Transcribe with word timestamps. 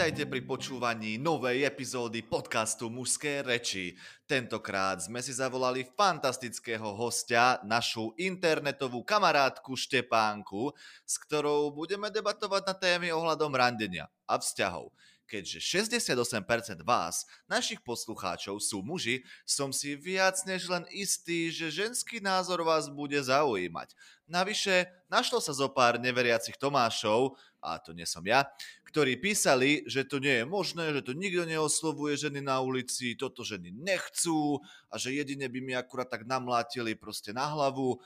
Vítajte 0.00 0.32
pri 0.32 0.40
počúvaní 0.48 1.20
novej 1.20 1.68
epizódy 1.68 2.24
podcastu 2.24 2.88
Mužské 2.88 3.44
reči. 3.44 4.00
Tentokrát 4.24 4.96
sme 4.96 5.20
si 5.20 5.28
zavolali 5.28 5.84
fantastického 5.92 6.96
hostia, 6.96 7.60
našu 7.68 8.16
internetovú 8.16 9.04
kamarátku 9.04 9.76
Štepánku, 9.76 10.72
s 11.04 11.20
ktorou 11.20 11.68
budeme 11.76 12.08
debatovať 12.08 12.62
na 12.64 12.72
témy 12.80 13.12
ohľadom 13.12 13.52
randenia 13.52 14.08
a 14.24 14.40
vzťahov. 14.40 14.88
Keďže 15.28 15.84
68% 15.84 16.80
vás, 16.80 17.28
našich 17.44 17.84
poslucháčov, 17.84 18.56
sú 18.56 18.80
muži, 18.80 19.20
som 19.44 19.68
si 19.68 20.00
viac 20.00 20.34
než 20.48 20.64
len 20.72 20.88
istý, 20.90 21.52
že 21.52 21.68
ženský 21.68 22.24
názor 22.24 22.64
vás 22.64 22.88
bude 22.88 23.20
zaujímať. 23.20 23.92
Navyše, 24.26 24.90
našlo 25.12 25.44
sa 25.44 25.54
zo 25.54 25.70
pár 25.70 26.00
neveriacich 26.00 26.56
Tomášov, 26.56 27.36
a 27.60 27.76
to 27.78 27.92
nie 27.92 28.08
som 28.08 28.24
ja, 28.24 28.48
ktorí 28.90 29.22
písali, 29.22 29.86
že 29.86 30.02
to 30.02 30.18
nie 30.18 30.42
je 30.42 30.46
možné, 30.46 30.90
že 30.90 31.06
to 31.06 31.14
nikto 31.14 31.46
neoslovuje 31.46 32.18
ženy 32.18 32.42
na 32.42 32.58
ulici, 32.58 33.14
toto 33.14 33.46
ženy 33.46 33.70
nechcú 33.70 34.58
a 34.90 34.98
že 34.98 35.14
jedine 35.14 35.46
by 35.46 35.58
mi 35.62 35.72
akurát 35.78 36.10
tak 36.10 36.26
namlátili 36.26 36.98
proste 36.98 37.30
na 37.30 37.46
hlavu 37.46 38.02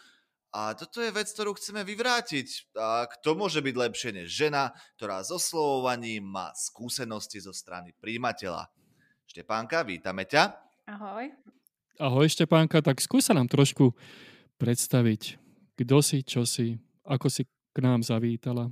a 0.54 0.70
toto 0.78 1.02
je 1.02 1.10
vec, 1.10 1.26
ktorú 1.26 1.58
chceme 1.58 1.82
vyvrátiť. 1.82 2.78
A 2.78 3.10
kto 3.10 3.34
môže 3.34 3.58
byť 3.58 3.74
lepšie 3.74 4.10
než 4.14 4.30
žena, 4.30 4.70
ktorá 4.94 5.18
so 5.26 5.34
slovovaním 5.34 6.30
má 6.30 6.54
skúsenosti 6.54 7.42
zo 7.42 7.50
strany 7.50 7.90
príjimateľa. 7.98 8.70
Štepánka, 9.26 9.82
vítame 9.82 10.22
ťa. 10.30 10.54
Ahoj. 10.86 11.26
Ahoj 11.98 12.30
Štepánka, 12.30 12.86
tak 12.86 13.02
skúsa 13.02 13.34
nám 13.34 13.50
trošku 13.50 13.98
predstaviť, 14.62 15.42
kdo 15.74 15.98
si, 16.06 16.22
čo 16.22 16.46
si, 16.46 16.78
ako 17.02 17.26
si 17.26 17.50
k 17.74 17.78
nám 17.82 18.06
zavítala. 18.06 18.70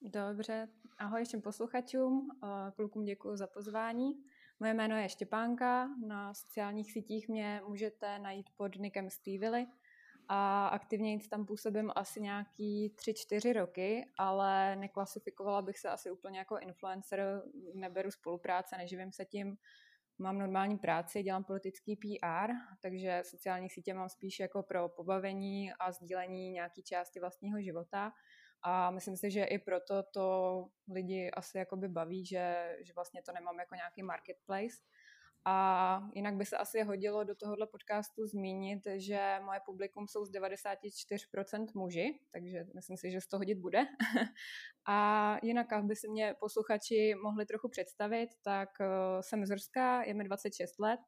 Dobře, 0.00 0.72
ahoj 1.00 1.24
všem 1.24 1.42
posluchačům, 1.42 2.28
klukům 2.76 3.04
děkuji 3.04 3.36
za 3.36 3.46
pozvání. 3.46 4.12
Moje 4.60 4.74
jméno 4.74 4.96
je 4.96 5.08
Štěpánka, 5.08 5.88
na 6.06 6.34
sociálních 6.34 6.92
sítích 6.92 7.28
mě 7.28 7.62
můžete 7.66 8.18
najít 8.18 8.46
pod 8.56 8.76
nikem 8.76 9.10
Stevely 9.10 9.66
a 10.28 10.68
aktivně 10.68 11.18
tam 11.30 11.46
působím 11.46 11.92
asi 11.96 12.20
nějaký 12.20 12.94
3-4 12.96 13.52
roky, 13.52 14.06
ale 14.18 14.76
neklasifikovala 14.76 15.62
bych 15.62 15.78
se 15.78 15.88
asi 15.88 16.10
úplně 16.10 16.38
jako 16.38 16.58
influencer, 16.58 17.42
neberu 17.74 18.10
spolupráce, 18.10 18.76
neživím 18.76 19.12
se 19.12 19.24
tím, 19.24 19.56
mám 20.18 20.38
normální 20.38 20.78
práci, 20.78 21.22
dělám 21.22 21.44
politický 21.44 21.96
PR, 21.96 22.50
takže 22.82 23.22
sociální 23.24 23.70
sítě 23.70 23.94
mám 23.94 24.08
spíš 24.08 24.40
jako 24.40 24.62
pro 24.62 24.88
pobavení 24.88 25.72
a 25.72 25.92
sdílení 25.92 26.50
nějaký 26.50 26.82
části 26.82 27.20
vlastního 27.20 27.62
života. 27.62 28.12
A 28.62 28.90
myslím 28.90 29.16
si, 29.16 29.30
že 29.30 29.44
i 29.44 29.58
proto 29.58 30.02
to 30.02 30.66
lidi 30.92 31.30
asi 31.30 31.58
jakoby 31.58 31.88
baví, 31.88 32.26
že, 32.26 32.76
že 32.80 32.92
vlastně 32.92 33.22
to 33.22 33.32
nemám 33.32 33.58
jako 33.58 33.74
nějaký 33.74 34.02
marketplace. 34.02 34.76
A 35.44 36.08
jinak 36.14 36.36
by 36.36 36.44
se 36.44 36.56
asi 36.56 36.82
hodilo 36.82 37.24
do 37.24 37.34
tohohle 37.34 37.66
podcastu 37.66 38.26
zmínit, 38.26 38.82
že 38.96 39.40
moje 39.44 39.60
publikum 39.66 40.08
jsou 40.08 40.24
z 40.24 40.32
94% 40.32 41.66
muži, 41.74 42.20
takže 42.32 42.64
myslím 42.74 42.96
si, 42.96 43.10
že 43.10 43.20
z 43.20 43.26
toho 43.26 43.40
hodit 43.40 43.58
bude. 43.58 43.78
a 44.88 45.36
jinak, 45.42 45.72
aby 45.72 45.96
si 45.96 46.08
mě 46.08 46.34
posluchači 46.40 47.14
mohli 47.22 47.46
trochu 47.46 47.68
představit, 47.68 48.28
tak 48.42 48.68
eh, 48.80 48.86
jsem 49.20 49.46
z 49.46 49.54
Rska, 49.54 50.02
je 50.02 50.14
mi 50.14 50.24
26 50.24 50.78
let, 50.78 51.00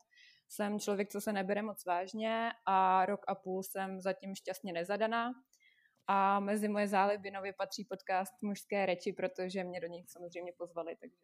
jsem 0.48 0.80
člověk, 0.80 1.08
co 1.08 1.20
se 1.20 1.32
nebere 1.32 1.62
moc 1.62 1.84
vážně 1.84 2.50
a 2.66 3.06
rok 3.06 3.20
a 3.28 3.34
půl 3.34 3.62
jsem 3.62 4.00
zatím 4.00 4.34
šťastně 4.34 4.72
nezadaná. 4.72 5.32
A 6.12 6.40
mezi 6.40 6.68
moje 6.68 6.88
záliby 6.88 7.30
nově 7.30 7.52
patří 7.52 7.84
podcast 7.84 8.32
Mužské 8.42 8.86
reči, 8.86 9.12
protože 9.12 9.64
mě 9.64 9.80
do 9.80 9.86
nich 9.86 10.10
samozřejmě 10.10 10.52
pozvali, 10.58 10.96
takže 11.00 11.16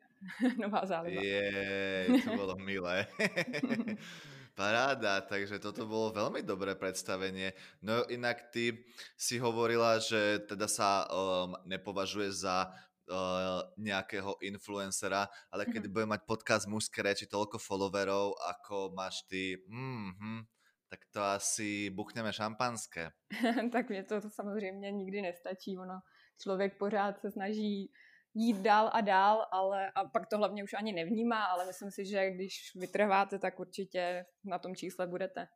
nová 0.62 0.86
záliba. 0.86 1.22
Je, 1.22 2.06
to 2.24 2.30
bylo 2.30 2.56
milé. 2.64 3.06
Paráda, 4.54 5.20
takže 5.20 5.60
toto 5.62 5.86
bolo 5.86 6.10
veľmi 6.10 6.42
dobré 6.42 6.74
predstavenie. 6.74 7.54
No 7.78 8.02
inak 8.10 8.50
ty 8.50 8.82
si 9.14 9.38
hovorila, 9.38 10.02
že 10.02 10.42
teda 10.50 10.66
sa 10.66 11.06
um, 11.06 11.54
nepovažuje 11.62 12.34
za 12.34 12.66
uh, 12.66 13.62
nejakého 13.78 14.34
influencera, 14.42 15.30
ale 15.54 15.62
keď 15.62 15.86
mm-hmm. 15.86 15.94
bude 15.94 16.06
mať 16.10 16.20
podcast 16.26 16.64
Mužské 16.66 17.06
reči 17.06 17.30
toľko 17.30 17.62
followerov, 17.62 18.34
ako 18.34 18.98
máš 18.98 19.22
ty, 19.30 19.62
mm-hmm, 19.62 20.57
tak 20.90 21.00
to 21.12 21.22
asi 21.22 21.90
buchneme 21.90 22.32
šampanské. 22.32 23.10
tak 23.72 23.88
mě 23.88 24.04
to, 24.04 24.20
to 24.20 24.30
samozřejmě 24.30 24.92
nikdy 24.92 25.22
nestačí. 25.22 25.78
Ono, 25.78 26.00
člověk 26.42 26.78
pořád 26.78 27.20
se 27.20 27.30
snaží 27.30 27.92
jít 28.34 28.56
dál 28.56 28.90
a 28.92 29.00
dál, 29.00 29.46
ale 29.52 29.90
a 29.90 30.04
pak 30.04 30.26
to 30.26 30.38
hlavně 30.38 30.64
už 30.64 30.74
ani 30.74 30.92
nevnímá, 30.92 31.44
ale 31.44 31.66
myslím 31.66 31.90
si, 31.90 32.04
že 32.04 32.30
když 32.30 32.72
vytrváte, 32.76 33.38
tak 33.38 33.60
určitě 33.60 34.24
na 34.44 34.58
tom 34.58 34.74
čísle 34.74 35.06
budete. 35.06 35.48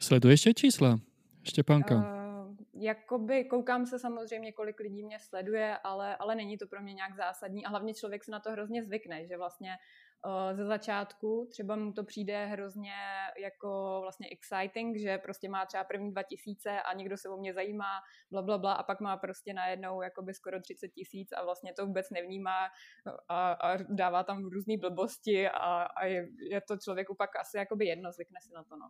Sleduješ 0.00 0.48
čísla, 0.56 0.98
Štěpánka? 1.42 1.94
Uh, 1.94 2.56
jakoby 2.74 3.44
koukám 3.44 3.86
se 3.86 3.98
samozřejmě, 3.98 4.52
kolik 4.52 4.80
lidí 4.80 5.02
mě 5.02 5.18
sleduje, 5.20 5.78
ale, 5.84 6.16
ale 6.16 6.34
není 6.34 6.58
to 6.58 6.66
pro 6.66 6.82
mě 6.82 6.94
nějak 6.94 7.16
zásadní 7.16 7.64
a 7.64 7.68
hlavně 7.68 7.94
člověk 7.94 8.24
se 8.24 8.30
na 8.30 8.40
to 8.40 8.50
hrozně 8.50 8.84
zvykne, 8.84 9.26
že 9.26 9.36
vlastně 9.36 9.70
Eh, 9.70 10.09
ze 10.52 10.64
začátku, 10.64 11.48
třeba 11.50 11.76
mu 11.76 11.92
to 11.92 12.04
přijde 12.04 12.46
hrozně 12.46 12.92
jako 13.42 13.98
vlastně 14.02 14.28
exciting, 14.28 14.98
že 14.98 15.18
prostě 15.18 15.48
má 15.48 15.66
třeba 15.66 15.84
první 15.84 16.10
2000 16.10 16.80
a 16.80 16.94
někdo 16.94 17.16
se 17.16 17.28
o 17.28 17.36
mě 17.36 17.54
zajímá, 17.54 18.00
bla, 18.30 18.42
bla, 18.42 18.58
bla 18.58 18.72
a 18.72 18.82
pak 18.82 19.00
má 19.00 19.16
prostě 19.16 19.54
najednou 19.54 20.02
jakoby 20.02 20.34
skoro 20.34 20.60
30 20.60 20.88
tisíc 20.88 21.32
a 21.32 21.44
vlastně 21.44 21.72
to 21.72 21.86
vůbec 21.86 22.10
nevnímá 22.10 22.68
a, 23.28 23.52
a 23.52 23.76
dává 23.88 24.22
tam 24.22 24.44
různé 24.44 24.76
blbosti 24.78 25.48
a, 25.48 25.82
a 25.82 26.04
je, 26.04 26.28
je, 26.50 26.60
to 26.60 26.76
člověku 26.76 27.14
pak 27.14 27.30
asi 27.40 27.56
jakoby 27.56 27.86
jedno, 27.86 28.12
zvykne 28.12 28.40
si 28.42 28.52
na 28.54 28.64
to, 28.64 28.76
no. 28.76 28.88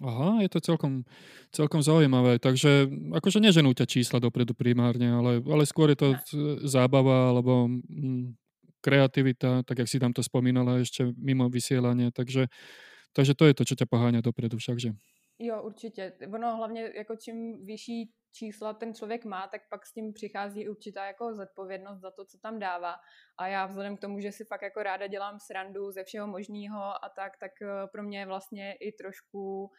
Aha, 0.00 0.40
je 0.40 0.48
to 0.48 0.60
celkom, 0.64 1.04
celkom 1.52 1.84
zaujímavé. 1.84 2.40
Takže 2.40 2.88
akože 3.12 3.36
neženú 3.36 3.76
ťa 3.76 3.84
čísla 3.84 4.16
dopredu 4.16 4.56
primárne, 4.56 5.12
ale, 5.12 5.44
ale 5.44 5.68
skôr 5.68 5.92
je 5.92 6.00
to 6.00 6.08
zábava 6.64 7.28
alebo 7.28 7.68
mm, 7.68 8.32
kreativita, 8.80 9.62
tak 9.62 9.78
jak 9.78 9.88
si 9.88 10.00
tam 10.00 10.12
to 10.12 10.22
spomínala 10.22 10.80
ešte 10.80 11.12
mimo 11.16 11.48
vysielania, 11.48 12.10
takže, 12.10 12.48
takže 13.12 13.32
to 13.36 13.44
je 13.46 13.54
to, 13.54 13.62
čo 13.64 13.74
ťa 13.76 13.86
poháňa 13.86 14.20
dopredu 14.24 14.56
všakže. 14.56 14.96
Jo, 15.40 15.62
určitě. 15.62 16.12
Ono 16.34 16.56
hlavně 16.56 16.92
jako 16.96 17.16
čím 17.16 17.64
vyšší 17.64 18.12
čísla 18.32 18.72
ten 18.72 18.94
člověk 18.94 19.24
má, 19.24 19.48
tak 19.48 19.60
pak 19.70 19.86
s 19.86 19.92
tím 19.92 20.12
přichází 20.12 20.68
určitá 20.68 21.06
jako 21.06 21.34
zodpovědnost 21.34 22.00
za 22.00 22.10
to, 22.10 22.24
co 22.24 22.38
tam 22.38 22.58
dává. 22.58 22.96
A 23.38 23.46
já 23.46 23.66
vzhledem 23.66 23.96
k 23.96 24.00
tomu, 24.00 24.20
že 24.20 24.32
si 24.32 24.44
fakt 24.44 24.62
jako 24.62 24.82
ráda 24.82 25.06
dělám 25.06 25.40
srandu 25.40 25.90
ze 25.90 26.04
všeho 26.04 26.26
možného 26.26 27.04
a 27.04 27.08
tak, 27.16 27.32
tak 27.40 27.52
eh, 27.62 27.86
pro 27.92 28.02
mě 28.02 28.18
je 28.18 28.26
vlastně 28.26 28.72
i 28.72 28.92
trošku 28.92 29.70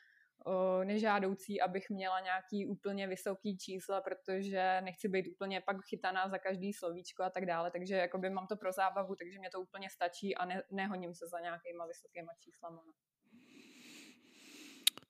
nežádoucí, 0.83 1.61
abych 1.61 1.89
měla 1.89 2.19
nějaký 2.19 2.65
úplně 2.65 3.07
vysoký 3.07 3.57
čísla, 3.57 4.01
protože 4.01 4.81
nechci 4.81 5.07
být 5.07 5.27
úplně 5.27 5.61
pak 5.61 5.77
chytaná 5.89 6.29
za 6.29 6.37
každý 6.37 6.73
slovíčko 6.73 7.23
a 7.23 7.29
tak 7.29 7.45
dále, 7.45 7.71
takže 7.71 7.95
jakoby 7.95 8.29
mám 8.29 8.47
to 8.47 8.55
pro 8.55 8.71
zábavu, 8.71 9.15
takže 9.15 9.39
mě 9.39 9.49
to 9.49 9.61
úplně 9.61 9.89
stačí 9.89 10.35
a 10.35 10.45
ne, 10.45 10.63
nehoním 10.71 11.13
se 11.13 11.27
za 11.27 11.39
nějakýma 11.39 11.85
vysokýma 11.85 12.31
číslama. 12.39 12.83
No. 12.85 12.93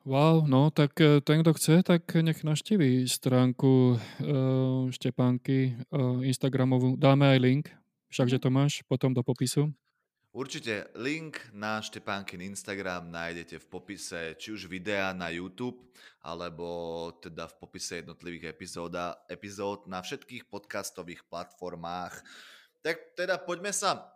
Wow, 0.05 0.47
no 0.49 0.71
tak 0.71 1.01
eh, 1.01 1.21
ten, 1.21 1.39
kdo 1.39 1.53
chce, 1.53 1.83
tak 1.83 2.15
nech 2.15 2.43
naštíví 2.43 3.09
stránku 3.09 3.91
uh, 3.91 4.89
Štěpánky 4.89 5.77
uh, 5.89 6.25
Instagramovú. 6.25 6.97
Dáme 6.97 7.29
aj 7.29 7.39
link, 7.39 7.65
všakže 8.09 8.35
mhm. 8.35 8.41
to 8.41 8.49
máš 8.49 8.73
potom 8.89 9.13
do 9.13 9.21
popisu. 9.21 9.69
Určite 10.31 10.87
link 10.95 11.43
na 11.51 11.83
Štepánkin 11.83 12.39
Instagram 12.39 13.11
nájdete 13.11 13.59
v 13.59 13.65
popise 13.67 14.31
či 14.39 14.55
už 14.55 14.71
videa 14.71 15.11
na 15.11 15.27
YouTube, 15.27 15.91
alebo 16.23 17.11
teda 17.19 17.51
v 17.51 17.59
popise 17.59 17.99
jednotlivých 17.99 18.55
epizóda, 18.55 19.19
epizód 19.27 19.91
na 19.91 19.99
všetkých 19.99 20.47
podcastových 20.47 21.27
platformách. 21.27 22.23
Tak 22.79 23.19
teda 23.19 23.43
poďme 23.43 23.75
sa 23.75 24.07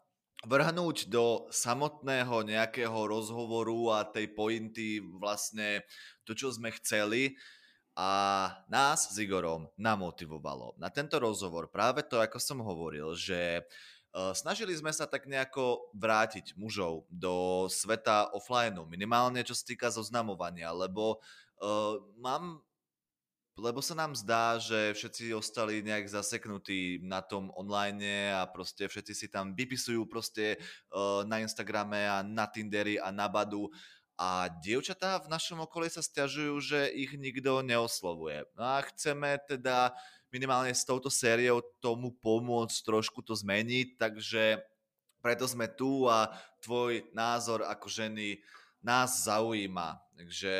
vrhnúť 0.48 1.12
do 1.12 1.52
samotného 1.52 2.48
nejakého 2.48 2.96
rozhovoru 2.96 4.00
a 4.00 4.08
tej 4.08 4.32
pointy 4.32 5.04
vlastne 5.20 5.84
to, 6.24 6.32
čo 6.32 6.48
sme 6.48 6.72
chceli 6.80 7.36
a 7.96 8.52
nás 8.72 9.12
s 9.12 9.20
Igorom 9.20 9.68
namotivovalo 9.76 10.80
na 10.80 10.88
tento 10.92 11.20
rozhovor 11.20 11.68
práve 11.72 12.08
to, 12.08 12.24
ako 12.24 12.40
som 12.40 12.64
hovoril, 12.64 13.16
že 13.20 13.68
snažili 14.32 14.72
sme 14.72 14.96
sa 14.96 15.04
tak 15.04 15.28
nejako 15.28 15.92
vrátiť 15.92 16.56
mužov 16.56 17.04
do 17.12 17.68
sveta 17.68 18.32
offline, 18.32 18.80
minimálne 18.88 19.44
čo 19.44 19.52
sa 19.52 19.68
týka 19.68 19.92
zoznamovania, 19.92 20.72
lebo 20.72 21.20
uh, 21.60 22.00
mám 22.20 22.64
lebo 23.56 23.80
sa 23.80 23.96
nám 23.96 24.12
zdá, 24.20 24.60
že 24.60 24.92
všetci 24.92 25.32
ostali 25.32 25.80
nejak 25.80 26.12
zaseknutí 26.12 27.00
na 27.08 27.24
tom 27.24 27.56
online 27.56 28.36
a 28.36 28.44
proste 28.52 28.84
všetci 28.84 29.14
si 29.16 29.28
tam 29.32 29.56
vypisujú 29.56 30.04
proste 30.12 30.60
uh, 30.92 31.24
na 31.24 31.40
Instagrame 31.40 32.04
a 32.04 32.20
na 32.20 32.52
Tinderi 32.52 33.00
a 33.00 33.16
na 33.16 33.32
Badu 33.32 33.72
a 34.16 34.48
dievčatá 34.64 35.20
v 35.20 35.28
našom 35.28 35.60
okolí 35.68 35.92
sa 35.92 36.00
stiažujú, 36.00 36.56
že 36.64 36.80
ich 36.96 37.12
nikto 37.20 37.60
neoslovuje. 37.60 38.48
No 38.56 38.64
a 38.64 38.84
chceme 38.92 39.40
teda 39.44 39.92
minimálne 40.36 40.76
s 40.76 40.84
touto 40.84 41.08
sériou 41.08 41.64
tomu 41.80 42.12
pomôcť 42.20 42.76
trošku 42.84 43.24
to 43.24 43.32
zmeniť, 43.32 43.96
takže 43.96 44.60
preto 45.24 45.48
sme 45.48 45.72
tu 45.72 46.12
a 46.12 46.28
tvoj 46.60 47.08
názor 47.16 47.64
ako 47.64 47.88
ženy 47.88 48.44
nás 48.84 49.24
zaujíma. 49.24 49.96
Takže 50.20 50.56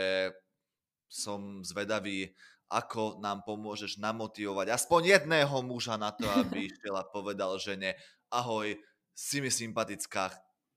som 1.12 1.60
zvedavý, 1.62 2.32
ako 2.72 3.20
nám 3.20 3.44
pomôžeš 3.44 4.02
namotivovať 4.02 4.74
aspoň 4.74 5.20
jedného 5.20 5.54
muža 5.62 6.00
na 6.00 6.16
to, 6.16 6.26
aby 6.32 6.66
išiel 6.72 6.96
a 6.96 7.06
povedal 7.06 7.60
žene 7.60 7.94
ahoj, 8.34 8.74
si 9.16 9.40
mi 9.40 9.54
sympatická, 9.54 10.34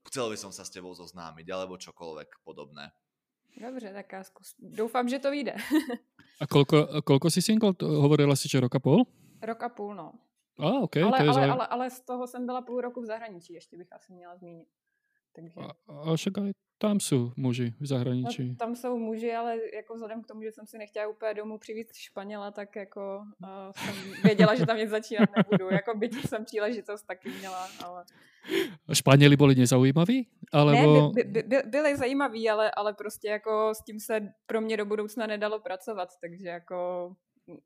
chcel 0.07 0.31
by 0.31 0.37
som 0.39 0.53
sa 0.55 0.63
s 0.63 0.71
tebou 0.71 0.95
zoznámiť, 0.95 1.47
alebo 1.51 1.81
čokoľvek 1.81 2.45
podobné. 2.47 2.93
Dobře, 3.61 3.93
tak 3.93 4.13
já 4.13 4.25
zkus. 4.25 4.55
Doufám, 4.59 5.09
že 5.09 5.19
to 5.19 5.31
vyjde. 5.31 5.55
a 6.41 6.47
kolko, 6.47 7.03
kolko 7.05 7.31
si 7.31 7.43
single? 7.43 7.75
Hovorila 7.83 8.37
si, 8.37 8.49
že 8.49 8.61
rok 8.61 8.75
a 8.75 8.79
půl? 8.79 9.07
Rok 9.43 9.63
a 9.63 9.69
půl, 9.69 9.95
no. 9.95 10.13
A, 10.59 10.67
ok, 10.81 10.97
ale, 10.97 11.19
to 11.19 11.25
je 11.25 11.31
ale, 11.31 11.47
ale, 11.47 11.67
ale 11.67 11.91
z 11.91 12.01
toho 12.01 12.27
jsem 12.27 12.47
byla 12.47 12.63
půl 12.63 12.81
roku 12.81 13.03
v 13.03 13.07
zahraničí, 13.07 13.53
ještě 13.53 13.77
bych 13.77 13.93
asi 13.93 14.13
měla 14.13 14.37
zmínit. 14.37 14.69
Takže... 15.33 15.61
A, 15.61 15.93
a 15.93 16.17
však 16.17 16.39
aj 16.39 16.53
tam 16.79 17.01
jsou 17.01 17.33
muži 17.37 17.75
v 17.81 17.87
zahraničí. 17.87 18.49
No, 18.49 18.55
tam 18.55 18.77
jsou 18.77 18.99
muži, 18.99 19.35
ale 19.35 19.59
jako 19.75 19.95
vzhledem 19.95 20.23
k 20.23 20.27
tomu, 20.27 20.43
že 20.43 20.53
jsem 20.53 20.67
si 20.67 20.79
nechtěla 20.79 21.09
úplně 21.09 21.35
domů 21.35 21.59
přivízt 21.59 21.95
Španěla, 21.95 22.51
tak 22.51 22.77
jako 22.77 23.23
uh, 23.43 23.73
jsem 23.77 24.23
věděla, 24.23 24.55
že 24.55 24.67
tam 24.67 24.77
nic 24.77 24.91
začínat 24.91 25.29
nebudu. 25.37 25.71
Jako 25.71 25.99
byť 25.99 26.29
jsem 26.29 26.45
příležitost 26.45 27.03
taky 27.03 27.31
měla, 27.31 27.69
ale... 27.85 28.05
Španěli 28.93 29.37
byli 29.37 29.55
nezaujímaví? 29.55 30.29
Alebo... 30.53 31.13
Ne, 31.17 31.25
by, 31.25 31.31
by, 31.31 31.43
by, 31.43 31.57
byli 31.67 31.97
zajímaví, 31.97 32.51
ale, 32.51 32.71
ale 32.71 32.95
prostě 32.95 33.29
jako 33.29 33.75
s 33.75 33.85
tím 33.85 34.01
se 34.01 34.21
pro 34.47 34.61
mě 34.61 34.77
do 34.77 34.87
budoucna 34.87 35.27
nedalo 35.27 35.61
pracovat, 35.61 36.09
takže 36.21 36.49
jako 36.49 37.13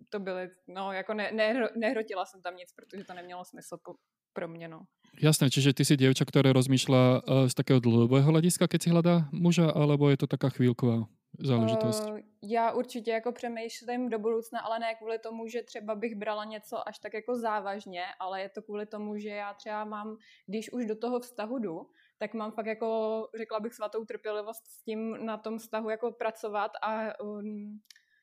to 0.08 0.20
byly, 0.20 0.50
no 0.68 0.92
jako 0.92 1.14
ne, 1.14 1.32
ne, 1.32 1.68
nehrotila 1.76 2.26
jsem 2.26 2.42
tam 2.42 2.56
nic, 2.56 2.72
protože 2.72 3.04
to 3.04 3.14
nemělo 3.14 3.44
smysl 3.44 3.76
po, 3.84 3.94
pro 4.32 4.48
mě, 4.48 4.68
no. 4.68 4.82
Jasné, 5.22 5.52
čiže 5.52 5.76
ty 5.76 5.84
si 5.84 6.00
dievča, 6.00 6.24
ktoré 6.24 6.56
rozmýšľa 6.56 7.02
uh, 7.04 7.44
z 7.44 7.54
takého 7.54 7.84
dlouhého 7.84 8.24
hlediska, 8.32 8.64
keď 8.64 8.80
si 8.80 8.88
hledá 8.88 9.28
muža, 9.28 9.68
alebo 9.68 10.08
je 10.08 10.24
to 10.24 10.26
taká 10.26 10.48
chvíľková 10.48 11.04
záležitost? 11.36 12.08
Uh, 12.08 12.18
já 12.42 12.72
určitě 12.72 13.10
jako 13.10 13.32
přemýšlím 13.32 14.08
do 14.08 14.18
budoucna, 14.18 14.60
ale 14.60 14.78
ne 14.78 14.94
kvůli 14.94 15.18
tomu, 15.18 15.48
že 15.48 15.62
třeba 15.62 15.94
bych 15.94 16.14
brala 16.14 16.44
něco 16.44 16.88
až 16.88 16.98
tak 16.98 17.14
jako 17.14 17.36
závažně, 17.36 18.04
ale 18.20 18.40
je 18.40 18.48
to 18.48 18.62
kvůli 18.62 18.86
tomu, 18.86 19.18
že 19.18 19.28
já 19.28 19.54
třeba 19.54 19.84
mám, 19.84 20.16
když 20.46 20.72
už 20.72 20.86
do 20.86 20.96
toho 20.96 21.20
vztahu 21.20 21.58
jdu, 21.58 21.86
tak 22.18 22.34
mám 22.34 22.52
fakt 22.52 22.66
jako, 22.66 23.28
řekla 23.38 23.60
bych, 23.60 23.74
svatou 23.74 24.04
trpělivost 24.04 24.66
s 24.66 24.84
tím 24.84 25.26
na 25.26 25.36
tom 25.36 25.58
vztahu 25.58 25.90
jako 25.90 26.12
pracovat 26.12 26.72
a 26.82 27.20
um, 27.20 27.80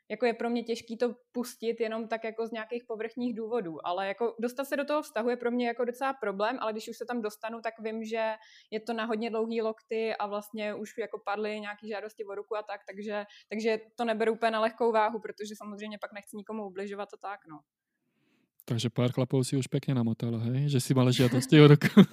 jako 0.10 0.26
je 0.26 0.34
pro 0.34 0.50
mě 0.50 0.64
těžký 0.64 0.98
to 0.98 1.16
pustit 1.32 1.80
jenom 1.80 2.08
tak 2.08 2.24
jako 2.24 2.48
z 2.48 2.52
nějakých 2.52 2.84
povrchních 2.88 3.36
důvodů, 3.36 3.88
ale 3.88 4.08
jako 4.08 4.36
dostat 4.40 4.66
se 4.66 4.78
do 4.78 4.86
toho 4.86 5.02
vztahu 5.02 5.30
je 5.30 5.38
pro 5.38 5.52
mě 5.52 5.68
jako 5.68 5.86
docela 5.86 6.14
problém, 6.14 6.58
ale 6.60 6.72
když 6.72 6.90
už 6.90 6.98
se 6.98 7.06
tam 7.06 7.22
dostanu, 7.22 7.62
tak 7.62 7.74
vím, 7.80 8.04
že 8.04 8.34
je 8.72 8.80
to 8.80 8.94
na 8.94 9.06
hodně 9.06 9.30
dlouhý 9.30 9.62
lokty 9.62 10.16
a 10.16 10.28
vlastně 10.28 10.74
už 10.74 10.98
jako 10.98 11.20
padly 11.26 11.60
nějaký 11.60 11.88
žádosti 11.88 12.26
o 12.26 12.36
ruku 12.36 12.56
a 12.56 12.64
tak, 12.64 12.82
takže, 12.88 13.26
takže 13.50 13.80
to 13.96 14.06
neberu 14.06 14.34
úplně 14.34 14.52
na 14.52 14.60
lehkou 14.60 14.92
váhu, 14.92 15.20
protože 15.20 15.56
samozřejmě 15.56 15.98
pak 16.02 16.14
nechci 16.14 16.38
nikomu 16.38 16.66
ubližovat 16.66 17.10
a 17.14 17.18
tak, 17.18 17.40
no. 17.50 17.60
Takže 18.70 18.94
pár 18.94 19.10
chlapov 19.10 19.48
si 19.48 19.58
už 19.58 19.68
pěkně 19.68 19.98
namotala, 19.98 20.38
hej? 20.38 20.70
Že 20.70 20.80
si 20.80 20.94
mala 20.94 21.12
žádosti 21.12 21.62
o 21.62 21.68
ruku. 21.68 21.88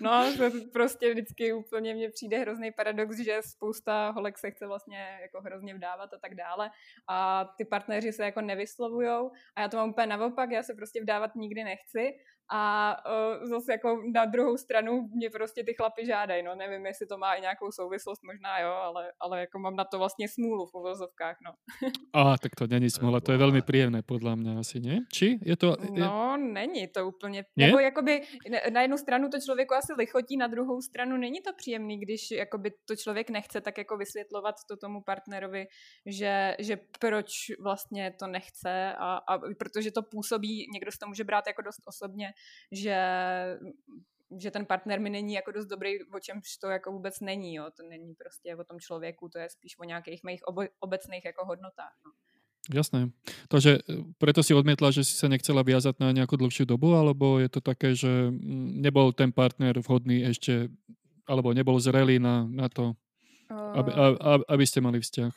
no, 0.00 0.24
to 0.36 0.50
prostě 0.72 1.10
vždycky 1.10 1.52
úplně 1.52 1.94
mně 1.94 2.10
přijde 2.10 2.38
hrozný 2.38 2.72
paradox, 2.72 3.18
že 3.18 3.38
spousta 3.42 4.10
holek 4.10 4.38
se 4.38 4.50
chce 4.50 4.66
vlastně 4.66 5.18
jako 5.22 5.40
hrozně 5.40 5.74
vdávat 5.74 6.14
a 6.14 6.18
tak 6.18 6.34
dále 6.34 6.70
a 7.08 7.44
ty 7.58 7.64
partneři 7.64 8.12
se 8.12 8.24
jako 8.24 8.40
nevyslovujou 8.40 9.30
a 9.56 9.60
já 9.60 9.68
to 9.68 9.76
mám 9.76 9.90
úplně 9.90 10.06
naopak, 10.06 10.50
já 10.50 10.62
se 10.62 10.74
prostě 10.74 11.02
vdávat 11.02 11.34
nikdy 11.34 11.64
nechci 11.64 12.18
a 12.52 12.96
uh, 13.40 13.48
zase 13.48 13.72
jako 13.72 14.02
na 14.14 14.24
druhou 14.24 14.56
stranu 14.56 15.08
mě 15.14 15.30
prostě 15.30 15.64
ty 15.64 15.74
chlapy 15.74 16.06
žádají, 16.06 16.42
no 16.42 16.54
nevím, 16.54 16.86
jestli 16.86 17.06
to 17.06 17.18
má 17.18 17.34
i 17.34 17.40
nějakou 17.40 17.72
souvislost, 17.72 18.22
možná 18.22 18.58
jo, 18.58 18.70
ale, 18.70 19.12
ale 19.20 19.40
jako 19.40 19.58
mám 19.58 19.76
na 19.76 19.84
to 19.84 19.98
vlastně 19.98 20.28
smůlu 20.28 20.66
v 20.66 20.74
uvozovkách, 20.74 21.36
no. 21.44 21.52
A, 22.20 22.38
tak 22.38 22.54
to 22.54 22.66
není 22.66 22.90
smůla, 22.90 23.20
to 23.20 23.32
je 23.32 23.38
velmi 23.38 23.62
příjemné 23.62 24.02
podle 24.02 24.36
mě 24.36 24.58
asi, 24.58 24.80
ne? 24.80 24.98
Či? 25.12 25.38
Je 25.42 25.56
to... 25.56 25.76
Je... 25.94 26.00
No, 26.00 26.36
není 26.36 26.88
to 26.88 27.08
úplně, 27.08 27.44
ne? 27.56 27.66
nebo 27.66 27.78
jakoby 27.78 28.22
na 28.72 28.82
jednu 28.82 28.98
stranu 28.98 29.28
to 29.28 29.40
člověku 29.40 29.74
asi 29.74 29.92
lichotí, 29.92 30.36
na 30.36 30.46
druhou 30.46 30.80
stranu 30.80 31.16
není 31.16 31.40
to 31.40 31.52
příjemný, 31.52 32.00
když 32.00 32.30
jakoby 32.30 32.70
to 32.88 32.96
člověk 32.96 33.30
nechce 33.30 33.60
tak 33.60 33.78
jako 33.78 33.96
vysvětlovat 33.96 34.54
to 34.68 34.76
tomu 34.76 35.02
partnerovi, 35.02 35.66
že, 36.06 36.56
že 36.58 36.78
proč 36.98 37.30
vlastně 37.62 38.14
to 38.18 38.26
nechce 38.26 38.94
a, 38.98 39.16
a 39.16 39.38
protože 39.58 39.90
to 39.90 40.02
působí, 40.02 40.66
někdo 40.72 40.92
si 40.92 40.98
to 40.98 41.06
může 41.06 41.24
brát 41.24 41.46
jako 41.46 41.62
dost 41.62 41.82
osobně, 41.86 42.32
že 42.72 42.96
že 44.38 44.50
ten 44.50 44.66
partner 44.66 45.00
mi 45.00 45.10
není 45.10 45.34
jako 45.34 45.50
dost 45.52 45.66
dobrý, 45.66 45.90
o 46.14 46.20
čemž 46.20 46.56
to 46.56 46.68
jako 46.68 46.92
vůbec 46.92 47.20
není, 47.20 47.54
jo. 47.54 47.66
To 47.76 47.82
není 47.82 48.14
prostě 48.14 48.56
o 48.56 48.64
tom 48.64 48.80
člověku, 48.80 49.28
to 49.28 49.38
je 49.38 49.50
spíš 49.50 49.78
o 49.78 49.84
nějakých 49.84 50.24
mých 50.24 50.42
obo- 50.42 50.68
obecných 50.80 51.24
jako 51.24 51.44
hodnotách, 51.44 51.92
no. 52.06 52.12
Jasné. 52.74 53.10
Takže 53.48 53.70
e, 53.70 53.80
preto 54.18 54.46
si 54.46 54.54
odmietla, 54.54 54.94
že 54.94 55.02
si 55.02 55.16
sa 55.18 55.26
nechcela 55.26 55.66
viazať 55.66 55.96
na 55.98 56.14
nejakú 56.14 56.38
dlhšiu 56.38 56.68
dobu, 56.68 56.94
alebo 56.94 57.42
je 57.42 57.48
to 57.50 57.60
také, 57.64 57.98
že 57.98 58.30
nebol 58.78 59.10
ten 59.10 59.34
partner 59.34 59.74
vhodný 59.80 60.22
ešte, 60.28 60.70
alebo 61.26 61.50
nebol 61.50 61.80
zrelý 61.82 62.22
na, 62.22 62.46
na 62.46 62.70
to, 62.70 62.94
aby, 63.50 63.90
aby, 63.90 64.44
aby 64.46 64.64
ste 64.68 64.78
mali 64.84 65.02
vzťah? 65.02 65.34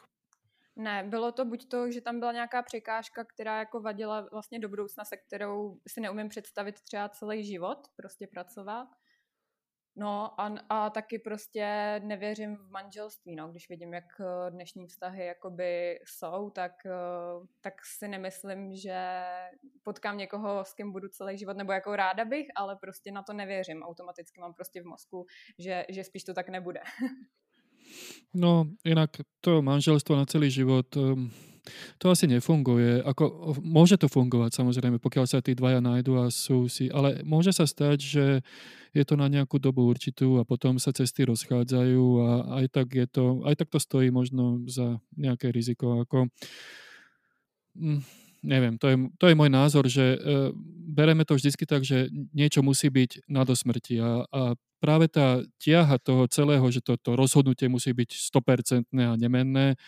Ne, 0.76 1.04
bylo 1.08 1.32
to 1.32 1.46
buď 1.46 1.70
to, 1.70 1.92
že 1.92 2.02
tam 2.02 2.20
byla 2.20 2.32
nějaká 2.32 2.62
překážka, 2.62 3.24
která 3.24 3.60
jako 3.60 3.82
vadila 3.82 4.28
vlastně 4.32 4.60
do 4.60 4.70
budoucna, 4.70 5.06
se 5.06 5.18
kterou 5.18 5.80
si 5.88 6.02
neumím 6.02 6.30
představit 6.30 6.82
třeba 6.82 7.10
celý 7.10 7.44
život, 7.44 7.78
prostě 7.96 8.28
pracovat. 8.28 8.88
No 9.96 10.42
a, 10.42 10.56
a 10.70 10.90
taky 10.90 11.20
prostě 11.20 11.66
nevěřím 12.04 12.56
v 12.56 12.70
manželství, 12.70 13.36
no, 13.36 13.48
když 13.48 13.70
vidím, 13.70 13.94
jak 13.94 14.04
eh, 14.20 14.52
dnešní 14.52 14.88
vztahy 14.88 15.26
jakoby 15.26 16.00
jsou, 16.06 16.50
tak, 16.50 16.72
eh, 16.86 17.48
tak 17.62 17.74
si 17.98 18.08
nemyslím, 18.08 18.76
že 18.76 19.24
potkám 19.84 20.18
někoho, 20.18 20.66
s 20.66 20.74
kým 20.74 20.92
budu 20.92 21.08
celý 21.08 21.38
život, 21.38 21.58
nebo 21.58 21.72
jako 21.72 21.96
ráda 21.96 22.26
bych, 22.26 22.48
ale 22.56 22.76
prostě 22.76 23.12
na 23.12 23.24
to 23.24 23.34
nevěřím. 23.34 23.84
Automaticky 23.84 24.40
mám 24.40 24.54
prostě 24.54 24.82
v 24.82 24.86
mozku, 24.86 25.26
že, 25.60 25.86
že 25.90 26.04
spíš 26.04 26.24
to 26.24 26.34
tak 26.34 26.50
nebude. 26.50 26.80
No, 28.34 28.66
inak 28.82 29.22
to 29.46 29.62
manželstvo 29.62 30.18
na 30.18 30.26
celý 30.26 30.50
život, 30.50 30.90
ehm, 30.98 31.30
to 32.02 32.12
asi 32.12 32.28
nefunguje. 32.28 33.00
Ako, 33.06 33.56
môže 33.64 33.96
to 33.96 34.12
fungovať 34.12 34.60
samozrejme, 34.60 35.00
pokiaľ 35.00 35.26
sa 35.30 35.40
tí 35.40 35.56
dvaja 35.56 35.80
nájdu 35.80 36.20
a 36.20 36.28
sú 36.28 36.68
si, 36.68 36.92
ale 36.92 37.24
môže 37.24 37.56
sa 37.56 37.64
stať, 37.64 37.98
že 38.04 38.26
je 38.94 39.04
to 39.08 39.16
na 39.16 39.32
nejakú 39.32 39.58
dobu 39.58 39.88
určitú 39.88 40.38
a 40.38 40.46
potom 40.46 40.78
sa 40.78 40.94
cesty 40.94 41.26
rozchádzajú 41.26 42.06
a 42.20 42.30
aj 42.62 42.66
tak, 42.70 42.88
je 42.94 43.08
to, 43.10 43.42
aj 43.48 43.56
tak 43.58 43.72
to 43.72 43.80
stojí 43.80 44.12
možno 44.12 44.62
za 44.70 45.00
nejaké 45.16 45.50
riziko. 45.50 46.04
Ako, 46.04 46.30
hm, 47.80 48.02
neviem, 48.44 48.76
to 48.78 48.92
je, 48.92 48.96
to 49.18 49.26
je 49.32 49.40
môj 49.40 49.50
názor, 49.50 49.88
že 49.88 50.20
uh, 50.20 50.52
bereme 50.94 51.24
to 51.24 51.34
vždycky 51.34 51.64
tak, 51.66 51.82
že 51.88 52.12
niečo 52.36 52.62
musí 52.62 52.92
byť 52.92 53.26
na 53.32 53.48
dosmrti 53.48 53.98
a, 54.04 54.28
a 54.30 54.42
práve 54.84 55.08
tá 55.08 55.40
tiaha 55.56 55.96
toho 55.96 56.28
celého, 56.28 56.68
že 56.68 56.84
to, 56.84 57.00
to 57.00 57.16
rozhodnutie 57.16 57.72
musí 57.72 57.96
byť 57.96 58.20
100% 58.20 58.92
a 58.92 59.16
nemenné, 59.16 59.80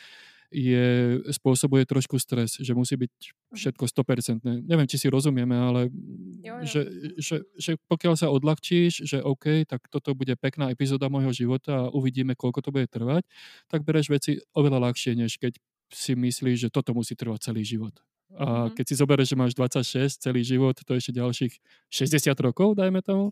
je, 0.55 1.19
spôsobuje 1.35 1.83
trošku 1.83 2.15
stres, 2.15 2.55
že 2.55 2.71
musí 2.71 2.95
byť 2.95 3.11
mhm. 3.11 3.55
všetko 3.59 3.83
100%. 3.91 4.63
Neviem, 4.63 4.87
či 4.87 4.95
si 4.95 5.11
rozumieme, 5.11 5.51
ale 5.51 5.91
jo, 6.39 6.55
jo. 6.55 6.63
Že, 6.63 6.81
že, 7.19 7.35
že 7.59 7.71
pokiaľ 7.91 8.13
sa 8.15 8.31
odľahčíš, 8.31 9.03
že 9.03 9.19
OK, 9.19 9.67
tak 9.67 9.83
toto 9.91 10.15
bude 10.15 10.31
pekná 10.39 10.71
epizóda 10.71 11.11
môjho 11.11 11.35
života 11.35 11.89
a 11.89 11.91
uvidíme, 11.91 12.39
koľko 12.39 12.63
to 12.63 12.69
bude 12.71 12.87
trvať, 12.87 13.27
tak 13.67 13.83
bereš 13.83 14.07
veci 14.07 14.39
oveľa 14.55 14.89
ľahšie, 14.89 15.19
než 15.19 15.35
keď 15.35 15.59
si 15.91 16.15
myslíš, 16.15 16.69
že 16.69 16.73
toto 16.73 16.95
musí 16.95 17.13
trvať 17.13 17.51
celý 17.51 17.67
život. 17.67 17.93
A 18.33 18.45
mm-hmm. 18.45 18.73
keď 18.73 18.85
si 18.89 18.95
zoberieš, 18.97 19.27
že 19.31 19.37
máš 19.37 19.53
26 19.53 20.17
celý 20.17 20.41
život, 20.41 20.75
to 20.75 20.97
je 20.97 20.99
ešte 20.99 21.13
ďalších 21.13 21.53
60 21.93 22.33
rokov, 22.41 22.73
dajme 22.73 22.99
tomu, 23.05 23.31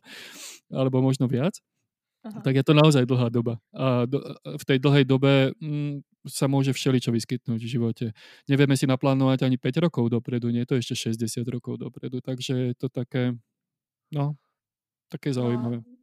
alebo 0.70 1.02
možno 1.02 1.26
viac, 1.26 1.58
Aha. 2.24 2.40
tak 2.40 2.56
je 2.56 2.64
to 2.64 2.78
naozaj 2.78 3.04
dlhá 3.04 3.28
doba. 3.34 3.60
A 3.74 4.08
do, 4.08 4.22
v 4.46 4.64
tej 4.64 4.78
dlhej 4.80 5.04
dobe 5.04 5.52
mm, 5.60 6.06
sa 6.30 6.48
môže 6.48 6.72
všeličo 6.72 7.12
vyskytnúť 7.12 7.60
v 7.60 7.72
živote. 7.74 8.06
Nevieme 8.48 8.80
si 8.80 8.88
naplánovať 8.88 9.44
ani 9.44 9.60
5 9.60 9.84
rokov 9.90 10.08
dopredu, 10.08 10.54
nie 10.54 10.64
je 10.64 10.70
to 10.72 10.76
ešte 10.80 11.12
60 11.12 11.44
rokov 11.52 11.82
dopredu, 11.82 12.24
takže 12.24 12.72
je 12.72 12.76
to 12.80 12.88
také, 12.88 13.36
no, 14.14 14.40
také 15.12 15.34
no, 15.34 15.38
zaujímavé. 15.42 15.78
No. 15.84 15.94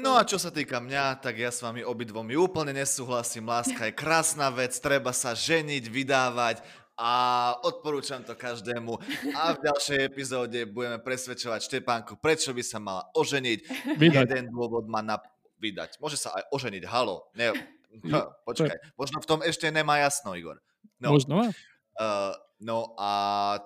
No 0.00 0.16
a 0.16 0.24
čo 0.24 0.40
sa 0.40 0.48
týka 0.48 0.80
mňa, 0.80 1.20
tak 1.20 1.36
ja 1.36 1.52
s 1.52 1.60
vami 1.60 1.84
obidvomi 1.84 2.32
úplne 2.40 2.72
nesúhlasím. 2.72 3.52
Láska 3.52 3.84
je 3.84 3.92
krásna 3.92 4.48
vec, 4.48 4.72
treba 4.80 5.12
sa 5.12 5.36
ženiť, 5.36 5.84
vydávať 5.92 6.64
a 6.98 7.10
odporúčam 7.62 8.26
to 8.26 8.34
každému. 8.34 8.98
A 9.38 9.54
v 9.54 9.62
ďalšej 9.70 9.98
epizóde 10.02 10.66
budeme 10.66 10.98
presvedčovať 10.98 11.70
Štepánku, 11.70 12.18
prečo 12.18 12.50
by 12.50 12.62
sa 12.66 12.82
mala 12.82 13.06
oženiť. 13.14 13.58
Vydať. 14.02 14.26
Jeden 14.26 14.50
dôvod 14.50 14.90
má 14.90 14.98
na 14.98 15.22
vydať. 15.62 16.02
Môže 16.02 16.18
sa 16.18 16.34
aj 16.34 16.50
oženiť, 16.50 16.82
halo. 16.90 17.30
Ne, 17.38 17.54
no, 18.02 18.34
počkaj, 18.42 18.98
možno 18.98 19.22
v 19.22 19.28
tom 19.30 19.40
ešte 19.46 19.70
nemá 19.70 20.02
jasno, 20.02 20.34
Igor. 20.34 20.58
No. 20.98 21.14
Možno. 21.14 21.54
Uh, 21.98 22.34
no 22.58 22.94
a 22.98 23.10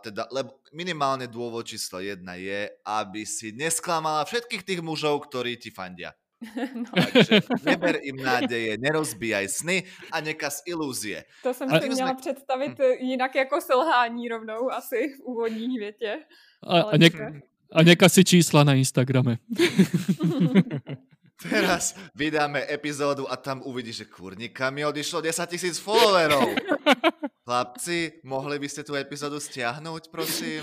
teda, 0.05 0.29
lebo 0.29 0.61
minimálne 0.77 1.25
dôvod 1.25 1.65
číslo 1.65 2.05
jedna 2.05 2.37
je, 2.37 2.69
aby 2.85 3.25
si 3.25 3.53
nesklamala 3.57 4.29
všetkých 4.29 4.65
tých 4.65 4.81
mužov, 4.85 5.25
ktorí 5.29 5.57
ti 5.57 5.73
fandia. 5.73 6.13
No. 6.75 6.91
Takže 7.13 7.41
neber 7.65 7.99
im 8.03 8.17
nádeje, 8.17 8.79
nerozbíjaj 8.79 9.49
sny 9.49 9.83
a 10.13 10.21
nekaz 10.21 10.63
ilúzie. 10.67 11.25
To 11.43 11.55
jsem 11.55 11.71
si 11.71 11.89
měla 11.89 12.11
jsme... 12.11 12.21
představit 12.21 12.79
hm. 12.79 13.07
jinak 13.07 13.35
jako 13.35 13.61
selhání 13.61 14.29
rovnou 14.29 14.71
asi 14.71 15.15
v 15.17 15.21
úvodní 15.21 15.79
větě. 15.79 16.19
A, 16.63 16.81
a, 16.81 16.97
ne- 16.97 17.41
a 17.73 17.83
nekaz 17.83 18.13
si 18.13 18.25
čísla 18.25 18.65
na 18.65 18.75
Instagrame. 18.75 19.37
Teraz 21.43 21.99
vydáme 22.15 22.63
epizódu 22.71 23.27
a 23.27 23.35
tam 23.35 23.63
uvidíš, 23.67 24.07
že 24.07 24.11
kurníka 24.11 24.71
mi 24.71 24.87
odišlo 24.87 25.23
10 25.23 25.47
tisíc 25.51 25.77
followerov. 25.83 26.55
Chlapci, 27.47 28.23
mohli 28.23 28.55
by 28.63 28.69
ste 28.71 28.87
tú 28.87 28.95
epizódu 28.95 29.43
stiahnuť, 29.43 30.15
prosím? 30.15 30.63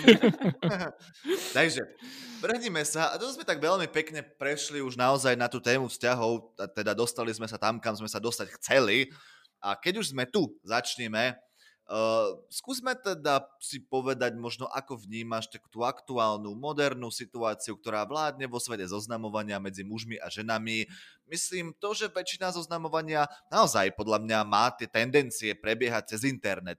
Takže, 1.57 1.83
vrhnime 2.39 2.87
sa, 2.87 3.11
a 3.11 3.19
to 3.19 3.27
sme 3.27 3.43
tak 3.43 3.59
veľmi 3.59 3.91
pekne 3.91 4.23
prešli 4.23 4.79
už 4.79 4.95
naozaj 4.95 5.35
na 5.35 5.51
tú 5.51 5.59
tému 5.59 5.91
vzťahov, 5.91 6.55
teda 6.71 6.95
dostali 6.95 7.35
sme 7.35 7.51
sa 7.51 7.59
tam, 7.59 7.83
kam 7.83 7.99
sme 7.99 8.07
sa 8.07 8.23
dostať 8.23 8.47
chceli. 8.63 9.11
A 9.59 9.75
keď 9.75 9.99
už 9.99 10.15
sme 10.15 10.23
tu, 10.23 10.55
začneme. 10.63 11.35
Uh, 11.89 12.37
skúsme 12.53 12.93
teda 12.93 13.49
si 13.57 13.81
povedať 13.81 14.37
možno, 14.37 14.69
ako 14.69 15.09
vnímaš 15.09 15.49
tak 15.49 15.65
tú 15.73 15.81
aktuálnu, 15.81 16.53
modernú 16.53 17.09
situáciu, 17.09 17.81
ktorá 17.81 18.05
vládne 18.05 18.45
vo 18.45 18.61
svete 18.61 18.85
zoznamovania 18.85 19.57
medzi 19.57 19.81
mužmi 19.81 20.21
a 20.21 20.29
ženami. 20.29 20.85
Myslím 21.25 21.73
to, 21.81 21.97
že 21.97 22.13
väčšina 22.13 22.53
zoznamovania 22.53 23.25
naozaj 23.49 23.97
podľa 23.97 24.21
mňa 24.21 24.39
má 24.45 24.69
tie 24.77 24.85
tendencie 24.85 25.57
prebiehať 25.57 26.13
cez 26.13 26.29
internet. 26.29 26.77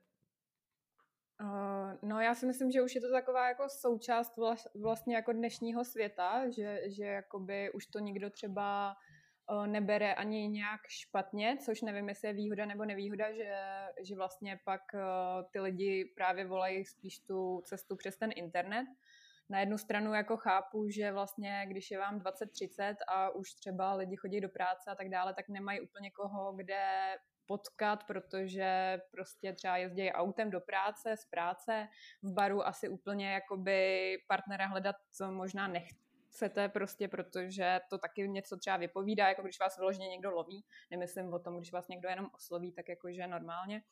Uh, 1.42 1.98
no 2.06 2.20
já 2.20 2.34
si 2.34 2.46
myslím, 2.46 2.70
že 2.70 2.82
už 2.82 2.94
je 2.94 3.00
to 3.00 3.10
taková 3.10 3.48
jako 3.48 3.68
součást 3.68 4.38
vlastně 4.74 5.14
jako 5.16 5.32
dnešního 5.32 5.84
světa, 5.84 6.50
že, 6.50 6.80
že 6.86 7.04
jakoby 7.04 7.72
už 7.72 7.86
to 7.86 7.98
nikdo 7.98 8.30
třeba 8.30 8.94
nebere 9.66 10.14
ani 10.14 10.48
nějak 10.48 10.80
špatně, 10.88 11.56
což 11.64 11.82
nevím, 11.82 12.08
jestli 12.08 12.28
je 12.28 12.34
výhoda 12.34 12.66
nebo 12.66 12.84
nevýhoda, 12.84 13.32
že, 13.32 13.54
že 14.02 14.16
vlastně 14.16 14.60
pak 14.64 14.82
ty 15.50 15.60
lidi 15.60 16.12
právě 16.16 16.46
volají 16.46 16.84
spíš 16.84 17.18
tu 17.18 17.62
cestu 17.64 17.96
přes 17.96 18.16
ten 18.16 18.30
internet. 18.36 18.86
Na 19.48 19.60
jednu 19.60 19.78
stranu 19.78 20.14
jako 20.14 20.36
chápu, 20.36 20.88
že 20.88 21.12
vlastně, 21.12 21.64
když 21.68 21.90
je 21.90 21.98
vám 21.98 22.18
20-30 22.18 22.94
a 23.08 23.30
už 23.30 23.54
třeba 23.54 23.94
lidi 23.94 24.16
chodí 24.16 24.40
do 24.40 24.48
práce 24.48 24.90
a 24.90 24.94
tak 24.94 25.08
dále, 25.08 25.34
tak 25.34 25.48
nemají 25.48 25.80
úplně 25.80 26.10
koho, 26.10 26.52
kde 26.52 27.16
potkat, 27.46 28.04
protože 28.04 29.00
prostě 29.10 29.52
třeba 29.52 29.76
jezdí 29.76 30.12
autem 30.12 30.50
do 30.50 30.60
práce, 30.60 31.16
z 31.16 31.24
práce, 31.24 31.88
v 32.22 32.32
baru 32.32 32.66
asi 32.66 32.88
úplně 32.88 33.32
jakoby 33.32 34.16
partnera 34.28 34.66
hledat 34.66 34.96
možná 35.30 35.68
nech, 35.68 35.88
chcete 36.30 36.68
prostě, 36.68 37.08
protože 37.08 37.80
to 37.90 37.98
taky 37.98 38.28
něco 38.28 38.56
třeba 38.56 38.76
vypovídá, 38.76 39.28
jako 39.28 39.42
když 39.42 39.60
vás 39.60 39.78
vyloženě 39.78 40.08
někdo 40.08 40.30
loví, 40.30 40.64
nemyslím 40.90 41.32
o 41.32 41.38
tom, 41.38 41.56
když 41.56 41.72
vás 41.72 41.88
někdo 41.88 42.08
jenom 42.08 42.30
osloví, 42.34 42.72
tak 42.72 42.88
jakože 42.88 43.26
normálně. 43.26 43.82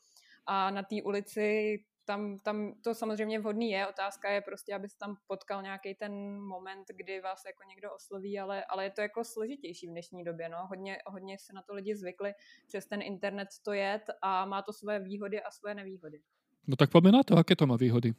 A 0.46 0.70
na 0.70 0.82
té 0.82 1.02
ulici 1.04 1.78
tam, 2.04 2.38
tam 2.38 2.74
to 2.84 2.94
samozřejmě 2.94 3.38
vhodný 3.38 3.70
je, 3.70 3.86
otázka 3.86 4.30
je 4.30 4.40
prostě, 4.40 4.74
aby 4.74 4.88
tam 4.98 5.16
potkal 5.26 5.62
nějaký 5.62 5.94
ten 5.94 6.40
moment, 6.40 6.88
kdy 6.96 7.20
vás 7.20 7.44
jako 7.46 7.62
někdo 7.68 7.94
osloví, 7.94 8.38
ale, 8.38 8.64
ale 8.64 8.84
je 8.84 8.90
to 8.90 9.00
jako 9.00 9.24
složitější 9.24 9.86
v 9.86 9.90
dnešní 9.90 10.24
době, 10.24 10.48
no. 10.48 10.66
Hodně, 10.66 10.98
hodně 11.06 11.38
se 11.38 11.52
na 11.52 11.62
to 11.62 11.74
lidi 11.74 11.96
zvykli 11.96 12.34
přes 12.66 12.86
ten 12.86 13.02
internet 13.02 13.48
to 13.64 13.72
jet 13.72 14.02
a 14.22 14.44
má 14.44 14.62
to 14.62 14.72
své 14.72 15.00
výhody 15.00 15.42
a 15.42 15.50
své 15.50 15.74
nevýhody. 15.74 16.20
No 16.66 16.76
tak 16.76 16.90
pojďme 16.90 17.12
na 17.12 17.22
to, 17.22 17.36
jaké 17.36 17.56
to 17.56 17.66
má 17.66 17.76
výhody. 17.76 18.14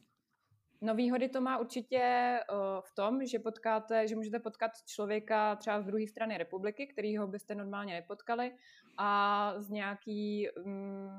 No 0.81 0.95
výhody 0.95 1.29
to 1.29 1.41
má 1.41 1.57
určitě 1.57 2.39
uh, 2.51 2.57
v 2.81 2.95
tom, 2.95 3.25
že 3.25 3.39
potkáte, 3.39 4.07
že 4.07 4.15
můžete 4.15 4.39
potkat 4.39 4.71
člověka 4.85 5.55
třeba 5.55 5.81
z 5.81 5.85
druhé 5.85 6.07
strany 6.07 6.37
republiky, 6.37 6.87
kterýho 6.87 7.27
byste 7.27 7.55
normálně 7.55 7.93
nepotkali 7.93 8.55
a 8.97 9.53
z 9.57 9.69
nějaký 9.69 10.49
um, 10.65 11.09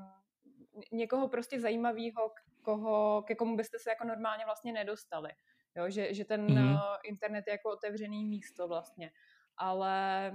někoho 0.91 1.27
prostě 1.27 1.59
zajímavého, 1.59 2.31
koho, 2.61 3.23
ke 3.27 3.35
komu 3.35 3.57
byste 3.57 3.79
se 3.79 3.89
jako 3.89 4.07
normálně 4.07 4.45
vlastně 4.45 4.73
nedostali. 4.73 5.29
Jo, 5.75 5.89
že, 5.89 6.13
že 6.13 6.25
ten 6.25 6.47
mm-hmm. 6.47 6.79
internet 7.03 7.43
je 7.47 7.51
jako 7.51 7.69
otevřený 7.69 8.25
místo 8.25 8.67
vlastně. 8.67 9.11
Ale 9.57 10.31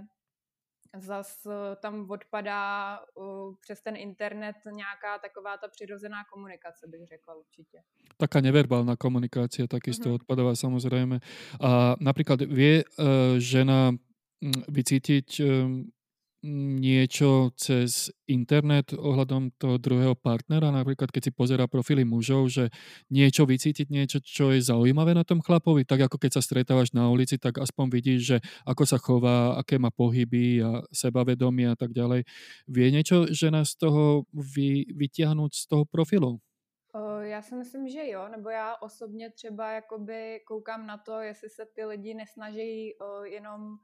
zas 1.00 1.46
eh, 1.46 1.76
tam 1.76 2.10
odpadá 2.10 2.98
uh, 3.14 3.54
přes 3.60 3.80
ten 3.82 3.96
internet 3.96 4.56
nějaká 4.70 5.18
taková 5.18 5.56
ta 5.56 5.68
přirozená 5.68 6.24
komunikace, 6.32 6.86
bych 6.86 7.06
řekla 7.06 7.34
určitě. 7.34 7.78
Taká 8.16 8.40
neverbálna 8.40 8.96
komunikácia 8.96 9.66
takisto 9.66 10.08
mm-hmm. 10.08 10.18
odpadáva 10.22 10.56
samozrejme. 10.56 11.20
A 11.60 11.96
napríklad 12.00 12.40
vie 12.48 12.80
uh, 12.84 13.36
žena 13.36 13.92
mm, 13.92 14.64
vycítiť 14.68 15.28
um, 15.40 15.92
niečo 16.46 17.50
cez 17.58 18.14
internet 18.30 18.94
ohľadom 18.94 19.50
toho 19.58 19.82
druhého 19.82 20.14
partnera, 20.14 20.70
napríklad 20.70 21.10
keď 21.10 21.22
si 21.28 21.32
pozera 21.34 21.66
profily 21.66 22.06
mužov, 22.06 22.46
že 22.48 22.70
niečo 23.10 23.44
vycítiť, 23.44 23.90
niečo, 23.90 24.22
čo 24.22 24.54
je 24.54 24.62
zaujímavé 24.62 25.12
na 25.12 25.26
tom 25.26 25.42
chlapovi, 25.42 25.82
tak 25.82 26.06
ako 26.06 26.22
keď 26.22 26.38
sa 26.38 26.42
stretávaš 26.46 26.94
na 26.94 27.10
ulici, 27.10 27.36
tak 27.36 27.58
aspoň 27.58 27.86
vidíš, 27.90 28.20
že 28.22 28.36
ako 28.62 28.82
sa 28.86 29.02
chová, 29.02 29.58
aké 29.58 29.82
má 29.82 29.90
pohyby 29.90 30.62
a 30.62 30.86
sebavedomie 30.94 31.66
a 31.66 31.74
tak 31.74 31.90
ďalej. 31.90 32.22
Vie 32.70 32.86
niečo 32.94 33.26
žena 33.34 33.66
z 33.66 33.76
toho 33.76 34.30
vy, 34.30 34.86
vytiahnuť 34.94 35.50
z 35.50 35.64
toho 35.66 35.84
profilu? 35.84 36.38
Já 37.20 37.42
si 37.42 37.54
myslím, 37.54 37.88
že 37.88 38.08
jo, 38.08 38.28
nebo 38.28 38.50
já 38.50 38.76
osobně 38.76 39.30
třeba 39.30 39.72
jakoby 39.72 40.40
koukám 40.46 40.86
na 40.86 40.96
to, 40.96 41.20
jestli 41.20 41.50
se 41.50 41.66
ty 41.74 41.84
lidi 41.84 42.14
nesnaží 42.14 42.92
jenom 43.24 43.76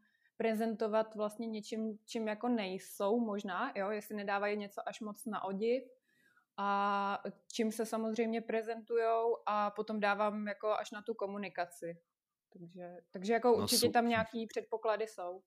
prezentovat 0.43 1.15
vlastně 1.15 1.47
něčím, 1.47 1.99
čím 2.05 2.29
jako 2.29 2.49
nejsou 2.49 3.21
možná, 3.21 3.73
jo, 3.77 3.91
jestli 3.91 4.17
nedávají 4.17 4.57
něco 4.57 4.89
až 4.89 5.01
moc 5.01 5.27
na 5.27 5.45
odiv 5.45 5.83
a 6.57 7.23
čím 7.53 7.73
se 7.73 7.87
samozřejmě 7.87 8.41
prezentujou 8.41 9.37
a 9.47 9.71
potom 9.71 10.01
dávám 10.01 10.49
jako 10.49 10.75
až 10.75 10.91
na 10.91 11.03
tu 11.03 11.15
komunikaci. 11.15 11.99
Takže, 12.53 12.97
takže 13.11 13.33
jako 13.33 13.49
no 13.49 13.55
určitě 13.55 13.87
super. 13.87 13.93
tam 13.93 14.09
nějaký 14.09 14.47
předpoklady 14.47 15.07
jsou. 15.07 15.43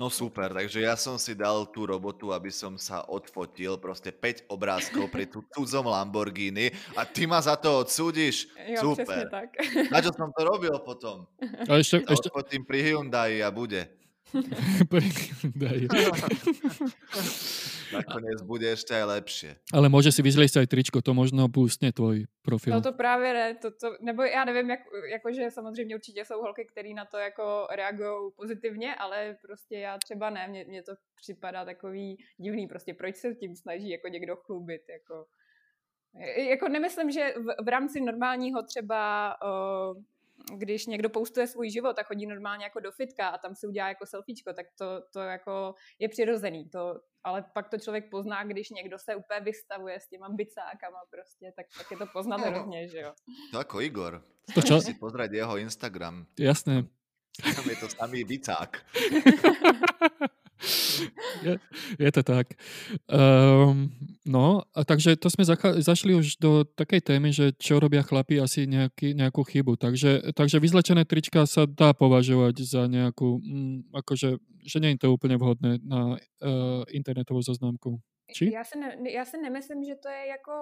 No 0.00 0.08
super, 0.08 0.48
takže 0.56 0.80
ja 0.80 0.96
som 0.96 1.20
si 1.20 1.36
dal 1.36 1.68
tú 1.68 1.84
robotu, 1.84 2.32
aby 2.32 2.48
som 2.48 2.80
sa 2.80 3.04
odfotil 3.04 3.76
proste 3.76 4.08
5 4.08 4.48
obrázkov 4.48 5.12
pri 5.12 5.28
cudzom 5.28 5.92
Lamborghini 5.92 6.72
a 6.96 7.04
ty 7.04 7.28
ma 7.28 7.36
za 7.44 7.60
to 7.60 7.84
odsúdiš? 7.84 8.48
Jo, 8.56 8.96
super. 8.96 9.28
tak. 9.28 9.52
Na 9.92 10.00
čo 10.00 10.08
som 10.16 10.32
to 10.32 10.48
robil 10.48 10.72
potom? 10.80 11.28
A 11.68 11.76
ešte, 11.76 12.00
ešte... 12.00 12.32
Odfotím 12.32 12.64
pri 12.64 12.80
Hyundai 12.80 13.44
a 13.44 13.52
bude. 13.52 13.92
Nakoniec 17.92 18.42
bude 18.42 18.66
ještě 18.66 18.94
aj 18.94 19.04
lepšie. 19.04 19.56
Ale 19.72 19.88
může 19.88 20.12
si 20.12 20.22
vyzlejť 20.22 20.56
aj 20.56 20.66
tričko, 20.66 21.02
to 21.02 21.14
možno 21.14 21.48
boostne 21.48 21.92
tvoj 21.92 22.24
profil. 22.42 22.72
No 22.72 22.80
to 22.80 22.92
právě 22.92 23.32
ne, 23.32 23.54
to, 23.54 23.70
to, 23.70 23.96
nebo 24.00 24.22
já 24.22 24.44
nevím, 24.44 24.70
jak, 24.70 24.80
jakože 25.10 25.50
samozřejmě 25.50 25.94
určitě 25.94 26.24
jsou 26.24 26.40
holky, 26.40 26.64
které 26.64 26.94
na 26.94 27.04
to 27.04 27.18
jako 27.18 27.66
reagují 27.70 28.32
pozitivně, 28.36 28.94
ale 28.94 29.36
prostě 29.42 29.78
já 29.78 29.98
třeba 29.98 30.30
ne, 30.30 30.48
mně, 30.48 30.64
mně 30.68 30.82
to 30.82 30.92
připadá 31.20 31.64
takový 31.64 32.16
divný, 32.36 32.66
prostě 32.66 32.94
proč 32.94 33.16
se 33.16 33.34
tím 33.34 33.56
snaží 33.56 33.90
jako 33.90 34.08
někdo 34.08 34.36
chlubit, 34.36 34.82
jako 34.88 35.26
jako 36.50 36.68
nemyslím, 36.68 37.10
že 37.10 37.34
v, 37.36 37.64
v 37.64 37.68
rámci 37.68 38.00
normálního 38.00 38.62
třeba 38.62 39.34
uh, 39.42 40.02
když 40.56 40.86
někdo 40.86 41.10
postuje 41.10 41.46
svůj 41.46 41.70
život 41.70 41.98
a 41.98 42.02
chodí 42.02 42.26
normálně 42.26 42.64
jako 42.64 42.80
do 42.80 42.92
fitka 42.92 43.28
a 43.28 43.38
tam 43.38 43.54
si 43.54 43.66
udělá 43.66 43.88
jako 43.88 44.06
selfiečko, 44.06 44.52
tak 44.52 44.66
to, 44.78 45.02
to 45.12 45.20
jako 45.20 45.74
je 45.98 46.08
přirozený. 46.08 46.68
To, 46.68 47.00
ale 47.24 47.44
pak 47.54 47.68
to 47.68 47.78
člověk 47.78 48.10
pozná, 48.10 48.44
když 48.44 48.70
někdo 48.70 48.98
se 48.98 49.16
úplně 49.16 49.40
vystavuje 49.40 50.00
s 50.00 50.08
těma 50.08 50.28
bicákama 50.28 51.00
prostě, 51.10 51.52
tak, 51.56 51.66
tak 51.78 51.90
je 51.90 51.96
to 51.96 52.06
poznat 52.12 52.36
no. 52.36 52.46
hrozně, 52.46 52.88
že 52.88 52.98
jo. 52.98 53.12
To 53.52 53.58
jako 53.58 53.80
Igor. 53.80 54.24
To 54.54 54.62
čo? 54.62 54.82
si 54.82 54.98
pozrieť 54.98 55.32
jeho 55.32 55.54
Instagram. 55.54 56.26
Jasné. 56.34 56.90
Tam 57.54 57.64
je 57.70 57.76
to 57.76 57.88
samý 57.88 58.26
bicák. 58.26 58.70
je, 61.46 61.58
je 61.98 62.10
to 62.12 62.22
tak. 62.22 62.54
Um, 63.10 63.90
no, 64.26 64.62
a 64.74 64.80
takže 64.84 65.16
to 65.18 65.28
sme 65.30 65.44
zacha- 65.44 65.78
zašli 65.82 66.14
už 66.14 66.38
do 66.38 66.64
takej 66.64 67.00
témy, 67.02 67.34
že 67.34 67.52
čo 67.58 67.82
robia 67.82 68.02
chlapi 68.02 68.38
asi 68.38 68.66
nejaký, 68.70 69.14
nejakú 69.14 69.42
chybu. 69.42 69.76
Takže, 69.76 70.32
takže 70.32 70.62
vyzlečené 70.62 71.04
trička 71.04 71.44
sa 71.46 71.66
dá 71.66 71.92
považovať 71.92 72.62
za 72.62 72.86
nejakú, 72.86 73.42
mm, 73.42 73.92
akože, 73.92 74.38
že 74.62 74.78
nie 74.78 74.94
je 74.94 75.06
to 75.06 75.14
úplne 75.14 75.36
vhodné 75.36 75.82
na 75.82 76.16
uh, 76.16 76.82
internetovou 76.90 77.42
zoznámku. 77.42 77.98
Či? 78.32 78.52
Já 78.52 78.64
si, 78.64 78.78
ne, 78.78 79.12
já 79.12 79.24
si 79.24 79.38
nemyslím, 79.38 79.84
že 79.84 79.94
to 79.94 80.08
je 80.08 80.26
jako 80.26 80.52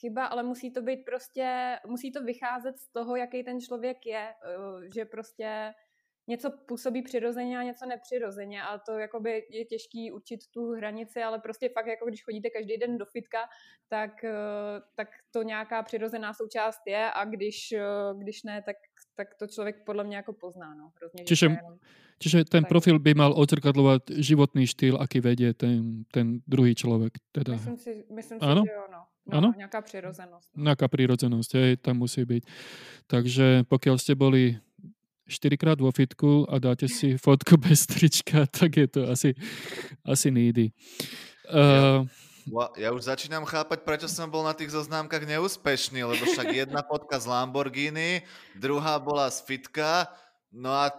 chyba, 0.00 0.26
ale 0.26 0.42
musí 0.42 0.72
to 0.72 0.82
být 0.82 1.04
prostě, 1.04 1.78
musí 1.86 2.12
to 2.12 2.22
vycházet 2.22 2.78
z 2.78 2.92
toho, 2.92 3.16
jaký 3.16 3.44
ten 3.44 3.60
člověk 3.60 4.06
je, 4.06 4.34
že 4.94 5.04
prostě 5.04 5.72
něco 6.28 6.50
působí 6.66 7.02
přirozeně 7.02 7.58
a 7.58 7.62
něco 7.62 7.86
nepřirozeně 7.86 8.62
a 8.62 8.78
to 8.78 8.98
jakoby 8.98 9.44
je 9.50 9.64
těžký 9.64 10.12
učit 10.12 10.40
tu 10.50 10.72
hranici, 10.72 11.22
ale 11.22 11.38
prostě 11.38 11.68
fakt 11.68 11.86
jako 11.86 12.06
když 12.06 12.24
chodíte 12.24 12.50
každý 12.50 12.76
den 12.76 12.98
do 12.98 13.04
fitka, 13.04 13.38
tak, 13.88 14.24
eh, 14.24 14.32
tak 14.94 15.08
to 15.30 15.42
nějaká 15.42 15.82
přirozená 15.82 16.34
součást 16.34 16.80
je 16.86 17.10
a 17.10 17.24
když, 17.24 17.72
eh, 17.72 17.82
když 18.18 18.42
ne, 18.42 18.62
tak, 18.62 18.76
tak 19.14 19.34
to 19.34 19.46
člověk 19.46 19.84
podle 19.84 20.04
mě 20.04 20.16
jako 20.16 20.32
pozná. 20.32 20.74
No, 20.74 20.90
hrozně, 20.96 21.24
Čiže, 21.24 21.56
čiže 22.18 22.44
ten 22.44 22.62
tak. 22.62 22.68
profil 22.68 22.98
by 22.98 23.14
mal 23.14 23.34
odzrkadlovat 23.36 24.02
životný 24.10 24.66
štýl, 24.66 24.98
aký 25.00 25.20
vedie 25.20 25.54
ten, 25.54 26.04
ten 26.10 26.40
druhý 26.46 26.74
člověk. 26.74 27.12
Teda. 27.32 27.52
Myslím 27.52 27.76
si, 27.76 28.04
myslím 28.12 28.40
si 28.40 28.46
že 28.46 28.72
jo, 28.72 28.86
no. 28.92 29.06
No, 29.26 29.38
ano? 29.38 29.54
Nějaká 29.56 29.80
přirozenost. 29.82 30.56
No. 30.56 30.62
Nějaká 30.62 30.88
přirozenost, 30.88 31.54
hej, 31.54 31.76
tam 31.76 31.96
musí 31.96 32.24
být. 32.24 32.46
Takže 33.06 33.62
pokud 33.68 33.98
jste 33.98 34.14
byli 34.14 34.58
čtyřikrát 35.28 35.80
vo 35.80 35.92
fitku 35.92 36.46
a 36.50 36.58
dáte 36.58 36.88
si 36.88 37.18
fotku 37.18 37.56
bez 37.68 37.86
trička, 37.86 38.46
tak 38.46 38.76
je 38.76 38.88
to 38.88 39.10
asi, 39.10 39.34
asi 40.04 40.30
needy. 40.30 40.70
Uh, 41.46 42.06
ja, 42.46 42.66
ja 42.78 42.88
už 42.94 43.10
začínam 43.10 43.42
chápať, 43.42 43.82
prečo 43.82 44.06
som 44.06 44.30
bol 44.30 44.46
na 44.46 44.54
tých 44.54 44.70
zoznámkach 44.70 45.26
neúspešný, 45.26 46.02
lebo 46.06 46.22
však 46.26 46.46
jedna 46.54 46.82
fotka 46.82 47.18
z 47.18 47.26
Lamborghini, 47.26 48.22
druhá 48.54 48.98
bola 49.02 49.30
z 49.30 49.42
fitka, 49.42 50.10
no 50.54 50.70
a 50.70 50.90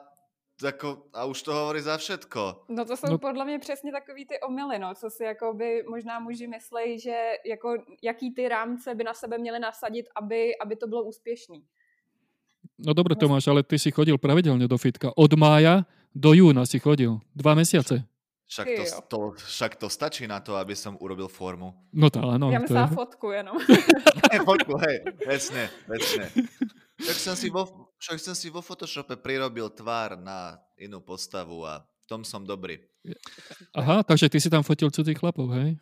jako, 0.63 1.03
a 1.13 1.25
už 1.25 1.43
to 1.43 1.53
hovorí 1.53 1.81
za 1.81 1.97
všetko. 1.97 2.65
No 2.69 2.85
to 2.85 2.97
jsou 2.97 3.11
no. 3.11 3.17
podle 3.17 3.45
mě 3.45 3.59
přesně 3.59 3.91
takový 3.91 4.25
ty 4.25 4.39
omily, 4.39 4.79
no, 4.79 4.95
co 4.95 5.09
si 5.09 5.23
jako 5.23 5.53
by 5.53 5.83
možná 5.89 6.19
muži 6.19 6.47
myslejí, 6.47 6.99
že 6.99 7.33
jako, 7.45 7.77
jaký 8.03 8.33
ty 8.33 8.47
rámce 8.47 8.95
by 8.95 9.03
na 9.03 9.13
sebe 9.13 9.37
měli 9.37 9.59
nasadit, 9.59 10.05
aby, 10.15 10.57
aby 10.57 10.75
to 10.75 10.87
bylo 10.87 11.03
úspěšný. 11.03 11.65
No 12.77 12.93
dobre 12.93 13.17
Tomáš, 13.17 13.49
ale 13.49 13.65
ty 13.65 13.81
si 13.81 13.89
chodil 13.89 14.17
pravidelne 14.21 14.69
do 14.69 14.77
fitka. 14.77 15.09
Od 15.17 15.31
mája 15.33 15.81
do 16.13 16.33
júna 16.33 16.65
si 16.69 16.77
chodil. 16.77 17.17
Dva 17.33 17.57
mesiace. 17.57 18.05
Však 18.47 18.65
to, 18.65 18.83
to, 19.11 19.17
však 19.43 19.71
to 19.75 19.87
stačí 19.91 20.23
na 20.23 20.39
to, 20.39 20.55
aby 20.55 20.71
som 20.71 20.95
urobil 21.03 21.27
formu. 21.27 21.75
No 21.91 22.07
to 22.07 22.23
áno. 22.23 22.47
Ja 22.47 22.63
myslím 22.63 22.95
fotku 22.95 23.35
jenom. 23.35 23.59
fotku, 24.47 24.79
hej, 24.79 25.03
vesne, 25.27 25.67
vesne. 25.83 26.31
Však 26.95 27.17
som, 27.19 27.35
si 27.35 27.51
vo, 27.51 27.91
však 27.99 28.17
som 28.23 28.31
si 28.31 28.47
vo 28.47 28.63
Photoshope 28.63 29.19
prirobil 29.19 29.67
tvár 29.67 30.15
na 30.15 30.63
inú 30.79 31.03
postavu 31.03 31.67
a 31.67 31.83
v 31.83 32.05
tom 32.07 32.23
som 32.23 32.39
dobrý. 32.47 32.79
Aha, 33.75 33.99
takže 34.07 34.31
ty 34.31 34.39
si 34.39 34.47
tam 34.47 34.63
fotil 34.63 34.87
cudzích 34.95 35.19
chlapov, 35.19 35.51
hej? 35.51 35.75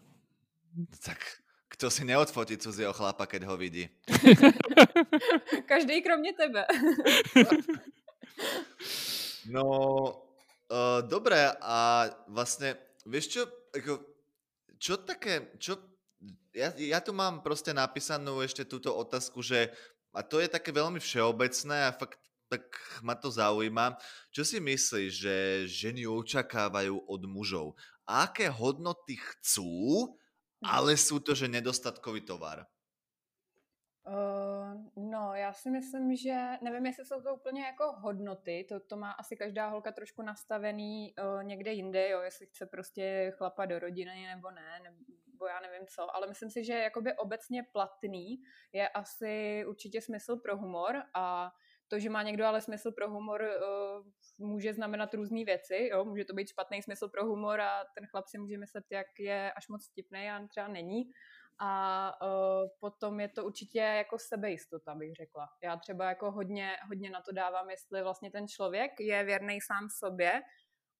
Tak 1.05 1.21
kto 1.75 1.91
si 1.91 2.07
neodfotí 2.07 2.55
cudzieho 2.55 2.95
chlapa, 2.95 3.27
keď 3.27 3.51
ho 3.51 3.59
vidí? 3.59 3.91
Každý 5.71 6.01
kromě 6.01 6.33
tebe. 6.33 6.63
no, 9.51 9.67
uh, 10.71 11.03
dobré 11.03 11.51
a 11.59 12.07
vlastne, 12.31 12.79
vieš 13.03 13.27
čo, 13.27 13.41
ako, 13.75 13.93
čo 14.79 14.93
také, 15.03 15.51
čo, 15.59 15.75
ja, 16.55 16.71
ja 16.79 17.03
tu 17.03 17.11
mám 17.11 17.43
proste 17.43 17.75
napísanú 17.75 18.39
ešte 18.39 18.63
túto 18.63 18.95
otázku, 18.95 19.43
že 19.43 19.67
a 20.15 20.23
to 20.23 20.39
je 20.39 20.47
také 20.47 20.71
veľmi 20.71 21.03
všeobecné 21.03 21.91
a 21.91 21.93
fakt 21.95 22.23
tak 22.45 22.77
ma 23.01 23.17
to 23.17 23.33
zaujíma. 23.33 23.97
Čo 24.29 24.45
si 24.45 24.61
myslíš, 24.61 25.11
že 25.11 25.35
ženy 25.65 26.05
očakávajú 26.05 27.09
od 27.09 27.21
mužov? 27.25 27.73
A 28.05 28.29
aké 28.29 28.53
hodnoty 28.53 29.17
chcú, 29.17 30.13
ale 30.71 30.97
jsou 30.97 31.19
to, 31.19 31.35
že 31.35 31.47
nedostatkový 31.47 32.21
tovar. 32.21 32.65
Uh, 34.07 35.05
no, 35.09 35.31
já 35.35 35.53
si 35.53 35.69
myslím, 35.69 36.15
že 36.15 36.47
nevím, 36.61 36.85
jestli 36.85 37.05
jsou 37.05 37.21
to 37.21 37.35
úplně 37.35 37.63
jako 37.63 37.91
hodnoty, 37.91 38.65
to, 38.69 38.79
to 38.79 38.97
má 38.97 39.11
asi 39.11 39.35
každá 39.35 39.67
holka 39.67 39.91
trošku 39.91 40.21
nastavený 40.21 41.13
uh, 41.17 41.43
někde 41.43 41.71
jinde, 41.71 42.09
jo, 42.09 42.21
jestli 42.21 42.45
chce 42.45 42.65
prostě 42.65 43.33
chlapa 43.37 43.65
do 43.65 43.79
rodiny 43.79 44.27
nebo 44.35 44.51
ne, 44.51 44.79
nebo 44.83 45.47
já 45.47 45.59
nevím 45.59 45.87
co, 45.87 46.15
ale 46.15 46.27
myslím 46.27 46.49
si, 46.49 46.63
že 46.63 46.73
jakoby 46.73 47.13
obecně 47.13 47.63
platný 47.63 48.41
je 48.73 48.89
asi 48.89 49.65
určitě 49.67 50.01
smysl 50.01 50.35
pro 50.35 50.57
humor 50.57 51.03
a 51.13 51.51
to, 51.87 51.99
že 51.99 52.09
má 52.09 52.23
někdo 52.23 52.45
ale 52.45 52.61
smysl 52.61 52.91
pro 52.91 53.09
humor, 53.09 53.41
uh, 53.41 54.47
může 54.47 54.73
znamenat 54.73 55.13
různé 55.13 55.45
věci. 55.45 55.89
Jo? 55.91 56.05
Může 56.05 56.25
to 56.25 56.33
být 56.33 56.49
špatný 56.49 56.81
smysl 56.81 57.09
pro 57.09 57.25
humor 57.25 57.61
a 57.61 57.83
ten 57.97 58.07
chlap 58.07 58.27
si 58.27 58.37
může 58.37 58.57
myslet, 58.57 58.85
jak 58.91 59.07
je 59.19 59.53
až 59.53 59.67
moc 59.67 59.87
vtipný 59.91 60.29
a 60.29 60.47
třeba 60.47 60.67
není. 60.67 61.03
A 61.59 62.11
uh, 62.21 62.69
potom 62.79 63.19
je 63.19 63.29
to 63.29 63.45
určitě 63.45 63.79
jako 63.79 64.19
sebejistota, 64.19 64.95
bych 64.95 65.13
řekla. 65.13 65.47
Já 65.63 65.77
třeba 65.77 66.09
jako 66.09 66.31
hodně, 66.31 66.77
hodně 66.87 67.09
na 67.09 67.21
to 67.21 67.31
dávám, 67.31 67.69
jestli 67.69 68.03
vlastně 68.03 68.31
ten 68.31 68.47
člověk 68.47 68.91
je 68.99 69.23
věrný 69.23 69.61
sám 69.61 69.87
sobě 69.99 70.41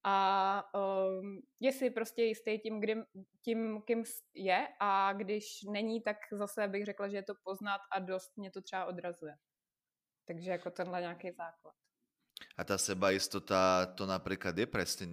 a 0.07 0.63
um, 0.73 1.41
je 1.59 1.71
si 1.71 1.89
prostě 1.89 2.23
jistý 2.23 2.59
tím, 2.59 2.79
kdy, 2.79 2.95
tím, 3.41 3.81
kým 3.81 4.03
je 4.33 4.67
a 4.79 5.13
když 5.13 5.45
není, 5.71 6.01
tak 6.01 6.17
zase 6.31 6.67
bych 6.67 6.85
řekla, 6.85 7.07
že 7.07 7.17
je 7.17 7.23
to 7.23 7.33
poznat 7.43 7.81
a 7.91 7.99
dost 7.99 8.37
mě 8.37 8.51
to 8.51 8.61
třeba 8.61 8.85
odrazuje. 8.85 9.35
Takže 10.25 10.51
jako 10.51 10.69
tenhle 10.71 11.01
nějaký 11.01 11.31
základ. 11.31 11.75
A 12.57 12.63
tá 12.67 12.75
sebaistota, 12.75 13.87
to 13.95 14.03
napríklad 14.03 14.55
je 14.59 14.67
presne 14.67 15.05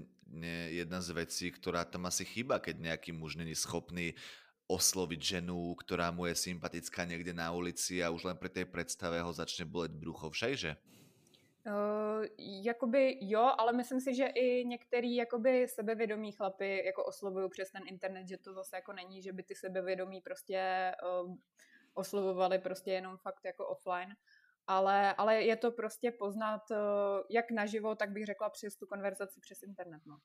jedna 0.74 0.98
z 0.98 1.14
vecí, 1.14 1.46
ktorá 1.54 1.86
tam 1.86 2.10
asi 2.10 2.26
chýba, 2.26 2.58
keď 2.58 2.82
nejaký 2.82 3.14
muž 3.14 3.38
není 3.38 3.54
schopný 3.54 4.18
osloviť 4.66 5.20
ženu, 5.38 5.74
ktorá 5.78 6.10
mu 6.10 6.26
je 6.26 6.34
sympatická 6.34 7.04
niekde 7.04 7.36
na 7.36 7.52
ulici 7.52 8.00
a 8.00 8.10
už 8.10 8.24
len 8.24 8.36
pri 8.38 8.48
tej 8.48 8.66
predstave 8.66 9.20
ho 9.20 9.32
začne 9.34 9.68
bolet 9.68 9.92
brucho, 9.92 10.30
všakže? 10.32 10.78
Uh, 11.62 12.26
jakoby 12.38 13.22
jo, 13.22 13.54
ale 13.58 13.72
myslím 13.72 14.00
si, 14.00 14.14
že 14.14 14.26
i 14.26 14.64
některý 14.64 15.14
jakoby 15.16 15.68
sebevědomí 15.68 16.32
chlapy 16.32 16.82
jako 16.86 17.04
oslovují 17.04 17.50
přes 17.50 17.70
ten 17.70 17.82
internet, 17.86 18.28
že 18.28 18.38
to 18.38 18.54
zase 18.54 18.76
jako 18.76 18.92
není, 18.92 19.22
že 19.22 19.32
by 19.32 19.42
ty 19.42 19.54
sebevědomí 19.54 20.20
prostě 20.20 20.92
uh, 21.02 21.34
oslovovali 21.94 22.58
prostě 22.58 22.90
jenom 22.90 23.16
fakt 23.16 23.44
jako 23.44 23.68
offline 23.68 24.16
ale, 24.66 25.14
ale 25.14 25.42
je 25.42 25.56
to 25.56 25.70
prostě 25.70 26.10
poznat 26.10 26.70
eh, 26.70 26.76
jak 27.30 27.50
naživo, 27.50 27.94
tak 27.94 28.10
bych 28.10 28.26
řekla 28.26 28.50
přes 28.50 28.76
tu 28.76 28.86
konverzaci 28.86 29.40
přes 29.40 29.62
internet. 29.62 30.02
No. 30.06 30.18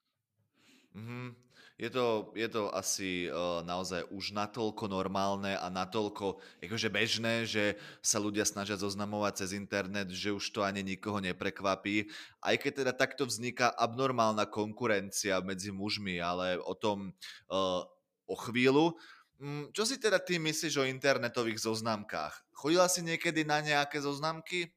Mm-hmm. 0.96 1.36
Je 1.78 1.90
to, 1.94 2.34
je 2.34 2.50
to 2.50 2.74
asi 2.74 3.30
uh, 3.30 3.62
naozaj 3.62 4.10
už 4.10 4.34
natoľko 4.34 4.90
normálne 4.90 5.54
a 5.54 5.70
natoľko 5.70 6.42
akože 6.58 6.90
bežné, 6.90 7.46
že 7.46 7.78
sa 8.02 8.18
ľudia 8.18 8.50
snažia 8.50 8.82
zoznamovať 8.82 9.46
cez 9.46 9.50
internet, 9.54 10.10
že 10.10 10.34
už 10.34 10.42
to 10.50 10.66
ani 10.66 10.82
nikoho 10.82 11.22
neprekvapí. 11.22 12.10
Aj 12.42 12.58
keď 12.58 12.82
teda 12.82 12.94
takto 12.98 13.30
vzniká 13.30 13.70
abnormálna 13.78 14.50
konkurencia 14.50 15.38
medzi 15.46 15.70
mužmi, 15.70 16.18
ale 16.18 16.58
o 16.58 16.74
tom 16.74 17.14
uh, 17.54 17.86
o 18.26 18.36
chvíľu. 18.36 18.98
Mm, 19.40 19.70
čo 19.74 19.86
si 19.86 20.02
teda 20.02 20.20
ty 20.20 20.40
myslíš 20.40 20.78
o 20.78 20.90
internetových 20.90 21.60
zoznámkách? 21.62 22.46
Chodila 22.52 22.90
si 22.90 23.04
někdy 23.04 23.44
na 23.44 23.60
nějaké 23.60 24.02
zoznámky? 24.02 24.74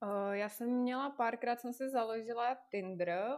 Uh, 0.00 0.32
já 0.32 0.48
jsem 0.48 0.68
měla 0.68 1.10
párkrát, 1.10 1.60
jsem 1.60 1.72
si 1.72 1.90
založila 1.90 2.56
Tinder, 2.70 3.36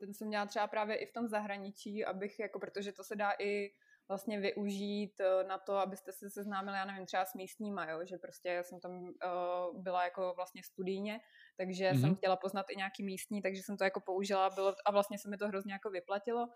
ten 0.00 0.14
jsem 0.14 0.28
měla 0.28 0.46
třeba 0.46 0.66
právě 0.66 0.96
i 0.96 1.06
v 1.06 1.12
tom 1.12 1.28
zahraničí, 1.28 2.04
abych, 2.04 2.38
jako 2.38 2.58
protože 2.58 2.92
to 2.92 3.04
se 3.04 3.16
dá 3.16 3.32
i 3.38 3.70
vlastně 4.08 4.40
využít 4.40 5.20
na 5.48 5.58
to, 5.58 5.76
abyste 5.76 6.12
se 6.12 6.30
seznámili, 6.30 6.76
já 6.76 6.84
nevím, 6.84 7.06
třeba 7.06 7.24
s 7.24 7.34
místníma, 7.34 7.90
jo? 7.90 8.00
že 8.04 8.18
prostě 8.18 8.48
já 8.48 8.62
jsem 8.62 8.80
tam 8.80 8.92
uh, 8.92 9.82
byla 9.82 10.04
jako 10.04 10.32
vlastně 10.36 10.62
studijně, 10.62 11.20
takže 11.56 11.90
mm-hmm. 11.90 12.00
jsem 12.00 12.14
chtěla 12.14 12.36
poznat 12.36 12.66
i 12.70 12.76
nějaký 12.76 13.02
místní, 13.02 13.42
takže 13.42 13.62
jsem 13.62 13.76
to 13.76 13.84
jako 13.84 14.00
použila 14.00 14.50
bylo, 14.50 14.74
a 14.84 14.90
vlastně 14.90 15.18
se 15.18 15.28
mi 15.28 15.36
to 15.36 15.48
hrozně 15.48 15.72
jako 15.72 15.90
vyplatilo 15.90 16.48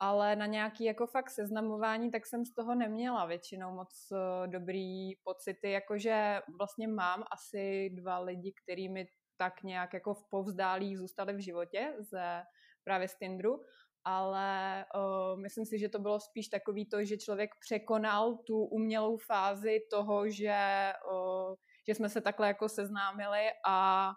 ale 0.00 0.36
na 0.36 0.46
nějaký 0.46 0.84
jako 0.84 1.06
fakt 1.06 1.30
seznamování, 1.30 2.10
tak 2.10 2.26
jsem 2.26 2.44
z 2.44 2.54
toho 2.54 2.74
neměla 2.74 3.26
většinou 3.26 3.74
moc 3.74 4.08
uh, 4.10 4.46
dobrý 4.46 5.16
pocity, 5.24 5.70
jakože 5.70 6.40
vlastně 6.58 6.88
mám 6.88 7.24
asi 7.32 7.90
dva 7.90 8.18
lidi, 8.18 8.52
kterými 8.62 9.06
tak 9.36 9.62
nějak 9.62 9.94
jako 9.94 10.14
v 10.14 10.28
povzdálí 10.30 10.96
zůstali 10.96 11.32
v 11.32 11.44
životě 11.44 11.94
ze 12.00 12.42
právě 12.84 13.08
z 13.08 13.14
Tindru, 13.18 13.60
ale 14.04 14.84
uh, 14.94 15.40
myslím 15.40 15.66
si, 15.66 15.78
že 15.78 15.88
to 15.88 15.98
bylo 15.98 16.20
spíš 16.20 16.48
takový 16.48 16.86
to, 16.86 17.04
že 17.04 17.16
člověk 17.16 17.50
překonal 17.60 18.36
tu 18.36 18.64
umělou 18.64 19.16
fázi 19.16 19.80
toho, 19.90 20.30
že, 20.30 20.92
uh, 21.12 21.54
že 21.88 21.94
jsme 21.94 22.08
se 22.08 22.20
takhle 22.20 22.46
jako 22.46 22.68
seznámili 22.68 23.46
a 23.66 24.10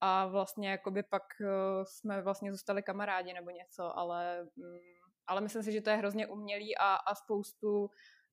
a 0.00 0.26
vlastně 0.26 0.70
jakoby 0.70 1.02
pak 1.02 1.22
uh, 1.40 1.48
jsme 1.84 2.22
vlastně 2.22 2.52
zůstali 2.52 2.82
kamarádi 2.82 3.32
nebo 3.32 3.50
něco, 3.50 3.98
ale 3.98 4.46
um, 4.56 5.03
ale 5.26 5.40
myslím 5.40 5.62
si, 5.62 5.72
že 5.72 5.80
to 5.80 5.90
je 5.90 5.96
hrozně 5.96 6.26
umělý 6.26 6.76
a, 6.76 6.94
a 6.94 7.14
spoustu, 7.14 7.90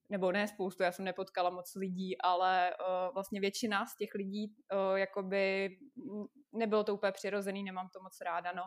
nebo 0.09 0.31
ne 0.31 0.47
spoustu, 0.47 0.83
já 0.83 0.91
jsem 0.91 1.05
nepotkala 1.05 1.49
moc 1.49 1.75
lidí, 1.75 2.21
ale 2.21 2.71
uh, 2.71 3.13
vlastně 3.13 3.41
většina 3.41 3.85
z 3.85 3.95
těch 3.95 4.09
lidí, 4.15 4.55
uh, 4.73 4.97
jakoby 4.97 5.69
nebylo 6.51 6.83
to 6.83 6.93
úplně 6.93 7.11
přirozený, 7.11 7.63
nemám 7.63 7.89
to 7.93 8.01
moc 8.01 8.21
ráda, 8.21 8.51
no. 8.51 8.63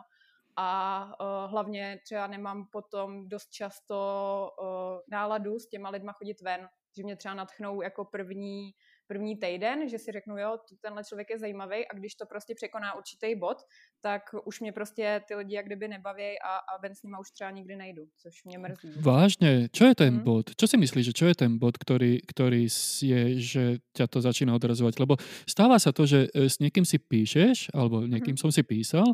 A 0.57 1.05
uh, 1.05 1.51
hlavně 1.51 1.99
třeba 2.03 2.27
nemám 2.27 2.67
potom 2.71 3.29
dost 3.29 3.49
často 3.49 4.49
uh, 4.61 4.99
náladu 5.11 5.59
s 5.59 5.67
těma 5.69 5.89
lidma 5.89 6.13
chodit 6.13 6.41
ven, 6.41 6.69
že 6.97 7.03
mě 7.03 7.15
třeba 7.15 7.33
natchnou 7.33 7.81
jako 7.81 8.05
první 8.05 8.71
první 9.07 9.37
týden, 9.37 9.89
že 9.89 9.99
si 9.99 10.11
řeknu, 10.11 10.37
jo, 10.37 10.57
tenhle 10.81 11.03
člověk 11.03 11.29
je 11.29 11.39
zajímavý 11.39 11.87
a 11.87 11.93
když 11.93 12.15
to 12.15 12.25
prostě 12.25 12.55
překoná 12.55 12.95
určitý 12.97 13.35
bod, 13.35 13.57
tak 14.01 14.21
už 14.45 14.59
mě 14.59 14.71
prostě 14.71 15.21
ty 15.27 15.35
lidi 15.35 15.55
jak 15.55 15.65
kdyby 15.65 15.87
nebaví 15.87 16.39
a, 16.39 16.57
a 16.57 16.81
ven 16.81 16.95
s 16.95 17.03
nima 17.03 17.19
už 17.19 17.31
třeba 17.31 17.51
nikdy 17.51 17.75
nejdu, 17.75 18.03
což 18.21 18.43
mě 18.43 18.57
mrzí. 18.57 18.91
Vážně, 19.01 19.69
čo 19.71 19.85
je 19.85 19.95
ten 19.95 20.13
hmm. 20.13 20.23
bod? 20.23 20.45
Čo 20.55 20.67
si 20.67 20.77
myslíš, 20.77 21.05
že 21.05 21.13
čo 21.13 21.25
je 21.25 21.35
ten 21.35 21.57
bod, 21.57 21.77
který, 21.77 22.19
který 22.27 22.67
je, 23.01 23.21
že 23.41 23.63
ťa 23.93 24.07
to 24.07 24.21
začíná 24.21 24.55
odrazovat? 24.55 24.99
Lebo 24.99 25.17
stáva 25.49 25.79
sa 25.79 25.91
to, 25.91 26.05
že 26.05 26.27
e, 26.33 26.49
s 26.49 26.59
někým 26.59 26.85
si 26.85 26.97
píšeš, 26.97 27.73
alebo 27.73 28.07
někým 28.07 28.35
hmm. 28.35 28.41
som 28.41 28.51
si 28.51 28.63
písal 28.63 29.05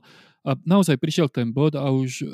a 0.46 0.58
naozaj 0.66 0.98
prišiel 0.98 1.30
ten 1.30 1.54
bod 1.54 1.78
a 1.78 1.86
už 1.94 2.26
uh, 2.26 2.30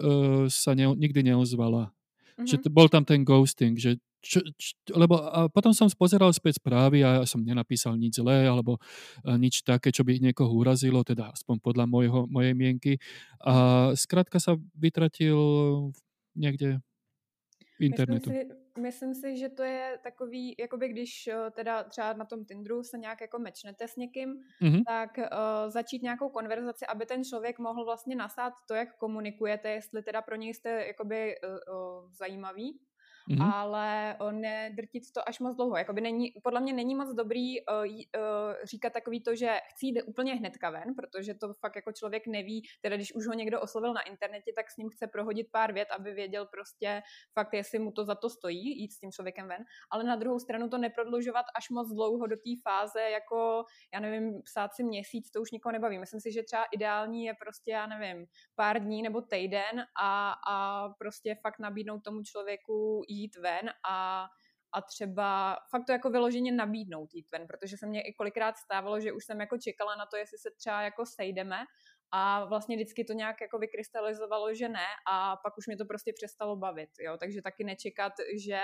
sa 0.47 0.71
ne, 0.71 0.87
nikdy 0.95 1.27
neozvala. 1.27 1.91
Mm-hmm. 2.37 2.47
Že 2.47 2.55
to, 2.63 2.67
bol 2.71 2.87
tam 2.87 3.03
ten 3.03 3.25
ghosting, 3.25 3.75
že 3.75 3.99
čo, 4.27 4.39
čo, 4.59 4.75
lebo 4.91 5.15
a 5.23 5.47
potom 5.47 5.71
som 5.71 5.87
pozeral 5.95 6.35
späť 6.35 6.59
správy 6.59 7.01
a 7.01 7.23
ja 7.23 7.25
som 7.25 7.39
nenapísal 7.39 7.95
nič 7.95 8.19
zlé 8.19 8.43
alebo 8.43 8.77
a 9.23 9.39
nič 9.39 9.63
také, 9.63 9.95
čo 9.95 10.03
by 10.03 10.19
niekoho 10.19 10.51
urazilo, 10.51 11.01
teda 11.07 11.31
aspoň 11.31 11.63
podľa 11.63 11.85
mojho, 11.87 12.19
mojej 12.27 12.51
mienky. 12.51 12.93
A 13.39 13.89
zkrátka 13.95 14.43
sa 14.43 14.59
vytratil 14.75 15.39
niekde 16.35 16.83
internetu. 17.79 18.29
Myslím 18.29 18.49
si, 18.49 18.81
myslím 18.81 19.13
si, 19.15 19.37
že 19.37 19.49
to 19.49 19.63
je 19.63 19.99
takový, 20.03 20.55
jakoby 20.59 20.89
když 20.89 21.27
eh, 21.27 21.51
teda 21.51 21.83
třeba 21.83 22.13
na 22.13 22.25
tom 22.25 22.45
Tinderu 22.45 22.83
se 22.83 22.97
nějak 22.97 23.21
jako 23.21 23.39
mečnete 23.39 23.87
s 23.87 23.95
někým, 23.95 24.41
mm-hmm. 24.61 24.83
tak 24.87 25.17
uh, 25.17 25.69
začít 25.69 26.03
nějakou 26.03 26.29
konverzaci, 26.29 26.85
aby 26.85 27.05
ten 27.05 27.23
člověk 27.23 27.59
mohl 27.59 27.85
vlastně 27.85 28.15
nasát 28.15 28.53
to, 28.67 28.73
jak 28.73 28.97
komunikujete, 28.97 29.69
jestli 29.69 30.03
teda 30.03 30.21
pro 30.21 30.35
něj 30.35 30.53
jste 30.53 30.69
jakoby 30.87 31.35
uh, 31.43 31.49
uh, 31.51 32.11
zajímavý 32.11 32.79
mm-hmm. 33.29 33.51
ale 33.53 34.17
nedrtit 34.31 35.03
to 35.15 35.29
až 35.29 35.39
moc 35.39 35.55
dlouho. 35.55 35.77
Jakoby 35.77 36.01
není, 36.01 36.31
podle 36.43 36.61
mě 36.61 36.73
není 36.73 36.95
moc 36.95 37.13
dobrý 37.13 37.61
uh, 37.61 37.85
uh, 37.85 37.93
říkat 38.63 38.93
takový 38.93 39.23
to, 39.23 39.35
že 39.35 39.59
chci 39.69 39.85
jít 39.85 40.01
úplně 40.01 40.35
hnedka 40.35 40.69
ven, 40.69 40.95
protože 40.95 41.33
to 41.33 41.53
fakt 41.53 41.75
jako 41.75 41.91
člověk 41.91 42.27
neví, 42.27 42.63
teda 42.81 42.95
když 42.95 43.15
už 43.15 43.27
ho 43.27 43.33
někdo 43.33 43.61
oslovil 43.61 43.93
na 43.93 44.01
internetě, 44.01 44.51
tak 44.55 44.71
s 44.71 44.77
ním 44.77 44.89
chce 44.89 45.07
prohodit 45.07 45.47
pár 45.51 45.73
vět, 45.73 45.87
aby 45.91 46.13
věděl 46.13 46.45
prostě 46.45 47.01
fakt, 47.33 47.53
jestli 47.53 47.79
mu 47.79 47.91
to 47.91 48.05
za 48.05 48.15
to 48.15 48.29
stojí, 48.29 48.81
jít 48.81 48.91
s 48.91 48.99
tím 48.99 49.11
člověkem 49.11 49.47
ven, 49.47 49.63
ale 49.91 50.03
na 50.03 50.15
druhou 50.15 50.39
stranu 50.39 50.69
to 50.69 50.77
neprodlužovat 50.77 51.45
až 51.55 51.69
moc 51.69 51.93
dlouho 51.93 52.27
do 52.27 52.35
té 52.35 52.51
fáze, 52.63 53.01
jako, 53.01 53.63
já 53.93 53.99
nevím, 53.99 54.41
psát 54.43 54.73
si 54.73 54.83
měsíc, 54.83 55.31
to 55.31 55.41
už 55.41 55.51
nikoho 55.51 55.73
nebaví. 55.73 55.99
Myslím 55.99 56.21
si, 56.21 56.31
že 56.31 56.43
třeba 56.43 56.63
ideální 56.71 57.25
je 57.25 57.33
prostě, 57.33 57.71
já 57.71 57.87
nevím, 57.87 58.25
pár 58.55 58.83
dní 58.83 59.01
nebo 59.01 59.21
týden 59.21 59.85
a, 60.01 60.33
a 60.49 60.89
prostě 60.89 61.35
fakt 61.41 61.59
nabídnout 61.59 62.03
tomu 62.03 62.23
člověku 62.23 63.01
jít 63.17 63.35
ven 63.35 63.69
a, 63.89 64.27
a 64.71 64.81
třeba 64.81 65.57
fakt 65.71 65.85
to 65.85 65.91
jako 65.91 66.09
vyloženě 66.09 66.51
nabídnout 66.51 67.13
jít 67.13 67.31
ven, 67.31 67.47
protože 67.47 67.77
se 67.77 67.87
mně 67.87 68.01
i 68.01 68.13
kolikrát 68.13 68.57
stávalo, 68.57 68.99
že 68.99 69.13
už 69.13 69.25
jsem 69.25 69.39
jako 69.39 69.57
čekala 69.57 69.95
na 69.95 70.05
to, 70.05 70.17
jestli 70.17 70.37
se 70.37 70.49
třeba 70.57 70.81
jako 70.81 71.05
sejdeme 71.05 71.57
a 72.11 72.45
vlastně 72.45 72.75
vždycky 72.75 73.03
to 73.03 73.13
nějak 73.13 73.41
jako 73.41 73.57
vykrystalizovalo, 73.59 74.53
že 74.53 74.69
ne 74.69 74.87
a 75.11 75.35
pak 75.35 75.57
už 75.57 75.67
mě 75.67 75.77
to 75.77 75.85
prostě 75.85 76.13
přestalo 76.13 76.55
bavit, 76.55 76.89
jo, 76.99 77.17
takže 77.17 77.41
taky 77.41 77.63
nečekat, 77.63 78.13
že 78.43 78.59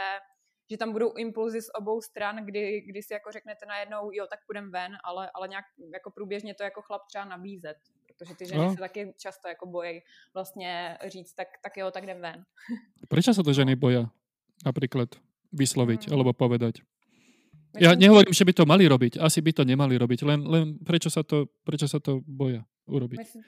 že 0.71 0.77
tam 0.77 0.91
budou 0.91 1.13
impulzy 1.13 1.61
z 1.61 1.69
obou 1.79 2.01
stran, 2.01 2.45
kdy, 2.45 2.81
kdy 2.81 3.03
si 3.03 3.13
jako 3.13 3.31
řeknete 3.31 3.65
najednou, 3.65 4.11
jo, 4.11 4.27
tak 4.29 4.39
půjdem 4.45 4.71
ven, 4.71 4.91
ale, 5.03 5.31
ale 5.33 5.47
nějak 5.47 5.65
jako 5.93 6.11
průběžně 6.11 6.55
to 6.55 6.63
jako 6.63 6.81
chlap 6.81 7.01
třeba 7.07 7.25
nabízet, 7.25 7.77
protože 8.07 8.35
ty 8.35 8.45
ženy 8.45 8.65
no. 8.65 8.73
se 8.73 8.79
taky 8.79 9.13
často 9.19 9.47
jako 9.47 9.65
bojí 9.65 10.01
vlastně 10.33 10.97
říct, 11.05 11.33
tak, 11.33 11.47
tak 11.63 11.77
jo, 11.77 11.91
tak 11.91 12.03
jdem 12.03 12.21
ven. 12.21 12.43
Proč 13.09 13.25
se 13.25 13.43
to 13.43 13.53
ženy 13.53 13.75
bojí? 13.75 14.05
Napríklad 14.65 15.15
vysloviť 15.54 16.08
mm. 16.08 16.12
alebo 16.12 16.34
povedať. 16.34 16.82
Ja 17.73 17.97
nehovorím, 17.97 18.38
že 18.38 18.45
by 18.45 18.54
to 18.54 18.69
mali 18.69 18.86
robiť, 18.86 19.17
asi 19.17 19.41
by 19.41 19.49
to 19.49 19.63
nemali 19.65 19.97
robiť, 19.97 20.19
len, 20.30 20.45
len 20.45 20.65
prečo, 20.86 21.10
sa 21.10 21.26
to, 21.26 21.49
prečo 21.65 21.89
sa 21.89 21.97
to 21.97 22.21
boja 22.21 22.62
urobiť? 22.86 23.17
Myslím, 23.17 23.43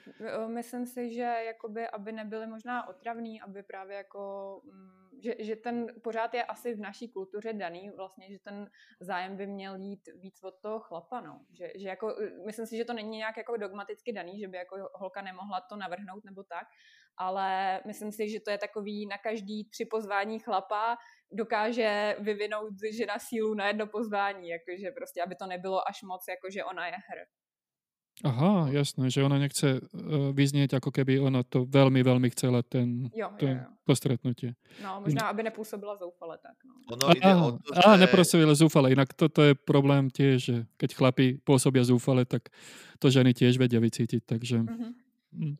myslím 0.54 0.84
si, 0.86 1.14
že 1.14 1.22
jakoby, 1.54 1.86
aby 1.86 2.12
nebyly 2.12 2.46
možná 2.46 2.88
otravný, 2.88 3.40
aby 3.40 3.62
právě 3.62 3.96
jako, 3.96 4.22
mm, 4.64 5.22
že, 5.22 5.34
že 5.38 5.56
ten 5.56 5.86
pořád 6.02 6.34
je 6.34 6.44
asi 6.44 6.74
v 6.74 6.80
naší 6.80 7.08
kultuře 7.08 7.52
daný, 7.52 7.90
vlastně, 7.96 8.26
že 8.32 8.38
ten 8.38 8.70
zájem 9.00 9.36
by 9.36 9.46
měl 9.46 9.76
jít 9.76 10.08
víc 10.18 10.42
od 10.42 10.54
toho 10.60 10.80
chlapa, 10.80 11.20
no. 11.20 11.40
Že, 11.52 11.72
že 11.76 11.88
jako, 11.88 12.16
myslím 12.46 12.66
si, 12.66 12.76
že 12.76 12.84
to 12.84 12.92
není 12.92 13.18
nějak 13.18 13.36
jako 13.36 13.56
dogmaticky 13.56 14.12
daný, 14.12 14.40
že 14.40 14.48
by 14.48 14.56
jako 14.56 14.76
holka 14.94 15.22
nemohla 15.22 15.60
to 15.60 15.76
navrhnout 15.76 16.24
nebo 16.24 16.42
tak, 16.42 16.66
ale 17.18 17.80
myslím 17.86 18.12
si, 18.12 18.28
že 18.28 18.40
to 18.40 18.50
je 18.50 18.58
takový 18.58 19.06
na 19.06 19.18
každý 19.18 19.64
tři 19.64 19.84
pozvání 19.84 20.38
chlapa 20.38 20.96
dokáže 21.32 22.16
vyvinout 22.20 22.74
žena 22.92 23.18
sílu 23.18 23.54
na 23.54 23.66
jedno 23.66 23.86
pozvání, 23.86 24.48
jakože 24.48 24.90
prostě, 24.96 25.22
aby 25.22 25.34
to 25.34 25.46
nebylo 25.46 25.88
až 25.88 26.02
moc, 26.02 26.24
jako 26.28 26.50
že 26.50 26.64
ona 26.64 26.86
je 26.86 26.92
hr. 26.92 27.18
Aha, 28.24 28.72
jasné, 28.72 29.12
že 29.12 29.20
ona 29.20 29.36
nechce 29.36 29.76
uh, 29.76 30.32
vyznieť, 30.32 30.80
ako 30.80 30.88
keby 30.88 31.20
ona 31.20 31.44
to 31.44 31.68
veľmi, 31.68 32.00
veľmi 32.00 32.32
chcela, 32.32 32.64
ten, 32.64 33.12
jo, 33.12 33.28
ten, 33.36 33.60
jo, 33.60 33.68
jo. 33.68 33.76
to 33.84 33.92
stretnutie. 33.92 34.50
No, 34.80 35.04
možná, 35.04 35.28
aby 35.28 35.42
nepůsobila 35.42 35.96
zoufale 35.96 36.40
tak. 36.40 36.56
No. 36.64 36.96
Ono 36.96 37.12
ide 37.12 37.28
a, 37.28 37.36
o 37.44 37.52
to, 37.60 37.68
že... 37.76 37.80
A, 37.84 38.54
zoufale, 38.56 38.96
inak 38.96 39.12
toto 39.12 39.44
je 39.44 39.52
problém 39.52 40.08
tiež, 40.08 40.36
že 40.40 40.56
keď 40.80 40.90
chlapi 40.96 41.26
pôsobia 41.44 41.84
zoufale, 41.84 42.24
tak 42.24 42.48
to 43.04 43.12
ženy 43.12 43.36
tiež 43.36 43.60
vedia 43.60 43.84
vycítiť, 43.84 44.24
takže... 44.24 44.64
Mm-hmm. 44.64 45.05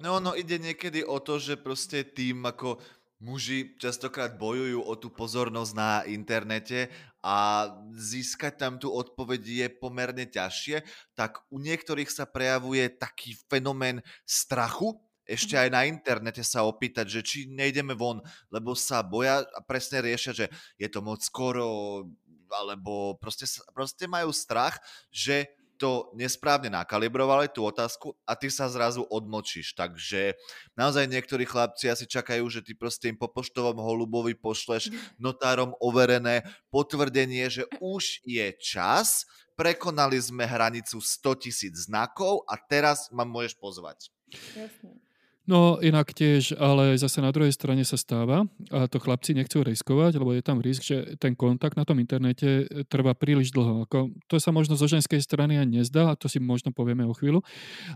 No, 0.01 0.19
no 0.19 0.33
ide 0.33 0.57
niekedy 0.57 1.05
o 1.05 1.21
to, 1.21 1.37
že 1.37 1.61
proste 1.61 2.03
tým 2.03 2.43
ako 2.49 2.81
muži 3.21 3.77
častokrát 3.81 4.37
bojujú 4.37 4.85
o 4.85 4.95
tú 4.97 5.09
pozornosť 5.09 5.73
na 5.73 6.05
internete 6.05 6.93
a 7.25 7.69
získať 7.97 8.61
tam 8.61 8.77
tú 8.77 8.93
odpoveď 8.93 9.41
je 9.41 9.67
pomerne 9.73 10.29
ťažšie, 10.29 10.85
tak 11.17 11.41
u 11.49 11.57
niektorých 11.57 12.12
sa 12.12 12.29
prejavuje 12.29 12.87
taký 12.93 13.35
fenomén 13.49 14.05
strachu, 14.29 15.01
ešte 15.27 15.59
mhm. 15.59 15.62
aj 15.67 15.69
na 15.73 15.83
internete 15.89 16.43
sa 16.47 16.62
opýtať, 16.62 17.11
že 17.11 17.21
či 17.27 17.39
nejdeme 17.51 17.99
von, 17.99 18.23
lebo 18.53 18.79
sa 18.79 19.03
boja 19.03 19.43
a 19.43 19.61
presne 19.65 20.05
riešia, 20.05 20.33
že 20.33 20.47
je 20.79 20.89
to 20.89 21.03
moc 21.03 21.19
skoro, 21.19 22.07
alebo 22.47 23.19
proste, 23.19 23.49
proste 23.75 24.07
majú 24.07 24.31
strach, 24.31 24.79
že 25.11 25.51
to 25.77 26.11
nesprávne 26.17 26.73
nakalibrovali, 26.73 27.53
tú 27.53 27.62
otázku, 27.62 28.17
a 28.27 28.35
ty 28.35 28.51
sa 28.51 28.67
zrazu 28.67 29.07
odmočíš. 29.07 29.77
Takže 29.77 30.35
naozaj 30.75 31.07
niektorí 31.07 31.47
chlapci 31.47 31.93
asi 31.93 32.09
čakajú, 32.09 32.43
že 32.51 32.65
ty 32.65 32.75
proste 32.75 33.12
im 33.12 33.17
po 33.21 33.31
poštovom 33.31 33.79
holubovi 33.79 34.35
pošleš 34.35 34.91
notárom 35.23 35.77
overené 35.79 36.43
potvrdenie, 36.75 37.47
že 37.47 37.65
už 37.79 38.27
je 38.27 38.51
čas, 38.59 39.29
prekonali 39.55 40.19
sme 40.19 40.45
hranicu 40.45 40.99
100 40.99 41.45
tisíc 41.45 41.75
znakov 41.87 42.43
a 42.51 42.59
teraz 42.59 43.09
ma 43.15 43.23
môžeš 43.23 43.57
pozvať. 43.57 44.11
Jasne. 44.53 45.06
No 45.46 45.78
inak 45.78 46.11
tiež, 46.11 46.59
ale 46.59 46.98
zase 46.98 47.22
na 47.22 47.30
druhej 47.30 47.54
strane 47.54 47.87
sa 47.87 47.94
stáva 47.94 48.50
a 48.74 48.90
to 48.90 48.98
chlapci 48.98 49.30
nechcú 49.30 49.62
riskovať, 49.62 50.18
lebo 50.18 50.35
je 50.35 50.42
tam 50.42 50.59
risk, 50.59 50.82
že 50.82 51.14
ten 51.22 51.38
kontakt 51.38 51.78
na 51.78 51.87
tom 51.87 52.02
internete 52.02 52.66
e, 52.66 52.82
trvá 52.82 53.14
príliš 53.14 53.54
dlho. 53.54 53.87
Ako, 53.87 54.11
to 54.26 54.42
sa 54.42 54.50
možno 54.50 54.74
zo 54.74 54.90
ženskej 54.90 55.22
strany 55.22 55.54
ani 55.54 55.87
nezdá 55.87 56.11
a 56.11 56.18
to 56.18 56.26
si 56.26 56.42
možno 56.42 56.74
povieme 56.74 57.06
o 57.06 57.14
chvíľu. 57.14 57.46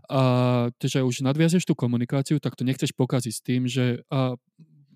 A 0.07 0.71
že 0.79 1.03
už 1.03 1.27
nadviazeš 1.27 1.67
tú 1.67 1.75
komunikáciu, 1.75 2.39
tak 2.39 2.55
to 2.55 2.63
nechceš 2.63 2.95
pokaziť 2.95 3.35
s 3.35 3.43
tým, 3.43 3.67
že, 3.67 4.07
a, 4.15 4.39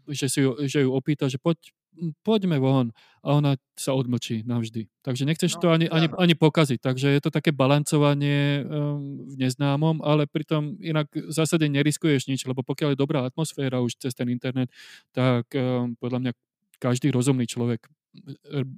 že, 0.07 0.31
si 0.31 0.47
že 0.71 0.87
ju 0.87 0.95
opýta, 0.95 1.27
že 1.27 1.43
poď, 1.43 1.59
poďme 2.27 2.59
von 2.59 2.91
a 3.25 3.39
ona 3.39 3.57
sa 3.79 3.97
odmlčí 3.97 4.45
navždy. 4.45 4.91
Takže 5.01 5.25
nechceš 5.25 5.57
no, 5.57 5.61
to 5.61 5.67
ani, 5.73 5.87
ani, 5.89 6.09
ani 6.15 6.35
pokaziť. 6.35 6.79
Takže 6.83 7.09
je 7.15 7.21
to 7.23 7.31
také 7.33 7.51
balancovanie 7.55 8.63
um, 8.63 9.25
v 9.31 9.35
neznámom, 9.41 10.05
ale 10.05 10.29
pritom 10.29 10.77
inak 10.83 11.09
v 11.15 11.33
zásade 11.33 11.65
neriskuješ 11.71 12.29
nič, 12.29 12.45
lebo 12.45 12.61
pokiaľ 12.67 12.95
je 12.95 13.03
dobrá 13.03 13.25
atmosféra 13.25 13.81
už 13.81 13.97
cez 13.99 14.13
ten 14.13 14.29
internet, 14.29 14.69
tak 15.15 15.49
um, 15.55 15.97
podľa 15.97 16.19
mňa 16.21 16.33
každý 16.79 17.09
rozumný 17.15 17.49
človek 17.49 17.87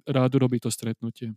rád 0.09 0.33
robí 0.41 0.61
to 0.61 0.73
stretnutie. 0.73 1.37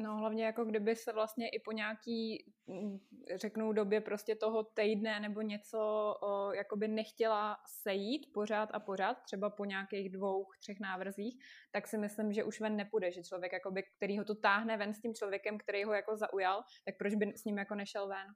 No 0.00 0.16
hlavně 0.16 0.44
jako 0.44 0.64
kdyby 0.64 0.96
se 0.96 1.12
vlastně 1.12 1.48
i 1.48 1.60
po 1.60 1.72
nějaký, 1.72 2.44
mm, 2.66 2.98
řeknu 3.34 3.72
době 3.72 4.00
prostě 4.00 4.34
toho 4.34 4.64
týdne 4.64 5.20
nebo 5.20 5.40
něco 5.40 5.78
o, 6.22 6.52
jakoby 6.52 6.88
nechtěla 6.88 7.56
sejít 7.66 8.32
pořád 8.34 8.70
a 8.72 8.80
pořád, 8.80 9.14
třeba 9.14 9.50
po 9.50 9.64
nějakých 9.64 10.10
dvou, 10.10 10.46
třech 10.60 10.80
návrzích, 10.80 11.44
tak 11.72 11.86
si 11.86 11.98
myslím, 11.98 12.32
že 12.32 12.44
už 12.44 12.60
ven 12.60 12.76
nepůjde, 12.76 13.12
že 13.12 13.22
člověk, 13.22 13.52
jakoby, 13.52 13.82
který 13.96 14.18
ho 14.18 14.24
to 14.24 14.34
táhne 14.34 14.76
ven 14.76 14.94
s 14.94 15.00
tím 15.00 15.14
člověkem, 15.14 15.58
který 15.58 15.84
ho 15.84 15.92
jako 15.92 16.16
zaujal, 16.16 16.62
tak 16.84 16.94
proč 16.98 17.14
by 17.14 17.32
s 17.36 17.44
ním 17.44 17.58
jako 17.58 17.74
nešel 17.74 18.08
ven? 18.08 18.26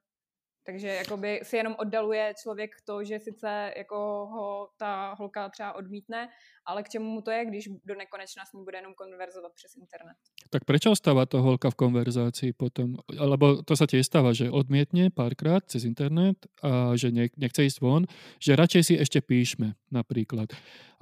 Takže 0.63 0.87
jakoby 0.87 1.39
si 1.43 1.57
jenom 1.57 1.75
oddaluje 1.79 2.33
člověk 2.43 2.71
to, 2.87 3.03
že 3.03 3.19
sice 3.19 3.73
jako 3.77 3.97
ho 4.31 4.69
ta 4.77 5.13
holka 5.19 5.49
třeba 5.49 5.75
odmítne, 5.75 6.29
ale 6.65 6.83
k 6.83 6.89
čemu 6.89 7.05
mu 7.05 7.21
to 7.21 7.31
je, 7.31 7.45
když 7.45 7.69
do 7.85 7.95
nekonečna 7.95 8.45
s 8.45 8.53
ní 8.53 8.63
bude 8.63 8.77
jenom 8.77 8.93
konverzovat 8.93 9.51
přes 9.55 9.75
internet. 9.75 10.15
Tak 10.49 10.63
proč 10.63 10.85
ostáva 10.85 11.25
to 11.25 11.41
holka 11.41 11.69
v 11.69 11.75
konverzácii 11.75 12.53
potom? 12.53 12.95
Alebo 13.19 13.59
to 13.67 13.75
sa 13.75 13.83
tiež 13.83 14.07
stáva, 14.07 14.31
že 14.31 14.47
odmietne 14.47 15.11
párkrát 15.11 15.59
cez 15.67 15.83
internet 15.83 16.39
a 16.63 16.95
že 16.95 17.11
nechce 17.11 17.67
ísť 17.67 17.83
von, 17.83 18.07
že 18.39 18.55
radšej 18.55 18.83
si 18.87 18.93
ešte 18.95 19.19
píšme 19.19 19.75
napríklad. 19.91 20.47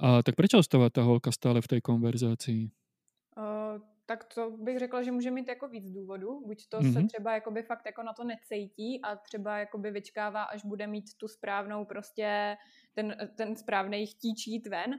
A 0.02 0.26
tak 0.26 0.34
prečo 0.34 0.58
ostáva 0.58 0.90
tá 0.90 1.06
holka 1.06 1.30
stále 1.30 1.62
v 1.62 1.78
tej 1.78 1.80
konverzácii? 1.86 2.81
Tak 4.06 4.24
to 4.24 4.50
bych 4.50 4.78
řekla, 4.78 5.02
že 5.02 5.12
může 5.12 5.30
mít 5.30 5.48
jako 5.48 5.68
víc 5.68 5.90
důvodů. 5.90 6.42
Buď 6.46 6.68
to 6.68 6.78
mm-hmm. 6.78 6.92
se 6.92 7.06
třeba 7.06 7.34
jakoby 7.34 7.62
fakt 7.62 7.86
jako 7.86 8.02
na 8.02 8.12
to 8.12 8.24
necejtí 8.24 9.02
a 9.02 9.16
třeba 9.16 9.58
jakoby 9.58 9.90
vyčkává, 9.90 10.42
až 10.42 10.64
bude 10.64 10.86
mít 10.86 11.04
tu 11.16 11.28
správnou 11.28 11.84
prostě 11.84 12.56
ten, 12.94 13.16
ten 13.36 13.56
správný 13.56 14.06
chtíč 14.06 14.46
jít 14.46 14.66
ven, 14.66 14.94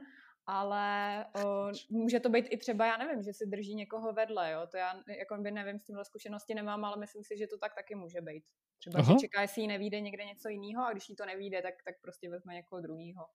ale 0.46 1.26
o, 1.44 1.68
může 1.90 2.20
to 2.20 2.28
být 2.28 2.46
i 2.50 2.56
třeba, 2.56 2.86
já 2.86 2.96
nevím, 2.96 3.22
že 3.22 3.32
si 3.32 3.46
drží 3.46 3.74
někoho 3.74 4.12
vedle, 4.12 4.52
jo, 4.52 4.66
to 4.70 4.76
já 4.76 5.02
jako 5.18 5.36
by 5.36 5.50
nevím, 5.50 5.78
s 5.78 5.84
tímhle 5.84 6.04
zkušenosti 6.04 6.54
nemám, 6.54 6.84
ale 6.84 6.96
myslím 6.96 7.24
si, 7.24 7.38
že 7.38 7.46
to 7.46 7.58
tak 7.58 7.74
taky 7.74 7.94
může 7.94 8.20
být. 8.20 8.44
Třeba, 8.78 8.98
Aha. 8.98 9.12
že 9.12 9.18
čeká, 9.18 9.42
jestli 9.42 9.62
jí 9.62 9.68
nevíde 9.68 10.00
někde 10.00 10.24
něco 10.24 10.48
jiného 10.48 10.86
a 10.86 10.92
když 10.92 11.08
jí 11.08 11.16
to 11.16 11.26
nevíde, 11.26 11.62
tak, 11.62 11.74
tak 11.84 11.94
prostě 12.00 12.30
vezme 12.30 12.54
někoho 12.54 12.80
druhého. 12.80 13.26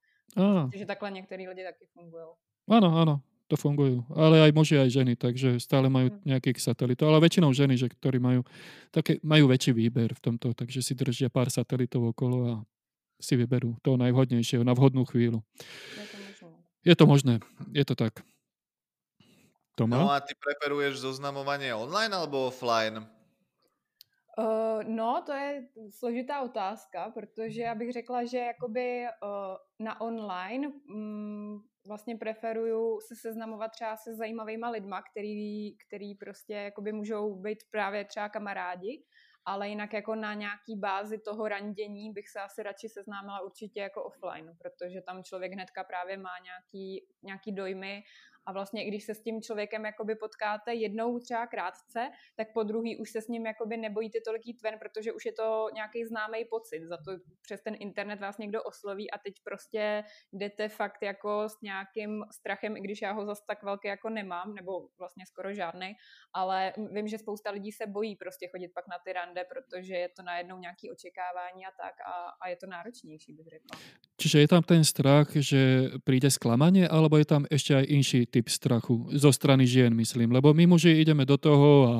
Takže 0.71 0.85
takhle 0.85 1.11
některý 1.11 1.47
lidi 1.47 1.63
taky 1.63 1.85
fungují. 1.85 2.25
Ano, 2.69 2.97
ano, 2.97 3.21
to 3.49 3.57
fungujú. 3.57 4.05
Ale 4.13 4.45
aj 4.45 4.53
muži, 4.53 4.77
aj 4.77 4.93
ženy, 4.93 5.17
takže 5.17 5.57
stále 5.57 5.89
majú 5.89 6.13
mhm. 6.13 6.37
nejakých 6.37 6.61
satelitov. 6.61 7.09
Ale 7.09 7.25
väčšinou 7.25 7.49
ženy, 7.49 7.75
že, 7.75 7.89
ktorí 7.89 8.21
majú, 8.21 8.45
také, 8.93 9.17
majú 9.25 9.49
väčší 9.49 9.73
výber 9.73 10.13
v 10.13 10.21
tomto, 10.21 10.53
takže 10.53 10.85
si 10.85 10.93
držia 10.93 11.33
pár 11.33 11.49
satelitov 11.49 12.13
okolo 12.13 12.37
a 12.45 12.53
si 13.19 13.35
vyberú 13.35 13.75
toho 13.83 13.99
najvhodnejšieho 13.99 14.63
na 14.63 14.71
vhodnú 14.71 15.03
chvíľu. 15.03 15.43
Je 16.87 16.95
to 16.95 17.03
možné, 17.03 17.43
je 17.75 17.83
to 17.83 17.97
tak. 17.97 18.23
Toma? 19.75 19.99
No 19.99 20.07
a 20.11 20.23
ty 20.23 20.31
preferuješ 20.35 21.03
zoznamovanie 21.03 21.75
online 21.75 22.15
alebo 22.15 22.47
offline? 22.47 23.03
Uh, 24.39 24.79
no, 24.87 25.19
to 25.25 25.35
je 25.35 25.67
složitá 25.91 26.41
otázka, 26.41 27.11
protože 27.11 27.61
já 27.61 27.75
bych 27.75 27.93
řekla, 27.93 28.25
že 28.25 28.37
jakoby 28.37 29.03
uh, 29.03 29.29
na 29.79 30.01
online 30.01 30.67
um, 30.67 31.63
vlastně 31.87 32.17
preferuju 32.17 32.99
se 33.01 33.15
seznamovat 33.15 33.71
třeba 33.71 33.97
se 33.97 34.15
zajímavýma 34.15 34.69
lidma, 34.69 35.01
který, 35.01 35.77
který 35.77 36.15
prostě 36.15 36.53
jakoby 36.53 36.91
můžou 36.91 37.35
být 37.35 37.57
právě 37.71 38.05
třeba 38.05 38.29
kamarádi, 38.29 39.03
ale 39.45 39.69
jinak 39.69 39.93
jako 39.93 40.15
na 40.15 40.33
nějaký 40.33 40.75
bázi 40.75 41.17
toho 41.17 41.47
randění 41.47 42.13
bych 42.13 42.29
se 42.29 42.39
asi 42.39 42.63
radši 42.63 42.89
seznámila 42.89 43.41
určitě 43.41 43.79
jako 43.79 44.03
offline, 44.03 44.57
protože 44.57 45.01
tam 45.01 45.23
člověk 45.23 45.53
hnedka 45.53 45.83
právě 45.83 46.17
má 46.17 46.39
nějaký, 46.43 47.07
nějaký 47.23 47.51
dojmy 47.51 48.03
a 48.49 48.51
vlastně 48.51 48.85
i 48.85 48.87
když 48.87 49.03
se 49.03 49.13
s 49.15 49.21
tím 49.21 49.41
člověkem 49.41 49.85
jakoby 49.85 50.15
potkáte 50.15 50.73
jednou 50.73 51.19
třeba 51.19 51.47
krátce, 51.47 52.09
tak 52.35 52.47
po 52.53 52.63
druhý 52.63 52.97
už 52.97 53.11
se 53.11 53.21
s 53.21 53.27
ním 53.27 53.45
jakoby 53.45 53.77
nebojíte 53.77 54.19
tolik 54.25 54.47
jít 54.47 54.61
ven, 54.61 54.79
protože 54.79 55.13
už 55.13 55.25
je 55.25 55.31
to 55.31 55.69
nějaký 55.73 56.05
známý 56.05 56.45
pocit. 56.49 56.81
Za 56.85 56.97
to 56.97 57.11
přes 57.41 57.61
ten 57.61 57.75
internet 57.79 58.19
vás 58.19 58.37
někdo 58.37 58.63
osloví 58.63 59.11
a 59.11 59.17
teď 59.17 59.33
prostě 59.43 60.03
jdete 60.33 60.69
fakt 60.69 61.01
jako 61.01 61.49
s 61.49 61.61
nějakým 61.61 62.23
strachem, 62.31 62.77
i 62.77 62.81
když 62.81 63.01
já 63.01 63.11
ho 63.11 63.25
zas 63.25 63.45
tak 63.45 63.63
velký 63.63 63.87
jako 63.87 64.09
nemám, 64.09 64.53
nebo 64.53 64.71
vlastně 64.99 65.25
skoro 65.25 65.53
žádný, 65.53 65.93
ale 66.33 66.73
vím, 66.91 67.07
že 67.07 67.17
spousta 67.17 67.51
lidí 67.51 67.71
se 67.71 67.87
bojí 67.87 68.15
prostě 68.15 68.47
chodit 68.51 68.71
pak 68.73 68.87
na 68.87 68.97
ty 69.05 69.13
rande, 69.13 69.43
protože 69.43 69.93
je 69.93 70.09
to 70.09 70.23
najednou 70.23 70.57
nějaký 70.57 70.91
očekávání 70.91 71.65
a 71.65 71.71
tak 71.83 71.93
a, 72.01 72.29
a 72.41 72.49
je 72.49 72.55
to 72.55 72.67
náročnější, 72.67 73.33
bych 73.33 73.47
řekla. 73.47 73.79
Čiže 74.17 74.39
je 74.39 74.47
tam 74.47 74.63
ten 74.63 74.83
strach, 74.83 75.27
že 75.35 75.89
přijde 76.03 76.31
zklamanie, 76.31 76.87
alebo 76.87 77.17
je 77.17 77.25
tam 77.25 77.45
ještě 77.51 77.79
inší 77.79 78.25
typ 78.25 78.38
strachu 78.47 79.11
zo 79.11 79.33
strany 79.35 79.67
žien, 79.67 79.91
myslím. 79.91 80.31
Lebo 80.31 80.55
my 80.55 80.63
muži 80.69 80.95
ideme 81.03 81.27
do 81.27 81.35
toho 81.35 81.69
a, 81.83 81.97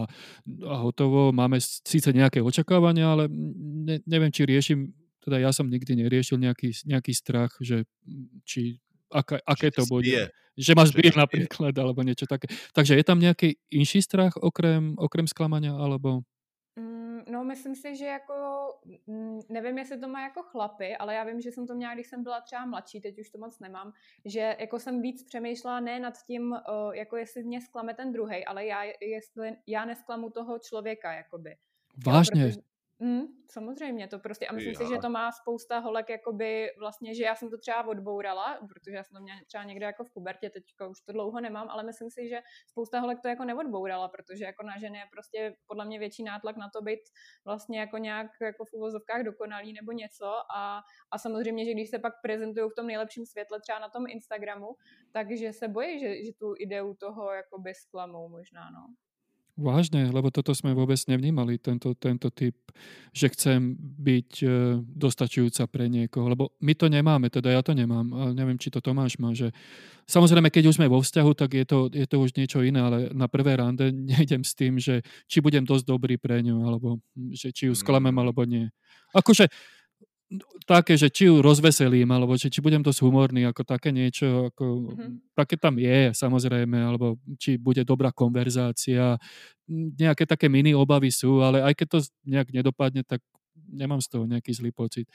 a 0.70 0.76
hotovo, 0.80 1.36
máme 1.36 1.60
síce 1.60 2.14
nejaké 2.16 2.40
očakávania, 2.40 3.12
ale 3.12 3.28
ne, 3.28 4.00
neviem, 4.08 4.32
či 4.32 4.48
riešim, 4.48 4.96
teda 5.20 5.44
ja 5.44 5.52
som 5.52 5.68
nikdy 5.68 6.00
neriešil 6.00 6.40
nejaký, 6.40 6.72
nejaký 6.88 7.12
strach, 7.12 7.52
že 7.60 7.84
či 8.48 8.80
aká, 9.12 9.42
aké 9.44 9.74
to 9.74 9.84
bude. 9.90 10.08
Zbije. 10.08 10.26
Že 10.60 10.72
máš 10.76 10.92
byť 10.92 11.16
napríklad, 11.16 11.72
alebo 11.80 12.04
niečo 12.04 12.28
také. 12.28 12.52
Takže 12.76 13.00
je 13.00 13.04
tam 13.08 13.24
nejaký 13.24 13.56
inší 13.72 14.04
strach 14.04 14.36
okrem, 14.36 14.96
okrem 15.00 15.28
sklamania, 15.28 15.72
alebo... 15.72 16.24
No, 17.28 17.44
myslím 17.44 17.76
si, 17.76 17.96
že 17.96 18.06
jako, 18.06 18.34
mm, 19.08 19.40
nevím, 19.50 19.78
jestli 19.78 20.00
to 20.00 20.08
má 20.08 20.22
jako 20.22 20.44
chlapy, 20.44 20.98
ale 20.98 21.16
já 21.16 21.24
vím, 21.24 21.42
že 21.42 21.52
jsem 21.52 21.68
to 21.68 21.76
měla, 21.76 21.94
když 21.94 22.08
jsem 22.08 22.24
byla 22.24 22.42
třeba 22.42 22.66
mladší, 22.66 23.02
teď 23.02 23.20
už 23.20 23.30
to 23.30 23.38
moc 23.38 23.60
nemám, 23.60 23.94
že 24.26 24.56
jako 24.60 24.80
jsem 24.80 25.02
víc 25.02 25.24
přemýšlela 25.24 25.80
ne 25.80 26.00
nad 26.00 26.14
tím, 26.28 26.56
jako 26.94 27.18
jestli 27.18 27.44
mě 27.44 27.62
sklame 27.62 27.94
ten 27.94 28.12
druhý, 28.12 28.46
ale 28.46 28.66
já, 28.66 28.84
jestli 29.02 29.58
já 29.68 29.86
nesklamu 29.86 30.30
toho 30.30 30.60
člověka, 30.60 31.14
jakoby. 31.14 31.56
Vážně? 32.06 32.42
Jo, 32.42 32.48
protože, 32.48 32.62
Mm, 33.02 33.22
samozřejmě, 33.52 34.08
to 34.08 34.20
prostě, 34.20 34.48
a 34.48 34.54
myslím 34.54 34.74
já. 34.74 34.80
si, 34.80 34.88
že 34.88 34.98
to 35.02 35.10
má 35.10 35.32
spousta 35.32 35.80
holek, 35.80 36.10
jakoby 36.10 36.70
vlastně, 36.80 37.16
že 37.16 37.24
já 37.24 37.36
jsem 37.36 37.50
to 37.50 37.58
třeba 37.58 37.88
odbourala, 37.88 38.60
protože 38.70 38.96
já 38.96 39.04
jsem 39.04 39.16
to 39.16 39.22
měla 39.22 39.40
třeba 39.48 39.64
někde 39.64 39.86
jako 39.86 40.04
v 40.04 40.14
pubertě, 40.14 40.50
teďka 40.50 40.88
už 40.88 41.02
to 41.02 41.12
dlouho 41.12 41.42
nemám, 41.42 41.70
ale 41.70 41.84
myslím 41.84 42.10
si, 42.12 42.30
že 42.30 42.42
spousta 42.68 43.00
holek 43.00 43.20
to 43.22 43.28
jako 43.28 43.46
neodbourala, 43.46 44.08
protože 44.08 44.46
jako 44.46 44.64
na 44.64 44.80
ženy 44.80 44.98
je 44.98 45.06
prostě 45.12 45.56
podle 45.68 45.86
mě 45.86 46.00
větší 46.00 46.24
nátlak 46.24 46.58
na 46.58 46.70
to 46.70 46.82
být 46.82 47.00
vlastně 47.46 47.80
jako 47.80 47.98
nějak 47.98 48.32
jako 48.42 48.66
v 48.66 48.74
uvozovkách 48.74 49.24
dokonalý 49.24 49.74
nebo 49.74 49.92
něco 49.92 50.28
a, 50.56 50.82
a 51.12 51.18
samozřejmě, 51.18 51.66
že 51.66 51.72
když 51.72 51.90
se 51.90 52.00
pak 52.00 52.14
prezentují 52.22 52.70
v 52.70 52.76
tom 52.76 52.88
nejlepším 52.88 53.26
světle 53.26 53.62
třeba 53.62 53.80
na 53.80 53.90
tom 53.90 54.08
Instagramu, 54.08 54.68
takže 55.12 55.54
se 55.54 55.68
bojí, 55.68 56.00
že, 56.00 56.26
že 56.26 56.32
tu 56.40 56.54
ideu 56.60 56.94
toho 56.94 57.32
jakoby 57.32 57.74
sklamou 57.74 58.30
možná, 58.30 58.70
no. 58.70 59.09
Vážne, 59.60 60.08
lebo 60.08 60.32
toto 60.32 60.56
sme 60.56 60.72
vôbec 60.72 60.96
nevnímali, 61.04 61.60
tento, 61.60 61.92
tento 61.92 62.32
typ, 62.32 62.56
že 63.12 63.28
chcem 63.28 63.76
byť 63.78 64.32
e, 64.40 64.48
dostačujúca 64.80 65.68
pre 65.68 65.92
niekoho, 65.92 66.32
lebo 66.32 66.56
my 66.64 66.74
to 66.80 66.88
nemáme, 66.88 67.28
teda 67.28 67.52
ja 67.52 67.60
to 67.60 67.76
nemám, 67.76 68.08
ale 68.16 68.32
neviem, 68.32 68.56
či 68.56 68.72
to 68.72 68.80
Tomáš 68.80 69.20
má, 69.20 69.36
že 69.36 69.52
samozrejme, 70.08 70.48
keď 70.48 70.72
už 70.72 70.80
sme 70.80 70.88
vo 70.88 71.04
vzťahu, 71.04 71.32
tak 71.36 71.60
je 71.60 71.66
to, 71.68 71.92
je 71.92 72.08
to 72.08 72.18
už 72.24 72.32
niečo 72.40 72.64
iné, 72.64 72.80
ale 72.80 72.98
na 73.12 73.28
prvé 73.28 73.60
rande 73.60 73.92
nejdem 74.16 74.48
s 74.48 74.56
tým, 74.56 74.80
že 74.80 75.04
či 75.28 75.44
budem 75.44 75.68
dosť 75.68 75.84
dobrý 75.84 76.16
pre 76.16 76.40
ňu, 76.40 76.64
alebo 76.64 77.04
že 77.36 77.52
či 77.52 77.68
ju 77.68 77.76
sklamem, 77.76 78.16
mm. 78.16 78.22
alebo 78.24 78.48
nie. 78.48 78.72
Akože 79.12 79.52
také, 80.70 80.94
že 80.94 81.10
či 81.10 81.26
ju 81.26 81.42
rozveselím, 81.42 82.06
alebo 82.14 82.38
že 82.38 82.54
či 82.54 82.62
budem 82.62 82.86
dosť 82.86 83.02
humorný, 83.02 83.50
ako 83.50 83.66
také 83.66 83.90
niečo, 83.90 84.54
ako, 84.54 84.94
mm-hmm. 84.94 85.12
také 85.34 85.58
tam 85.58 85.82
je 85.82 86.14
samozrejme, 86.14 86.78
alebo 86.78 87.18
či 87.42 87.58
bude 87.58 87.82
dobrá 87.82 88.14
konverzácia, 88.14 89.18
nejaké 89.70 90.30
také 90.30 90.46
mini 90.46 90.78
obavy 90.78 91.10
sú, 91.10 91.42
ale 91.42 91.66
aj 91.66 91.74
keď 91.74 91.88
to 91.90 92.00
nejak 92.30 92.54
nedopadne, 92.54 93.02
tak 93.02 93.26
nemám 93.58 94.02
z 94.06 94.08
toho 94.14 94.30
nejaký 94.30 94.54
zlý 94.54 94.70
pocit. 94.70 95.10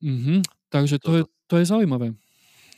Mhm, 0.00 0.40
takže 0.72 0.96
to 0.96 1.20
je, 1.20 1.22
to 1.44 1.54
je 1.60 1.64
zaujímavé. 1.68 2.16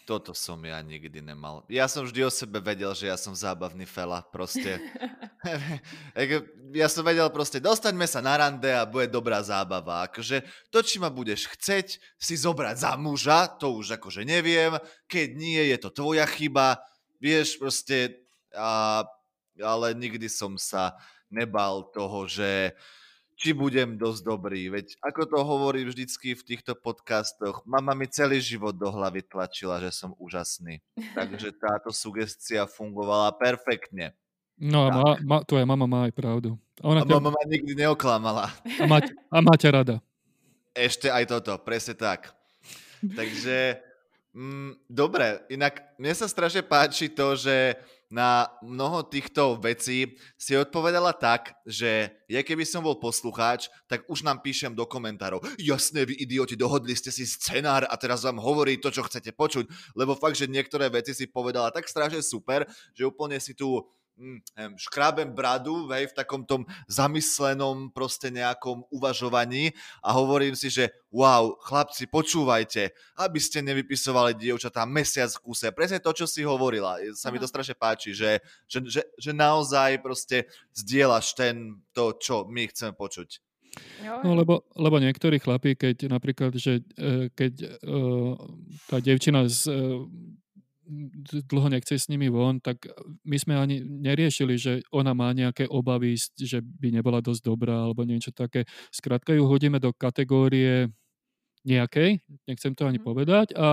Toto 0.03 0.35
som 0.35 0.59
ja 0.67 0.83
nikdy 0.83 1.23
nemal. 1.23 1.63
Ja 1.71 1.87
som 1.87 2.03
vždy 2.03 2.27
o 2.27 2.31
sebe 2.31 2.59
vedel, 2.59 2.91
že 2.91 3.07
ja 3.07 3.15
som 3.15 3.39
zábavný 3.39 3.87
fela, 3.87 4.19
proste. 4.19 4.83
ja 6.83 6.89
som 6.91 7.07
vedel 7.07 7.31
proste, 7.31 7.63
dostaňme 7.63 8.11
sa 8.11 8.19
na 8.19 8.35
rande 8.35 8.67
a 8.67 8.83
bude 8.83 9.07
dobrá 9.07 9.39
zábava. 9.47 10.11
Akože 10.11 10.43
to, 10.75 10.83
či 10.83 10.99
ma 10.99 11.07
budeš 11.07 11.47
chceť 11.55 12.03
si 12.19 12.35
zobrať 12.35 12.83
za 12.83 12.99
muža, 12.99 13.47
to 13.63 13.79
už 13.79 14.03
akože 14.03 14.27
neviem. 14.27 14.75
Keď 15.07 15.29
nie, 15.39 15.71
je 15.71 15.79
to 15.79 15.95
tvoja 15.95 16.27
chyba. 16.27 16.83
Vieš, 17.23 17.63
proste, 17.63 18.27
a, 18.51 19.07
ale 19.63 19.87
nikdy 19.95 20.27
som 20.27 20.59
sa 20.59 20.99
nebal 21.31 21.95
toho, 21.95 22.27
že 22.27 22.75
či 23.43 23.51
budem 23.51 23.99
dosť 23.99 24.21
dobrý. 24.23 24.71
Veď 24.71 24.95
ako 25.03 25.23
to 25.27 25.39
hovorím 25.43 25.91
vždycky 25.91 26.39
v 26.39 26.47
týchto 26.47 26.79
podcastoch, 26.79 27.67
mama 27.67 27.91
mi 27.91 28.07
celý 28.07 28.39
život 28.39 28.79
do 28.79 28.87
hlavy 28.87 29.27
tlačila, 29.27 29.83
že 29.83 29.91
som 29.91 30.15
úžasný. 30.15 30.79
Takže 31.19 31.51
táto 31.67 31.91
sugestia 31.91 32.71
fungovala 32.71 33.35
perfektne. 33.35 34.15
No 34.63 34.87
a 34.87 34.89
má, 34.95 35.11
má, 35.27 35.39
tvoja 35.43 35.67
mama 35.67 35.91
má 35.91 36.07
aj 36.07 36.15
pravdu. 36.15 36.55
Ona 36.87 37.03
a 37.03 37.05
ťa... 37.05 37.19
mama 37.19 37.35
ma 37.35 37.43
nikdy 37.51 37.75
neoklamala. 37.75 38.47
A 38.79 38.85
má, 38.87 39.03
a 39.11 39.39
má 39.43 39.55
ťa 39.59 39.71
rada. 39.75 39.97
Ešte 40.71 41.11
aj 41.11 41.35
toto, 41.35 41.59
presne 41.59 41.99
tak. 41.99 42.31
Takže, 43.03 43.83
mm, 44.39 44.87
dobre, 44.87 45.43
inak 45.51 45.99
mne 45.99 46.15
sa 46.15 46.31
strašne 46.31 46.63
páči 46.63 47.11
to, 47.11 47.35
že 47.35 47.75
na 48.13 48.45
mnoho 48.61 49.09
týchto 49.09 49.57
vecí 49.57 50.21
si 50.37 50.53
odpovedala 50.53 51.17
tak, 51.17 51.57
že 51.65 52.13
ja 52.29 52.45
keby 52.45 52.69
som 52.69 52.85
bol 52.85 53.01
poslucháč, 53.01 53.73
tak 53.89 54.05
už 54.05 54.21
nám 54.21 54.45
píšem 54.45 54.77
do 54.77 54.85
komentárov. 54.85 55.41
Jasné, 55.57 56.05
vy 56.05 56.21
idioti, 56.21 56.53
dohodli 56.53 56.93
ste 56.93 57.09
si 57.09 57.25
scenár 57.25 57.89
a 57.89 57.95
teraz 57.97 58.21
vám 58.29 58.37
hovorí 58.37 58.77
to, 58.77 58.93
čo 58.93 59.01
chcete 59.09 59.33
počuť. 59.33 59.97
Lebo 59.97 60.13
fakt, 60.13 60.37
že 60.37 60.45
niektoré 60.45 60.93
veci 60.93 61.17
si 61.17 61.25
povedala 61.25 61.73
tak 61.73 61.89
strašne 61.89 62.21
super, 62.21 62.69
že 62.93 63.09
úplne 63.09 63.41
si 63.41 63.57
tu 63.57 63.81
škrábem 64.79 65.31
bradu, 65.33 65.89
hej, 65.93 66.11
v 66.11 66.17
takom 66.17 66.43
tom 66.47 66.67
zamyslenom 66.87 67.91
proste 67.91 68.31
nejakom 68.31 68.87
uvažovaní 68.91 69.75
a 70.01 70.15
hovorím 70.15 70.55
si, 70.57 70.71
že 70.71 70.91
wow, 71.13 71.55
chlapci, 71.61 72.09
počúvajte, 72.09 72.91
aby 73.21 73.39
ste 73.39 73.61
nevypisovali 73.61 74.35
dievčatá 74.39 74.89
mesiac 74.89 75.29
v 75.29 75.43
kuse. 75.45 75.69
Presne 75.71 76.01
to, 76.01 76.11
čo 76.17 76.25
si 76.25 76.41
hovorila. 76.43 76.99
Sa 77.13 77.29
mi 77.29 77.37
to 77.37 77.47
strašne 77.47 77.77
páči, 77.77 78.17
že, 78.17 78.41
že, 78.65 78.81
že, 78.89 79.03
že 79.21 79.31
naozaj 79.37 80.01
proste 80.01 80.49
zdieľaš 80.73 81.37
ten, 81.37 81.83
to, 81.93 82.17
čo 82.17 82.49
my 82.49 82.67
chceme 82.71 82.97
počuť. 82.97 83.43
No, 84.05 84.37
lebo, 84.37 84.69
lebo 84.77 85.01
niektorí 85.01 85.41
chlapí, 85.41 85.73
keď 85.73 86.13
napríklad, 86.13 86.53
že 86.61 86.85
e, 86.93 87.33
keď 87.33 87.81
uh, 87.89 88.37
tá 88.85 89.01
devčina 89.01 89.49
z, 89.49 89.73
uh, 89.73 90.05
dlho 91.47 91.69
nechce 91.71 91.99
s 91.99 92.11
nimi 92.11 92.27
von, 92.29 92.59
tak 92.59 92.91
my 93.23 93.37
sme 93.39 93.55
ani 93.55 93.81
neriešili, 93.83 94.55
že 94.59 94.73
ona 94.91 95.15
má 95.15 95.31
nejaké 95.31 95.71
obavy, 95.71 96.19
že 96.19 96.59
by 96.59 96.91
nebola 96.91 97.23
dosť 97.23 97.43
dobrá 97.47 97.87
alebo 97.87 98.03
niečo 98.03 98.35
také. 98.35 98.67
Skrátka 98.91 99.33
ju 99.33 99.47
hodíme 99.47 99.79
do 99.79 99.95
kategórie 99.95 100.91
nejakej, 101.63 102.19
nechcem 102.51 102.75
to 102.75 102.91
ani 102.91 102.99
mm. 102.99 103.07
povedať 103.07 103.47
a, 103.55 103.63
a, 103.63 103.71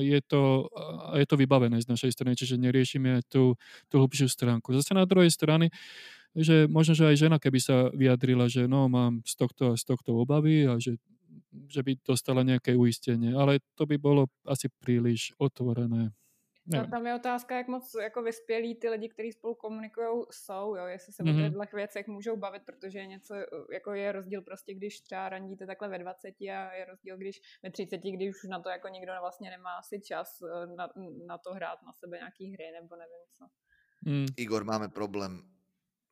je 0.00 0.16
to, 0.24 0.72
a 1.12 1.20
je 1.20 1.26
to 1.28 1.36
vybavené 1.36 1.76
z 1.84 1.92
našej 1.92 2.16
strany, 2.16 2.32
čiže 2.32 2.56
neriešime 2.56 3.20
tú, 3.28 3.52
tú 3.92 3.94
hlubšiu 4.00 4.32
stránku. 4.32 4.72
Zase 4.72 4.96
na 4.96 5.04
druhej 5.04 5.28
strany, 5.28 5.68
že 6.32 6.64
možno, 6.68 6.96
že 6.96 7.04
aj 7.04 7.16
žena, 7.16 7.36
keby 7.36 7.60
sa 7.60 7.92
vyjadrila, 7.92 8.48
že 8.48 8.64
no, 8.64 8.88
mám 8.88 9.20
z 9.28 9.34
tohto 9.36 9.72
a 9.72 9.74
z 9.76 9.84
tohto 9.84 10.16
obavy 10.16 10.64
a 10.64 10.80
že 10.80 10.96
že 11.68 11.82
by 11.82 11.96
dostala 12.08 12.42
nějaké 12.42 12.76
uistenie, 12.76 13.34
ale 13.34 13.58
to 13.74 13.86
by 13.86 13.98
bylo 13.98 14.26
asi 14.46 14.68
příliš 14.78 15.32
otvorené. 15.38 16.10
No, 16.74 16.86
tam 16.86 17.06
je 17.06 17.14
otázka, 17.14 17.56
jak 17.56 17.68
moc 17.68 17.94
jako 18.02 18.22
vyspělí 18.22 18.74
ty 18.74 18.88
lidi, 18.88 19.08
kteří 19.08 19.32
spolu 19.32 19.54
komunikují, 19.54 20.24
jsou, 20.30 20.74
jo, 20.74 20.86
jestli 20.86 21.12
se 21.12 21.22
mm-hmm. 21.22 21.30
o 21.30 21.50
mhm. 21.50 21.60
těchto 21.60 21.76
věcech 21.76 22.06
můžou 22.06 22.36
bavit, 22.36 22.62
protože 22.66 22.98
je 22.98 23.06
něco, 23.06 23.34
jako 23.72 23.92
je 23.92 24.12
rozdíl 24.12 24.42
prostě, 24.42 24.74
když 24.74 25.00
třeba 25.00 25.28
randíte 25.28 25.66
takhle 25.66 25.88
ve 25.88 25.98
20 25.98 26.28
a 26.28 26.72
je 26.72 26.84
rozdíl, 26.84 27.16
když 27.16 27.40
ve 27.62 27.70
30, 27.70 27.98
když 27.98 28.28
už 28.28 28.48
na 28.50 28.60
to 28.60 28.68
jako 28.68 28.88
nikdo 28.88 29.12
vlastně 29.20 29.50
nemá 29.50 29.70
asi 29.78 30.00
čas 30.00 30.42
eh, 30.42 30.66
na, 30.76 30.88
na 31.26 31.38
to 31.38 31.54
hrát 31.54 31.82
na 31.82 31.92
sebe 31.92 32.16
nějaký 32.16 32.52
hry, 32.52 32.64
nebo 32.80 32.96
nevím 32.96 33.26
co. 33.38 33.44
Mm. 34.10 34.26
Igor, 34.36 34.64
máme 34.64 34.88
problém 34.88 35.56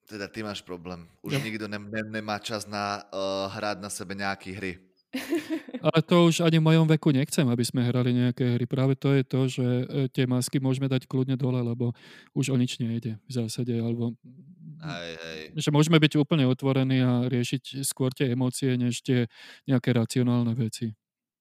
teda 0.08 0.28
ty 0.28 0.42
máš 0.42 0.62
problém. 0.62 1.08
Už 1.22 1.32
no. 1.32 1.38
nikdo 1.38 1.68
ne, 1.68 1.78
ne, 1.78 2.02
nemá 2.02 2.38
čas 2.38 2.66
na 2.66 3.02
uh, 3.04 3.52
hrát 3.52 3.80
na 3.80 3.90
sebe 3.90 4.14
nějaký 4.14 4.52
hry. 4.52 4.78
Ale 5.84 6.00
to 6.02 6.28
už 6.28 6.42
ani 6.42 6.58
v 6.58 6.66
mojom 6.66 6.86
veku 6.90 7.14
nechcem, 7.14 7.46
aby 7.46 7.64
sme 7.64 7.86
hrali 7.86 8.10
nejaké 8.14 8.58
hry. 8.58 8.64
Práve 8.66 8.98
to 8.98 9.14
je 9.14 9.22
to, 9.24 9.40
že 9.48 9.66
e, 9.66 9.84
tie 10.10 10.24
masky 10.26 10.58
môžeme 10.58 10.90
dať 10.90 11.06
kľudne 11.06 11.38
dole, 11.38 11.62
lebo 11.62 11.94
už 12.34 12.50
o 12.52 12.56
nič 12.58 12.78
nejde 12.82 13.16
v 13.24 13.30
zásade. 13.30 13.74
Alebo, 13.74 14.14
hej, 14.82 15.12
hej. 15.14 15.40
Že 15.58 15.70
môžeme 15.70 15.98
byť 16.02 16.12
úplne 16.18 16.44
otvorení 16.50 16.98
a 17.02 17.12
riešiť 17.30 17.86
skôr 17.86 18.10
tie 18.10 18.34
emócie, 18.34 18.74
než 18.74 19.00
tie 19.02 19.30
nejaké 19.68 19.94
racionálne 19.94 20.52
veci. 20.54 20.94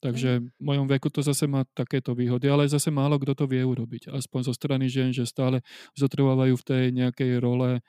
Takže 0.03 0.43
v 0.43 0.59
mojom 0.59 0.83
veku 0.91 1.07
to 1.07 1.23
zase 1.23 1.47
má 1.47 1.63
takéto 1.71 2.11
výhody, 2.11 2.51
ale 2.51 2.67
zase 2.67 2.91
málo 2.91 3.15
kto 3.15 3.39
to 3.39 3.45
vie 3.47 3.63
urobiť. 3.63 4.11
Aspoň 4.11 4.51
zo 4.51 4.53
strany 4.53 4.91
žien, 4.91 5.15
že 5.15 5.23
stále 5.23 5.63
zotrvávajú 5.95 6.59
v 6.59 6.67
tej 6.67 6.83
nejakej 6.91 7.39
role 7.39 7.79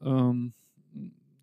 um, 0.00 0.56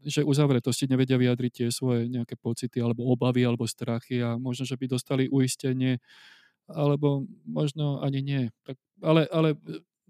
že 0.07 0.23
uzavretosti 0.23 0.87
nevedia 0.87 1.19
vyjadriť 1.19 1.51
tie 1.51 1.67
svoje 1.67 2.07
nejaké 2.07 2.39
pocity 2.39 2.79
alebo 2.79 3.03
obavy 3.11 3.43
alebo 3.43 3.67
strachy 3.67 4.23
a 4.23 4.39
možno, 4.39 4.63
že 4.63 4.79
by 4.79 4.87
dostali 4.87 5.27
uistenie 5.27 5.99
alebo 6.71 7.27
možno 7.43 7.99
ani 7.99 8.23
nie. 8.23 8.43
Tak, 8.63 8.75
ale 9.03 9.27
ale 9.29 9.59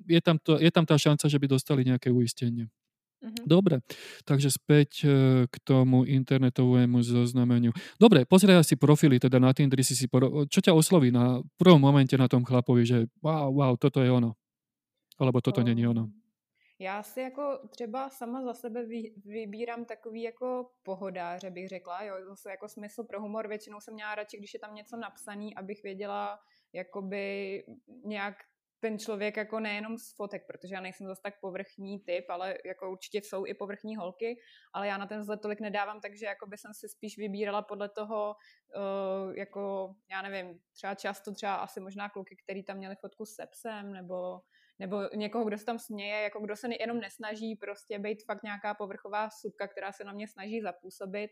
je, 0.06 0.22
tam 0.22 0.38
to, 0.38 0.62
je 0.62 0.70
tam 0.70 0.86
tá 0.86 0.98
šanca, 0.98 1.26
že 1.26 1.42
by 1.42 1.48
dostali 1.50 1.82
nejaké 1.82 2.14
uistenie. 2.14 2.70
Mm-hmm. 3.18 3.50
Dobre, 3.50 3.82
takže 4.30 4.54
späť 4.54 5.02
e, 5.02 5.10
k 5.50 5.56
tomu 5.66 6.06
internetovému 6.06 7.02
zoznameniu. 7.02 7.74
Dobre, 7.98 8.30
pozrieť 8.30 8.62
si 8.62 8.76
profily, 8.78 9.18
teda 9.18 9.42
na 9.42 9.50
Tindri 9.58 9.82
si 9.82 9.98
si, 9.98 10.06
poro- 10.06 10.46
čo 10.46 10.62
ťa 10.62 10.78
osloví 10.78 11.10
na 11.10 11.42
prvom 11.58 11.82
momente 11.82 12.14
na 12.14 12.30
tom 12.30 12.46
chlapovi, 12.46 12.86
že 12.86 13.10
wow, 13.26 13.50
wow, 13.50 13.74
toto 13.74 14.06
je 14.06 14.10
ono. 14.14 14.38
Alebo 15.18 15.42
toto 15.42 15.66
oh. 15.66 15.66
není 15.66 15.82
ono. 15.90 16.14
Já 16.80 17.04
si 17.04 17.22
jako 17.22 17.68
třeba 17.70 18.10
sama 18.10 18.44
za 18.44 18.54
sebe 18.54 18.86
vy, 18.86 19.13
vybírám 19.26 19.86
takový 19.86 20.22
jako 20.22 20.72
pohodáře, 20.84 21.52
bych 21.52 21.68
řekla, 21.68 22.04
jo, 22.04 22.16
zase 22.26 22.52
jako 22.52 22.70
smysl 22.70 23.04
pro 23.04 23.22
humor, 23.22 23.48
většinou 23.48 23.82
jsem 23.82 23.94
měla 23.94 24.16
radši, 24.16 24.38
když 24.38 24.54
je 24.54 24.60
tam 24.60 24.76
něco 24.76 24.98
napsaný, 24.98 25.56
abych 25.56 25.84
věděla 25.84 26.40
jakoby 26.74 27.63
nějak 28.04 28.36
ten 28.80 29.00
člověk 29.00 29.38
jako 29.38 29.60
nejenom 29.60 29.98
z 29.98 30.16
fotek, 30.16 30.48
protože 30.48 30.76
já 30.76 30.82
nejsem 30.82 31.08
zase 31.08 31.22
tak 31.22 31.40
povrchní 31.40 32.00
typ, 32.00 32.30
ale 32.30 32.58
jako 32.66 32.92
určitě 32.92 33.18
jsou 33.18 33.46
i 33.46 33.54
povrchní 33.54 33.96
holky, 33.96 34.40
ale 34.74 34.88
já 34.88 34.98
na 34.98 35.08
ten 35.08 35.22
vzhled 35.22 35.42
tolik 35.42 35.60
nedávám, 35.60 36.02
takže 36.02 36.26
jako 36.26 36.48
by 36.48 36.58
jsem 36.58 36.74
si 36.74 36.90
spíš 36.90 37.18
vybírala 37.18 37.62
podle 37.62 37.90
toho, 37.90 38.36
uh, 38.76 39.36
jako 39.36 39.94
já 40.12 40.22
nevím, 40.22 40.60
třeba 40.74 40.96
často 40.96 41.34
třeba 41.34 41.56
asi 41.56 41.80
možná 41.80 42.10
kluky, 42.10 42.36
který 42.36 42.63
tam 42.63 42.78
měli 42.78 42.96
fotku 42.96 43.26
s 43.26 43.36
sepsem, 43.36 43.94
nebo 43.94 44.42
nebo 44.80 45.02
někoho, 45.16 45.46
kdo 45.46 45.58
se 45.58 45.66
tam 45.66 45.80
směje, 45.80 46.22
jako 46.22 46.40
kdo 46.40 46.56
se 46.56 46.68
jenom 46.80 47.00
nesnaží 47.00 47.56
prostě 47.56 48.00
být 48.00 48.26
fakt 48.26 48.44
nějaká 48.44 48.74
povrchová 48.74 49.30
subka, 49.30 49.68
která 49.68 49.92
se 49.92 50.04
na 50.04 50.13
mě 50.13 50.28
snaží 50.28 50.62
zapůsobit 50.62 51.32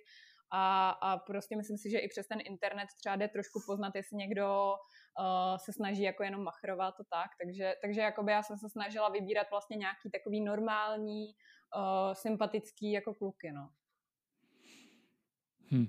a, 0.52 0.90
a 0.90 1.18
prostě 1.18 1.56
myslím 1.56 1.78
si, 1.78 1.90
že 1.90 2.00
i 2.00 2.08
přes 2.08 2.28
ten 2.28 2.40
internet 2.46 2.88
třeba 2.98 3.16
jde 3.16 3.28
trošku 3.28 3.60
poznat, 3.66 3.96
jestli 3.96 4.18
někdo 4.18 4.74
uh, 5.20 5.58
se 5.58 5.74
snaží 5.74 6.04
jako 6.04 6.24
jenom 6.24 6.44
machrovat 6.44 6.96
to 6.98 7.04
tak, 7.04 7.30
takže, 7.42 7.74
takže 7.82 8.02
jakoby 8.02 8.32
já 8.32 8.44
jsem 8.44 8.58
se 8.58 8.70
snažila 8.70 9.10
vybírat 9.10 9.48
vlastně 9.52 9.78
nějaký 9.78 10.10
takový 10.12 10.42
normální, 10.42 11.26
uh, 11.26 12.14
sympatický 12.14 12.92
jako 12.92 13.14
kluky, 13.14 13.52
no. 13.52 13.70
Hm. 15.72 15.88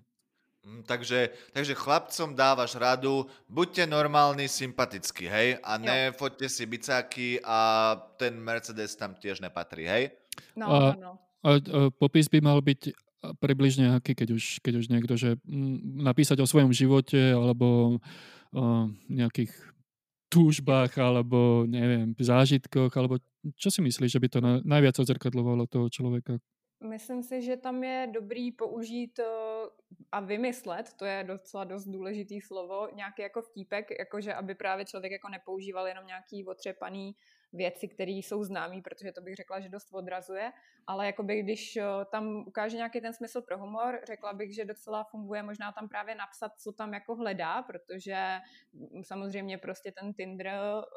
Mm, 0.67 0.83
takže, 0.83 1.31
takže 1.55 1.79
chlapcom 1.79 2.35
dávaš 2.35 2.75
radu, 2.75 3.31
buďte 3.47 3.87
normálni, 3.87 4.51
sympatickí, 4.51 5.31
hej? 5.31 5.63
A 5.63 5.79
nefoďte 5.79 6.51
si 6.51 6.67
bicáky 6.67 7.39
a 7.47 7.95
ten 8.19 8.35
Mercedes 8.35 8.99
tam 8.99 9.15
tiež 9.15 9.39
nepatrí, 9.39 9.87
hej? 9.87 10.11
No, 10.59 10.67
a, 10.67 10.79
no. 10.99 11.13
A, 11.47 11.63
a 11.63 11.95
popis 11.95 12.27
by 12.27 12.43
mal 12.43 12.59
byť 12.59 12.91
približne 13.39 13.95
aký, 13.95 14.19
keď 14.19 14.35
už, 14.35 14.45
keď 14.59 14.75
už 14.83 14.87
niekto, 14.91 15.15
že 15.15 15.39
m, 15.47 16.03
napísať 16.03 16.43
o 16.43 16.51
svojom 16.51 16.75
živote 16.75 17.31
alebo 17.31 18.03
o 18.51 18.91
nejakých 19.07 19.55
túžbách 20.27 20.99
alebo 20.99 21.63
neviem, 21.71 22.11
zážitkoch, 22.19 22.91
alebo 22.99 23.23
čo 23.55 23.71
si 23.71 23.79
myslíš, 23.87 24.19
že 24.19 24.23
by 24.23 24.29
to 24.31 24.39
na, 24.43 24.59
najviac 24.67 24.99
odzrkadlovalo 24.99 25.71
toho 25.71 25.87
človeka? 25.87 26.43
Myslím 26.87 27.23
si, 27.23 27.43
že 27.43 27.57
tam 27.57 27.85
je 27.85 28.09
dobrý 28.13 28.53
použít 28.53 29.19
eh, 29.19 29.25
a 30.13 30.21
vymyslet, 30.21 30.93
to 30.93 31.05
je 31.05 31.25
docela 31.25 31.65
dost 31.65 31.85
důležitý 31.85 32.41
slovo, 32.41 32.89
nějaký 32.95 33.23
jako 33.23 33.43
vtípek, 33.43 33.91
jakože 33.99 34.35
aby 34.35 34.55
právě 34.55 34.85
člověk 34.85 35.13
jako 35.13 35.29
nepoužíval 35.29 35.87
jenom 35.89 36.07
nějaký 36.07 36.47
otřepaný 36.47 37.17
věci, 37.53 37.89
které 37.89 38.11
jsou 38.11 38.45
známé, 38.45 38.83
protože 38.83 39.13
to 39.13 39.21
bych 39.21 39.35
řekla, 39.35 39.61
že 39.61 39.69
dost 39.69 39.93
odrazuje, 39.93 40.53
ale 40.87 41.07
jakoby 41.07 41.43
když 41.43 41.77
eh, 41.77 41.85
tam 42.11 42.45
ukáže 42.47 42.77
nějaký 42.77 43.01
ten 43.01 43.13
smysl 43.13 43.43
pro 43.43 43.59
humor, 43.59 44.01
řekla 44.07 44.33
bych, 44.33 44.55
že 44.55 44.65
docela 44.65 45.05
funguje 45.05 45.43
možná 45.43 45.73
tam 45.73 45.89
právě 45.89 46.15
napsat, 46.15 46.53
co 46.59 46.73
tam 46.73 46.95
jako 46.95 47.15
hledá, 47.15 47.63
protože 47.63 48.39
mm, 48.73 49.05
samozřejmě 49.05 49.59
prostě 49.59 49.93
ten 49.93 50.15
Tinder, 50.15 50.53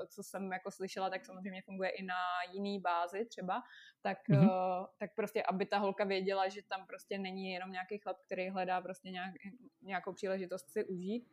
co 0.09 0.23
jsem 0.23 0.51
jako 0.51 0.71
slyšela, 0.71 1.09
tak 1.09 1.25
samozřejmě 1.25 1.61
funguje 1.61 1.89
i 1.89 2.03
na 2.03 2.15
jiný 2.53 2.79
bázi 2.79 3.25
třeba, 3.25 3.63
tak, 4.01 4.17
mm-hmm. 4.29 4.87
tak 4.97 5.15
prostě, 5.15 5.43
aby 5.43 5.65
ta 5.65 5.77
holka 5.77 6.03
věděla, 6.03 6.47
že 6.49 6.61
tam 6.67 6.87
prostě 6.87 7.17
není 7.17 7.51
jenom 7.51 7.71
nějaký 7.71 7.97
chlap, 7.97 8.17
který 8.25 8.49
hledá 8.49 8.81
prostě 8.81 9.09
nějak, 9.09 9.33
nějakou 9.81 10.13
příležitost 10.13 10.69
si 10.69 10.85
užít, 10.85 11.27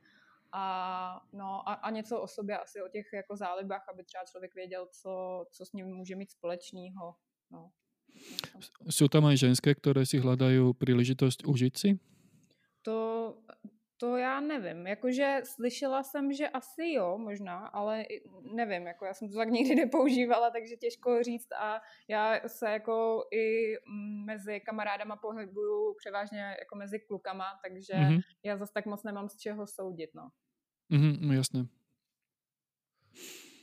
a, 0.59 1.21
no, 1.33 1.69
a, 1.69 1.73
a 1.73 1.91
něco 1.91 2.21
o 2.21 2.27
sobě, 2.27 2.59
asi 2.59 2.83
o 2.83 2.89
těch 2.89 3.07
jako 3.13 3.37
zálibách, 3.37 3.89
aby 3.89 4.05
třeba 4.05 4.25
člověk 4.25 4.55
věděl, 4.55 4.89
co, 5.03 5.45
co 5.53 5.67
s 5.67 5.73
ním 5.73 5.87
může 5.87 6.17
mít 6.17 6.31
společného. 6.31 7.15
No. 7.51 7.71
Jsou 8.91 9.09
tam 9.09 9.25
aj 9.25 9.37
ženské, 9.37 9.75
které 9.75 10.07
si 10.07 10.19
hledají 10.19 10.75
příležitost 10.79 11.47
užít 11.47 11.79
si? 11.79 11.99
To, 12.83 13.35
to 13.97 14.17
já 14.17 14.41
nevím, 14.41 14.87
jakože 14.87 15.41
slyšela 15.45 16.03
jsem, 16.03 16.33
že 16.33 16.49
asi 16.49 16.93
jo, 16.93 17.19
možná, 17.19 17.67
ale 17.67 18.05
nevím, 18.55 18.87
jako 18.87 19.05
já 19.05 19.15
jsem 19.15 19.29
to 19.29 19.37
tak 19.37 19.49
nikdy 19.49 19.75
nepoužívala, 19.85 20.51
takže 20.51 20.77
těžko 20.77 21.23
říct 21.23 21.53
a 21.53 21.81
já 22.09 22.49
se 22.49 22.71
jako 22.71 23.25
i 23.33 23.75
mezi 24.25 24.61
kamarádama 24.61 25.17
pohybuju 25.17 25.95
převážně 25.95 26.57
jako 26.59 26.77
mezi 26.77 27.01
klukama, 27.01 27.45
takže 27.65 27.93
mm-hmm. 27.93 28.21
já 28.45 28.57
zase 28.57 28.73
tak 28.73 28.87
moc 28.87 29.03
nemám 29.03 29.29
z 29.29 29.37
čeho 29.37 29.67
soudit, 29.67 30.11
no. 30.15 30.29
Mm-hmm, 30.93 31.35
jasné. 31.35 31.61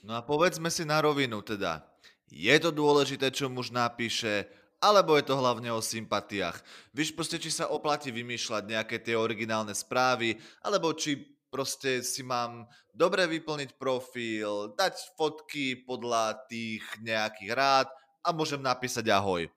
No 0.03 0.19
a 0.19 0.21
povedzme 0.21 0.67
si 0.67 0.83
na 0.83 0.99
rovinu 0.99 1.39
teda, 1.39 1.87
je 2.27 2.55
to 2.59 2.75
dôležité, 2.75 3.31
čo 3.31 3.47
muž 3.47 3.71
napíše, 3.71 4.49
alebo 4.83 5.15
je 5.15 5.23
to 5.23 5.39
hlavne 5.39 5.71
o 5.71 5.79
sympatiách. 5.79 6.59
Víš 6.91 7.15
proste, 7.15 7.39
či 7.39 7.47
sa 7.47 7.71
oplatí 7.71 8.11
vymýšľať 8.11 8.63
nejaké 8.67 8.99
tie 8.99 9.15
originálne 9.15 9.71
správy, 9.71 10.35
alebo 10.59 10.91
či 10.91 11.23
proste 11.47 12.03
si 12.03 12.19
mám 12.19 12.67
dobre 12.91 13.23
vyplniť 13.29 13.79
profil, 13.79 14.75
dať 14.75 15.15
fotky 15.15 15.87
podľa 15.87 16.35
tých 16.51 16.83
nejakých 16.99 17.51
rád 17.55 17.87
a 18.27 18.35
môžem 18.35 18.59
napísať 18.59 19.07
ahoj. 19.07 19.47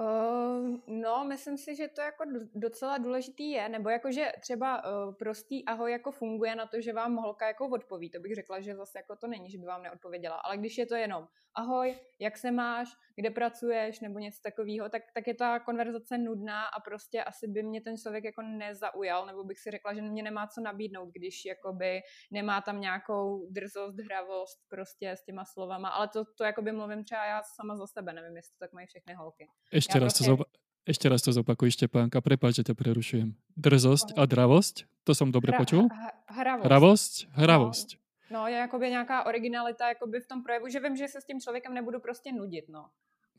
Uh, 0.00 0.78
no, 0.86 1.24
myslím 1.24 1.58
si, 1.58 1.76
že 1.76 1.88
to 1.88 2.00
jako 2.00 2.24
docela 2.54 2.98
důležitý 2.98 3.50
je, 3.50 3.68
nebo 3.68 3.90
jako, 3.90 4.12
že 4.12 4.32
třeba 4.40 4.84
uh, 4.84 5.14
prostý 5.14 5.64
ahoj 5.64 5.92
jako 5.92 6.12
funguje 6.12 6.54
na 6.54 6.66
to, 6.66 6.80
že 6.80 6.92
vám 6.92 7.16
holka 7.16 7.46
jako 7.46 7.68
odpoví, 7.68 8.10
to 8.10 8.20
bych 8.20 8.34
řekla, 8.34 8.60
že 8.60 8.74
zase 8.74 8.98
jako 8.98 9.16
to 9.16 9.26
není, 9.26 9.50
že 9.50 9.58
by 9.58 9.64
vám 9.64 9.82
neodpověděla, 9.82 10.36
ale 10.36 10.56
když 10.56 10.78
je 10.78 10.86
to 10.86 10.94
jenom 10.94 11.28
ahoj, 11.54 11.98
jak 12.18 12.38
se 12.38 12.50
máš, 12.50 12.88
kde 13.16 13.30
pracuješ, 13.30 14.00
nebo 14.00 14.18
něco 14.18 14.40
takového, 14.42 14.88
tak, 14.88 15.02
tak 15.14 15.26
je 15.26 15.34
ta 15.34 15.58
konverzace 15.58 16.18
nudná 16.18 16.64
a 16.66 16.80
prostě 16.80 17.24
asi 17.24 17.48
by 17.48 17.62
mě 17.62 17.80
ten 17.80 17.96
člověk 17.96 18.24
jako 18.24 18.42
nezaujal, 18.42 19.26
nebo 19.26 19.44
bych 19.44 19.58
si 19.58 19.70
řekla, 19.70 19.94
že 19.94 20.02
mě 20.02 20.22
nemá 20.22 20.46
co 20.46 20.60
nabídnout, 20.60 21.08
když 21.12 21.44
jakoby 21.44 22.00
nemá 22.30 22.60
tam 22.60 22.80
nějakou 22.80 23.46
drzost, 23.50 23.98
hravost 23.98 24.58
prostě 24.68 25.10
s 25.10 25.24
těma 25.24 25.44
slovama, 25.44 25.88
ale 25.88 26.08
to, 26.08 26.24
to 26.24 26.44
jakoby 26.44 26.72
mluvím 26.72 27.04
třeba 27.04 27.24
já 27.24 27.42
sama 27.42 27.76
za 27.76 27.86
sebe, 27.86 28.12
nevím, 28.12 28.36
jestli 28.36 28.52
to 28.52 28.58
tak 28.58 28.72
mají 28.72 28.86
všechny 28.86 29.14
holky. 29.14 29.48
Ještě 29.72 29.89
já 29.98 30.04
raz 30.04 30.14
to 30.14 30.24
zopa- 30.24 30.48
ešte 30.88 31.06
raz 31.08 31.22
to 31.22 31.30
zopakuj, 31.32 31.70
Štepánka, 31.70 32.18
prepáč, 32.24 32.64
že 32.64 32.72
ťa 32.72 32.74
prerušujem. 32.74 33.36
Drzosť 33.56 34.16
a 34.16 34.24
dravosť? 34.26 34.88
To 35.04 35.12
som 35.14 35.28
dobre 35.30 35.52
Hra, 35.52 35.60
počul? 35.60 35.86
Hravost. 36.26 36.64
Hravosť? 36.66 37.14
Hravosť. 37.36 37.88
No, 38.30 38.46
je 38.46 38.56
jakoby 38.56 38.90
nějaká 38.90 39.26
originalita 39.26 39.88
jakoby 39.88 40.20
v 40.20 40.26
tom 40.26 40.42
projevu, 40.42 40.68
že 40.68 40.80
vím, 40.80 40.96
že 40.96 41.08
se 41.08 41.20
s 41.20 41.24
tím 41.24 41.40
člověkem 41.40 41.74
nebudu 41.74 42.00
prostě 42.00 42.32
nudit, 42.32 42.68
no. 42.68 42.90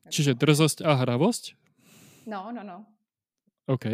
Čiže 0.09 0.33
drzosť 0.33 0.81
a 0.81 0.93
hravosť? 0.93 1.53
No, 2.25 2.51
no, 2.51 2.63
no. 2.63 2.85
OK. 3.67 3.85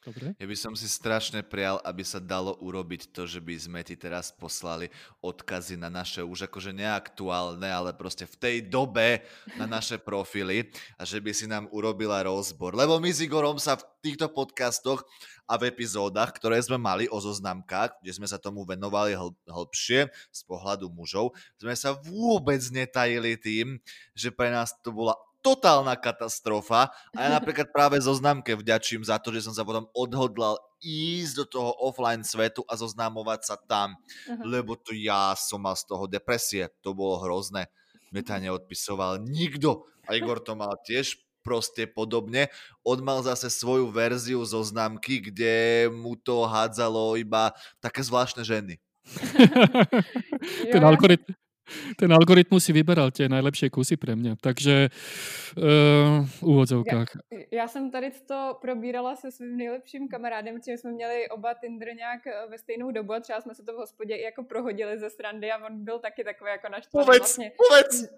Dobre. 0.00 0.32
Ja 0.40 0.48
by 0.48 0.56
som 0.56 0.72
si 0.72 0.88
strašne 0.88 1.44
prial, 1.44 1.76
aby 1.84 2.00
sa 2.00 2.16
dalo 2.16 2.56
urobiť 2.64 3.12
to, 3.12 3.28
že 3.28 3.36
by 3.36 3.52
sme 3.60 3.80
ti 3.84 4.00
teraz 4.00 4.32
poslali 4.32 4.88
odkazy 5.20 5.76
na 5.76 5.92
naše 5.92 6.24
už 6.24 6.48
akože 6.48 6.72
neaktuálne, 6.72 7.68
ale 7.68 7.92
proste 7.92 8.24
v 8.24 8.36
tej 8.40 8.56
dobe 8.64 9.20
na 9.60 9.68
naše 9.68 10.00
profily 10.08 10.72
a 10.96 11.04
že 11.04 11.20
by 11.20 11.36
si 11.36 11.44
nám 11.44 11.68
urobila 11.68 12.24
rozbor. 12.24 12.72
Lebo 12.72 12.96
my 12.96 13.12
s 13.12 13.20
Igorom 13.20 13.60
sa 13.60 13.76
v 13.76 13.84
týchto 14.00 14.32
podcastoch 14.32 15.04
a 15.44 15.60
v 15.60 15.68
epizódach, 15.68 16.32
ktoré 16.32 16.56
sme 16.64 16.80
mali 16.80 17.04
o 17.12 17.20
zoznamkách, 17.20 18.00
kde 18.00 18.12
sme 18.16 18.24
sa 18.24 18.40
tomu 18.40 18.64
venovali 18.64 19.12
hl- 19.12 19.36
hlbšie 19.44 20.08
z 20.08 20.40
pohľadu 20.48 20.88
mužov, 20.88 21.36
sme 21.60 21.76
sa 21.76 21.92
vôbec 21.92 22.64
netajili 22.72 23.36
tým, 23.36 23.76
že 24.16 24.32
pre 24.32 24.48
nás 24.48 24.72
to 24.80 24.96
bola 24.96 25.12
totálna 25.40 25.96
katastrofa 25.96 26.92
a 27.16 27.18
ja 27.18 27.28
napríklad 27.36 27.72
práve 27.72 28.00
zoznamke 28.00 28.56
vďačím 28.56 29.04
za 29.04 29.20
to, 29.20 29.32
že 29.32 29.48
som 29.48 29.54
sa 29.56 29.64
potom 29.64 29.88
odhodlal 29.96 30.56
ísť 30.80 31.32
do 31.36 31.44
toho 31.48 31.70
offline 31.80 32.24
svetu 32.24 32.64
a 32.64 32.76
zoznámovať 32.76 33.40
sa 33.44 33.56
tam, 33.60 33.96
uh-huh. 33.96 34.44
lebo 34.44 34.76
to 34.76 34.96
ja 34.96 35.36
som 35.36 35.60
mal 35.60 35.76
z 35.76 35.84
toho 35.88 36.08
depresie, 36.08 36.72
to 36.80 36.96
bolo 36.96 37.20
hrozné. 37.20 37.68
Mne 38.12 38.22
tam 38.24 38.40
neodpisoval 38.44 39.20
nikto 39.24 39.84
a 40.08 40.16
Igor 40.16 40.40
to 40.40 40.56
mal 40.56 40.76
tiež 40.84 41.20
proste 41.40 41.88
podobne. 41.88 42.52
On 42.84 43.00
mal 43.00 43.24
zase 43.24 43.48
svoju 43.48 43.88
verziu 43.88 44.44
zoznámky, 44.44 45.24
kde 45.24 45.88
mu 45.88 46.16
to 46.20 46.44
hádzalo 46.44 47.16
iba 47.16 47.56
také 47.80 48.04
zvláštne 48.04 48.44
ženy. 48.44 48.76
Ten 50.72 50.84
algoritm, 50.84 51.32
ten 51.96 52.12
algoritmus 52.12 52.64
si 52.64 52.72
vyberal 52.72 53.10
tie 53.10 53.28
najlepšie 53.28 53.70
kusy 53.70 53.96
pre 53.96 54.16
mňa. 54.16 54.36
Takže 54.40 54.88
uh, 55.58 56.26
v 56.26 56.42
úvodzovkách. 56.42 57.08
Já, 57.30 57.62
já 57.62 57.68
jsem 57.68 57.90
tady 57.90 58.10
to 58.26 58.58
probírala 58.60 59.16
se 59.16 59.30
svým 59.30 59.56
nejlepším 59.56 60.08
kamarádem, 60.08 60.54
protože 60.54 60.78
jsme 60.78 60.92
měli 60.92 61.28
oba 61.28 61.54
Tinder 61.54 61.94
nějak 61.96 62.26
eh, 62.26 62.46
ve 62.50 62.58
stejnou 62.58 62.90
dobu 62.90 63.12
a 63.12 63.20
třeba 63.20 63.40
jsme 63.40 63.54
se 63.54 63.62
to 63.62 63.72
v 63.72 63.76
hospodě 63.76 64.16
jako 64.16 64.42
prohodili 64.42 64.98
ze 64.98 65.10
srandy 65.10 65.52
a 65.52 65.66
on 65.66 65.84
byl 65.84 65.98
taky 65.98 66.24
takový 66.24 66.50
jako 66.50 66.68
naštvaný 66.68 67.06
vlastně, 67.06 67.52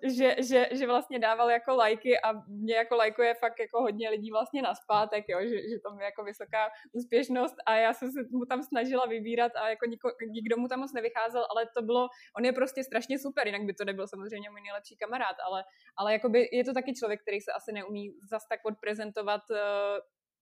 Že, 0.03 0.37
že, 0.39 0.69
že, 0.73 0.87
vlastně 0.87 1.19
dával 1.19 1.51
jako 1.51 1.77
lajky 1.77 2.21
a 2.21 2.33
mě 2.49 2.75
jako 2.75 2.97
lajkuje 2.97 3.35
fakt 3.35 3.61
jako 3.61 3.81
hodně 3.81 4.11
lidí 4.11 4.31
vlastně 4.31 4.63
na 4.63 4.75
zpátek, 4.75 5.25
jo, 5.29 5.39
že, 5.43 5.69
že 5.71 5.79
tam 5.79 5.99
je 5.99 6.05
jako 6.05 6.25
vysoká 6.25 6.71
úspěšnost 6.93 7.55
a 7.67 7.77
já 7.77 7.95
jsem 7.95 8.13
se 8.13 8.21
mu 8.31 8.45
tam 8.45 8.63
snažila 8.63 9.07
vybírat 9.07 9.53
a 9.57 9.69
jako 9.69 9.87
nikdo, 9.87 10.09
nikdo 10.29 10.57
mu 10.57 10.69
tam 10.69 10.81
moc 10.81 10.93
nevycházel, 10.93 11.45
ale 11.51 11.67
to 11.77 11.83
bylo, 11.83 12.09
on 12.39 12.45
je 12.45 12.53
prostě 12.53 12.85
strašně 12.85 13.19
super 13.19 13.42
super, 13.43 13.47
jinak 13.47 13.67
by 13.67 13.75
to 13.75 13.85
nebyl 13.85 14.07
samozřejmě 14.07 14.51
můj 14.51 14.61
nejlepší 14.61 14.97
kamarád, 14.97 15.37
ale, 15.47 15.65
ale 15.97 16.13
jakoby 16.13 16.49
je 16.53 16.65
to 16.65 16.75
taky 16.75 16.95
člověk, 16.95 17.23
který 17.23 17.41
se 17.41 17.53
asi 17.53 17.73
neumí 17.73 18.15
zas 18.31 18.49
tak 18.49 18.61
odprezentovat 18.65 19.43
uh, 19.51 19.57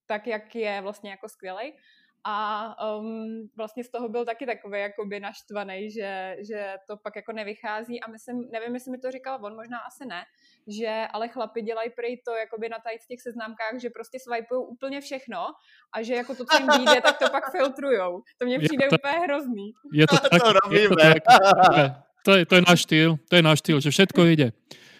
tak, 0.07 0.27
jak 0.27 0.55
je 0.55 0.81
vlastně 0.81 1.11
jako 1.11 1.29
skvělej. 1.29 1.77
A 2.25 2.77
um, 2.99 3.49
vlastně 3.57 3.85
z 3.85 3.91
toho 3.91 4.09
byl 4.09 4.25
taky 4.25 4.47
takový 4.47 4.81
jakoby 4.81 5.21
naštvaný, 5.21 5.91
že, 5.91 6.37
že 6.49 6.75
to 6.87 6.97
pak 6.97 7.17
jako 7.17 7.33
nevychází 7.33 8.01
a 8.01 8.11
myslím, 8.11 8.51
nevím, 8.53 8.75
jestli 8.75 8.91
mi 8.91 8.99
to 8.99 9.11
říkal 9.11 9.45
on, 9.45 9.57
možná 9.57 9.79
asi 9.79 10.07
ne, 10.07 10.25
že 10.69 11.07
ale 11.13 11.29
chlapi 11.29 11.63
dělají 11.63 11.91
prej 11.91 12.23
to 12.27 12.33
jakoby 12.35 12.69
na 12.69 12.79
tady 12.79 12.97
těch 13.09 13.21
seznámkách, 13.21 13.81
že 13.81 13.91
prostě 13.91 14.19
swipujou 14.21 14.63
úplně 14.63 15.01
všechno 15.01 15.47
a 15.95 16.03
že 16.03 16.15
jako 16.15 16.35
to, 16.35 16.45
co 16.45 16.57
jim 16.59 16.69
vyjde, 16.77 17.01
tak 17.01 17.19
to 17.19 17.31
pak 17.31 17.51
filtrujou. 17.51 18.23
To 18.39 18.47
mně 18.47 18.59
přijde 18.59 18.89
to, 18.89 18.97
úplně 18.97 19.19
hrozný. 19.19 19.73
Je 19.93 20.07
to 20.07 20.17
tak, 20.31 20.31
to 20.31 20.75
je 20.75 20.89
to 20.89 20.97
tak, 20.97 22.10
to 22.25 22.31
je, 22.37 22.43
to 22.45 22.55
je 22.59 22.63
náš 22.63 22.81
štýl, 22.85 23.11
to 23.29 23.35
je 23.37 23.43
náš 23.43 23.59
štýl, 23.65 23.79
že 23.81 23.91
všetko 23.91 24.21
ide. 24.29 24.49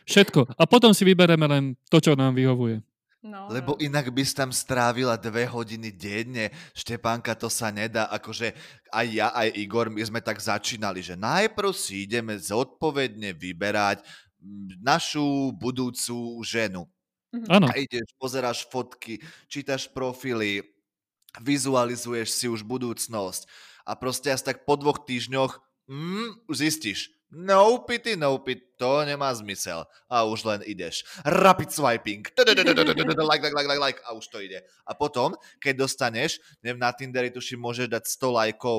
Všetko. 0.09 0.57
A 0.59 0.63
potom 0.67 0.91
si 0.97 1.07
vybereme 1.07 1.47
len 1.47 1.65
to, 1.87 2.03
čo 2.03 2.19
nám 2.19 2.35
vyhovuje. 2.35 2.83
No, 3.21 3.53
Lebo 3.53 3.77
no. 3.77 3.81
inak 3.85 4.09
by 4.09 4.25
si 4.25 4.33
tam 4.33 4.49
strávila 4.49 5.21
dve 5.21 5.45
hodiny 5.45 5.93
denne. 5.93 6.49
Štepánka, 6.73 7.37
to 7.37 7.53
sa 7.53 7.69
nedá. 7.69 8.09
Akože 8.09 8.57
aj 8.89 9.07
ja, 9.13 9.29
aj 9.37 9.61
Igor, 9.61 9.93
my 9.93 10.01
sme 10.01 10.25
tak 10.25 10.41
začínali, 10.41 11.05
že 11.05 11.21
najprv 11.21 11.69
si 11.77 12.09
ideme 12.09 12.33
zodpovedne 12.41 13.37
vyberať 13.37 14.01
mm, 14.41 14.81
našu 14.81 15.53
budúcu 15.53 16.41
ženu. 16.41 16.89
Ano. 17.47 17.69
A 17.69 17.77
ideš, 17.77 18.09
pozeráš 18.17 18.65
fotky, 18.67 19.21
čítaš 19.47 19.87
profily, 19.93 20.65
vizualizuješ 21.45 22.29
si 22.33 22.47
už 22.49 22.65
budúcnosť. 22.65 23.47
A 23.85 23.95
proste 24.01 24.33
asi 24.33 24.49
tak 24.49 24.65
po 24.65 24.81
dvoch 24.81 25.05
týždňoch 25.05 25.70
mm, 25.91 26.47
zistíš, 26.55 27.11
no 27.35 27.83
pity, 27.83 28.15
no 28.15 28.39
pit, 28.39 28.79
to 28.79 29.03
nemá 29.03 29.35
zmysel. 29.35 29.87
A 30.07 30.23
už 30.23 30.47
len 30.47 30.61
ideš. 30.63 31.03
Rapid 31.27 31.71
swiping. 31.75 32.23
Like, 32.39 33.43
like, 33.43 33.55
like, 33.55 33.69
like, 33.69 33.83
like. 33.83 33.99
A 34.07 34.15
už 34.15 34.31
to 34.31 34.39
ide. 34.39 34.63
A 34.87 34.95
potom, 34.95 35.35
keď 35.59 35.87
dostaneš, 35.87 36.39
neviem, 36.63 36.79
na 36.79 36.95
Tinderi 36.95 37.35
tuším, 37.35 37.59
môžeš 37.59 37.91
dať 37.91 38.05
100 38.07 38.39
lajkov 38.39 38.79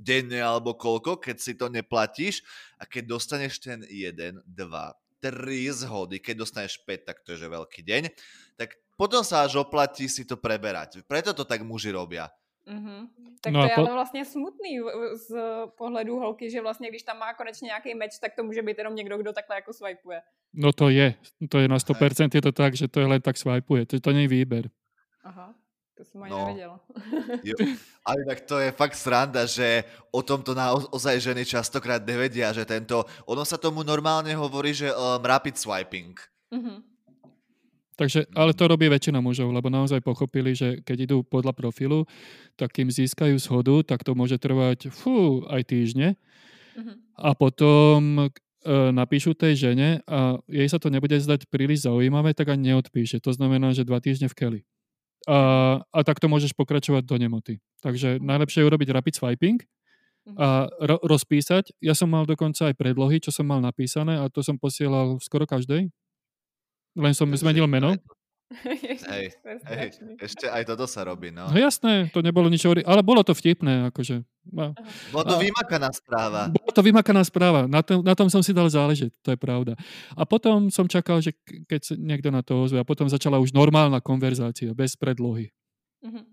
denne 0.00 0.40
alebo 0.40 0.72
koľko, 0.72 1.20
keď 1.20 1.36
si 1.36 1.52
to 1.56 1.68
neplatíš. 1.68 2.40
A 2.80 2.88
keď 2.88 3.16
dostaneš 3.16 3.60
ten 3.60 3.84
1, 3.84 4.44
2, 4.44 4.48
3 5.20 5.80
zhody, 5.84 6.16
keď 6.20 6.34
dostaneš 6.48 6.80
5, 6.88 7.08
tak 7.08 7.20
to 7.20 7.36
je 7.36 7.44
že 7.44 7.48
veľký 7.52 7.80
deň, 7.84 8.02
tak 8.56 8.80
potom 8.96 9.20
sa 9.20 9.44
až 9.44 9.60
oplatí 9.60 10.08
si 10.08 10.24
to 10.24 10.40
preberať. 10.40 11.04
Preto 11.04 11.36
to 11.36 11.44
tak 11.44 11.60
muži 11.64 11.92
robia. 11.92 12.28
Mm-hmm. 12.68 13.00
Tak 13.40 13.52
no 13.52 13.60
to 13.60 13.66
je 13.66 13.74
po... 13.74 13.80
ale 13.80 13.92
vlastně 13.92 14.24
smutný 14.24 14.80
z 15.28 15.36
pohledu 15.78 16.18
holky, 16.18 16.50
že 16.50 16.60
vlastně 16.60 16.88
když 16.88 17.02
tam 17.02 17.18
má 17.18 17.34
konečně 17.34 17.66
nějaký 17.66 17.94
meč, 17.94 18.18
tak 18.18 18.34
to 18.36 18.42
může 18.42 18.62
být 18.62 18.78
jenom 18.78 18.94
někdo, 18.94 19.18
kdo 19.18 19.32
takhle 19.32 19.56
jako 19.56 19.72
swipeuje. 19.72 20.22
No 20.54 20.72
to 20.72 20.88
je, 20.88 21.14
to 21.48 21.58
je 21.58 21.68
na 21.68 21.76
100% 21.78 22.30
je 22.34 22.42
to 22.42 22.52
tak, 22.52 22.74
že 22.74 22.88
to 22.88 23.00
je 23.00 23.06
len 23.06 23.22
tak 23.22 23.36
swipeuje, 23.36 23.86
to, 23.86 24.00
to 24.00 24.12
není 24.12 24.28
výber. 24.28 24.70
Aha, 25.24 25.54
to 25.94 26.02
som 26.04 26.22
ani 26.22 26.32
no. 26.32 26.48
nevedela. 26.48 26.76
jo, 27.48 27.56
ale 28.04 28.20
tak 28.24 28.40
to 28.48 28.58
je 28.58 28.72
fakt 28.72 28.96
sranda, 28.96 29.46
že 29.46 29.84
o 30.10 30.24
tomto 30.24 30.56
naozaj 30.56 31.20
ženy 31.20 31.44
častokrát 31.44 32.02
nevedia, 32.02 32.52
že 32.56 32.64
tento, 32.64 33.04
ono 33.28 33.44
sa 33.44 33.60
tomu 33.60 33.84
normálne 33.84 34.34
hovorí, 34.34 34.74
že 34.74 34.90
um, 34.90 35.22
rapid 35.22 35.60
swiping. 35.60 36.16
Mm-hmm. 36.50 36.89
Takže, 38.00 38.32
ale 38.32 38.56
to 38.56 38.64
robí 38.64 38.88
väčšina 38.88 39.20
mužov, 39.20 39.52
lebo 39.52 39.68
naozaj 39.68 40.00
pochopili, 40.00 40.56
že 40.56 40.80
keď 40.80 41.04
idú 41.04 41.16
podľa 41.20 41.52
profilu, 41.52 42.08
tak 42.56 42.72
kým 42.72 42.88
získajú 42.88 43.36
shodu, 43.36 43.84
tak 43.84 44.08
to 44.08 44.16
môže 44.16 44.40
trvať 44.40 44.88
fú, 44.88 45.44
aj 45.52 45.68
týždne. 45.68 46.16
Uh-huh. 46.80 46.96
A 47.20 47.36
potom 47.36 48.24
e, 48.24 48.28
napíšu 48.72 49.36
tej 49.36 49.68
žene 49.68 50.00
a 50.08 50.40
jej 50.48 50.64
sa 50.72 50.80
to 50.80 50.88
nebude 50.88 51.12
zdať 51.12 51.44
príliš 51.52 51.84
zaujímavé, 51.84 52.32
tak 52.32 52.48
ani 52.48 52.72
neodpíše. 52.72 53.20
To 53.20 53.36
znamená, 53.36 53.76
že 53.76 53.84
dva 53.84 54.00
týždne 54.00 54.32
v 54.32 54.36
keli. 54.38 54.60
A, 55.28 55.84
a 55.84 55.98
tak 56.00 56.24
to 56.24 56.32
môžeš 56.32 56.56
pokračovať 56.56 57.04
do 57.04 57.20
nemoty. 57.20 57.60
Takže 57.84 58.16
uh-huh. 58.16 58.24
najlepšie 58.24 58.64
je 58.64 58.68
urobiť 58.72 58.88
rapid 58.96 59.20
swiping 59.20 59.60
a 60.40 60.72
ro- 60.72 61.04
rozpísať. 61.04 61.76
Ja 61.84 61.92
som 61.92 62.08
mal 62.08 62.24
dokonca 62.24 62.72
aj 62.72 62.80
predlohy, 62.80 63.20
čo 63.20 63.28
som 63.28 63.44
mal 63.44 63.60
napísané 63.60 64.16
a 64.16 64.32
to 64.32 64.40
som 64.40 64.56
posielal 64.56 65.20
skoro 65.20 65.44
každej 65.44 65.92
len 66.96 67.12
som 67.14 67.28
zmenil 67.30 67.66
meno. 67.70 67.94
Hej, 68.50 69.30
hej, 69.46 69.88
ešte 70.18 70.50
aj 70.50 70.66
toto 70.66 70.82
sa 70.90 71.06
robí, 71.06 71.30
no. 71.30 71.46
No 71.46 71.54
jasné, 71.54 72.10
to 72.10 72.18
nebolo 72.18 72.50
nič 72.50 72.66
ale 72.66 72.98
bolo 73.06 73.22
to 73.22 73.30
vtipné, 73.30 73.94
akože. 73.94 74.26
No. 74.50 74.74
Bolo 75.14 75.22
to 75.22 75.36
vymakaná 75.38 75.86
správa. 75.94 76.50
Bolo 76.50 76.72
to 76.74 76.82
vymakaná 76.82 77.22
správa, 77.22 77.70
na 77.70 77.78
tom, 77.78 78.02
na 78.02 78.10
tom 78.18 78.26
som 78.26 78.42
si 78.42 78.50
dal 78.50 78.66
záležet, 78.66 79.14
to 79.22 79.30
je 79.30 79.38
pravda. 79.38 79.78
A 80.18 80.26
potom 80.26 80.66
som 80.66 80.90
čakal, 80.90 81.22
že 81.22 81.30
keď 81.46 81.80
sa 81.86 81.94
niekto 81.94 82.34
na 82.34 82.42
to 82.42 82.66
ozve, 82.66 82.82
a 82.82 82.86
potom 82.86 83.06
začala 83.06 83.38
už 83.38 83.54
normálna 83.54 84.02
konverzácia, 84.02 84.74
bez 84.74 84.98
predlohy. 84.98 85.54
Uh-huh. 86.02 86.26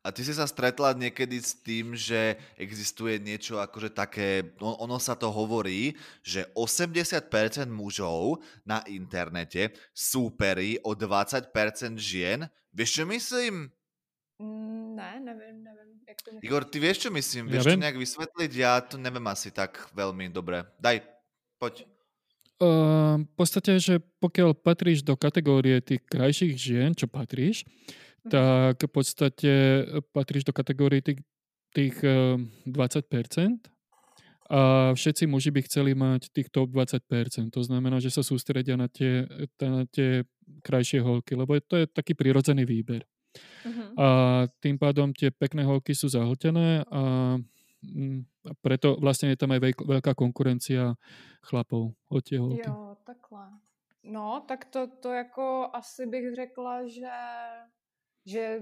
A 0.00 0.08
ty 0.08 0.24
si 0.24 0.32
sa 0.32 0.48
stretla 0.48 0.96
niekedy 0.96 1.36
s 1.36 1.52
tým, 1.60 1.92
že 1.92 2.40
existuje 2.56 3.20
niečo 3.20 3.60
akože 3.60 3.92
také, 3.92 4.56
no, 4.56 4.72
ono 4.80 4.96
sa 4.96 5.12
to 5.12 5.28
hovorí, 5.28 5.92
že 6.24 6.48
80% 6.56 7.68
mužov 7.68 8.40
na 8.64 8.80
internete 8.88 9.76
súperí 9.92 10.80
o 10.88 10.96
20% 10.96 11.52
žien. 12.00 12.48
Vieš, 12.72 12.90
čo 12.96 13.04
myslím? 13.12 13.68
Mm, 14.40 14.96
ne, 14.96 15.12
nevím, 15.20 15.56
nevím. 15.68 15.90
Jak 16.08 16.18
to? 16.24 16.28
Igor, 16.40 16.64
ty 16.64 16.80
vieš, 16.80 17.04
čo 17.04 17.10
myslím? 17.12 17.52
Vieš 17.52 17.64
to 17.68 17.76
viem. 17.76 17.84
nejak 17.84 17.98
vysvetliť? 18.00 18.50
Ja 18.56 18.80
to 18.80 18.96
neviem 18.96 19.26
asi 19.28 19.52
tak 19.52 19.76
veľmi 19.92 20.32
dobre. 20.32 20.64
Daj, 20.80 21.04
poď. 21.60 21.84
Uh, 22.60 23.20
v 23.24 23.32
podstate, 23.36 23.76
že 23.76 24.00
pokiaľ 24.20 24.56
patríš 24.56 25.04
do 25.04 25.12
kategórie 25.12 25.80
tých 25.84 26.00
krajších 26.08 26.56
žien, 26.56 26.90
čo 26.96 27.04
patríš. 27.04 27.68
Tak 28.30 28.76
v 28.86 28.92
podstate 28.92 29.52
patríš 30.14 30.46
do 30.46 30.54
kategórie 30.54 31.02
tých, 31.02 31.20
tých 31.74 31.96
uh, 32.06 32.38
20%. 32.64 33.68
A 34.50 34.90
všetci 34.98 35.30
muži 35.30 35.54
by 35.54 35.62
chceli 35.62 35.94
mať 35.94 36.34
tých 36.34 36.50
top 36.50 36.74
20%. 36.74 37.54
To 37.54 37.62
znamená, 37.62 38.02
že 38.02 38.10
sa 38.10 38.26
sústredia 38.26 38.74
na 38.74 38.90
tie, 38.90 39.22
na 39.62 39.86
tie 39.86 40.26
krajšie 40.66 40.98
holky, 40.98 41.38
lebo 41.38 41.54
to 41.62 41.78
je 41.78 41.86
taký 41.86 42.18
prirodzený 42.18 42.66
výber. 42.66 43.06
Mhm. 43.62 43.94
A 43.94 44.06
tým 44.58 44.74
pádom 44.74 45.14
tie 45.14 45.30
pekné 45.30 45.62
holky 45.62 45.94
sú 45.94 46.10
zahltené 46.10 46.82
a 46.90 47.38
mm, 47.78 48.26
a 48.48 48.52
preto 48.56 48.96
vlastne 48.96 49.28
je 49.32 49.40
tam 49.40 49.52
aj 49.52 49.60
veľk- 49.60 49.84
veľká 49.84 50.12
konkurencia 50.16 50.96
chlapov 51.44 51.92
o 52.08 52.18
tie 52.24 52.40
holky. 52.40 52.64
Jo, 52.64 52.96
takhle. 53.04 53.60
No, 54.04 54.40
tak 54.48 54.64
to, 54.72 54.88
to 54.88 55.12
jako 55.12 55.68
asi 55.72 56.06
bych 56.06 56.34
řekla, 56.34 56.88
že, 56.88 57.16
že 58.26 58.60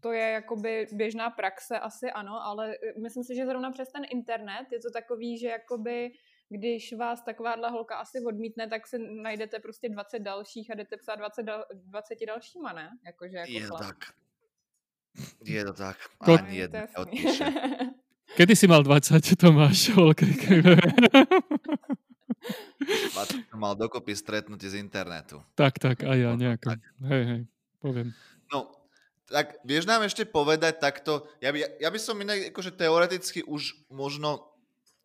to 0.00 0.12
je 0.12 0.30
jakoby 0.30 0.86
běžná 0.92 1.30
praxe, 1.30 1.78
asi 1.78 2.10
ano, 2.10 2.42
ale 2.42 2.76
eh, 2.76 3.00
myslím 3.00 3.24
si, 3.24 3.34
že 3.34 3.46
zrovna 3.46 3.70
přes 3.70 3.88
ten 3.88 4.02
internet 4.10 4.66
je 4.72 4.80
to 4.80 4.90
takový, 4.90 5.38
že 5.38 5.48
jakoby 5.48 6.12
když 6.48 6.92
vás 6.92 7.22
takováhle 7.22 7.70
holka 7.70 7.96
asi 7.96 8.20
odmítne, 8.26 8.68
tak 8.68 8.86
si 8.86 8.98
najdete 8.98 9.58
prostě 9.58 9.88
20 9.88 10.18
dalších 10.18 10.70
a 10.70 10.74
jdete 10.74 10.96
psát 10.96 11.16
20, 11.16 11.42
dal, 11.42 11.64
20 11.74 12.18
dalšíma, 12.26 12.72
ne? 12.72 12.90
Jakože 13.06 13.36
jako 13.36 13.52
Je 13.52 13.68
to 13.68 13.76
tak. 13.76 13.96
Je 15.44 15.64
to 15.64 15.72
tak. 15.72 15.96
Ani 16.20 16.56
Je 16.56 16.68
to. 16.68 16.76
Kedy 18.36 18.56
si 18.56 18.66
mal 18.66 18.82
20, 18.82 19.36
Tomáš? 19.36 19.88
Holky? 19.88 20.26
20 20.26 20.78
som 23.48 23.60
mal 23.62 23.78
dokopy 23.78 24.12
stretnutie 24.12 24.68
z 24.68 24.82
internetu. 24.82 25.40
tak, 25.54 25.78
tak, 25.78 26.02
aj 26.04 26.18
ja 26.18 26.36
nejako. 26.36 26.74
tak. 26.74 26.80
Hej, 27.08 27.22
hej, 27.24 27.40
poviem. 27.80 28.12
No, 28.52 28.68
tak 29.28 29.56
vieš 29.64 29.88
nám 29.88 30.04
ešte 30.04 30.28
povedať 30.28 30.80
takto, 30.80 31.24
ja 31.40 31.48
by, 31.48 31.80
ja 31.80 31.88
by 31.88 31.98
som 32.00 32.20
inak 32.20 32.52
akože 32.52 32.76
teoreticky 32.76 33.40
už 33.44 33.72
možno 33.88 34.54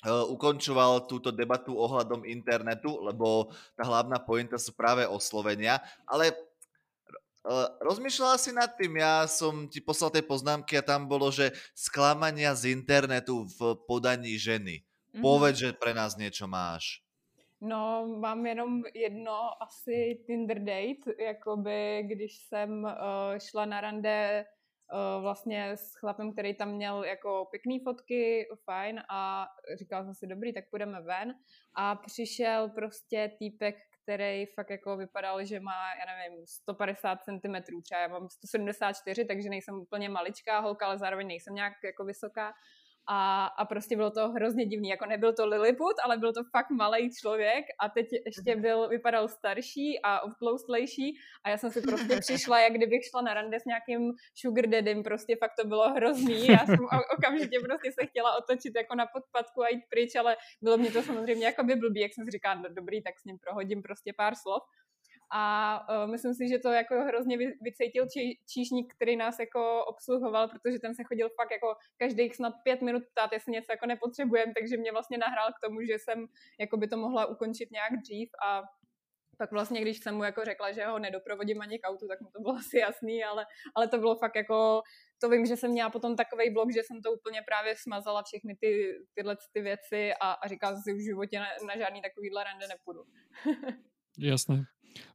uh, 0.03 0.27
ukončoval 0.27 1.07
túto 1.07 1.31
debatu 1.31 1.75
ohľadom 1.75 2.27
internetu, 2.27 2.99
lebo 2.99 3.51
tá 3.79 3.87
hlavná 3.87 4.19
pointa 4.19 4.59
sú 4.59 4.75
práve 4.75 5.07
oslovenia, 5.07 5.79
ale 6.03 6.35
uh, 7.47 7.67
rozmýšľala 7.79 8.35
si 8.35 8.51
nad 8.51 8.75
tým, 8.75 8.99
ja 8.99 9.23
som 9.27 9.71
ti 9.71 9.79
poslal 9.79 10.11
tie 10.11 10.23
poznámky 10.23 10.75
a 10.75 10.85
tam 10.85 11.07
bolo, 11.07 11.31
že 11.31 11.55
sklamania 11.71 12.51
z 12.55 12.75
internetu 12.75 13.47
v 13.55 13.79
podaní 13.87 14.35
ženy. 14.35 14.83
Mhm. 15.15 15.23
Povedz, 15.23 15.57
že 15.63 15.69
pre 15.73 15.95
nás 15.95 16.19
niečo 16.19 16.45
máš. 16.45 17.01
No, 17.61 18.07
mám 18.19 18.45
jenom 18.45 18.83
jedno 18.93 19.63
asi 19.63 20.23
Tinder 20.25 20.59
date, 20.59 21.23
jakoby 21.23 22.03
když 22.03 22.37
jsem 22.37 22.83
uh, 22.83 23.37
šla 23.37 23.65
na 23.65 23.81
rande 23.81 24.45
uh, 24.93 25.21
vlastně 25.21 25.71
s 25.71 25.95
chlapem, 25.95 26.33
který 26.33 26.53
tam 26.55 26.71
měl 26.71 27.03
jako 27.03 27.47
pěkný 27.51 27.79
fotky, 27.79 28.47
fajn 28.65 29.01
a 29.09 29.47
říkala 29.77 30.03
jsem 30.03 30.13
si, 30.13 30.27
dobrý, 30.27 30.53
tak 30.53 30.69
půjdeme 30.69 31.01
ven. 31.01 31.33
A 31.75 31.95
přišel 31.95 32.69
prostě 32.69 33.31
týpek, 33.39 33.75
který 34.03 34.45
fakt 34.45 34.69
jako 34.69 34.97
vypadal, 34.97 35.45
že 35.45 35.59
má, 35.59 35.95
já 35.99 36.15
nevím, 36.15 36.47
150 36.47 37.19
cm, 37.23 37.81
třeba 37.83 38.01
já 38.01 38.07
mám 38.07 38.29
174, 38.29 39.25
takže 39.25 39.49
nejsem 39.49 39.75
úplně 39.75 40.09
maličká 40.09 40.59
holka, 40.59 40.85
ale 40.85 40.97
zároveň 40.97 41.27
nejsem 41.27 41.55
nějak 41.55 41.73
jako 41.83 42.05
vysoká 42.05 42.53
a, 43.07 43.45
a 43.45 43.65
prostě 43.65 43.95
bylo 43.95 44.11
to 44.11 44.29
hrozně 44.29 44.65
divný, 44.65 44.89
jako 44.89 45.05
nebyl 45.05 45.33
to 45.33 45.45
Lilliput, 45.45 45.95
ale 46.03 46.17
byl 46.17 46.33
to 46.33 46.41
fakt 46.51 46.69
malý 46.69 47.09
člověk 47.21 47.65
a 47.81 47.89
teď 47.89 48.07
ještě 48.25 48.55
byl, 48.55 48.89
vypadal 48.89 49.27
starší 49.27 49.99
a 50.03 50.19
obtloustlejší 50.21 51.17
a 51.43 51.49
já 51.49 51.57
jsem 51.57 51.71
si 51.71 51.81
prostě 51.81 52.19
přišla, 52.19 52.59
jak 52.59 52.73
kdybych 52.73 53.01
šla 53.09 53.21
na 53.21 53.33
rande 53.33 53.59
s 53.59 53.65
nějakým 53.65 54.11
sugar 54.35 54.67
daddym, 54.67 55.03
prostě 55.03 55.35
fakt 55.39 55.53
to 55.61 55.67
bylo 55.67 55.93
hrozný, 55.93 56.47
já 56.47 56.65
jsem 56.65 56.79
okamžitě 57.17 57.59
prostě 57.59 57.91
se 57.91 58.07
chtěla 58.07 58.37
otočit 58.37 58.75
jako 58.75 58.95
na 58.95 59.05
podpadku 59.13 59.63
a 59.63 59.69
jít 59.69 59.83
pryč, 59.89 60.15
ale 60.15 60.37
bylo 60.61 60.77
mě 60.77 60.91
to 60.91 61.01
samozřejmě 61.01 61.45
jako 61.45 61.63
by 61.63 61.75
blbý, 61.75 61.99
jak 62.01 62.13
jsem 62.13 62.25
si 62.25 62.31
říkala, 62.31 62.55
no 62.55 62.69
dobrý, 62.69 63.03
tak 63.03 63.19
s 63.19 63.25
ním 63.25 63.37
prohodím 63.39 63.81
prostě 63.81 64.13
pár 64.17 64.35
slov. 64.35 64.63
A 65.31 65.43
uh, 66.03 66.11
myslím 66.11 66.33
si, 66.33 66.47
že 66.47 66.59
to 66.59 66.69
jako 66.69 66.95
hrozně 66.95 67.37
vy, 67.37 67.53
vycítil 67.61 68.07
či, 68.07 68.37
číšník, 68.49 68.93
který 68.93 69.15
nás 69.15 69.39
jako 69.39 69.85
obsluhoval, 69.85 70.47
protože 70.47 70.79
ten 70.79 70.95
se 70.95 71.03
chodil 71.03 71.29
fakt 71.29 71.51
jako 71.51 71.75
každých 71.97 72.35
snad 72.35 72.53
pět 72.63 72.81
minut 72.81 73.03
ptát, 73.11 73.33
jestli 73.33 73.51
něco 73.51 73.71
jako 73.71 73.85
nepotřebujeme, 73.85 74.53
takže 74.59 74.77
mě 74.77 74.91
vlastně 74.91 75.17
nahrál 75.17 75.49
k 75.49 75.67
tomu, 75.67 75.81
že 75.81 75.99
jsem 75.99 76.25
jako 76.59 76.77
by 76.77 76.87
to 76.87 76.97
mohla 76.97 77.25
ukončit 77.25 77.71
nějak 77.71 77.93
dřív 78.01 78.29
a 78.45 78.63
pak 79.39 79.51
vlastně, 79.51 79.81
když 79.81 79.97
jsem 79.99 80.15
mu 80.15 80.23
jako 80.23 80.45
řekla, 80.45 80.71
že 80.71 80.85
ho 80.85 80.99
nedoprovodím 80.99 81.61
ani 81.61 81.79
k 81.79 81.87
autu, 81.87 82.07
tak 82.07 82.21
mu 82.21 82.29
to 82.29 82.41
bylo 82.41 82.55
asi 82.61 82.77
jasný, 82.77 83.23
ale, 83.23 83.45
ale 83.75 83.87
to 83.87 83.97
bylo 83.97 84.15
fakt 84.15 84.35
jako, 84.35 84.81
to 85.21 85.29
vím, 85.29 85.45
že 85.45 85.57
jsem 85.57 85.71
měla 85.71 85.89
potom 85.89 86.15
takový 86.15 86.49
blok, 86.49 86.73
že 86.73 86.83
jsem 86.83 87.01
to 87.01 87.11
úplně 87.11 87.41
právě 87.41 87.75
smazala 87.75 88.23
všechny 88.23 88.55
ty, 88.55 88.99
tyhle 89.13 89.37
ty 89.53 89.61
věci 89.61 90.13
a, 90.21 90.31
a 90.31 90.47
říkala 90.47 90.81
si 90.81 90.93
už 90.93 91.01
v 91.01 91.05
životě 91.05 91.39
na, 91.39 91.45
na 91.67 91.77
žádný 91.77 92.01
takovýhle 92.01 92.43
rande 92.43 92.67
nepůjdu. 92.67 93.03
Jasné. 94.17 94.65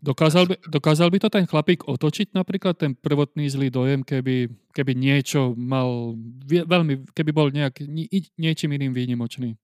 Dokázal 0.03 0.47
by, 0.47 0.57
dokázal 0.69 1.11
by 1.11 1.19
to 1.19 1.29
ten 1.29 1.47
chlapík 1.47 1.85
otočiť 1.85 2.31
napríklad 2.33 2.79
ten 2.79 2.95
prvotný 2.95 3.51
zlý 3.51 3.69
dojem, 3.75 4.07
keby, 4.07 4.49
keby 4.73 4.93
niečo 4.95 5.53
mal, 5.59 6.15
veľmi, 6.47 7.11
keby 7.11 7.31
bol 7.35 7.51
nejak, 7.51 7.85
ni, 7.85 8.07
i- 8.09 8.31
niečím 8.39 8.73
iným 8.73 8.95
výnimočný? 8.95 9.59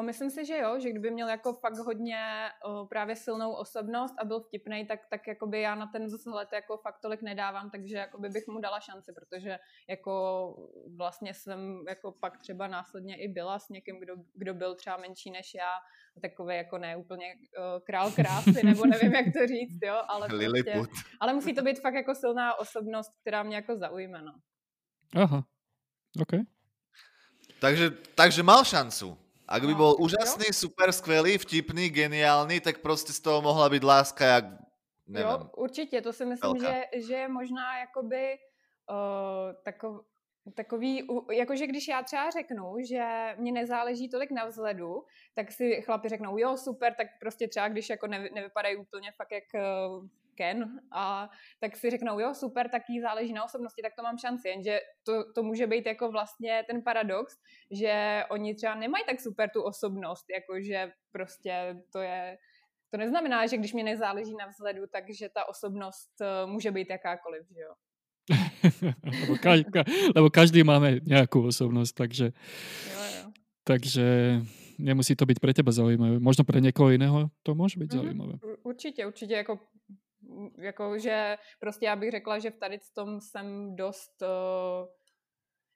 Myslím 0.00 0.30
si, 0.30 0.44
že 0.44 0.56
jo, 0.58 0.80
že 0.80 0.90
kdyby 0.90 1.10
měl 1.10 1.28
jako 1.28 1.52
fakt 1.52 1.76
hodně 1.78 2.48
právě 2.88 3.16
silnou 3.16 3.52
osobnost 3.52 4.14
a 4.18 4.24
byl 4.24 4.40
vtipný, 4.40 4.86
tak, 4.86 5.00
tak 5.10 5.26
jakoby 5.28 5.60
já 5.60 5.74
na 5.74 5.86
ten 5.86 6.06
vzhled 6.06 6.48
jako 6.52 6.76
fakt 6.76 7.00
tolik 7.02 7.22
nedávám, 7.22 7.70
takže 7.70 7.96
jakoby 7.96 8.28
bych 8.28 8.46
mu 8.48 8.60
dala 8.60 8.80
šanci, 8.80 9.12
protože 9.12 9.58
jako 9.88 10.12
vlastně 10.96 11.34
jsem 11.34 11.84
jako 11.88 12.12
pak 12.12 12.38
třeba 12.38 12.66
následně 12.66 13.16
i 13.16 13.28
byla 13.28 13.58
s 13.58 13.68
někým, 13.68 14.00
kdo, 14.00 14.14
kdo 14.34 14.54
byl 14.54 14.74
třeba 14.74 14.96
menší 14.96 15.30
než 15.30 15.54
já, 15.54 15.72
takový 16.22 16.56
jako 16.56 16.78
ne 16.78 16.96
úplně 16.96 17.34
o, 17.58 17.80
král 17.80 18.10
krásy, 18.12 18.60
nebo 18.64 18.86
nevím, 18.86 19.12
jak 19.12 19.24
to 19.24 19.46
říct, 19.46 19.78
jo, 19.84 20.02
ale 20.08 20.28
prostě, 20.28 20.82
ale 21.20 21.34
musí 21.34 21.54
to 21.54 21.62
být 21.62 21.80
fakt 21.80 21.94
jako 21.94 22.14
silná 22.14 22.58
osobnost, 22.58 23.10
která 23.20 23.42
mě 23.42 23.56
jako 23.56 23.76
zaujme, 23.76 24.22
no. 24.22 24.32
Aha, 25.22 25.44
OK. 26.22 26.40
Takže, 27.60 27.90
takže 28.14 28.42
mal 28.42 28.64
šancu. 28.64 29.18
Ak 29.48 29.62
by 29.62 29.72
No, 29.72 29.78
bol 29.78 29.92
tak 29.92 30.00
jo. 30.00 30.04
úžasný, 30.04 30.44
super, 30.52 30.92
skvelý, 30.92 31.38
vtipný, 31.38 31.90
geniálny, 31.90 32.60
tak 32.60 32.78
prostě 32.78 33.12
z 33.12 33.20
toho 33.20 33.42
mohla 33.42 33.68
být 33.68 33.84
láska, 33.84 34.24
jak 34.26 34.44
nevím. 35.06 35.28
Jo, 35.30 35.50
určitě, 35.56 36.00
to 36.00 36.12
si 36.12 36.24
myslím, 36.26 36.52
Velká. 36.52 36.72
že, 36.72 37.06
že 37.06 37.14
je 37.14 37.28
možná 37.28 37.78
jakoby 37.78 38.36
uh, 38.90 39.52
takov, 39.64 40.00
takový, 40.54 41.08
jakože 41.32 41.66
když 41.66 41.88
já 41.88 42.02
třeba 42.02 42.30
řeknu, 42.30 42.74
že 42.88 43.34
mě 43.38 43.52
nezáleží 43.52 44.08
tolik 44.08 44.30
na 44.30 44.46
vzhledu, 44.46 45.04
tak 45.34 45.52
si 45.52 45.82
chlapi 45.82 46.08
řeknou, 46.08 46.38
jo, 46.38 46.56
super, 46.56 46.94
tak 46.94 47.06
prostě 47.20 47.48
třeba 47.48 47.68
když 47.68 47.90
jako 47.90 48.06
nevy, 48.06 48.30
nevypadají 48.34 48.76
úplně 48.76 49.12
fakt 49.12 49.32
jak 49.32 49.44
uh, 49.54 50.06
Ken, 50.34 50.80
a 50.92 51.30
tak 51.60 51.76
si 51.76 51.90
řeknou, 51.90 52.18
jo, 52.18 52.34
super, 52.34 52.68
tak 52.68 52.82
jí 52.88 53.00
záleží 53.00 53.32
na 53.32 53.44
osobnosti, 53.44 53.82
tak 53.82 53.94
to 53.94 54.02
mám 54.02 54.18
šanci, 54.18 54.48
jenže 54.48 54.80
to, 55.02 55.32
to 55.32 55.42
může 55.42 55.66
být 55.66 55.86
jako 55.86 56.10
vlastně 56.10 56.64
ten 56.66 56.82
paradox, 56.82 57.36
že 57.70 58.24
oni 58.30 58.54
třeba 58.54 58.74
nemají 58.74 59.04
tak 59.04 59.20
super 59.20 59.50
tu 59.50 59.62
osobnost, 59.62 60.26
jakože 60.34 60.92
prostě 61.12 61.76
to 61.92 61.98
je, 61.98 62.38
to 62.90 62.96
neznamená, 62.96 63.46
že 63.46 63.56
když 63.56 63.72
mě 63.72 63.84
nezáleží 63.84 64.34
na 64.36 64.46
vzhledu, 64.46 64.86
takže 64.86 65.28
ta 65.28 65.48
osobnost 65.48 66.20
eh, 66.20 66.46
může 66.46 66.70
být 66.70 66.90
jakákoliv, 66.90 67.46
že 67.50 67.60
jo. 67.60 67.74
Lebo, 69.04 69.32
ka, 69.36 69.60
ka, 69.68 69.82
lebo 70.16 70.28
každý 70.32 70.64
máme 70.64 71.00
nejakú 71.04 71.44
osobnosť, 71.44 71.92
takže, 71.94 72.26
Jo, 72.88 73.00
jo. 73.20 73.26
takže 73.64 74.06
nemusí 74.78 75.12
to 75.14 75.26
byť 75.26 75.38
pre 75.40 75.52
teba 75.54 75.70
zaujímavé. 75.70 76.18
Možno 76.18 76.42
pre 76.42 76.58
niekoho 76.58 76.90
iného 76.90 77.30
to 77.42 77.54
môže 77.54 77.76
byť 77.76 77.88
Mhm. 77.88 77.96
zaujímavé. 77.96 78.34
Určitě, 78.64 79.06
určitě 79.06 79.34
jako, 79.34 79.58
jako, 80.58 80.98
že 80.98 81.36
prostě 81.60 81.86
já 81.86 81.96
bych 81.96 82.10
řekla, 82.10 82.38
že 82.38 82.50
v 82.50 82.56
tady 82.58 82.78
tom 82.94 83.20
jsem 83.20 83.76
dost 83.76 84.22
uh, 84.22 84.88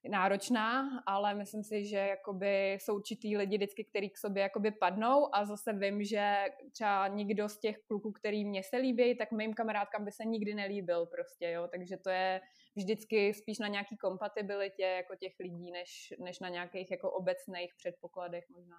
náročná, 0.09 0.89
ale 1.07 1.35
myslím 1.35 1.65
si, 1.65 1.85
že 1.85 1.97
jakoby 1.97 2.73
jsou 2.73 2.95
určitý 2.95 3.37
lidi 3.37 3.57
vždycky, 3.57 3.85
který 3.85 4.11
k 4.11 4.19
sobě 4.19 4.43
jakoby 4.43 4.71
padnou 4.71 5.35
a 5.35 5.45
zase 5.45 5.73
vím, 5.73 6.05
že 6.05 6.45
třeba 6.73 7.09
nikdo 7.09 7.49
z 7.49 7.59
těch 7.59 7.79
kluků, 7.79 8.13
který 8.13 8.45
mě 8.45 8.63
se 8.63 8.77
líbí, 8.77 9.17
tak 9.17 9.33
mým 9.33 9.55
kamarádkám 9.55 10.05
by 10.05 10.13
se 10.13 10.25
nikdy 10.25 10.55
nelíbil 10.55 11.07
prostě, 11.07 11.51
jo, 11.51 11.69
takže 11.73 11.97
to 11.97 12.11
je 12.11 12.41
vždycky 12.79 13.35
spíš 13.35 13.59
na 13.59 13.69
nějaký 13.69 13.97
kompatibilitě 13.97 14.83
jako 14.83 15.15
těch 15.17 15.35
lidí, 15.41 15.71
než, 15.71 16.15
než 16.25 16.41
na 16.41 16.49
nějakých 16.49 16.91
jako 16.91 17.11
obecných 17.11 17.75
předpokladech 17.77 18.45
možná. 18.51 18.79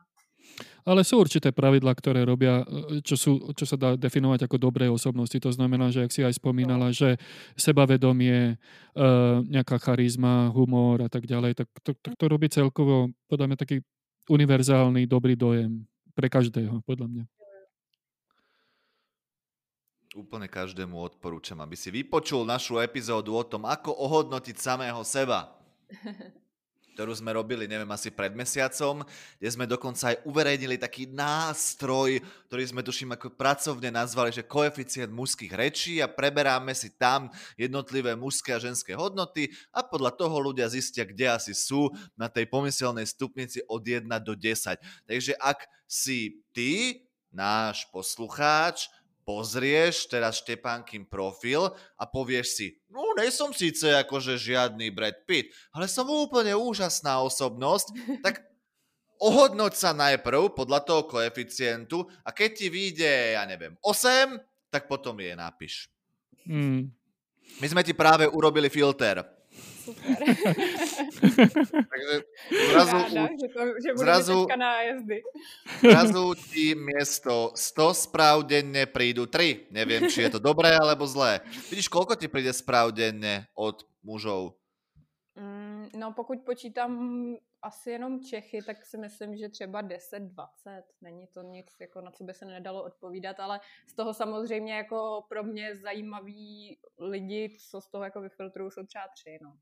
Ale 0.88 1.04
sú 1.04 1.20
určité 1.20 1.52
pravidla, 1.52 1.92
robia, 2.24 2.64
e, 2.64 3.04
čo, 3.04 3.20
sú, 3.20 3.32
čo 3.54 3.66
sa 3.68 3.76
dá 3.76 4.00
definovať 4.00 4.48
ako 4.48 4.58
dobré 4.58 4.88
osobnosti. 4.88 5.36
To 5.36 5.52
znamená, 5.52 5.92
že 5.92 6.08
ak 6.08 6.12
si 6.16 6.24
aj 6.24 6.40
spomínala, 6.40 6.90
no. 6.90 6.96
že 6.96 7.20
sebavedomie, 7.60 8.56
e, 8.56 9.06
nejaká 9.52 9.78
charizma, 9.84 10.48
humor 10.56 11.04
a 11.04 11.10
tak 11.12 11.28
ďalej, 11.28 11.60
tak 11.60 11.68
to, 11.84 11.92
to, 12.00 12.16
to 12.16 12.26
robí 12.32 12.48
celkovo 12.48 13.12
podľa 13.28 13.46
mňa 13.52 13.58
taký 13.60 13.84
univerzálny 14.32 15.04
dobrý 15.12 15.36
dojem 15.36 15.84
pre 16.16 16.32
každého, 16.32 16.80
podľa 16.88 17.08
mňa. 17.12 17.39
Úplne 20.20 20.52
každému 20.52 21.00
odporúčam, 21.00 21.56
aby 21.64 21.80
si 21.80 21.88
vypočul 21.88 22.44
našu 22.44 22.76
epizódu 22.84 23.40
o 23.40 23.44
tom, 23.48 23.64
ako 23.64 23.96
ohodnotiť 23.96 24.60
samého 24.60 25.00
seba. 25.08 25.56
ktorú 27.00 27.16
sme 27.16 27.32
robili, 27.32 27.64
neviem, 27.64 27.88
asi 27.96 28.12
pred 28.12 28.36
mesiacom, 28.36 29.08
kde 29.40 29.48
sme 29.48 29.64
dokonca 29.64 30.12
aj 30.12 30.20
uverejnili 30.28 30.76
taký 30.76 31.08
nástroj, 31.08 32.20
ktorý 32.52 32.64
sme 32.68 32.84
tuším 32.84 33.16
ako 33.16 33.40
pracovne 33.40 33.88
nazvali, 33.88 34.36
že 34.36 34.44
koeficient 34.44 35.08
mužských 35.08 35.56
rečí 35.56 36.04
a 36.04 36.12
preberáme 36.12 36.76
si 36.76 36.92
tam 37.00 37.32
jednotlivé 37.56 38.20
mužské 38.20 38.52
a 38.52 38.60
ženské 38.60 39.00
hodnoty 39.00 39.48
a 39.72 39.80
podľa 39.80 40.12
toho 40.20 40.52
ľudia 40.52 40.68
zistia, 40.68 41.08
kde 41.08 41.32
asi 41.32 41.56
sú 41.56 41.88
na 42.20 42.28
tej 42.28 42.52
pomyselnej 42.52 43.08
stupnici 43.08 43.64
od 43.72 43.80
1 43.80 44.04
do 44.20 44.36
10. 44.36 44.76
Takže 45.08 45.40
ak 45.40 45.72
si 45.88 46.44
ty, 46.52 47.08
náš 47.32 47.88
poslucháč, 47.96 48.92
pozrieš 49.30 50.10
teraz 50.10 50.42
Štepánkin 50.42 51.06
profil 51.06 51.70
a 52.02 52.04
povieš 52.10 52.48
si, 52.50 52.68
no 52.90 53.14
nejsom 53.14 53.54
síce 53.54 53.94
akože 54.02 54.42
žiadny 54.42 54.90
Brad 54.90 55.22
Pitt, 55.30 55.54
ale 55.70 55.86
som 55.86 56.10
úplne 56.10 56.58
úžasná 56.58 57.22
osobnosť, 57.22 57.94
tak 58.26 58.42
ohodnoť 59.22 59.74
sa 59.78 59.94
najprv 59.94 60.58
podľa 60.58 60.82
toho 60.82 61.06
koeficientu 61.06 62.10
a 62.26 62.34
keď 62.34 62.50
ti 62.58 62.68
vyjde, 62.74 63.38
ja 63.38 63.46
neviem, 63.46 63.78
8, 63.86 64.34
tak 64.74 64.90
potom 64.90 65.14
je 65.22 65.38
napíš. 65.38 65.94
Mm. 66.50 66.90
My 67.62 67.68
sme 67.70 67.86
ti 67.86 67.94
práve 67.94 68.26
urobili 68.26 68.74
filter. 68.74 69.22
Super. 69.90 70.20
Takže 71.92 72.16
zrazu, 72.72 72.98
Ráda, 72.98 73.24
že, 73.34 73.48
to, 73.50 73.62
že 73.82 73.90
zrazu, 73.96 74.38
zrazu 75.82 76.24
ti 76.54 76.78
miesto 76.78 77.52
100 77.58 78.06
správ 78.10 78.46
denne 78.46 78.86
prídu 78.86 79.26
3. 79.26 79.74
Neviem, 79.74 80.06
či 80.06 80.22
je 80.26 80.38
to 80.38 80.40
dobré 80.40 80.78
alebo 80.78 81.10
zlé. 81.10 81.42
Vidíš, 81.74 81.90
koľko 81.90 82.14
ti 82.14 82.30
príde 82.30 82.54
správ 82.54 82.94
denne 82.94 83.50
od 83.58 83.82
mužov? 84.06 84.54
Mm, 85.36 85.90
no 85.98 86.14
pokud 86.14 86.46
počítám 86.46 86.92
asi 87.62 87.92
jenom 87.92 88.24
Čechy, 88.24 88.62
tak 88.62 88.86
si 88.86 88.98
myslím, 88.98 89.38
že 89.38 89.50
třeba 89.50 89.84
10-20. 89.84 90.84
Není 91.02 91.28
to 91.28 91.42
nic, 91.42 91.76
jako 91.80 92.02
na 92.02 92.12
co 92.12 92.24
by 92.24 92.34
se 92.34 92.46
nedalo 92.46 92.84
odpovídat, 92.84 93.40
ale 93.40 93.60
z 93.88 93.94
toho 93.94 94.14
samozřejmě 94.14 94.74
jako 94.74 95.26
pro 95.30 95.44
mě 95.44 95.76
zajímaví 95.76 96.80
lidi, 97.00 97.58
co 97.70 97.82
z 97.82 97.88
toho 97.88 98.04
jako 98.04 98.22
vyfiltrují, 98.22 98.72
jsou 98.72 98.86
třeba 98.86 99.04
tři. 99.14 99.40
No. 99.42 99.58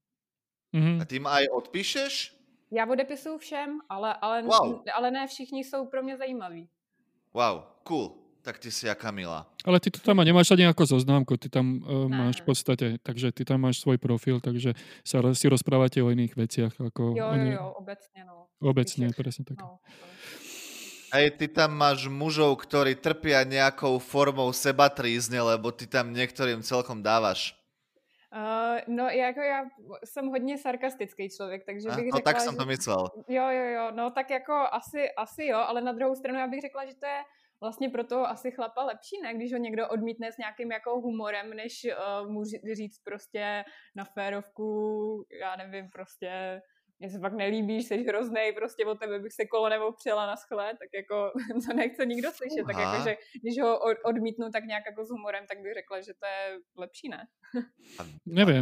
Mm-hmm. 0.73 1.01
A 1.01 1.05
ty 1.05 1.19
aj 1.19 1.45
odpíšeš? 1.51 2.37
Já 2.71 2.85
odepisuju 2.85 3.37
všem, 3.37 3.79
ale, 3.89 4.13
ale, 4.21 4.43
wow. 4.43 4.83
ale 4.93 5.11
ne 5.11 5.27
všichni 5.27 5.63
jsou 5.63 5.85
pro 5.85 6.03
mě 6.03 6.17
zajímaví. 6.17 6.67
Wow, 7.33 7.61
cool. 7.83 8.11
Tak 8.41 8.59
ty 8.59 8.71
si 8.71 8.87
jaká 8.87 9.11
milá. 9.11 9.47
Ale 9.65 9.79
ty 9.79 9.91
to 9.91 9.99
tam 9.99 10.17
nemáš 10.17 10.51
ani 10.51 10.63
jako 10.63 10.85
zoznámku, 10.85 11.37
ty 11.37 11.49
tam 11.49 11.83
uh, 11.83 12.07
máš 12.07 12.41
v 12.41 12.45
podstatě, 12.45 12.97
takže 13.03 13.31
ty 13.31 13.45
tam 13.45 13.61
máš 13.61 13.79
svůj 13.79 13.97
profil, 13.97 14.39
takže 14.39 14.73
sa, 15.03 15.19
si 15.33 15.49
rozprávate 15.49 16.03
o 16.03 16.09
jiných 16.09 16.35
veciach. 16.35 16.71
Jako 16.79 17.13
jo, 17.17 17.27
oni... 17.27 17.51
jo, 17.51 17.57
jo, 17.59 17.73
obecně, 17.75 18.25
no. 18.25 18.47
Obecně, 18.59 19.09
přesně 19.19 19.45
tak. 19.45 19.57
No, 19.61 19.79
Hej, 21.13 21.31
ty 21.39 21.47
tam 21.47 21.71
máš 21.71 22.11
mužov, 22.11 22.59
ktorí 22.67 22.99
trpia 22.99 23.47
nejakou 23.47 23.95
formou 23.95 24.51
sebatrízne, 24.51 25.39
lebo 25.39 25.71
ty 25.71 25.87
tam 25.87 26.11
niektorým 26.11 26.59
celkom 26.59 26.99
dávaš. 26.99 27.55
Uh, 28.37 28.95
no, 28.95 29.03
jako 29.09 29.41
já 29.41 29.65
jsem 30.03 30.27
hodně 30.27 30.57
sarkastický 30.57 31.29
člověk, 31.29 31.65
takže 31.65 31.89
bych 31.89 32.11
no, 32.11 32.17
řekla, 32.17 32.31
tak 32.31 32.41
jsem 32.41 32.57
to 32.57 32.65
myslel. 32.65 33.09
Jo, 33.27 33.49
jo, 33.49 33.63
jo, 33.63 33.91
no 33.91 34.11
tak 34.11 34.29
jako 34.29 34.53
asi, 34.71 35.11
asi 35.11 35.45
jo, 35.45 35.57
ale 35.57 35.81
na 35.81 35.91
druhou 35.91 36.15
stranu 36.15 36.39
já 36.39 36.47
bych 36.47 36.61
řekla, 36.61 36.85
že 36.85 36.95
to 36.95 37.05
je 37.05 37.21
vlastně 37.61 37.89
pro 37.89 38.03
toho 38.03 38.27
asi 38.27 38.51
chlapa 38.51 38.83
lepší, 38.83 39.21
ne? 39.23 39.33
Když 39.33 39.53
ho 39.53 39.59
někdo 39.59 39.89
odmítne 39.89 40.31
s 40.31 40.37
nějakým 40.37 40.71
jako 40.71 40.99
humorem, 40.99 41.49
než 41.49 41.87
uh, 42.23 42.31
mu 42.31 42.43
říct 42.73 42.99
prostě 43.03 43.63
na 43.95 44.05
férovku, 44.05 44.67
já 45.41 45.55
nevím, 45.55 45.89
prostě 45.89 46.61
mně 46.99 47.09
se 47.09 47.19
fakt 47.19 47.33
nelíbíš, 47.33 47.85
jsi 47.85 48.03
hrozný, 48.03 48.51
prostě 48.55 48.85
o 48.85 48.95
tebe 48.95 49.19
bych 49.19 49.33
se 49.33 49.45
kolo 49.45 49.69
nebo 49.69 49.91
přela 49.91 50.27
na 50.27 50.35
schle, 50.35 50.73
tak 50.79 50.89
jako 50.93 51.31
to 51.67 51.73
nechce 51.73 52.05
nikdo 52.05 52.31
slyšet, 52.31 52.65
Aha. 52.65 52.73
tak 52.73 52.81
jako, 52.81 53.09
že 53.09 53.17
když 53.41 53.61
ho 53.61 53.79
odmítnu 54.05 54.49
tak 54.49 54.65
nějak 54.65 54.83
jako 54.85 55.05
s 55.05 55.09
humorem, 55.09 55.45
tak 55.47 55.61
bych 55.61 55.73
řekla, 55.73 56.01
že 56.01 56.13
to 56.13 56.25
je 56.25 56.59
lepší, 56.77 57.09
ne? 57.09 57.27
A, 57.99 58.03
Nevím. 58.25 58.57
A 58.57 58.61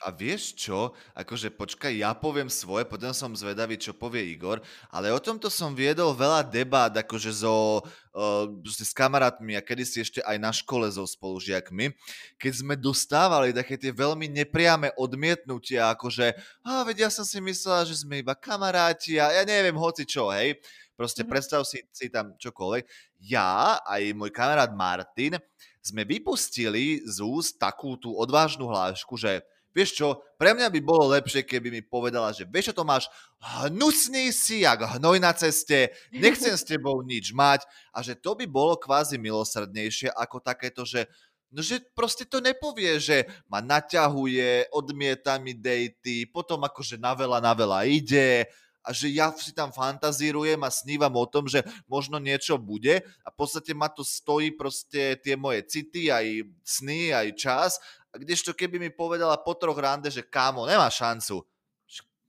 a 0.00 0.14
vieš 0.14 0.54
čo? 0.54 0.94
Akože 1.18 1.50
počkaj, 1.50 1.90
ja 1.98 2.14
poviem 2.14 2.46
svoje, 2.46 2.86
potom 2.86 3.10
som 3.10 3.34
zvedavý, 3.34 3.74
čo 3.74 3.90
povie 3.90 4.30
Igor, 4.30 4.62
ale 4.88 5.10
o 5.10 5.18
tomto 5.18 5.50
som 5.50 5.74
viedol 5.74 6.14
veľa 6.14 6.46
debát, 6.46 6.94
akože 6.94 7.42
so, 7.42 7.82
uh, 8.14 8.46
s 8.64 8.94
kamarátmi 8.94 9.58
a 9.58 9.64
kedysi 9.64 10.06
ešte 10.06 10.20
aj 10.22 10.36
na 10.38 10.54
škole 10.54 10.86
so 10.88 11.02
spolužiakmi, 11.02 11.90
keď 12.38 12.52
sme 12.54 12.74
dostávali 12.78 13.50
také 13.50 13.74
tie 13.74 13.90
veľmi 13.90 14.30
nepriame 14.30 14.94
odmietnutia, 14.94 15.90
akože, 15.92 16.38
a 16.62 16.86
veď 16.86 17.08
ja 17.08 17.10
som 17.10 17.26
si 17.26 17.42
myslela, 17.42 17.82
že 17.82 17.98
sme 17.98 18.22
iba 18.22 18.38
kamaráti 18.38 19.18
a 19.18 19.34
ja 19.34 19.42
neviem, 19.42 19.74
hoci 19.74 20.06
čo, 20.06 20.30
hej. 20.30 20.54
Proste 21.00 21.24
mm-hmm. 21.24 21.32
predstav 21.32 21.64
si, 21.64 21.80
si 21.88 22.12
tam 22.12 22.36
čokoľvek. 22.36 22.84
Ja 23.24 23.80
aj 23.88 24.12
môj 24.12 24.28
kamarát 24.36 24.68
Martin 24.68 25.40
sme 25.80 26.04
vypustili 26.04 27.00
z 27.08 27.24
úst 27.24 27.56
takú 27.56 27.96
tú 27.96 28.12
odvážnu 28.12 28.68
hlášku, 28.68 29.16
že 29.16 29.40
vieš 29.70 29.98
čo, 29.98 30.22
pre 30.36 30.56
mňa 30.56 30.68
by 30.70 30.80
bolo 30.82 31.10
lepšie, 31.14 31.46
keby 31.46 31.68
mi 31.70 31.82
povedala, 31.84 32.34
že 32.34 32.46
vieš 32.46 32.72
čo 32.72 32.82
Tomáš, 32.82 33.06
hnusný 33.38 34.34
si 34.34 34.62
jak 34.66 34.98
hnoj 34.98 35.18
na 35.22 35.30
ceste, 35.34 35.94
nechcem 36.10 36.54
s 36.54 36.66
tebou 36.66 37.00
nič 37.02 37.30
mať 37.30 37.64
a 37.94 38.02
že 38.02 38.18
to 38.18 38.34
by 38.34 38.46
bolo 38.46 38.74
kvázi 38.78 39.16
milosrdnejšie 39.18 40.10
ako 40.14 40.42
takéto, 40.42 40.82
že 40.86 41.06
No, 41.50 41.66
že 41.66 41.82
proste 41.98 42.22
to 42.22 42.38
nepovie, 42.38 43.02
že 43.02 43.26
ma 43.50 43.58
naťahuje, 43.58 44.70
odmieta 44.70 45.34
mi 45.42 45.50
dejty, 45.50 46.30
potom 46.30 46.62
akože 46.62 46.94
na 46.94 47.10
veľa, 47.10 47.42
na 47.42 47.50
veľa 47.58 47.90
ide 47.90 48.46
a 48.80 48.92
že 48.96 49.12
ja 49.12 49.28
si 49.36 49.52
tam 49.52 49.68
fantazírujem 49.70 50.60
a 50.64 50.72
snívam 50.72 51.12
o 51.16 51.26
tom, 51.28 51.44
že 51.46 51.60
možno 51.84 52.16
niečo 52.16 52.56
bude 52.56 53.04
a 53.24 53.28
v 53.28 53.36
podstate 53.36 53.76
ma 53.76 53.92
to 53.92 54.00
stojí 54.00 54.56
proste 54.56 55.20
tie 55.20 55.34
moje 55.36 55.64
city, 55.68 56.08
aj 56.08 56.48
sny, 56.64 57.12
aj 57.12 57.28
čas 57.36 57.72
a 58.10 58.18
kdežto 58.18 58.56
keby 58.56 58.80
mi 58.80 58.90
povedala 58.90 59.38
po 59.38 59.54
troch 59.54 59.78
rande, 59.78 60.10
že 60.10 60.26
kámo, 60.26 60.66
nemá 60.66 60.90
šancu. 60.90 61.44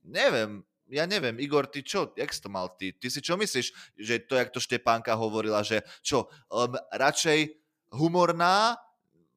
Neviem, 0.02 0.66
ja 0.90 1.06
neviem, 1.06 1.38
Igor, 1.40 1.70
ty 1.70 1.80
čo, 1.80 2.12
jak 2.18 2.30
si 2.34 2.42
to 2.42 2.50
mal 2.50 2.68
ty? 2.74 2.92
Ty 2.92 3.08
si 3.08 3.22
čo 3.22 3.38
myslíš, 3.38 3.96
že 3.96 4.14
to, 4.28 4.36
jak 4.36 4.50
to 4.50 4.60
Štepánka 4.60 5.14
hovorila, 5.14 5.64
že 5.64 5.80
čo, 6.04 6.28
um, 6.52 6.74
radšej 6.92 7.54
humorná, 7.94 8.76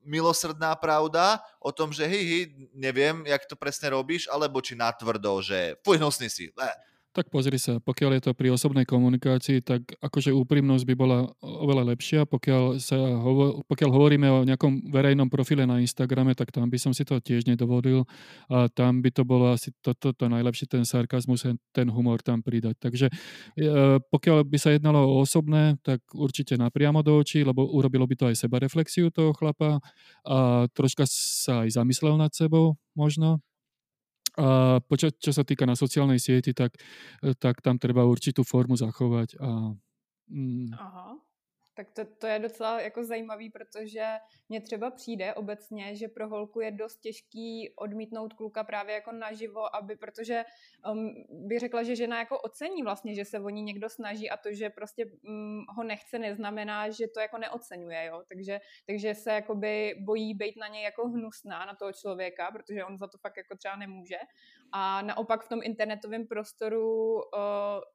milosrdná 0.05 0.78
pravda 0.78 1.41
o 1.57 1.74
tom, 1.74 1.89
že 1.89 2.05
hej, 2.05 2.24
hej, 2.24 2.43
neviem, 2.78 3.26
jak 3.26 3.41
to 3.49 3.57
presne 3.57 3.89
robíš, 3.89 4.30
alebo 4.30 4.61
či 4.61 4.78
natvrdo, 4.78 5.41
že 5.41 5.82
fuj, 5.82 5.97
hnusný 5.97 6.30
si. 6.30 6.53
Eh. 6.53 6.78
Tak 7.16 7.32
pozri 7.32 7.55
sa, 7.55 7.80
pokiaľ 7.80 8.20
je 8.20 8.24
to 8.28 8.32
pri 8.36 8.51
osobnej 8.51 8.84
komunikácii, 8.84 9.63
tak 9.63 9.88
akože 10.03 10.36
úprimnosť 10.36 10.84
by 10.84 10.95
bola 10.99 11.24
oveľa 11.39 11.95
lepšia. 11.95 12.28
Pokiaľ, 12.28 12.76
sa 12.76 12.99
hovo- 12.99 13.63
pokiaľ 13.72 13.88
hovoríme 13.88 14.28
o 14.28 14.43
nejakom 14.43 14.91
verejnom 14.91 15.32
profile 15.32 15.63
na 15.63 15.80
Instagrame, 15.80 16.36
tak 16.36 16.51
tam 16.51 16.68
by 16.68 16.76
som 16.76 16.91
si 16.91 17.07
to 17.07 17.16
tiež 17.24 17.47
nedovodil 17.47 18.03
a 18.51 18.68
tam 18.68 18.99
by 18.99 19.16
to 19.16 19.24
bolo 19.24 19.55
asi 19.55 19.72
toto 19.80 20.11
to, 20.11 20.28
to 20.28 20.28
najlepšie, 20.28 20.68
ten 20.68 20.84
sarkazmus, 20.84 21.47
ten 21.72 21.88
humor 21.88 22.20
tam 22.20 22.43
pridať. 22.43 22.76
Takže 22.84 23.07
e, 23.07 23.13
pokiaľ 24.11 24.43
by 24.43 24.57
sa 24.59 24.76
jednalo 24.76 24.99
o 24.99 25.24
osobné, 25.24 25.80
tak 25.88 26.03
určite 26.11 26.59
napriamo 26.59 26.99
do 26.99 27.16
očí, 27.16 27.47
lebo 27.47 27.63
urobilo 27.63 28.03
by 28.03 28.16
to 28.20 28.26
aj 28.28 28.43
seba 28.43 28.59
reflexiu 28.59 29.07
toho 29.07 29.32
chlapa 29.32 29.80
a 30.28 30.68
troška 30.76 31.07
sa 31.07 31.63
aj 31.63 31.80
zamyslel 31.80 32.20
nad 32.20 32.36
sebou 32.36 32.76
možno 32.91 33.39
a 34.36 34.80
poča, 34.84 35.12
čo 35.16 35.32
sa 35.32 35.48
týka 35.48 35.64
na 35.64 35.80
sociálnej 35.80 36.20
sieti, 36.20 36.52
tak, 36.52 36.76
tak 37.40 37.64
tam 37.64 37.80
treba 37.80 38.04
určitú 38.04 38.44
formu 38.44 38.76
zachovať. 38.76 39.40
A, 39.40 39.72
mm, 40.32 40.70
Aha. 40.76 41.25
Tak 41.76 41.92
to, 41.92 42.06
to 42.06 42.28
je 42.28 42.40
docela 42.40 42.82
jako 42.82 43.04
zajímavý, 43.04 43.50
protože 43.50 44.06
mně 44.50 44.62
třeba 44.62 44.92
přijde 44.92 45.34
obecně, 45.34 45.96
že 45.96 46.08
pro 46.08 46.30
holku 46.30 46.62
je 46.62 46.72
dost 46.72 47.00
těžký 47.00 47.74
odmítnout 47.76 48.34
kluka 48.34 48.64
právě 48.64 48.96
jako 48.96 49.12
naživo, 49.12 49.76
aby, 49.76 49.96
protože 49.96 50.46
um, 50.92 51.14
bych 51.30 51.60
řekla, 51.60 51.84
že 51.84 51.96
žena 51.96 52.20
jako 52.20 52.40
ocení 52.40 52.84
vlastně, 52.84 53.16
že 53.16 53.26
se 53.26 53.40
o 53.40 53.50
ní 53.50 53.62
někdo 53.62 53.90
snaží 53.90 54.30
a 54.30 54.38
to, 54.38 54.54
že 54.54 54.70
prostě 54.70 55.06
um, 55.06 55.66
ho 55.70 55.84
nechce, 55.84 56.20
neznamená, 56.20 56.90
že 56.90 57.08
to 57.08 57.20
jako 57.20 57.38
neocenuje, 57.38 58.06
jo, 58.06 58.24
takže, 58.28 58.60
takže 58.88 59.16
se 59.16 59.32
jakoby 59.32 59.96
bojí 60.00 60.34
být 60.34 60.58
na 60.58 60.68
něj 60.68 60.84
jako 60.84 61.08
hnusná, 61.08 61.66
na 61.66 61.76
toho 61.76 61.94
člověka, 61.94 62.52
protože 62.52 62.86
on 62.86 62.98
za 62.98 63.08
to 63.08 63.18
fakt 63.18 63.38
jako 63.38 63.58
třeba 63.58 63.76
nemůže 63.76 64.18
a 64.72 65.01
naopak 65.01 65.43
v 65.43 65.49
tom 65.49 65.59
internetovém 65.63 66.28
prostoru 66.28 67.13
uh, 67.13 67.22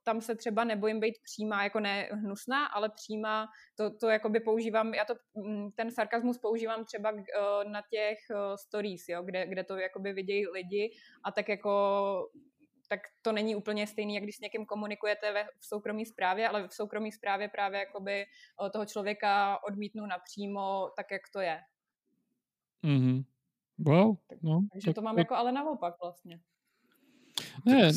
tam 0.03 0.21
se 0.21 0.35
třeba 0.35 0.63
nebojím 0.63 0.99
být 0.99 1.15
přímá, 1.23 1.63
jako 1.63 1.79
ne 1.79 2.09
hnusná, 2.11 2.65
ale 2.65 2.89
přímá, 2.89 3.47
to, 3.75 3.97
to 3.97 4.09
jakoby 4.09 4.39
používám, 4.39 4.93
já 4.93 5.05
to, 5.05 5.13
mm, 5.33 5.71
ten 5.71 5.91
sarkazmus 5.91 6.37
používám 6.37 6.85
třeba 6.85 7.11
uh, 7.11 7.19
na 7.71 7.81
těch 7.91 8.17
uh, 8.31 8.37
stories, 8.55 9.09
jo, 9.09 9.23
kde, 9.23 9.47
kde 9.47 9.63
to 9.63 9.77
jakoby 9.77 10.13
vidějí 10.13 10.47
lidi 10.47 10.91
a 11.23 11.31
tak 11.31 11.49
jako 11.49 11.71
tak 12.91 12.99
to 13.21 13.31
není 13.31 13.55
úplně 13.55 13.87
stejný, 13.87 14.15
jak 14.15 14.23
když 14.23 14.35
s 14.35 14.39
někým 14.39 14.65
komunikujete 14.65 15.31
ve, 15.31 15.43
v 15.43 15.65
soukromí 15.65 16.05
zprávě, 16.05 16.49
ale 16.49 16.67
v 16.67 16.73
soukromí 16.73 17.11
zprávě 17.11 17.47
právě 17.47 17.79
jakoby 17.79 18.25
toho 18.73 18.85
člověka 18.85 19.63
odmítnu 19.63 20.05
napřímo 20.05 20.89
tak, 20.95 21.11
jak 21.11 21.21
to 21.33 21.39
je. 21.39 21.59
Mm-hmm. 22.83 23.23
Wow. 23.77 24.15
No, 24.41 24.61
Takže 24.73 24.85
tak, 24.85 24.95
to 24.95 25.01
mám 25.01 25.15
tak... 25.15 25.19
jako 25.19 25.35
ale 25.35 25.51
naopak 25.51 25.95
vlastně. 26.01 26.39
Nie. 27.65 27.91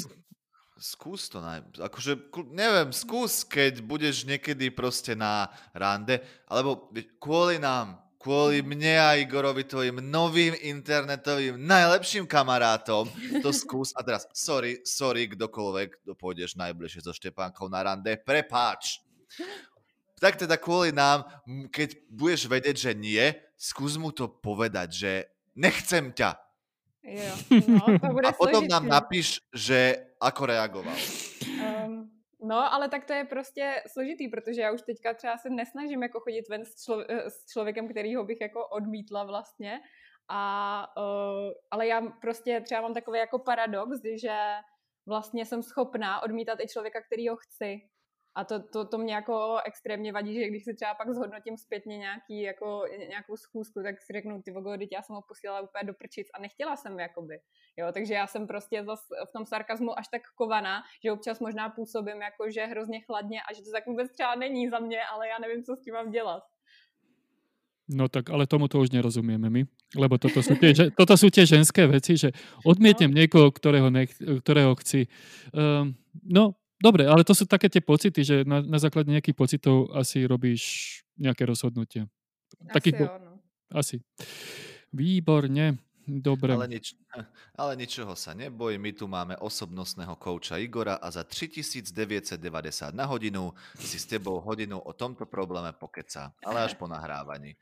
Skús 0.75 1.31
to, 1.31 1.39
naj... 1.39 1.63
akože, 1.79 2.35
neviem, 2.51 2.91
skús, 2.91 3.47
keď 3.47 3.79
budeš 3.81 4.27
niekedy 4.27 4.75
proste 4.75 5.15
na 5.15 5.49
rande, 5.71 6.19
alebo 6.51 6.91
kvôli 7.23 7.63
nám, 7.63 8.05
kvôli 8.19 8.65
mne 8.65 8.97
a 8.99 9.21
Igorovi, 9.21 9.69
tvojim 9.69 10.01
novým 10.01 10.57
internetovým 10.57 11.61
najlepším 11.61 12.25
kamarátom, 12.25 13.05
to 13.45 13.53
skús. 13.53 13.93
A 13.95 14.01
teraz, 14.01 14.25
sorry, 14.33 14.81
sorry, 14.83 15.29
kdokoľvek, 15.29 16.03
kto 16.03 16.13
pôjdeš 16.17 16.57
najbližšie 16.57 17.05
so 17.05 17.13
Štepánkou 17.13 17.69
na 17.69 17.85
rande, 17.85 18.17
prepáč. 18.17 19.05
Tak 20.17 20.41
teda 20.41 20.57
kvôli 20.57 20.89
nám, 20.89 21.29
keď 21.69 22.01
budeš 22.09 22.49
vedieť, 22.49 22.77
že 22.81 22.93
nie, 22.97 23.25
skús 23.61 24.01
mu 24.01 24.09
to 24.09 24.27
povedať, 24.27 24.89
že 24.89 25.13
nechcem 25.53 26.11
ťa, 26.11 26.44
Jo, 27.05 27.35
no, 27.69 27.99
to 27.99 28.07
bude 28.07 28.29
A 28.29 28.33
potom 28.33 28.65
složitý. 28.65 28.73
nám 28.73 28.89
napíš, 28.89 29.39
že 29.55 30.07
ako 30.21 30.47
reagoval. 30.47 30.97
Um, 31.61 32.11
no, 32.41 32.73
ale 32.73 32.89
tak 32.89 33.05
to 33.05 33.13
je 33.13 33.25
prostě 33.25 33.83
složitý, 33.93 34.29
protože 34.29 34.61
já 34.61 34.73
už 34.73 34.83
teďka 34.83 35.15
třeba 35.15 35.39
se 35.39 35.51
nesnažím 35.51 36.03
jako 36.03 36.21
chodit 36.21 36.49
ven 36.49 36.65
s, 36.65 36.85
člo, 36.85 37.05
eh, 37.09 37.31
s 37.31 37.47
člověkem, 37.53 37.89
kterýho 37.89 38.25
bych 38.25 38.41
jako 38.41 38.67
odmítla 38.67 39.25
vlastně. 39.25 39.81
A, 40.29 40.87
uh, 40.97 41.53
ale 41.71 41.87
já 41.87 42.01
prostě 42.01 42.61
třeba 42.61 42.81
mám 42.81 42.95
takový 42.95 43.19
jako 43.19 43.39
paradox, 43.39 44.01
že 44.21 44.37
vlastně 45.07 45.47
jsem 45.47 45.63
schopná 45.63 46.23
odmítat 46.23 46.59
i 46.61 46.69
člověka, 46.69 47.01
který 47.01 47.29
ho 47.29 47.37
chci. 47.37 47.81
A 48.35 48.45
to, 48.45 48.63
to, 48.63 48.85
to 48.85 48.99
mě 48.99 49.15
jako 49.15 49.59
extrémně 49.65 50.13
vadí, 50.13 50.35
že 50.35 50.49
když 50.49 50.65
si 50.65 50.75
třeba 50.75 50.95
pak 50.95 51.15
zhodnotím 51.15 51.57
zpětně 51.57 51.99
nějaký, 51.99 52.43
jako, 52.43 52.83
nějakou 53.09 53.37
schůzku, 53.37 53.83
tak 53.83 54.01
si 54.01 54.13
řeknu, 54.13 54.43
ty 54.43 54.51
vogo, 54.51 54.71
já 54.93 55.03
jsem 55.03 55.17
ho 55.17 55.23
posílala 55.23 55.61
úplně 55.61 55.85
do 55.85 55.95
prčic 55.95 56.29
a 56.35 56.41
nechtěla 56.41 56.77
jsem 56.77 56.99
jakoby. 56.99 57.39
Jo, 57.77 57.87
takže 57.93 58.15
já 58.15 58.27
jsem 58.27 58.47
prostě 58.47 58.85
zas 58.85 59.01
v 59.29 59.33
tom 59.33 59.47
sarkazmu 59.47 59.99
až 59.99 60.09
tak 60.09 60.23
kovaná, 60.35 60.83
že 61.05 61.13
občas 61.13 61.41
možná 61.41 61.69
působím 61.69 62.23
jako, 62.23 62.51
že 62.51 62.67
hrozně 62.67 63.01
chladně 63.01 63.41
a 63.43 63.55
že 63.55 63.63
to 63.63 63.71
tak 63.71 63.87
vůbec 63.87 64.13
třeba 64.13 64.35
není 64.35 64.69
za 64.69 64.79
mě, 64.79 64.99
ale 65.13 65.29
já 65.29 65.39
nevím, 65.39 65.65
co 65.65 65.77
s 65.77 65.81
tím 65.81 65.95
mám 65.95 66.11
dělat. 66.11 66.43
No 67.89 68.09
tak 68.09 68.31
ale 68.31 68.47
tomu 68.47 68.69
to 68.69 68.81
už 68.81 68.97
nerozumieme 68.97 69.53
my, 69.53 69.69
lebo 69.93 70.17
toto 70.17 70.41
sú 70.41 70.57
tie, 70.57 70.73
toto 70.97 71.21
sú 71.21 71.29
tie 71.29 71.45
ženské 71.45 71.85
veci, 71.85 72.17
že 72.17 72.33
odmietnem 72.65 73.13
no. 73.13 73.21
niekoho, 73.21 73.53
ktorého, 73.53 73.93
nech, 73.93 74.09
ktorého 74.41 74.73
chci. 74.81 75.05
Um, 75.53 75.93
no, 76.25 76.57
Dobre, 76.79 77.07
ale 77.07 77.23
to 77.23 77.33
sú 77.33 77.47
také 77.47 77.71
tie 77.71 77.81
pocity, 77.81 78.21
že 78.27 78.37
na, 78.43 78.61
na 78.61 78.79
základe 78.83 79.09
nejakých 79.09 79.39
pocitov 79.39 79.95
asi 79.95 80.27
robíš 80.27 80.63
nejaké 81.17 81.47
rozhodnutie. 81.47 82.11
Asi 82.67 82.73
Takých. 82.73 82.99
Asi. 83.71 83.97
Výborne. 84.95 85.79
Dobre. 86.05 86.53
Ale, 86.53 86.69
nič, 86.69 86.93
ale 87.61 87.81
ničoho 87.81 88.13
sa 88.13 88.37
neboj, 88.37 88.77
my 88.77 88.93
tu 88.93 89.09
máme 89.09 89.41
osobnostného 89.41 90.21
kouča 90.21 90.61
Igora 90.61 91.01
a 91.01 91.09
za 91.09 91.25
3990 91.25 92.93
na 92.93 93.09
hodinu 93.09 93.57
si 93.81 93.97
s 93.97 94.05
tebou 94.05 94.37
hodinu 94.45 94.77
o 94.77 94.93
tomto 94.93 95.25
probléme 95.25 95.73
pokeca, 95.73 96.37
ale 96.45 96.69
až 96.69 96.77
po 96.77 96.85
nahrávaní. 96.85 97.57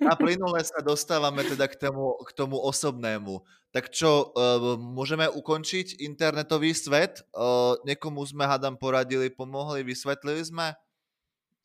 A 0.00 0.16
plynule 0.16 0.64
sa 0.64 0.80
dostávame 0.80 1.44
teda 1.44 1.68
k 1.68 1.76
tomu, 1.76 2.16
k 2.24 2.30
tomu 2.32 2.56
osobnému. 2.56 3.44
Tak 3.74 3.92
čo, 3.92 4.32
uh, 4.32 4.80
môžeme 4.80 5.28
ukončiť 5.28 6.00
internetový 6.00 6.72
svet? 6.72 7.26
Uh, 7.34 7.76
niekomu 7.84 8.24
sme, 8.24 8.48
hádam, 8.48 8.78
poradili, 8.80 9.28
pomohli, 9.28 9.84
vysvetlili 9.84 10.40
sme? 10.46 10.72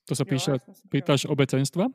To 0.09 0.17
sa 0.17 0.25
píše, 0.25 0.57
pýtaš 0.89 1.29
obecenstva? 1.29 1.85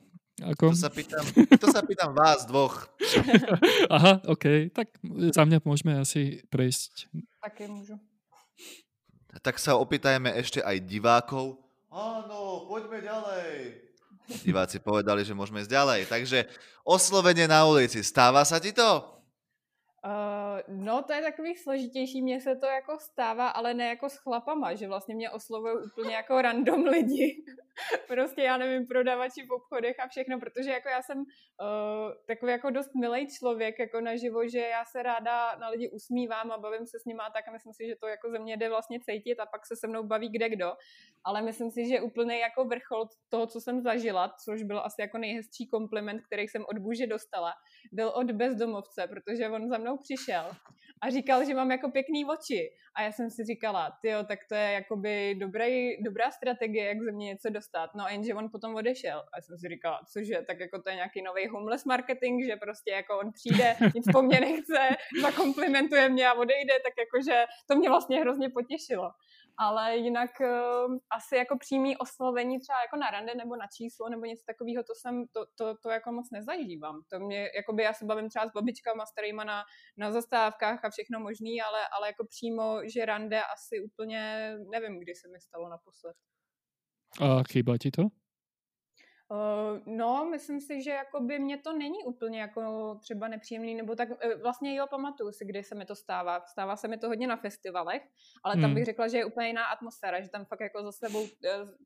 Ako? 0.42 0.74
To 0.74 0.78
sa 0.78 0.90
pýtam, 0.90 1.22
to 1.62 1.66
sa 1.70 1.86
pýtam 1.86 2.10
vás 2.10 2.42
dvoch. 2.42 2.90
Aha, 3.94 4.18
OK. 4.26 4.74
Tak 4.74 4.90
za 5.30 5.46
mňa 5.46 5.62
môžeme 5.62 5.94
asi 5.94 6.42
prejsť. 6.50 7.06
Také 7.38 7.70
môžu. 7.70 7.94
Tak 9.42 9.62
sa 9.62 9.78
opýtajme 9.78 10.34
ešte 10.34 10.58
aj 10.58 10.82
divákov. 10.82 11.62
Áno, 11.94 12.66
poďme 12.66 12.98
ďalej. 12.98 13.78
Diváci 14.42 14.82
povedali, 14.82 15.22
že 15.22 15.38
môžeme 15.38 15.62
ísť 15.62 15.70
ďalej. 15.70 16.00
Takže 16.10 16.38
oslovenie 16.82 17.46
na 17.46 17.62
ulici. 17.70 18.02
Stáva 18.02 18.42
sa 18.42 18.58
ti 18.58 18.74
to? 18.74 19.06
Uh, 20.02 20.43
no, 20.68 21.02
to 21.02 21.12
je 21.12 21.22
takový 21.22 21.56
složitější, 21.56 22.22
mně 22.22 22.40
se 22.40 22.56
to 22.56 22.66
jako 22.66 22.98
stává, 22.98 23.48
ale 23.48 23.74
ne 23.74 23.88
jako 23.88 24.08
s 24.08 24.16
chlapama, 24.16 24.74
že 24.74 24.88
vlastně 24.88 25.14
mě 25.14 25.30
oslovují 25.30 25.74
úplně 25.86 26.14
jako 26.14 26.42
random 26.42 26.84
lidi. 26.94 27.44
prostě 28.08 28.42
já 28.42 28.56
nevím, 28.56 28.86
prodavači 28.86 29.46
v 29.46 29.52
obchodech 29.52 30.00
a 30.00 30.08
všechno, 30.08 30.40
protože 30.40 30.70
jako 30.70 30.88
já 30.88 31.02
jsem 31.02 31.18
uh, 31.18 31.24
takový 32.26 32.52
jako 32.52 32.70
dost 32.70 32.94
milý 32.94 33.26
člověk 33.38 33.78
jako 33.78 34.00
naživo, 34.00 34.48
že 34.48 34.58
já 34.58 34.84
se 34.84 35.02
ráda 35.02 35.56
na 35.56 35.68
lidi 35.68 35.90
usmívám 35.90 36.52
a 36.52 36.58
bavím 36.58 36.86
se 36.86 36.98
s 37.00 37.04
nimi 37.04 37.22
tak 37.32 37.48
a 37.48 37.52
myslím 37.52 37.72
si, 37.72 37.86
že 37.86 37.96
to 38.00 38.06
jako 38.06 38.30
ze 38.30 38.38
mě 38.38 38.56
jde 38.56 38.68
vlastně 38.68 39.00
cítit 39.00 39.40
a 39.40 39.46
pak 39.46 39.66
se 39.66 39.76
se 39.76 39.86
mnou 39.86 40.02
baví 40.02 40.28
kde 40.28 40.48
kdo. 40.48 40.72
Ale 41.24 41.42
myslím 41.42 41.70
si, 41.70 41.88
že 41.88 42.00
úplně 42.00 42.38
jako 42.38 42.64
vrchol 42.64 43.08
toho, 43.28 43.46
co 43.46 43.60
jsem 43.60 43.80
zažila, 43.80 44.34
což 44.44 44.62
byl 44.62 44.80
asi 44.80 45.00
jako 45.00 45.18
nejhezčí 45.18 45.66
kompliment, 45.66 46.22
který 46.26 46.48
jsem 46.48 46.64
od 46.68 46.78
Bůže 46.78 47.06
dostala, 47.06 47.52
byl 47.92 48.08
od 48.08 48.30
bezdomovce, 48.30 49.06
protože 49.06 49.48
on 49.48 49.68
za 49.68 49.78
mnou 49.78 49.96
přišel 49.96 50.43
a 51.04 51.10
říkal, 51.10 51.44
že 51.44 51.54
mám 51.54 51.70
jako 51.70 51.90
pěkný 51.90 52.24
oči. 52.24 52.70
A 52.94 53.02
já 53.02 53.12
jsem 53.12 53.30
si 53.30 53.44
říkala, 53.44 53.98
jo, 54.02 54.24
tak 54.28 54.38
to 54.48 54.54
je 54.54 54.72
jakoby 54.72 55.34
dobrý, 55.34 56.02
dobrá 56.02 56.30
strategie, 56.30 56.84
jak 56.84 57.02
ze 57.02 57.12
mě 57.12 57.26
něco 57.26 57.50
dostat. 57.50 57.94
No 57.94 58.04
a 58.04 58.10
jenže 58.10 58.34
on 58.34 58.50
potom 58.50 58.74
odešel. 58.74 59.18
A 59.18 59.36
já 59.36 59.42
jsem 59.42 59.58
si 59.58 59.68
říkala, 59.68 60.00
cože, 60.12 60.42
tak 60.46 60.60
jako 60.60 60.82
to 60.82 60.88
je 60.88 60.94
nějaký 60.94 61.22
nový 61.22 61.48
homeless 61.48 61.84
marketing, 61.84 62.44
že 62.46 62.56
prostě 62.56 62.90
jako 62.90 63.18
on 63.18 63.32
přijde, 63.32 63.76
nic 63.94 64.04
po 64.12 64.22
mně 64.22 64.40
nechce, 64.40 64.78
zakomplimentuje 65.22 66.08
mě 66.08 66.28
a 66.28 66.32
odejde, 66.32 66.74
tak 66.84 66.92
jakože 66.98 67.44
to 67.66 67.76
mě 67.76 67.88
vlastně 67.88 68.20
hrozně 68.20 68.50
potěšilo 68.50 69.10
ale 69.58 69.96
jinak 69.96 70.30
uh, 70.40 70.96
asi 71.10 71.36
jako 71.36 71.58
přímý 71.58 71.96
oslovení 71.96 72.60
třeba 72.60 72.80
jako 72.80 72.96
na 72.96 73.10
rande 73.10 73.34
nebo 73.34 73.56
na 73.56 73.66
číslo 73.76 74.08
nebo 74.08 74.24
něco 74.24 74.42
takového, 74.46 74.82
to 74.82 74.94
jsem, 74.94 75.24
to, 75.32 75.46
to, 75.58 75.74
to 75.82 75.90
jako 75.90 76.12
moc 76.12 76.30
nezažívám. 76.32 77.02
To 77.12 77.18
mě, 77.18 77.50
jakoby 77.56 77.82
já 77.82 77.92
se 77.92 78.04
bavím 78.04 78.28
třeba 78.28 78.48
s 78.48 78.52
babičkama 78.52 79.06
starýma 79.06 79.44
na, 79.44 79.62
na 79.96 80.12
zastávkách 80.12 80.84
a 80.84 80.90
všechno 80.90 81.20
možný, 81.20 81.62
ale, 81.62 81.80
ale 81.98 82.08
jako 82.08 82.26
přímo, 82.26 82.80
že 82.94 83.04
rande 83.04 83.42
asi 83.42 83.80
úplně 83.80 84.54
nevím, 84.70 85.00
kdy 85.00 85.14
se 85.14 85.28
mi 85.28 85.40
stalo 85.40 85.68
naposled. 85.68 86.16
A 87.20 87.42
chýba 87.52 87.78
ti 87.78 87.90
to? 87.90 88.02
Uh, 89.28 89.96
no, 89.96 90.24
myslím 90.30 90.60
si, 90.60 90.82
že 90.82 90.90
jako 90.90 91.20
by 91.20 91.38
mě 91.38 91.58
to 91.58 91.72
není 91.72 92.04
úplně 92.04 92.40
jako 92.40 92.94
třeba 93.00 93.28
nepříjemný, 93.28 93.74
nebo 93.74 93.94
tak 93.94 94.08
uh, 94.10 94.42
vlastně 94.42 94.74
jo, 94.74 94.86
pamatuju 94.90 95.32
si, 95.32 95.44
kdy 95.44 95.62
se 95.62 95.74
mi 95.74 95.84
to 95.84 95.94
stává. 95.94 96.40
Stává 96.46 96.76
se 96.76 96.88
mi 96.88 96.98
to 96.98 97.08
hodně 97.08 97.26
na 97.26 97.36
festivalech, 97.36 98.02
ale 98.44 98.54
tam 98.54 98.64
hmm. 98.64 98.74
bych 98.74 98.84
řekla, 98.84 99.08
že 99.08 99.18
je 99.18 99.24
úplně 99.24 99.46
jiná 99.46 99.64
atmosféra, 99.64 100.20
že 100.20 100.28
tam 100.28 100.44
fakt 100.44 100.60
jako 100.60 100.82
za 100.82 100.92
sebou 100.92 101.22
uh, 101.22 101.28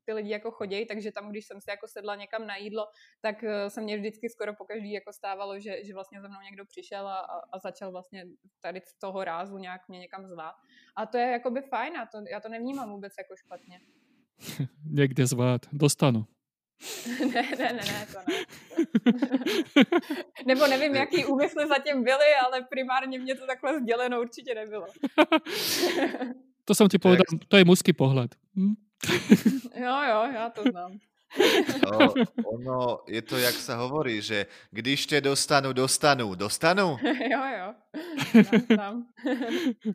ty 0.05 0.13
lidi 0.13 0.29
jako 0.29 0.51
chodí, 0.51 0.85
takže 0.85 1.11
tam, 1.11 1.29
když 1.29 1.45
jsem 1.45 1.61
si 1.61 1.69
jako 1.69 1.87
sedla 1.87 2.15
někam 2.15 2.47
na 2.47 2.55
jídlo, 2.55 2.87
tak 3.21 3.43
se 3.67 3.81
mě 3.81 3.97
vždycky 3.97 4.29
skoro 4.29 4.53
po 4.53 4.65
každý 4.65 4.91
jako 4.91 5.13
stávalo, 5.13 5.59
že, 5.59 5.85
že 5.85 5.93
vlastně 5.93 6.21
za 6.21 6.27
mnou 6.27 6.41
někdo 6.41 6.65
přišel 6.65 7.07
a, 7.07 7.19
a, 7.19 7.39
a 7.51 7.59
začal 7.59 7.91
vlastně 7.91 8.25
tady 8.61 8.81
z 8.85 8.99
toho 8.99 9.23
rázu 9.23 9.57
nějak 9.57 9.81
mě 9.89 9.99
někam 9.99 10.27
zvát. 10.27 10.55
A 10.95 11.05
to 11.05 11.17
je 11.17 11.31
jako 11.31 11.51
by 11.51 11.61
fajn, 11.61 11.97
a 11.97 12.05
to, 12.05 12.17
já 12.31 12.39
to 12.39 12.49
nevnímám 12.49 12.91
vůbec 12.91 13.13
jako 13.17 13.35
špatně. 13.35 13.79
Někde 14.91 15.27
zvát, 15.27 15.61
dostanu. 15.73 16.25
ne, 17.19 17.41
ne, 17.59 17.73
ne, 17.73 17.73
ne, 17.73 18.07
to 18.13 18.19
ne. 18.27 18.35
Nebo 20.45 20.67
nevím, 20.67 20.95
jaký 20.95 21.25
úmysly 21.25 21.67
zatím 21.67 22.03
byly, 22.03 22.25
ale 22.45 22.61
primárně 22.69 23.19
mě 23.19 23.35
to 23.35 23.45
takhle 23.45 23.79
sděleno 23.79 24.21
určitě 24.21 24.55
nebylo. 24.55 24.85
to 26.65 26.75
jsem 26.75 26.87
ti 26.87 26.97
povedal, 26.97 27.25
to 27.47 27.57
je 27.57 27.65
mužský 27.65 27.93
pohled. 27.93 28.35
Hm? 28.55 28.73
jo, 29.75 30.01
jo, 30.09 30.31
já 30.33 30.49
to 30.49 30.63
znám. 30.71 30.99
No, 31.85 32.09
ono, 32.41 33.05
je 33.05 33.21
to, 33.21 33.37
jak 33.37 33.53
sa 33.53 33.77
hovorí, 33.77 34.17
že 34.17 34.49
když 34.73 35.05
tě 35.05 35.21
dostanu, 35.21 35.73
dostanu, 35.73 36.35
dostanu? 36.35 36.97
jo, 37.33 37.41
jo. 37.45 37.67
Tam, 38.33 38.61
tam. 38.77 38.93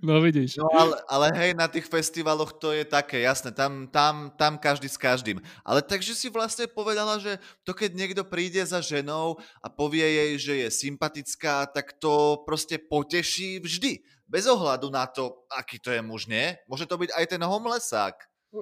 No 0.02 0.20
vidíš. 0.20 0.56
No 0.56 0.70
ale, 0.70 0.96
ale 1.08 1.26
hej, 1.34 1.50
na 1.54 1.66
tých 1.66 1.86
festivaloch 1.90 2.54
to 2.54 2.70
je 2.70 2.84
také, 2.86 3.20
jasné, 3.26 3.50
tam, 3.50 3.86
tam, 3.90 4.30
tam 4.38 4.58
každý 4.58 4.86
s 4.86 4.98
každým. 4.98 5.42
Ale 5.66 5.82
takže 5.82 6.14
si 6.14 6.30
vlastne 6.30 6.70
povedala, 6.70 7.18
že 7.18 7.42
to 7.66 7.74
keď 7.74 7.90
niekto 7.94 8.22
príde 8.22 8.62
za 8.62 8.78
ženou 8.78 9.38
a 9.58 9.66
povie 9.66 10.06
jej, 10.06 10.32
že 10.38 10.54
je 10.56 10.68
sympatická, 10.70 11.66
tak 11.66 11.98
to 11.98 12.42
prostě 12.46 12.78
poteší 12.78 13.58
vždy. 13.58 13.98
Bez 14.24 14.46
ohľadu 14.46 14.90
na 14.90 15.06
to, 15.06 15.44
aký 15.52 15.78
to 15.78 15.90
je 15.90 16.00
muž, 16.02 16.26
nie? 16.26 16.56
Môže 16.66 16.86
to 16.88 16.96
byť 16.96 17.10
aj 17.12 17.24
ten 17.26 17.42
homlesák. 17.44 18.16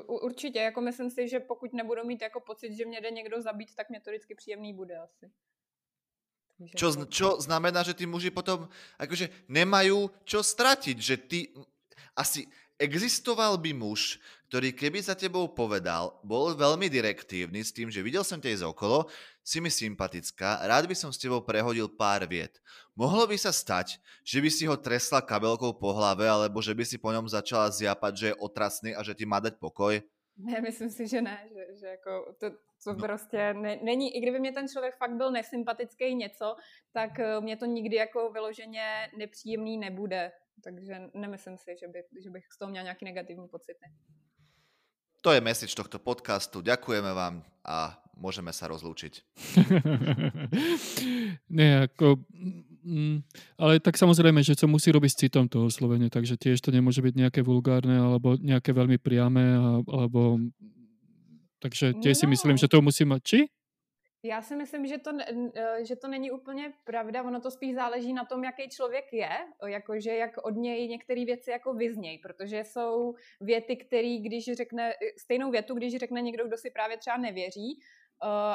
Určitě, 0.07 0.59
jako 0.59 0.81
myslím 0.81 1.11
si, 1.11 1.29
že 1.29 1.41
pokud 1.41 1.73
nebudu 1.73 2.05
mít 2.05 2.23
jako 2.23 2.41
pocit, 2.41 2.73
že 2.73 2.85
mě 2.85 3.01
jde 3.01 3.11
někdo 3.11 3.43
zabít, 3.43 3.75
tak 3.75 3.91
mě 3.91 4.01
to 4.01 4.11
vždycky 4.11 4.35
příjemný 4.35 4.75
bude 4.75 4.99
asi. 4.99 5.31
Čo, 6.77 6.95
čo 7.11 7.43
znamená, 7.43 7.83
že 7.83 7.91
tí 7.91 8.07
muži 8.07 8.31
potom 8.31 8.71
akože 8.95 9.51
nemajú 9.51 10.15
čo 10.23 10.47
stratiť, 10.47 10.95
že 10.95 11.17
ty 11.19 11.51
asi 12.15 12.47
existoval 12.79 13.59
by 13.59 13.73
muž, 13.75 14.23
ktorý 14.53 14.77
keby 14.77 15.01
za 15.01 15.17
tebou 15.17 15.49
povedal, 15.49 16.21
bol 16.21 16.53
veľmi 16.53 16.93
direktívny 16.93 17.65
s 17.65 17.73
tým, 17.73 17.89
že 17.89 18.05
videl 18.05 18.21
som 18.21 18.37
ťa 18.37 18.61
ísť 18.61 18.69
okolo, 18.69 19.09
si 19.41 19.65
mi 19.65 19.73
sympatická, 19.73 20.61
rád 20.69 20.85
by 20.85 20.93
som 20.93 21.09
s 21.09 21.17
tebou 21.17 21.41
prehodil 21.41 21.89
pár 21.89 22.29
viet. 22.29 22.61
Mohlo 22.93 23.25
by 23.33 23.41
sa 23.41 23.49
stať, 23.49 23.97
že 24.21 24.45
by 24.45 24.53
si 24.53 24.69
ho 24.69 24.77
tresla 24.77 25.25
kabelkou 25.25 25.73
po 25.81 25.97
hlave, 25.97 26.29
alebo 26.29 26.61
že 26.61 26.77
by 26.77 26.85
si 26.85 27.01
po 27.01 27.09
ňom 27.17 27.33
začala 27.33 27.73
zjapať, 27.73 28.13
že 28.13 28.27
je 28.29 28.41
otrasný 28.45 28.93
a 28.93 29.01
že 29.01 29.17
ti 29.17 29.25
má 29.25 29.41
dať 29.41 29.57
pokoj? 29.57 30.05
Ne, 30.37 30.61
myslím 30.61 30.93
si, 30.93 31.09
že 31.09 31.25
ne, 31.25 31.49
že, 31.49 31.65
že 31.81 31.87
jako 31.97 32.37
to, 32.37 32.47
to 32.85 32.93
no. 32.93 33.01
prostě 33.01 33.55
ne, 33.57 33.81
není, 33.81 34.17
i 34.17 34.21
kdyby 34.21 34.41
mě 34.41 34.53
ten 34.53 34.69
člověk 34.69 34.97
fakt 35.01 35.17
byl 35.17 35.33
nesympatický 35.33 36.15
něco, 36.15 36.57
tak 36.93 37.17
eh, 37.19 37.41
mě 37.41 37.57
to 37.57 37.65
nikdy 37.65 37.97
jako 37.97 38.31
vyloženě 38.31 39.17
nepříjemný 39.17 39.79
nebude. 39.79 40.33
Takže 40.65 41.09
nemyslím 41.15 41.57
si, 41.59 41.77
že, 41.81 41.89
by, 41.89 42.05
že 42.21 42.31
bych 42.31 42.45
z 42.53 42.59
toho 42.59 42.71
měla 42.71 42.85
nějaký 42.85 43.05
negativní 43.05 43.49
pocity. 43.49 43.89
To 45.23 45.31
je 45.31 45.39
message 45.39 45.79
tohto 45.79 46.03
podcastu. 46.03 46.67
Ďakujeme 46.67 47.15
vám 47.15 47.47
a 47.63 47.95
môžeme 48.19 48.51
sa 48.51 48.67
rozlúčiť. 48.67 49.23
Nie, 51.59 51.87
ako... 51.87 52.19
Mm, 52.83 53.23
ale 53.55 53.79
tak 53.79 53.95
samozrejme, 53.95 54.43
že 54.43 54.59
to 54.59 54.67
musí 54.67 54.91
robiť 54.91 55.11
s 55.15 55.21
citom 55.23 55.47
toho 55.47 55.71
slovene, 55.71 56.11
takže 56.11 56.35
tiež 56.35 56.59
to 56.59 56.75
nemôže 56.75 56.99
byť 56.99 57.15
nejaké 57.15 57.41
vulgárne 57.47 57.95
alebo 57.95 58.35
nejaké 58.35 58.75
veľmi 58.75 58.99
priame, 58.99 59.55
alebo... 59.87 60.43
Takže 61.63 62.03
tiež 62.03 62.19
si 62.19 62.27
myslím, 62.27 62.59
že 62.59 62.67
to 62.67 62.83
musí 62.83 63.07
mať... 63.07 63.21
Či? 63.23 63.41
Já 64.25 64.43
si 64.43 64.57
myslím, 64.57 64.87
že 64.87 64.99
to, 64.99 65.11
eh, 65.55 65.85
že 65.85 65.97
to 65.97 66.09
není 66.09 66.31
úplně 66.31 66.73
pravda, 66.85 67.23
ono 67.23 67.41
to 67.41 67.51
spíš 67.51 67.75
záleží 67.75 68.13
na 68.13 68.25
tom, 68.25 68.45
jaký 68.45 68.69
člověk 68.69 69.13
je, 69.13 69.31
jakože 69.67 70.17
jak 70.17 70.37
od 70.43 70.57
něj 70.57 70.89
některé 70.89 71.25
věci 71.25 71.51
jako 71.51 71.75
vyznějí, 71.75 72.19
protože 72.19 72.65
jsou 72.65 73.15
věty, 73.41 73.77
které 73.77 74.19
když 74.19 74.53
řekne, 74.53 74.95
stejnou 75.19 75.51
větu, 75.51 75.75
když 75.75 75.97
řekne 75.97 76.21
někdo, 76.21 76.47
kdo 76.47 76.57
si 76.57 76.71
právě 76.71 76.97
třeba 76.97 77.17
nevěří, 77.17 77.81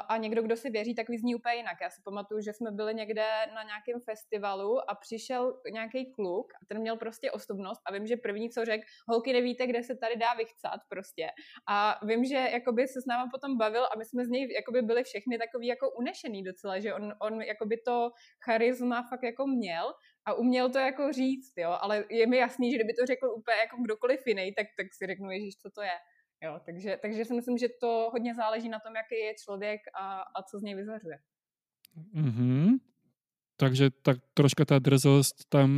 a 0.08 0.18
někdo, 0.18 0.41
kdo 0.41 0.55
si 0.55 0.70
věří, 0.70 0.95
tak 0.95 1.10
vyzní 1.10 1.36
úplně 1.36 1.55
jinak. 1.55 1.78
Já 1.82 1.89
si 1.89 2.01
pamatuju, 2.03 2.41
že 2.41 2.53
jsme 2.53 2.72
byli 2.72 2.95
někde 2.95 3.26
na 3.55 3.64
nějakém 3.64 4.01
festivalu 4.05 4.89
a 4.89 4.95
přišel 4.95 5.62
nějaký 5.74 6.12
kluk 6.12 6.53
a 6.53 6.66
ten 6.68 6.80
měl 6.80 6.97
prostě 6.97 7.32
osobnost 7.32 7.82
a 7.86 7.93
vím, 7.93 8.08
že 8.08 8.18
první, 8.18 8.49
co 8.49 8.66
řekl, 8.66 8.84
holky 9.08 9.34
nevíte, 9.34 9.68
kde 9.68 9.84
se 9.84 9.95
tady 9.95 10.16
dá 10.16 10.34
vychcat 10.34 10.82
prostě. 10.89 11.28
A 11.70 11.99
vím, 12.05 12.26
že 12.26 12.36
jakoby 12.36 12.88
se 12.88 13.01
s 13.01 13.05
náma 13.05 13.30
potom 13.32 13.58
bavil 13.58 13.86
a 13.86 13.97
my 13.97 14.05
jsme 14.05 14.26
z 14.26 14.30
něj 14.30 14.53
jakoby 14.53 14.82
byli 14.82 15.03
všechny 15.03 15.38
takový 15.38 15.68
jako 15.68 15.91
unešený 15.91 16.43
docela, 16.43 16.80
že 16.80 16.93
on, 16.93 17.14
on 17.22 17.41
jakoby 17.41 17.78
to 17.78 18.10
charisma 18.45 19.03
fakt 19.10 19.24
jako 19.24 19.47
měl 19.47 19.93
a 20.26 20.34
uměl 20.34 20.70
to 20.70 20.80
jako 20.80 21.12
říct, 21.12 21.53
jo, 21.58 21.78
ale 21.82 22.05
je 22.10 22.28
mi 22.28 22.38
jasný, 22.38 22.72
že 22.72 22.78
kdyby 22.78 22.93
to 22.93 23.05
řekl 23.05 23.26
úplně 23.38 23.58
jako 23.58 23.78
kdokoliv 23.82 24.28
jiný, 24.28 24.53
tak, 24.53 24.68
tak 24.78 24.88
si 24.93 25.08
řeknu, 25.08 25.32
ježiš, 25.32 25.58
co 25.58 25.70
to 25.70 25.82
je. 25.82 25.97
Jo, 26.43 26.59
takže, 26.65 26.97
takže 27.01 27.25
si 27.25 27.33
myslím, 27.33 27.57
že 27.57 27.67
to 27.81 28.09
hodně 28.11 28.35
záleží 28.35 28.69
na 28.69 28.79
tom, 28.79 28.95
jaký 28.95 29.15
je 29.15 29.33
člověk 29.43 29.81
a, 29.93 30.21
a 30.21 30.43
co 30.43 30.59
z 30.59 30.61
něj 30.61 30.75
vyzařuje. 30.75 31.19
Mm-hmm. 32.13 32.77
Takže 33.57 33.89
tak 33.89 34.17
troška 34.33 34.65
ta 34.65 34.79
drzost 34.79 35.49
tam, 35.49 35.69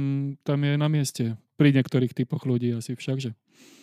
tam 0.43 0.63
je 0.63 0.77
na 0.77 0.87
městě. 0.87 1.37
Pri 1.55 1.73
některých 1.73 2.13
typoch 2.13 2.45
lidí 2.45 2.73
asi 2.73 2.95
však, 2.95 3.19
že? 3.19 3.29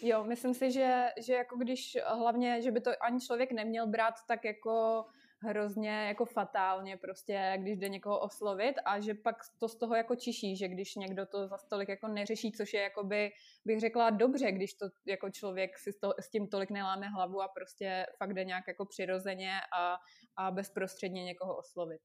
Jo, 0.02 0.24
myslím 0.24 0.54
si, 0.54 0.72
že, 0.72 1.08
že 1.20 1.32
jako 1.32 1.56
když 1.56 1.96
hlavně, 2.06 2.62
že 2.62 2.70
by 2.70 2.80
to 2.80 2.90
ani 3.00 3.20
člověk 3.20 3.52
neměl 3.52 3.86
brát 3.86 4.14
tak 4.28 4.44
jako 4.44 5.04
hrozně 5.46 5.90
jako 5.90 6.24
fatálně 6.24 6.96
prostě, 6.96 7.58
když 7.58 7.78
jde 7.78 7.88
někoho 7.88 8.20
oslovit 8.20 8.76
a 8.84 9.00
že 9.00 9.14
pak 9.14 9.36
to 9.58 9.68
z 9.68 9.76
toho 9.76 9.94
jako 9.94 10.16
čiší, 10.16 10.56
že 10.56 10.68
když 10.68 10.94
někdo 10.94 11.26
to 11.26 11.48
za 11.48 11.58
tolik 11.68 11.88
jako 11.88 12.08
neřeší, 12.08 12.52
což 12.52 12.74
je 12.74 12.80
jakoby, 12.80 13.32
bych 13.64 13.80
řekla 13.80 14.10
dobře, 14.10 14.52
když 14.52 14.74
to 14.74 14.86
jako 15.06 15.30
člověk 15.30 15.78
si 15.78 15.92
to, 15.92 16.14
s 16.20 16.30
tím 16.30 16.48
tolik 16.48 16.70
neláme 16.70 17.08
hlavu 17.08 17.42
a 17.42 17.48
prostě 17.48 18.06
fakt 18.16 18.34
jde 18.34 18.44
nějak 18.44 18.68
jako 18.68 18.84
přirozeně 18.84 19.52
a, 19.76 19.96
a 20.36 20.50
bezprostředně 20.50 21.24
někoho 21.24 21.56
oslovit. 21.56 22.00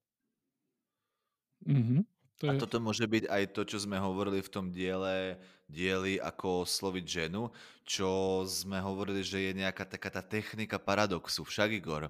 Mm-hmm. 1.68 2.04
To 2.42 2.50
je... 2.50 2.58
A 2.58 2.58
toto 2.58 2.82
môže 2.82 3.06
byť 3.06 3.30
aj 3.30 3.44
to, 3.54 3.62
čo 3.70 3.78
sme 3.78 4.02
hovorili 4.02 4.42
v 4.42 4.50
tom 4.50 4.74
diele, 4.74 5.38
dieli 5.70 6.18
ako 6.18 6.66
osloviť 6.66 7.06
ženu, 7.06 7.54
čo 7.86 8.42
sme 8.50 8.82
hovorili, 8.82 9.22
že 9.22 9.46
je 9.46 9.62
nejaká 9.62 9.86
taká 9.86 10.10
tá 10.10 10.26
technika 10.26 10.82
paradoxu. 10.82 11.46
Však 11.46 11.70
Igor? 11.78 12.10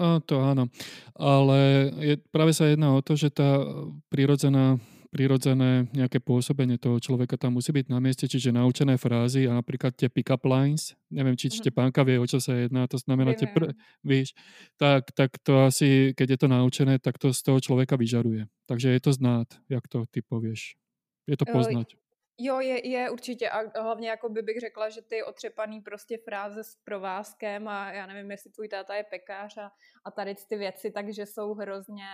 A 0.00 0.20
to 0.24 0.40
áno. 0.40 0.72
Ale 1.12 1.92
je, 2.00 2.14
práve 2.32 2.56
sa 2.56 2.68
jedná 2.68 2.96
o 2.96 3.04
to, 3.04 3.16
že 3.16 3.28
tá 3.28 3.60
prirodzená 4.08 4.80
prirodzené 5.12 5.92
nejaké 5.92 6.24
pôsobenie 6.24 6.80
toho 6.80 6.96
človeka 6.96 7.36
tam 7.36 7.60
musí 7.60 7.68
byť 7.68 7.86
na 7.92 8.00
mieste, 8.00 8.24
čiže 8.24 8.48
naučené 8.48 8.96
frázy 8.96 9.44
a 9.44 9.52
napríklad 9.52 9.92
tie 9.92 10.08
pick-up 10.08 10.40
lines, 10.48 10.96
neviem, 11.12 11.36
či 11.36 11.52
Štepánka 11.52 12.00
vie, 12.00 12.16
o 12.16 12.24
čo 12.24 12.40
sa 12.40 12.56
jedná, 12.56 12.88
to 12.88 12.96
znamená 12.96 13.36
tie, 13.36 13.44
pr- 13.44 13.76
víš, 14.00 14.32
tak, 14.80 15.12
tak 15.12 15.36
to 15.44 15.68
asi, 15.68 16.16
keď 16.16 16.26
je 16.34 16.38
to 16.40 16.48
naučené, 16.48 16.96
tak 16.96 17.20
to 17.20 17.28
z 17.28 17.44
toho 17.44 17.60
človeka 17.60 18.00
vyžaruje. 18.00 18.48
Takže 18.64 18.88
je 18.88 19.00
to 19.04 19.12
znát, 19.12 19.52
jak 19.68 19.84
to 19.84 20.08
ty 20.08 20.24
povieš. 20.24 20.80
Je 21.28 21.36
to 21.36 21.44
poznať. 21.44 22.01
Jo, 22.38 22.60
je, 22.60 22.88
je 22.88 23.10
určitě 23.10 23.50
a 23.50 23.80
hlavně 23.80 24.08
jako 24.08 24.28
by 24.28 24.42
bych 24.42 24.60
řekla, 24.60 24.88
že 24.88 25.02
ty 25.02 25.22
otřepaný 25.22 25.80
prostě 25.80 26.18
fráze 26.18 26.64
s 26.64 26.76
provázkem 26.84 27.68
a 27.68 27.92
já 27.92 28.06
nevím, 28.06 28.30
jestli 28.30 28.50
tvůj 28.50 28.68
táta 28.68 28.94
je 28.94 29.04
pekář 29.04 29.58
a, 29.58 29.72
a 30.04 30.10
tady 30.10 30.34
ty 30.48 30.56
věci, 30.56 30.90
takže 30.90 31.26
jsou 31.26 31.54
hrozně 31.54 32.04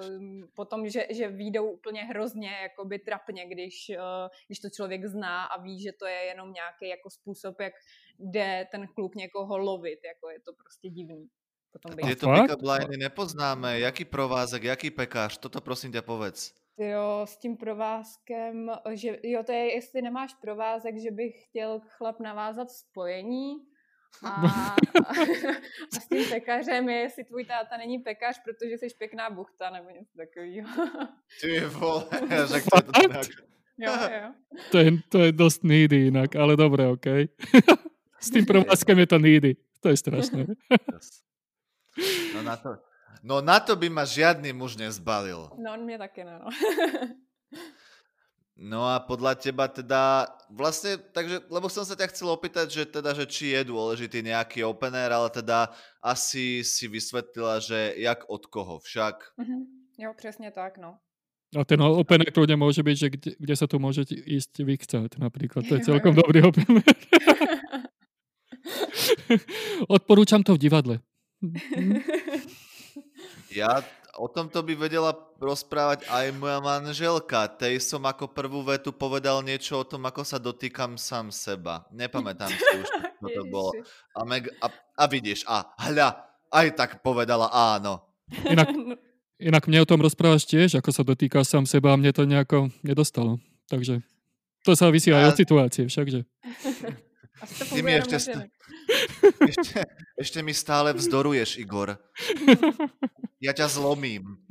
um, 0.00 0.48
potom, 0.54 0.88
že, 0.88 1.06
že 1.10 1.28
výjdou 1.28 1.70
úplně 1.70 2.04
hrozně 2.04 2.50
jakoby 2.62 2.98
trapně, 2.98 3.46
když, 3.46 3.90
uh, 3.98 4.28
když 4.46 4.58
to 4.58 4.70
člověk 4.70 5.06
zná 5.06 5.44
a 5.44 5.60
ví, 5.62 5.82
že 5.82 5.92
to 5.92 6.06
je 6.06 6.24
jenom 6.24 6.52
nějaký 6.52 6.88
jako 6.88 7.10
způsob, 7.10 7.60
jak 7.60 7.72
jde 8.18 8.66
ten 8.70 8.86
kluk 8.94 9.14
někoho 9.14 9.58
lovit, 9.58 10.00
jako 10.04 10.30
je 10.30 10.40
to 10.40 10.52
prostě 10.52 10.88
divný. 10.88 11.28
Potom 11.72 11.96
Tieto 11.96 12.26
pick-up 12.26 12.62
nepoznáme. 12.98 13.80
Jaký 13.80 14.04
provázek, 14.04 14.62
jaký 14.62 14.90
pekář? 14.90 15.38
Toto 15.38 15.60
prosím 15.60 15.92
ťa 15.92 16.02
povedz. 16.02 16.56
Jo, 16.78 17.22
s 17.24 17.36
tím 17.36 17.56
provázkem, 17.56 18.70
že 18.92 19.18
jo, 19.22 19.42
to 19.42 19.52
je, 19.52 19.74
jestli 19.74 20.02
nemáš 20.02 20.34
provázek, 20.34 20.98
že 20.98 21.10
bych 21.10 21.44
chtěl 21.44 21.80
chlap 21.86 22.20
navázat 22.20 22.70
spojení 22.70 23.56
a, 24.24 24.28
a, 24.28 24.76
a 25.96 26.00
s 26.00 26.08
tím 26.08 26.24
pekařem 26.30 26.88
je, 26.88 26.96
jestli 26.96 27.24
tvůj 27.24 27.44
táta 27.44 27.76
není 27.76 27.98
pekař, 27.98 28.40
protože 28.44 28.78
jsi 28.78 28.86
pěkná 28.98 29.30
buchta 29.30 29.70
nebo 29.70 29.90
něco 29.90 30.16
takového. 30.16 30.68
Ty 31.40 31.60
vole, 31.60 32.04
řekl 32.46 32.68
to 32.70 32.92
tak. 32.92 33.26
Jo, 33.78 33.92
jo. 33.92 34.32
To 34.70 34.78
je, 34.78 34.90
to 35.08 35.18
je 35.18 35.32
dost 35.32 35.64
needy 35.64 35.96
jinak, 35.96 36.36
ale 36.36 36.56
dobré, 36.56 36.86
OK. 36.88 37.06
S 38.20 38.30
tím 38.30 38.46
provázkem 38.46 38.98
je 38.98 39.06
to 39.06 39.18
needy. 39.18 39.56
To 39.80 39.88
je 39.88 39.96
strašné. 39.96 40.46
No 42.34 42.42
na 42.42 42.56
to, 42.56 42.68
No 43.22 43.40
na 43.40 43.60
to 43.60 43.76
by 43.76 43.90
ma 43.90 44.04
žiadny 44.04 44.52
muž 44.52 44.76
nezbalil. 44.76 45.50
No 45.58 45.74
on 45.74 45.84
mě 45.84 45.98
taky 45.98 46.24
ne, 46.24 46.38
no. 46.38 46.50
no 48.56 48.86
a 48.86 49.00
podľa 49.00 49.34
teba 49.34 49.68
teda, 49.68 50.26
vlastne, 50.50 50.98
takže, 50.98 51.40
lebo 51.50 51.68
som 51.68 51.84
sa 51.84 51.94
ťa 51.94 52.10
chcel 52.10 52.30
opýtať, 52.30 52.70
že 52.70 52.86
teda, 52.86 53.14
že 53.14 53.26
či 53.26 53.54
je 53.54 53.64
dôležitý 53.64 54.22
nejaký 54.22 54.64
opener, 54.64 55.12
ale 55.12 55.30
teda 55.30 55.70
asi 56.02 56.64
si 56.64 56.88
vysvetlila, 56.88 57.58
že 57.58 57.94
jak 57.98 58.30
od 58.30 58.46
koho 58.46 58.78
však. 58.78 59.34
Mm-hmm. 59.38 59.62
Jo, 59.98 60.14
přesně 60.16 60.50
tak, 60.50 60.78
no. 60.78 60.98
A 61.56 61.64
ten 61.64 61.80
opener 61.80 62.28
kľudne 62.28 62.60
môže 62.60 62.84
byť, 62.84 62.96
že 63.00 63.08
kde, 63.08 63.30
kde 63.40 63.54
sa 63.56 63.64
tu 63.64 63.80
môže 63.80 64.04
ísť 64.12 64.60
vykcať 64.60 65.16
napríklad. 65.16 65.64
To 65.64 65.80
je 65.80 65.86
celkom 65.88 66.12
dobrý 66.12 66.44
opener. 66.44 66.84
Odporúčam 69.96 70.44
to 70.44 70.60
v 70.60 70.60
divadle. 70.60 71.00
Ja 73.52 73.82
o 74.18 74.26
tomto 74.26 74.60
by 74.66 74.74
vedela 74.74 75.14
rozprávať 75.38 76.04
aj 76.10 76.34
moja 76.34 76.58
manželka. 76.58 77.46
Tej 77.46 77.78
som 77.78 78.02
ako 78.02 78.34
prvú 78.34 78.66
vetu 78.66 78.90
povedal 78.90 79.40
niečo 79.46 79.80
o 79.80 79.86
tom, 79.86 80.04
ako 80.04 80.26
sa 80.26 80.42
dotýkam 80.42 80.98
sám 80.98 81.30
seba. 81.30 81.86
Nepamätám 81.94 82.50
si 82.50 82.74
už, 82.82 82.88
čo 82.90 83.26
to 83.30 83.42
bolo. 83.46 83.70
A, 84.18 84.26
meg, 84.26 84.50
a, 84.58 84.66
a 84.98 85.04
vidíš, 85.06 85.46
a 85.46 85.70
hľa, 85.78 86.18
aj 86.50 86.66
tak 86.74 86.90
povedala 87.06 87.48
áno. 87.54 88.02
Inak, 88.44 88.68
inak 89.48 89.64
mne 89.70 89.86
o 89.86 89.88
tom 89.88 90.02
rozprávaš 90.02 90.44
tiež, 90.50 90.82
ako 90.82 90.90
sa 90.90 91.06
dotýka 91.06 91.46
sám 91.46 91.64
seba 91.64 91.94
a 91.94 91.98
mne 92.00 92.10
to 92.10 92.26
nejako 92.26 92.74
nedostalo. 92.82 93.38
Takže 93.70 94.02
to 94.66 94.74
závisí 94.74 95.14
aj 95.14 95.24
A- 95.24 95.28
od 95.32 95.36
situácie 95.38 95.86
všakže. 95.86 96.26
Asi 97.40 97.54
to 97.58 97.64
Ty 97.64 97.80
mi 97.82 97.92
funguje 97.94 98.18
ženy. 98.18 98.44
ešte, 99.48 99.78
ešte 100.16 100.38
mi 100.42 100.54
stále 100.54 100.90
vzdoruješ, 100.92 101.58
Igor. 101.58 101.96
Ja 103.38 103.54
ťa 103.54 103.66
zlomím. 103.70 104.42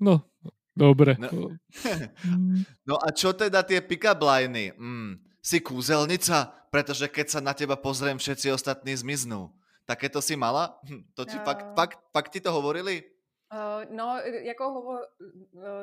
No, 0.00 0.24
dobre. 0.72 1.16
No. 1.20 1.52
No 2.88 2.96
a 2.98 3.12
čo 3.12 3.30
teda 3.32 3.62
tie 3.62 3.78
pick-up 3.84 4.18
liny? 4.18 4.72
Mm, 4.74 5.20
si 5.38 5.60
kúzelnica? 5.60 6.50
Pretože 6.70 7.10
keď 7.10 7.26
sa 7.28 7.40
na 7.42 7.50
teba 7.54 7.74
pozriem, 7.74 8.18
všetci 8.18 8.50
ostatní 8.54 8.94
zmiznú. 8.94 9.50
Takéto 9.86 10.22
si 10.22 10.38
mala? 10.38 10.78
Hm, 10.86 11.02
To 11.14 11.22
ti 11.26 11.34
Jo. 11.36 11.42
fakt, 11.42 11.66
fakt, 11.74 11.98
fakt 12.14 12.30
ti 12.30 12.40
to 12.40 12.50
hovorili? 12.54 13.02
Uh, 13.50 13.82
no, 13.90 14.14
jako 14.46 14.64
hovo, 14.70 14.92
uh, 14.94 15.02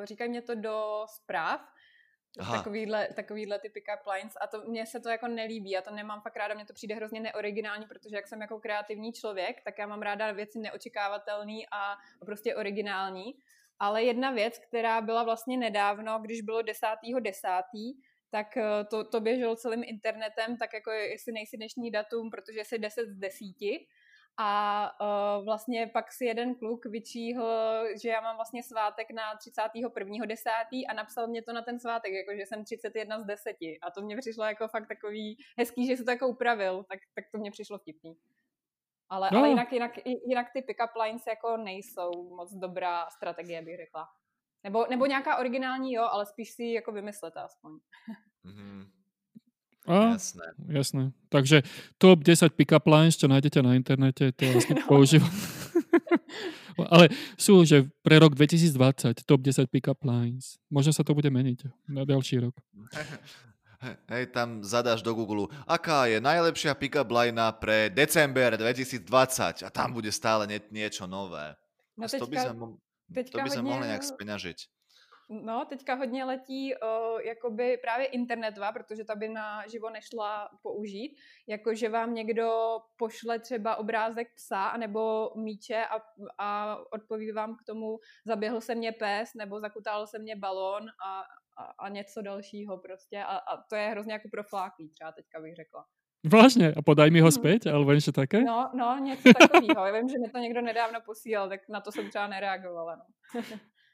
říkají 0.04 0.30
mě 0.30 0.42
to 0.42 0.54
do 0.54 1.04
zpráv, 1.06 1.60
Takovýhle, 2.36 3.08
takovýhle 3.16 3.58
ty 3.58 3.68
pick-up 3.68 4.12
lines 4.14 4.32
a 4.40 4.46
to 4.46 4.62
mně 4.68 4.86
se 4.86 5.00
to 5.00 5.08
jako 5.08 5.28
nelíbí, 5.28 5.70
já 5.70 5.82
to 5.82 5.90
nemám 5.90 6.20
fakt 6.20 6.36
ráda, 6.36 6.54
mně 6.54 6.66
to 6.66 6.72
přijde 6.72 6.94
hrozně 6.94 7.20
neoriginální, 7.20 7.86
protože 7.86 8.16
jak 8.16 8.28
jsem 8.28 8.40
jako 8.40 8.60
kreativní 8.60 9.12
člověk, 9.12 9.62
tak 9.64 9.78
já 9.78 9.86
mám 9.86 10.02
ráda 10.02 10.32
věci 10.32 10.58
neočekávatelný 10.58 11.66
a 11.72 11.96
prostě 12.26 12.56
originální. 12.56 13.34
Ale 13.78 14.02
jedna 14.02 14.30
věc, 14.30 14.58
která 14.58 15.00
byla 15.00 15.22
vlastně 15.22 15.56
nedávno, 15.56 16.18
když 16.18 16.42
bylo 16.42 16.60
10.10., 16.60 17.20
10., 17.20 17.48
tak 18.30 18.56
eh, 18.56 18.84
to, 18.90 19.04
to 19.04 19.20
běželo 19.20 19.56
celým 19.56 19.84
internetem, 19.86 20.56
tak 20.56 20.72
jako 20.74 20.90
jestli 20.90 21.32
nejsi 21.32 21.56
dnešní 21.56 21.90
datum, 21.90 22.30
protože 22.30 22.64
jsi 22.64 22.78
10 22.78 23.08
z 23.08 23.16
10. 23.16 23.38
A 24.40 24.90
uh, 25.00 25.44
vlastně 25.44 25.86
pak 25.92 26.12
si 26.12 26.24
jeden 26.24 26.54
kluk 26.54 26.86
vyčíhl, 26.86 27.84
že 28.02 28.08
já 28.08 28.20
mám 28.20 28.36
vlastně 28.36 28.62
svátek 28.62 29.10
na 29.10 29.22
31.10. 29.36 30.84
a 30.88 30.92
napsal 30.94 31.26
mě 31.26 31.42
to 31.42 31.52
na 31.52 31.62
ten 31.62 31.80
svátek, 31.80 32.12
jako 32.12 32.36
že 32.36 32.46
jsem 32.46 32.64
31 32.64 33.20
z 33.20 33.24
10. 33.24 33.56
A 33.82 33.90
to 33.94 34.00
mě 34.02 34.16
přišlo 34.16 34.44
jako 34.44 34.68
fakt 34.68 34.88
takový 34.88 35.36
hezký, 35.58 35.86
že 35.86 35.96
se 35.96 36.04
to 36.04 36.10
jako 36.10 36.28
upravil, 36.28 36.84
tak, 36.84 36.98
tak 37.14 37.24
to 37.32 37.38
mě 37.38 37.50
přišlo 37.50 37.78
vtipný. 37.78 38.16
Ale, 39.10 39.28
No. 39.32 39.38
ale 39.38 39.48
jinak, 39.48 39.72
jinak, 39.72 39.92
jinak 40.04 40.46
ty 40.52 40.62
pick-up 40.62 41.02
lines 41.02 41.26
jako 41.26 41.56
nejsou 41.56 42.34
moc 42.36 42.52
dobrá 42.54 43.10
strategie, 43.10 43.62
bych 43.62 43.76
řekla. 43.76 44.08
Nebo, 44.64 44.86
nebo 44.90 45.06
nějaká 45.06 45.36
originální, 45.36 45.92
jo, 45.92 46.02
ale 46.02 46.26
spíš 46.26 46.50
si 46.50 46.62
ji 46.62 46.74
jako 46.74 46.92
vymyslete 46.92 47.40
aspoň. 47.40 47.78
Mhm, 48.44 48.84
A, 49.88 50.20
jasné. 50.20 50.46
jasné. 50.68 51.04
Takže 51.32 51.64
top 51.96 52.20
10 52.20 52.52
pick-up 52.52 52.84
lines, 52.84 53.16
čo 53.16 53.24
nájdete 53.24 53.64
na 53.64 53.72
internete, 53.72 54.36
to 54.36 54.44
vlastne 54.52 54.76
používam. 54.90 55.32
Ale 56.92 57.10
sú, 57.34 57.66
že 57.66 57.90
pre 58.06 58.22
rok 58.22 58.38
2020 58.38 59.26
top 59.26 59.40
10 59.42 59.66
pick-up 59.66 59.98
lines. 60.06 60.60
Možno 60.70 60.94
sa 60.94 61.02
to 61.02 61.16
bude 61.16 61.26
meniť 61.26 61.90
na 61.90 62.04
ďalší 62.06 62.44
rok. 62.44 62.54
Hej, 64.10 64.34
tam 64.34 64.66
zadáš 64.66 65.06
do 65.06 65.14
Google, 65.14 65.46
aká 65.62 66.10
je 66.10 66.18
najlepšia 66.18 66.74
pick-up 66.74 67.06
line 67.14 67.38
pre 67.62 67.86
december 67.94 68.58
2020 68.58 69.62
a 69.62 69.68
tam 69.70 69.94
bude 69.94 70.10
stále 70.10 70.50
nie, 70.50 70.58
niečo 70.74 71.06
nové. 71.06 71.54
No 71.94 72.06
A 72.06 72.10
to 72.10 72.26
by 72.26 72.42
teďka, 72.42 72.50
sme, 72.50 72.66
to 72.74 73.14
teďka 73.14 73.38
by 73.38 73.50
sme 73.50 73.62
hodně- 73.62 73.70
mohli 73.70 73.86
nejak 73.86 74.02
speňažiť. 74.02 74.58
No, 75.30 75.64
teďka 75.68 75.94
hodně 75.94 76.24
letí 76.24 76.74
uh, 76.74 77.20
jakoby 77.20 77.76
právě 77.76 78.06
internetová, 78.06 78.72
protože 78.72 79.04
ta 79.04 79.14
by 79.14 79.28
na 79.28 79.66
živo 79.68 79.90
nešla 79.90 80.48
použít, 80.62 81.16
jako 81.46 81.74
že 81.74 81.88
vám 81.88 82.14
někdo 82.14 82.78
pošle 82.96 83.38
třeba 83.38 83.76
obrázek 83.76 84.28
psa 84.34 84.68
anebo 84.68 85.30
míče 85.36 85.84
a, 85.84 86.00
a 86.38 86.76
odpoví 86.92 87.32
vám 87.32 87.56
k 87.56 87.62
tomu, 87.66 87.98
zaběhl 88.24 88.60
se 88.60 88.74
mě 88.74 88.92
pes 88.92 89.34
nebo 89.34 89.60
zakutal 89.60 90.06
se 90.06 90.18
mě 90.18 90.36
balón 90.36 90.88
a, 90.88 91.20
a, 91.58 91.64
a 91.78 91.88
něco 91.88 92.22
dalšího 92.22 92.78
prostě 92.78 93.18
a, 93.24 93.36
a 93.36 93.62
to 93.68 93.76
je 93.76 93.88
hrozně 93.88 94.12
jako 94.12 94.28
profláklý 94.32 94.88
třeba 94.88 95.12
teďka 95.12 95.40
bych 95.40 95.54
řekla. 95.54 95.84
Vážne? 96.26 96.74
A 96.76 96.82
podaj 96.82 97.10
mi 97.14 97.20
ho 97.20 97.30
Mhm. 97.30 97.36
späť? 97.38 97.60
Alebo 97.70 97.94
niečo 97.94 98.10
také? 98.10 98.42
No, 98.42 98.70
no, 98.74 98.98
něco 98.98 99.22
takového. 99.38 99.86
Já 99.86 99.92
vím, 99.92 100.08
že 100.08 100.18
mi 100.18 100.28
to 100.32 100.38
někdo 100.38 100.60
nedávno 100.60 100.98
posílal, 101.06 101.48
tak 101.48 101.60
na 101.68 101.80
to 101.80 101.92
jsem 101.92 102.08
třeba 102.10 102.26
nereagovala. 102.26 102.96
No. 102.96 103.04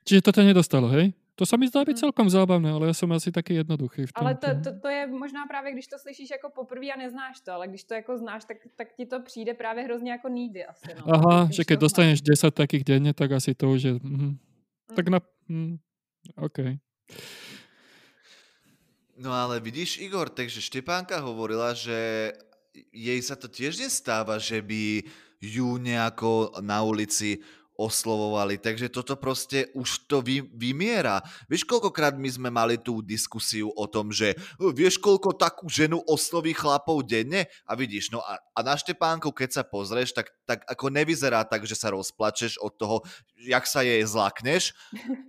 Čiže 0.09 0.22
toto 0.22 0.41
nedostalo, 0.41 0.89
hej? 0.89 1.12
To 1.35 1.43
sa 1.43 1.59
mi 1.59 1.66
zdá 1.66 1.82
byť 1.82 1.99
Mm. 1.99 2.03
celkom 2.07 2.28
zábavné, 2.30 2.70
ale 2.70 2.87
ja 2.87 2.95
som 2.95 3.11
asi 3.11 3.35
taký 3.35 3.59
jednoduchý 3.59 4.07
v 4.07 4.12
tom. 4.14 4.22
Ale 4.22 4.39
to, 4.39 4.55
to, 4.62 4.70
to 4.78 4.89
je 4.89 5.03
možná 5.11 5.47
právě, 5.51 5.72
když 5.74 5.87
to 5.91 5.99
slyšíš 5.99 6.30
jako 6.30 6.51
poprvé 6.55 6.95
a 6.95 6.97
neznáš 6.97 7.43
to, 7.43 7.53
ale 7.53 7.66
když 7.68 7.85
to 7.85 7.95
jako 7.95 8.18
znáš, 8.18 8.45
tak, 8.47 8.57
tak 8.78 8.95
ti 8.95 9.07
to 9.07 9.18
přijde 9.22 9.55
právě 9.55 9.85
hrozně 9.85 10.11
jako 10.14 10.28
needy 10.30 10.62
asi. 10.64 10.95
No. 10.95 11.03
Aha, 11.14 11.45
Když 11.51 11.57
že 11.57 11.62
znáš. 11.66 11.78
dostaneš 11.80 12.18
10 12.22 12.55
takých 12.55 12.85
denne, 12.85 13.11
tak 13.14 13.32
asi 13.35 13.55
to 13.55 13.70
už 13.70 13.82
je... 13.82 13.93
Mhm. 13.99 14.39
Tak 14.95 15.09
na... 15.09 15.18
Mm, 15.49 15.78
OK. 16.39 16.59
No 19.18 19.30
ale 19.32 19.61
vidíš, 19.61 19.99
Igor, 19.99 20.28
takže 20.28 20.59
Štepánka 20.62 21.18
hovorila, 21.22 21.70
že 21.74 22.30
jej 22.91 23.20
sa 23.22 23.39
to 23.39 23.47
tiež 23.47 23.78
nestáva, 23.78 24.39
že 24.43 24.59
by 24.59 25.07
ju 25.39 25.78
nejako 25.78 26.59
na 26.62 26.82
ulici 26.82 27.39
oslovovali, 27.75 28.59
takže 28.62 28.91
toto 28.91 29.18
proste 29.18 29.70
už 29.75 30.07
to 30.07 30.22
vy, 30.22 30.47
vymiera. 30.55 31.22
Vieš, 31.51 31.66
koľkokrát 31.66 32.14
my 32.14 32.31
sme 32.31 32.49
mali 32.51 32.79
tú 32.79 33.03
diskusiu 33.03 33.70
o 33.75 33.85
tom, 33.91 34.14
že 34.14 34.39
"O, 34.62 34.70
vieš, 34.70 35.03
koľko 35.03 35.35
takú 35.35 35.66
ženu 35.66 35.99
osloví 36.07 36.55
chlapov 36.55 37.03
denne? 37.03 37.51
A 37.66 37.75
vidíš, 37.75 38.14
no 38.14 38.22
a, 38.22 38.39
a 38.39 38.61
na 38.62 38.79
Štepánku, 38.79 39.35
keď 39.35 39.61
sa 39.61 39.62
pozrieš, 39.66 40.14
tak, 40.14 40.31
tak 40.47 40.62
ako 40.70 40.91
nevyzerá 40.95 41.43
tak, 41.43 41.66
že 41.66 41.75
sa 41.75 41.91
rozplačeš 41.91 42.62
od 42.62 42.72
toho, 42.79 42.97
jak 43.43 43.66
sa 43.66 43.83
jej 43.83 44.01
zlakneš, 44.07 44.72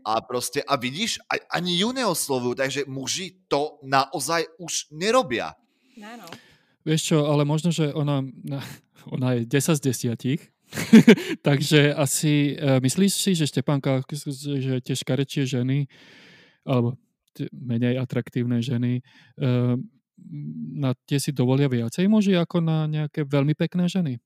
a 0.06 0.22
proste, 0.22 0.62
a 0.64 0.78
vidíš, 0.78 1.20
a, 1.28 1.41
ani 1.58 1.82
ju 1.82 1.89
neoslovujú, 1.91 2.56
takže 2.56 2.86
muži 2.86 3.41
to 3.50 3.82
naozaj 3.82 4.46
už 4.62 4.93
nerobia. 4.93 5.58
Ne, 5.98 6.20
no. 6.20 6.28
Vieš 6.86 7.02
čo, 7.02 7.18
ale 7.26 7.48
možno, 7.50 7.74
že 7.74 7.89
ona, 7.89 8.22
ona 9.10 9.41
je 9.41 9.50
10 9.50 9.82
z 9.82 9.82
10, 10.14 10.55
takže 11.47 11.93
asi 11.93 12.57
uh, 12.57 12.82
myslíš 12.82 13.13
si, 13.13 13.32
že 13.38 13.47
Štepánka, 13.47 14.03
že 14.59 14.82
tie 14.82 14.95
škarečie 14.95 15.45
ženy, 15.45 15.86
alebo 16.66 16.97
tie 17.38 17.47
menej 17.53 18.01
atraktívne 18.01 18.59
ženy, 18.59 18.99
uh, 19.39 19.78
na 20.76 20.95
tie 21.05 21.20
si 21.20 21.36
dovolia 21.36 21.68
viacej 21.68 22.07
muži 22.07 22.34
ako 22.39 22.63
na 22.63 22.88
nejaké 22.88 23.28
veľmi 23.28 23.53
pekné 23.53 23.86
ženy? 23.91 24.18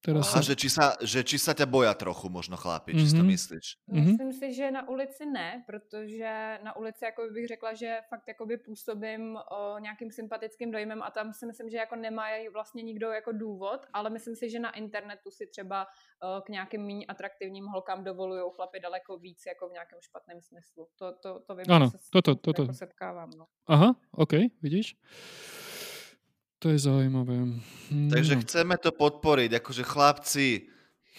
Teraz 0.00 0.32
Aha, 0.32 0.40
sa... 0.40 0.46
že 0.48 0.56
či 0.56 0.68
sa, 0.72 0.96
že 1.04 1.20
či 1.20 1.36
sa 1.36 1.52
ťa 1.52 1.68
boja 1.68 1.92
trochu 1.92 2.32
možno 2.32 2.56
chlapi, 2.56 2.96
či 2.96 3.04
si 3.04 3.16
to 3.16 3.20
Mhm. 3.20 3.30
myslíš. 3.36 3.66
Mhm. 3.86 4.00
Myslím 4.16 4.32
si, 4.32 4.46
že 4.56 4.70
na 4.72 4.88
ulici 4.88 5.26
ne, 5.28 5.60
protože 5.68 6.58
na 6.64 6.72
ulici 6.76 7.04
jako 7.04 7.22
bych 7.32 7.46
řekla, 7.48 7.74
že 7.74 7.98
fakt 8.08 8.24
jakoby 8.28 8.56
působím 8.56 9.36
o, 9.36 9.78
nějakým 9.78 10.10
sympatickým 10.10 10.70
dojmem 10.72 11.02
a 11.02 11.10
tam 11.10 11.32
si 11.32 11.46
myslím, 11.46 11.68
že 11.70 11.76
jako 11.76 11.96
nemají 11.96 12.48
vlastně 12.48 12.82
nikdo 12.82 13.10
jako 13.12 13.32
důvod, 13.32 13.80
ale 13.92 14.10
myslím 14.10 14.36
si, 14.36 14.50
že 14.50 14.58
na 14.58 14.70
internetu 14.72 15.30
si 15.30 15.46
třeba 15.46 15.86
o, 16.22 16.40
k 16.40 16.48
nějakým 16.48 16.80
méně 16.86 17.06
atraktivním 17.06 17.66
holkám 17.66 18.04
dovolují 18.04 18.42
chlapy 18.56 18.80
daleko 18.80 19.18
víc 19.18 19.42
jako 19.46 19.68
v 19.68 19.72
nějakém 19.72 19.98
špatném 20.00 20.40
smyslu. 20.40 20.88
To, 20.98 21.12
to, 21.22 21.40
to 21.46 21.54
vím, 21.54 21.66
Ano, 21.68 21.86
že 21.92 21.98
se 21.98 22.08
toto- 22.12 22.34
toto. 22.34 22.62
Jako 22.62 22.74
setkávám. 22.74 23.30
No. 23.38 23.46
Aha, 23.68 23.94
OK, 24.12 24.32
vidíš? 24.62 24.96
To 26.60 26.68
je 26.68 26.78
zaujímavé. 26.78 27.56
Takže 27.88 28.36
No. 28.36 28.40
chceme 28.44 28.76
to 28.76 28.92
podporiť, 28.92 29.64
akože 29.64 29.80
chlapci, 29.80 30.68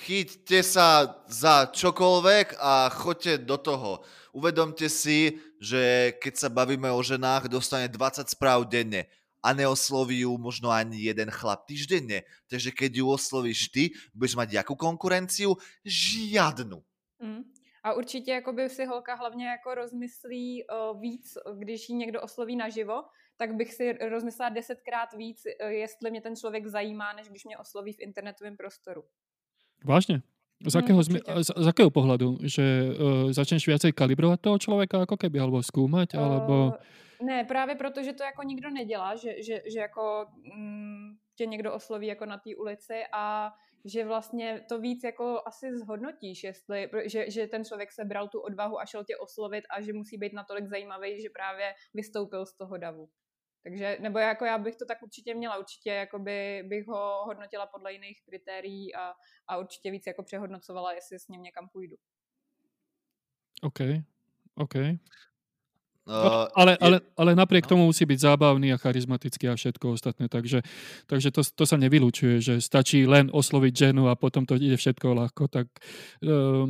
chyťte 0.05 0.59
sa 0.61 1.17
za 1.25 1.65
čokoľvek 1.73 2.61
a 2.61 2.93
choďte 2.93 3.41
do 3.49 3.57
toho. 3.57 4.05
Uvedomte 4.37 4.85
si, 4.85 5.41
že 5.57 6.13
keď 6.21 6.33
sa 6.37 6.49
bavíme 6.53 6.93
o 6.93 7.01
ženách, 7.01 7.49
dostane 7.49 7.89
20 7.89 8.29
správ 8.29 8.69
denne 8.69 9.09
a 9.41 9.49
neosloví 9.57 10.21
ju 10.29 10.37
možno 10.37 10.69
ani 10.69 11.09
jeden 11.09 11.33
chlap 11.33 11.65
týždenne. 11.65 12.21
Takže 12.45 12.69
keď 12.71 13.01
ju 13.01 13.05
oslovíš 13.09 13.73
ty, 13.73 13.83
budeš 14.13 14.37
mať 14.37 14.61
jakú 14.61 14.77
konkurenciu? 14.77 15.57
Žiadnu. 15.81 16.77
Mm. 17.17 17.43
A 17.83 17.93
určitě 17.93 18.31
jakoby 18.31 18.69
si 18.69 18.85
holka 18.85 19.15
hlavně 19.15 19.47
jako 19.47 19.75
rozmyslí 19.75 20.63
uh, 20.63 21.01
víc, 21.01 21.37
když 21.57 21.89
ji 21.89 21.95
někdo 21.95 22.21
osloví 22.21 22.55
naživo, 22.55 23.03
tak 23.37 23.55
bych 23.55 23.73
si 23.73 23.93
rozmyslela 23.93 24.49
desetkrát 24.49 25.13
víc, 25.13 25.43
uh, 25.45 25.67
jestli 25.67 26.11
mě 26.11 26.21
ten 26.21 26.35
člověk 26.35 26.67
zajímá, 26.67 27.13
než 27.13 27.29
když 27.29 27.45
mě 27.45 27.57
osloví 27.57 27.93
v 27.93 27.99
internetovém 27.99 28.57
prostoru. 28.57 29.03
Vážne? 29.85 30.21
Z 30.61 30.75
Mhm, 30.75 30.83
akého, 30.83 31.01
zmi- 31.01 31.21
určite. 31.25 31.43
z, 31.43 31.49
z 31.57 31.67
akého 31.67 31.89
pohľadu? 31.89 32.37
Že 32.45 32.65
uh, 32.65 33.33
začneš 33.33 33.65
viacej 33.65 33.97
kalibrovať 33.97 34.39
toho 34.45 34.57
človeka 34.61 35.01
ako 35.09 35.17
keby, 35.17 35.41
alebo 35.41 35.57
skúmať, 35.57 36.13
alebo... 36.21 36.77
Uh, 36.77 37.25
ne, 37.25 37.43
právě 37.43 37.75
proto, 37.75 38.03
že 38.03 38.13
to 38.13 38.23
jako 38.23 38.43
nikdo 38.43 38.69
nedělá, 38.69 39.15
že, 39.15 39.43
že, 39.43 39.61
že 39.73 39.79
jako 39.79 40.25
mm, 40.53 41.17
tě 41.35 41.45
někdo 41.45 41.73
osloví 41.73 42.07
jako 42.07 42.25
na 42.25 42.37
té 42.37 42.55
ulici 42.55 43.01
a 43.13 43.53
že 43.85 44.05
vlastně 44.05 44.65
to 44.69 44.79
víc 44.79 45.03
jako 45.03 45.41
asi 45.45 45.77
zhodnotíš, 45.77 46.43
jestli, 46.43 46.89
že, 47.05 47.31
že 47.31 47.47
ten 47.47 47.65
člověk 47.65 47.91
se 47.91 48.05
bral 48.05 48.27
tu 48.27 48.39
odvahu 48.39 48.79
a 48.79 48.85
šel 48.85 49.03
tě 49.03 49.17
oslovit 49.17 49.63
a 49.69 49.81
že 49.81 49.93
musí 49.93 50.17
být 50.17 50.33
natolik 50.33 50.67
zajímavý, 50.67 51.21
že 51.21 51.29
právě 51.29 51.73
vystoupil 51.93 52.45
z 52.45 52.57
toho 52.57 52.77
davu. 52.77 53.09
Takže, 53.63 53.97
nebo 53.99 54.19
jako 54.19 54.45
já 54.45 54.57
bych 54.57 54.75
to 54.75 54.85
tak 54.85 55.03
určitě 55.03 55.35
měla, 55.35 55.57
určitě 55.57 55.89
jakoby 55.89 56.63
bych 56.67 56.87
ho 56.87 57.23
hodnotila 57.25 57.65
podle 57.65 57.93
jiných 57.93 58.21
kritérií 58.25 58.95
a, 58.95 59.13
a 59.47 59.57
určitě 59.57 59.91
víc 59.91 60.07
jako 60.07 60.23
přehodnocovala, 60.23 60.93
jestli 60.93 61.19
s 61.19 61.27
ním 61.27 61.43
někam 61.43 61.69
půjdu. 61.69 61.95
OK, 63.61 63.79
OK. 64.55 64.75
Uh, 66.01 66.49
ale, 66.57 66.77
ale, 66.81 66.97
ale 67.17 67.35
napriek 67.35 67.65
no. 67.65 67.69
tomu 67.69 67.83
musí 67.85 68.09
byť 68.09 68.19
zábavný 68.19 68.73
a 68.73 68.81
charizmatický 68.81 69.47
a 69.47 69.55
všetko 69.55 69.95
ostatné, 69.95 70.27
takže, 70.27 70.65
takže 71.05 71.31
to, 71.31 71.45
to 71.45 71.63
sa 71.63 71.77
nevylučuje, 71.77 72.41
že 72.41 72.53
stačí 72.57 73.05
len 73.05 73.29
osloviť 73.31 73.73
ženu 73.73 74.09
a 74.09 74.17
potom 74.17 74.43
to 74.43 74.57
ide 74.57 74.75
všetko 74.81 75.07
ľahko, 75.13 75.45
tak 75.47 75.69
um, 76.25 76.67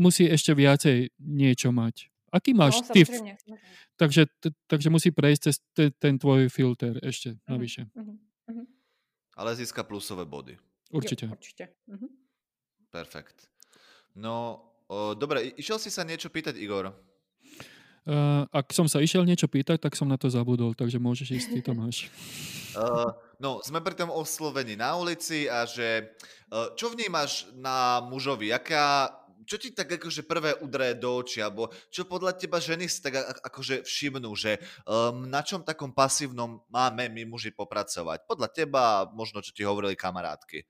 musí 0.00 0.26
ešte 0.26 0.56
viacej 0.56 1.12
niečo 1.22 1.70
mať. 1.70 2.09
Aký 2.30 2.54
máš 2.54 2.86
no, 2.86 2.94
ty? 2.94 3.02
Takže, 3.98 4.26
t- 4.38 4.54
takže 4.70 4.88
musí 4.88 5.10
prejsť 5.10 5.40
cez 5.42 5.56
te, 5.74 5.90
ten 5.90 6.14
tvoj 6.16 6.46
filter 6.48 6.96
ešte 7.02 7.34
mm-hmm. 7.34 7.50
navyše. 7.50 7.82
Mm-hmm. 7.90 8.66
Ale 9.36 9.50
získa 9.58 9.82
plusové 9.82 10.24
body. 10.24 10.54
Určite. 10.94 11.26
Jo, 11.26 11.34
určite. 11.34 11.64
Mm-hmm. 11.90 12.10
Perfekt. 12.90 13.50
No, 14.14 14.62
o, 14.90 15.14
dobre, 15.14 15.54
išiel 15.54 15.78
si 15.78 15.90
sa 15.90 16.02
niečo 16.02 16.30
pýtať, 16.30 16.58
Igor? 16.58 16.90
Uh, 18.00 18.48
ak 18.48 18.72
som 18.72 18.88
sa 18.88 18.98
išiel 19.04 19.28
niečo 19.28 19.44
pýtať, 19.44 19.76
tak 19.76 19.92
som 19.92 20.08
na 20.08 20.16
to 20.16 20.32
zabudol, 20.32 20.72
takže 20.72 20.96
môžeš 20.96 21.28
ísť, 21.36 21.48
ty 21.52 21.60
to 21.60 21.76
máš. 21.76 22.08
Uh, 22.72 23.12
no, 23.44 23.60
sme 23.60 23.84
pri 23.84 23.92
tom 23.92 24.08
oslovení 24.08 24.72
na 24.72 24.96
ulici 24.96 25.44
a 25.46 25.68
že 25.68 26.16
uh, 26.48 26.72
čo 26.80 26.88
vnímaš 26.90 27.52
na 27.60 28.00
mužovi? 28.08 28.50
Jaká, 28.50 29.19
čo 29.50 29.58
ti 29.58 29.74
tak 29.74 29.90
akože 29.90 30.22
prvé 30.22 30.54
udre 30.62 30.94
do 30.94 31.18
očí, 31.18 31.42
alebo 31.42 31.74
čo 31.90 32.06
podľa 32.06 32.38
teba 32.38 32.62
ženy 32.62 32.86
si 32.86 33.02
tak 33.02 33.18
akože 33.18 33.82
všimnú, 33.82 34.30
že 34.38 34.62
um, 34.86 35.26
na 35.26 35.42
čom 35.42 35.66
takom 35.66 35.90
pasívnom 35.90 36.62
máme 36.70 37.10
my 37.10 37.26
muži 37.26 37.50
popracovať? 37.50 38.30
Podľa 38.30 38.48
teba, 38.54 39.10
možno 39.10 39.42
čo 39.42 39.50
ti 39.50 39.66
hovorili 39.66 39.98
kamarátky. 39.98 40.62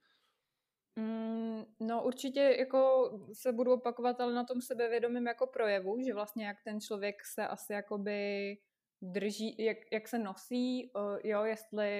Mm, 0.97 1.63
no 1.79 2.03
určitě 2.03 2.55
jako 2.59 3.11
se 3.33 3.51
budu 3.51 3.73
opakovat, 3.73 4.21
ale 4.21 4.33
na 4.33 4.43
tom 4.43 4.61
sebevědomím 4.61 5.27
jako 5.27 5.47
projevu, 5.47 6.01
že 6.05 6.13
vlastně 6.13 6.45
jak 6.45 6.57
ten 6.63 6.81
člověk 6.81 7.25
se 7.25 7.47
asi 7.47 7.73
jakoby 7.73 8.57
drží, 9.01 9.55
jak, 9.57 9.77
jak 9.91 10.07
se 10.07 10.19
nosí, 10.19 10.91
jo, 11.23 11.43
jestli 11.43 11.91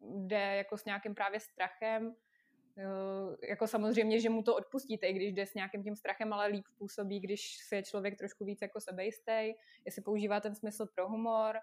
jde 0.00 0.56
jako 0.56 0.78
s 0.78 0.84
nějakým 0.84 1.14
právě 1.14 1.40
strachem, 1.40 2.14
jako 3.48 3.66
samozřejmě, 3.66 4.20
že 4.20 4.30
mu 4.30 4.42
to 4.42 4.56
odpustíte, 4.56 5.06
i 5.06 5.12
když 5.12 5.32
jde 5.32 5.46
s 5.46 5.54
nějakým 5.54 5.82
tím 5.82 5.96
strachem, 5.96 6.32
ale 6.32 6.46
líp 6.46 6.64
působí, 6.78 7.20
když 7.20 7.56
se 7.68 7.76
je 7.76 7.82
člověk 7.82 8.18
trošku 8.18 8.44
víc 8.44 8.58
jako 8.62 8.80
sebejistý, 8.80 9.52
jestli 9.86 10.02
používá 10.04 10.40
ten 10.40 10.54
smysl 10.54 10.86
pro 10.94 11.08
humor, 11.08 11.56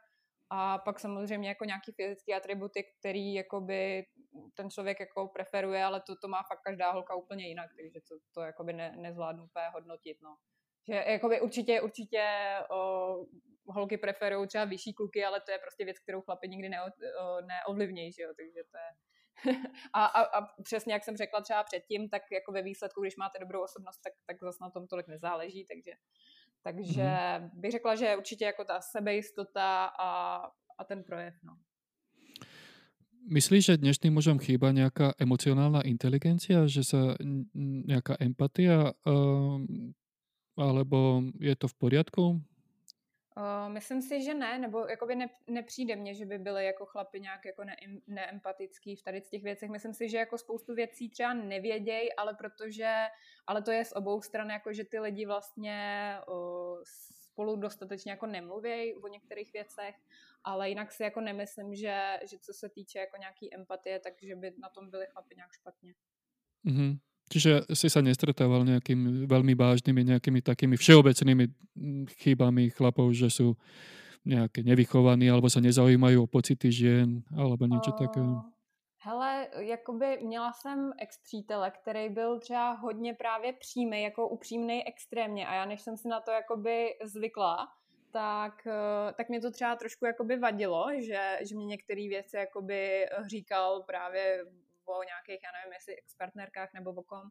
a 0.50 0.78
pak 0.78 1.00
samozřejmě 1.00 1.50
jako 1.50 1.66
nějaký 1.66 1.92
fyzický 1.92 2.34
atributy, 2.34 2.84
který 3.00 3.34
jakoby 3.34 4.06
ten 4.54 4.70
člověk 4.70 5.00
jako 5.00 5.28
preferuje, 5.28 5.84
ale 5.84 6.02
to, 6.02 6.16
to 6.16 6.28
má 6.28 6.44
fakt 6.44 6.62
každá 6.62 6.92
holka 6.92 7.16
úplně 7.16 7.48
jinak, 7.48 7.70
takže 7.76 8.00
to, 8.10 8.16
to 8.34 8.42
jakoby 8.42 8.74
ne, 8.74 8.96
nezvládnu 8.98 9.44
úplně 9.44 9.66
hodnotit, 9.74 10.18
no. 10.22 10.38
Že 10.88 11.04
jakoby 11.08 11.42
určitě, 11.42 11.82
určitě 11.82 12.24
o, 12.72 13.26
holky 13.66 13.98
preferují 13.98 14.48
třeba 14.48 14.66
vyšší 14.66 14.94
kluky, 14.94 15.26
ale 15.26 15.42
to 15.42 15.52
je 15.52 15.60
prostě 15.60 15.86
věc, 15.86 16.00
kterou 16.00 16.22
chlapi 16.22 16.48
nikdy 16.48 16.70
ne, 16.70 16.78
o, 16.82 16.88
neovlivnějí, 17.42 18.12
že 18.12 18.22
jo, 18.22 18.30
takže 18.38 18.64
to 18.72 18.78
je... 18.78 18.90
a, 19.94 20.06
a, 20.06 20.22
a, 20.38 20.48
přesně 20.64 20.94
jak 20.94 21.04
jsem 21.04 21.18
řekla 21.18 21.42
třeba 21.42 21.64
předtím, 21.64 22.10
tak 22.10 22.22
jako 22.32 22.52
ve 22.52 22.62
výsledku, 22.62 23.02
když 23.02 23.18
máte 23.18 23.40
dobrou 23.40 23.64
osobnost, 23.64 23.98
tak, 24.04 24.14
tak 24.26 24.38
zase 24.42 24.58
na 24.62 24.70
tom 24.70 24.88
tolik 24.88 25.08
nezáleží, 25.08 25.66
takže 25.66 25.92
takže 26.64 27.04
mm-hmm. 27.04 27.50
bych 27.54 27.72
řekla, 27.72 27.96
že 27.96 28.18
určitě 28.18 28.46
jako 28.46 28.64
ta 28.64 28.82
sebejistota 28.82 29.86
a, 30.00 30.42
a 30.78 30.84
ten 30.84 31.04
projev. 31.04 31.34
No. 31.44 31.58
Myslíš, 33.30 33.66
že 33.66 33.78
dnešným 33.78 34.14
mužom 34.14 34.40
chýba 34.40 34.72
nějaká 34.72 35.12
emocionálna 35.20 35.84
inteligencia, 35.84 36.68
že 36.68 36.84
sa 36.84 37.20
nějaká 37.88 38.16
empatia, 38.20 38.96
uh, 39.04 39.60
alebo 40.56 41.24
je 41.40 41.56
to 41.56 41.68
v 41.68 41.76
poriadku? 41.76 42.24
Uh, 43.38 43.74
myslím 43.74 44.02
si, 44.02 44.22
že 44.22 44.34
ne, 44.34 44.60
nebo 44.60 44.88
jakoby 44.88 45.16
ne, 45.16 45.30
nepřijde 45.48 45.96
mně, 45.96 46.14
že 46.14 46.26
by 46.26 46.38
byly 46.38 46.66
jako 46.66 46.86
chlapi 46.86 47.20
nějak 47.20 47.46
jako 47.46 47.64
ne, 47.64 47.76
neempatický 48.08 48.96
v 48.96 49.04
tady 49.04 49.22
těch 49.22 49.44
věcech. 49.44 49.70
Myslím 49.70 49.94
si, 49.94 50.10
že 50.10 50.18
jako 50.18 50.38
spoustu 50.38 50.74
věcí 50.74 51.10
třeba 51.10 51.34
nevědějí, 51.34 52.14
ale 52.14 52.34
protože, 52.34 53.08
ale 53.48 53.62
to 53.62 53.72
je 53.72 53.86
z 53.86 53.92
obou 53.92 54.22
stran, 54.22 54.50
jako 54.50 54.74
že 54.74 54.84
ty 54.84 55.00
lidi 55.00 55.26
vlastně 55.26 56.14
uh, 56.28 56.82
spolu 57.38 57.56
dostatečně 57.56 58.12
jako 58.12 58.26
nemluvějí 58.26 58.96
o 58.96 59.08
některých 59.08 59.54
věcech, 59.54 59.96
ale 60.44 60.70
jinak 60.70 60.92
si 60.92 61.04
jako 61.04 61.22
nemyslím, 61.22 61.76
že, 61.76 62.20
že 62.30 62.40
co 62.40 62.54
se 62.54 62.70
týče 62.70 63.00
jako 63.00 63.18
nějaký 63.18 63.56
empatie, 63.56 64.00
takže 64.00 64.36
by 64.36 64.54
na 64.62 64.70
tom 64.70 64.90
byli 64.90 65.06
chlapi 65.06 65.36
nějak 65.36 65.54
špatně. 65.54 65.94
Mm-hmm. 66.66 66.98
Čiže 67.28 67.68
si 67.76 67.88
sa 67.92 68.00
nestretával 68.00 68.64
nejakými 68.64 69.28
veľmi 69.28 69.54
vážnymi, 69.54 70.16
nejakými 70.16 70.40
takými 70.40 70.80
všeobecnými 70.80 71.46
chybami 72.24 72.72
chlapov, 72.72 73.12
že 73.12 73.28
sú 73.28 73.60
nejaké 74.24 74.64
nevychovaní 74.64 75.28
alebo 75.32 75.48
sa 75.48 75.64
nezaujímajú 75.64 76.24
o 76.24 76.32
pocity 76.32 76.72
žien 76.72 77.24
alebo 77.36 77.68
niečo 77.68 77.96
uh, 77.96 78.00
takého? 78.00 78.34
Hele, 79.00 79.48
jakoby 79.60 80.20
měla 80.22 80.54
jsem 80.54 80.94
ex-přítele, 81.00 81.72
který 81.72 82.10
byl 82.10 82.40
třeba 82.40 82.72
hodně 82.72 83.14
právě 83.14 83.54
přímý, 83.54 84.02
jako 84.04 84.28
upřímný 84.28 84.88
extrémně 84.88 85.48
a 85.48 85.54
já 85.54 85.66
než 85.66 85.82
jsem 85.82 85.98
si 85.98 86.08
na 86.08 86.20
to 86.20 86.32
jakoby 86.32 86.96
zvykla, 87.04 87.68
tak, 88.12 88.68
eh, 88.68 89.14
tak 89.14 89.30
mě 89.30 89.42
to 89.42 89.52
třeba 89.52 89.76
trošku 89.76 90.06
jakoby 90.06 90.38
vadilo, 90.38 90.88
že, 91.00 91.40
že 91.42 91.56
mě 91.56 91.66
některé 91.66 92.08
věci 92.08 92.38
jakoby 92.38 93.06
říkal 93.28 93.84
právě 93.84 94.46
o 94.94 95.04
nějakých, 95.04 95.42
já 95.44 95.52
nevím, 95.58 95.74
jestli 95.74 95.96
expertnerkách 95.96 96.70
nebo 96.74 96.90
o 96.92 97.04
kom, 97.04 97.30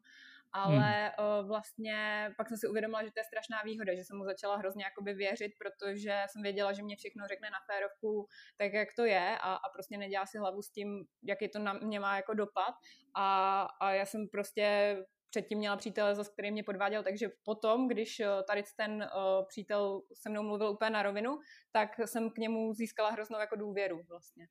ale 0.53 1.13
hmm. 1.19 1.47
vlastně 1.47 2.29
pak 2.37 2.47
jsem 2.47 2.57
si 2.57 2.67
uvědomila, 2.67 3.03
že 3.03 3.11
to 3.11 3.19
je 3.19 3.23
strašná 3.23 3.61
výhoda, 3.65 3.95
že 3.95 4.03
jsem 4.03 4.17
mu 4.17 4.25
začala 4.25 4.57
hrozně 4.57 4.83
jakoby 4.83 5.13
věřit, 5.13 5.51
protože 5.57 6.23
jsem 6.27 6.41
věděla, 6.41 6.73
že 6.73 6.83
mě 6.83 6.95
všechno 6.95 7.27
řekne 7.27 7.49
na 7.49 7.59
férovku 7.71 8.27
tak, 8.57 8.73
jak 8.73 8.89
to 8.95 9.05
je 9.05 9.37
a, 9.37 9.53
a 9.55 9.69
prostě 9.73 9.97
nedělá 9.97 10.25
si 10.25 10.37
hlavu 10.37 10.61
s 10.61 10.71
tím, 10.71 11.05
jaký 11.23 11.49
to 11.49 11.59
na 11.59 11.73
mě 11.73 11.99
má 11.99 12.15
jako 12.15 12.33
dopad 12.33 12.73
a, 13.15 13.61
a 13.81 13.91
já 13.91 14.05
jsem 14.05 14.27
prostě 14.27 14.97
předtím 15.29 15.57
měla 15.57 15.77
přítele, 15.77 16.15
za 16.15 16.23
který 16.23 16.51
mě 16.51 16.63
podváděl, 16.63 17.03
takže 17.03 17.29
potom, 17.45 17.87
když 17.87 18.21
tady 18.47 18.63
ten 18.77 18.91
uh, 18.91 19.47
přítel 19.47 20.01
se 20.13 20.29
mnou 20.29 20.43
mluvil 20.43 20.69
úplně 20.69 20.89
na 20.89 21.03
rovinu, 21.03 21.39
tak 21.71 21.89
jsem 22.05 22.29
k 22.29 22.37
němu 22.37 22.73
získala 22.73 23.09
hroznou 23.09 23.39
jako 23.39 23.55
důvěru 23.55 24.03
vlastně. 24.09 24.47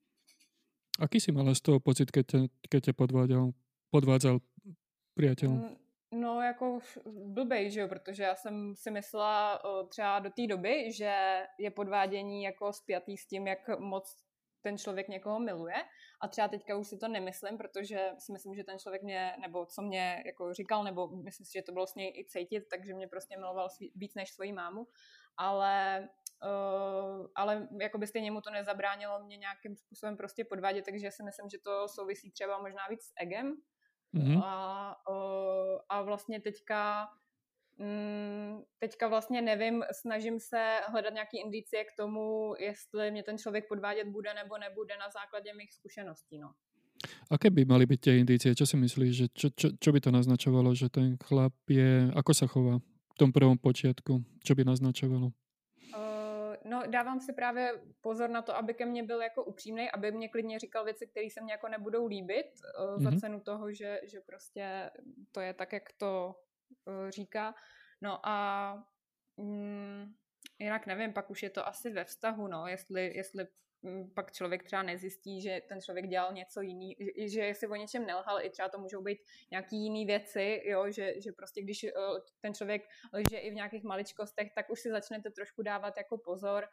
Aký 0.98 1.20
si 1.20 1.32
mala 1.32 1.54
z 1.54 1.60
toho 1.60 1.80
pocit, 1.80 2.10
keď 2.10 2.26
tě, 2.26 2.38
keď 2.68 2.84
tě 2.84 2.92
podváděl, 2.92 3.50
podvádzal 3.90 4.38
priateľ? 5.16 5.48
Mm, 5.48 5.76
no 6.12 6.40
jako 6.40 6.78
blbej, 7.06 7.70
že 7.70 7.80
jo, 7.80 7.88
protože 7.88 8.22
já 8.22 8.34
jsem 8.34 8.74
si 8.76 8.90
myslela 8.90 9.62
třeba 9.88 10.18
do 10.18 10.30
té 10.30 10.46
doby, 10.46 10.92
že 10.92 11.42
je 11.58 11.70
podvádění 11.70 12.42
jako 12.42 12.72
spjatý 12.72 13.16
s 13.16 13.26
tím, 13.26 13.46
jak 13.46 13.78
moc 13.78 14.26
ten 14.62 14.78
člověk 14.78 15.08
někoho 15.08 15.38
miluje 15.40 15.74
a 16.20 16.28
třeba 16.28 16.48
teďka 16.48 16.76
už 16.76 16.86
si 16.86 16.98
to 16.98 17.08
nemyslím, 17.08 17.58
protože 17.58 18.10
si 18.18 18.32
myslím, 18.32 18.54
že 18.54 18.64
ten 18.64 18.78
člověk 18.78 19.02
mě, 19.02 19.36
nebo 19.40 19.66
co 19.66 19.82
mě 19.82 20.22
jako 20.26 20.54
říkal, 20.54 20.84
nebo 20.84 21.08
myslím 21.08 21.46
si, 21.46 21.52
že 21.52 21.62
to 21.62 21.72
bylo 21.72 21.86
s 21.86 21.94
něj 21.94 22.12
i 22.18 22.24
cítit, 22.24 22.64
takže 22.70 22.94
mě 22.94 23.08
prostě 23.08 23.36
miloval 23.36 23.68
víc 23.94 24.14
než 24.14 24.30
svoji 24.30 24.52
mámu, 24.52 24.86
ale 25.36 26.08
Uh, 26.46 27.26
ale 27.34 27.68
jako 27.80 27.98
by 27.98 28.06
stejně 28.06 28.30
mu 28.30 28.40
to 28.40 28.50
nezabránilo 28.50 29.24
mě 29.24 29.36
nějakým 29.36 29.76
způsobem 29.76 30.16
prostě 30.16 30.44
podvádět, 30.44 30.84
takže 30.84 31.10
si 31.10 31.22
myslím, 31.22 31.48
že 31.48 31.58
to 31.58 31.88
souvisí 31.88 32.30
třeba 32.30 32.58
možná 32.58 32.86
víc 32.90 33.02
s 33.02 33.12
egem. 33.16 33.56
Mm-hmm. 34.14 34.42
A, 34.44 34.96
uh, 35.10 35.78
a 35.88 36.02
vlastně 36.02 36.40
teďka 36.40 37.08
mm, 37.78 38.62
teďka 38.78 39.08
vlastně 39.08 39.42
nevím, 39.42 39.84
snažím 39.92 40.40
se 40.40 40.80
hledat 40.88 41.14
nějaký 41.14 41.40
indicie 41.40 41.84
k 41.84 41.96
tomu, 41.96 42.54
jestli 42.58 43.10
mě 43.10 43.22
ten 43.22 43.38
člověk 43.38 43.68
podvádět 43.68 44.08
bude 44.08 44.34
nebo 44.34 44.58
nebude 44.58 44.94
na 44.96 45.10
základě 45.10 45.54
mých 45.54 45.72
zkušeností. 45.72 46.38
No. 46.38 46.54
Aké 47.30 47.50
by 47.50 47.68
mali 47.68 47.84
byť 47.86 48.00
tie 48.00 48.14
indície? 48.18 48.56
Čo 48.56 48.64
si 48.64 48.76
myslíš, 48.80 49.12
že 49.12 49.26
čo, 49.34 49.48
čo, 49.52 49.68
čo 49.76 49.90
by 49.92 50.00
to 50.00 50.10
naznačovalo, 50.10 50.72
že 50.72 50.88
ten 50.88 51.20
chlap 51.20 51.52
je, 51.68 52.08
ako 52.16 52.32
sa 52.32 52.46
chová 52.48 52.80
v 52.80 53.16
tom 53.18 53.30
prvom 53.34 53.58
počiatku? 53.60 54.24
Čo 54.42 54.52
by 54.56 54.64
naznačovalo? 54.64 55.34
No, 56.66 56.82
dávám 56.86 57.20
si 57.20 57.32
právě 57.32 57.72
pozor 58.00 58.30
na 58.30 58.42
to, 58.42 58.56
aby 58.56 58.74
ke 58.74 58.86
mně 58.86 59.02
byl 59.02 59.22
jako 59.22 59.44
upřímný, 59.44 59.90
aby 59.90 60.12
mě 60.12 60.28
klidně 60.28 60.58
říkal 60.58 60.84
věci, 60.84 61.06
které 61.06 61.30
se 61.30 61.40
mně 61.40 61.52
jako 61.52 61.68
nebudou 61.68 62.06
líbit, 62.06 62.46
uh, 62.46 63.02
za 63.02 63.10
mm-hmm. 63.10 63.20
cenu 63.20 63.40
toho, 63.40 63.72
že, 63.72 64.00
že 64.04 64.20
prostě 64.20 64.90
to 65.32 65.40
je 65.40 65.54
tak, 65.54 65.72
jak 65.72 65.92
to 65.92 66.34
uh, 66.84 67.10
říká. 67.10 67.54
No 68.00 68.20
a 68.28 68.74
mm, 69.36 70.14
jinak 70.58 70.86
nevím, 70.86 71.12
pak 71.12 71.30
už 71.30 71.42
je 71.42 71.50
to 71.50 71.66
asi 71.66 71.90
ve 71.90 72.04
vztahu, 72.04 72.48
no, 72.48 72.66
jestli, 72.66 73.16
jestli 73.16 73.46
pak 74.14 74.32
člověk 74.32 74.62
třeba 74.62 74.82
nezjistí, 74.82 75.40
že 75.40 75.60
ten 75.68 75.80
člověk 75.80 76.06
dělal 76.08 76.32
něco 76.32 76.60
jiný, 76.60 76.96
že, 77.26 77.52
si 77.54 77.66
o 77.66 77.74
něčem 77.74 78.06
nelhal, 78.06 78.40
i 78.42 78.50
třeba 78.50 78.68
to 78.68 78.78
můžou 78.78 79.02
být 79.02 79.18
nějaký 79.50 79.76
jiný 79.76 80.06
věci, 80.06 80.62
jo, 80.64 80.90
že, 80.90 81.12
že 81.24 81.32
prostě 81.32 81.62
když 81.62 81.84
uh, 81.84 81.90
ten 82.40 82.54
člověk 82.54 82.82
lže 83.12 83.38
i 83.38 83.50
v 83.50 83.54
nějakých 83.54 83.84
maličkostech, 83.84 84.48
tak 84.54 84.70
už 84.70 84.80
si 84.80 84.90
začnete 84.90 85.30
trošku 85.30 85.62
dávat 85.62 85.94
jako 85.96 86.18
pozor 86.18 86.66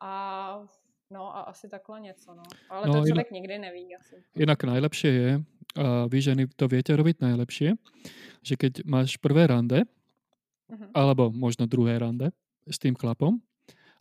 a 0.00 0.66
No 1.10 1.36
a 1.36 1.40
asi 1.40 1.68
takhle 1.68 2.00
něco, 2.00 2.34
no. 2.34 2.42
Ale 2.70 2.86
no, 2.86 2.92
to 2.92 2.98
člověk 2.98 3.26
inak, 3.26 3.30
nikdy 3.30 3.58
neví 3.58 3.96
asi. 3.96 4.24
Inak 4.36 4.64
najlepšie 4.64 5.12
je, 5.12 5.40
a 5.80 6.04
vy 6.04 6.20
ženy 6.20 6.44
to 6.52 6.68
viete 6.68 6.92
robiť 6.92 7.24
najlepšie, 7.24 7.80
že 8.44 8.54
keď 8.60 8.84
máš 8.84 9.16
prvé 9.16 9.48
rande, 9.48 9.88
uh-huh. 10.68 10.90
alebo 10.92 11.32
možno 11.32 11.64
druhé 11.64 11.96
rande 11.96 12.28
s 12.68 12.76
tým 12.76 12.92
chlapom 12.92 13.40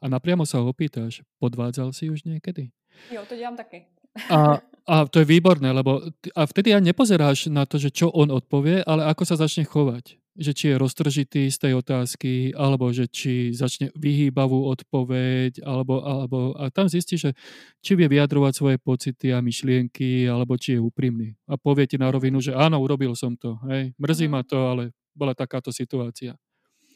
a 0.02 0.06
napriamo 0.08 0.46
sa 0.46 0.62
ho 0.62 0.70
opýtaš, 0.70 1.26
podvádzal 1.42 1.94
si 1.94 2.10
už 2.10 2.24
niekedy? 2.24 2.70
Jo, 3.12 3.26
to 3.30 3.36
dělám 3.36 3.58
taky. 3.58 3.86
A, 4.30 4.58
a 4.94 4.96
to 5.06 5.20
je 5.20 5.26
výborné, 5.26 5.72
lebo 5.72 6.02
a 6.36 6.42
vtedy 6.46 6.74
ja 6.74 6.80
nepozeráš 6.80 7.48
na 7.48 7.66
to, 7.66 7.78
že 7.78 7.94
čo 7.94 8.10
on 8.10 8.32
odpovie, 8.34 8.82
ale 8.86 9.06
ako 9.06 9.24
sa 9.26 9.36
začne 9.38 9.66
chovať 9.66 10.18
že 10.38 10.54
či 10.54 10.66
je 10.72 10.76
roztržitý 10.78 11.50
z 11.50 11.58
tej 11.58 11.74
otázky, 11.82 12.54
alebo 12.54 12.94
že 12.94 13.10
či 13.10 13.50
začne 13.58 13.90
vyhýbavú 13.98 14.70
odpoveď, 14.70 15.66
alebo, 15.66 16.06
alebo 16.06 16.54
a 16.54 16.70
tam 16.70 16.86
zistí, 16.86 17.18
že 17.18 17.34
či 17.82 17.98
vie 17.98 18.06
vyjadrovať 18.06 18.54
svoje 18.54 18.78
pocity 18.78 19.34
a 19.34 19.42
myšlienky, 19.42 20.30
alebo 20.30 20.54
či 20.54 20.78
je 20.78 20.80
úprimný. 20.80 21.34
A 21.50 21.58
povie 21.58 21.90
ti 21.90 21.98
na 21.98 22.14
rovinu, 22.14 22.38
že 22.38 22.54
áno, 22.54 22.78
urobil 22.78 23.18
som 23.18 23.34
to, 23.34 23.58
hej, 23.66 23.98
mrzí 23.98 24.30
ma 24.30 24.46
to, 24.46 24.62
ale 24.62 24.94
bola 25.18 25.34
takáto 25.34 25.74
situácia. 25.74 26.38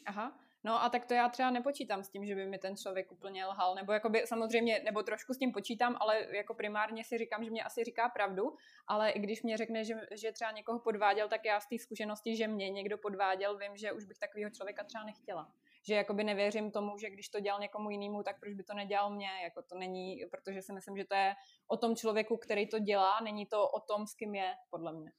Aha. 0.06 0.30
No 0.64 0.82
a 0.82 0.88
tak 0.88 1.06
to 1.06 1.14
já 1.14 1.28
třeba 1.28 1.50
nepočítám 1.50 2.02
s 2.02 2.08
tím, 2.08 2.26
že 2.26 2.34
by 2.34 2.46
mi 2.46 2.58
ten 2.58 2.76
člověk 2.76 3.12
úplně 3.12 3.46
lhal, 3.46 3.74
nebo 3.74 3.92
jakoby 3.92 4.22
samozřejmě, 4.26 4.82
nebo 4.84 5.02
trošku 5.02 5.34
s 5.34 5.38
tím 5.38 5.52
počítám, 5.52 5.96
ale 6.00 6.26
jako 6.36 6.54
primárně 6.54 7.04
si 7.04 7.18
říkám, 7.18 7.44
že 7.44 7.50
mě 7.50 7.62
asi 7.62 7.84
říká 7.84 8.08
pravdu, 8.08 8.56
ale 8.86 9.10
i 9.10 9.18
když 9.18 9.42
mě 9.42 9.56
řekne, 9.56 9.84
že, 9.84 9.94
že 10.10 10.32
třeba 10.32 10.50
někoho 10.50 10.78
podváděl, 10.78 11.28
tak 11.28 11.44
já 11.44 11.60
z 11.60 11.68
té 11.68 11.78
zkušenosti, 11.78 12.36
že 12.36 12.48
mě 12.48 12.70
někdo 12.70 12.98
podváděl, 12.98 13.58
vím, 13.58 13.76
že 13.76 13.92
už 13.92 14.04
bych 14.04 14.18
takového 14.18 14.50
člověka 14.50 14.84
třeba 14.84 15.04
nechtěla. 15.04 15.52
Že 15.86 15.94
jakoby 15.94 16.24
nevěřím 16.24 16.70
tomu, 16.70 16.98
že 16.98 17.10
když 17.10 17.28
to 17.28 17.40
dělal 17.40 17.60
někomu 17.60 17.90
jinému, 17.90 18.22
tak 18.22 18.40
proč 18.40 18.54
by 18.54 18.62
to 18.62 18.74
nedělal 18.74 19.10
mě, 19.10 19.30
jako 19.42 19.62
to 19.62 19.78
není, 19.78 20.24
protože 20.30 20.62
si 20.62 20.72
myslím, 20.72 20.96
že 20.96 21.04
to 21.04 21.14
je 21.14 21.34
o 21.68 21.76
tom 21.76 21.96
člověku, 21.96 22.36
který 22.36 22.68
to 22.68 22.78
dělá, 22.78 23.20
není 23.20 23.46
to 23.46 23.68
o 23.68 23.80
tom, 23.80 24.06
s 24.06 24.14
kým 24.14 24.34
je, 24.34 24.54
podle 24.70 24.92
mě. 24.92 25.10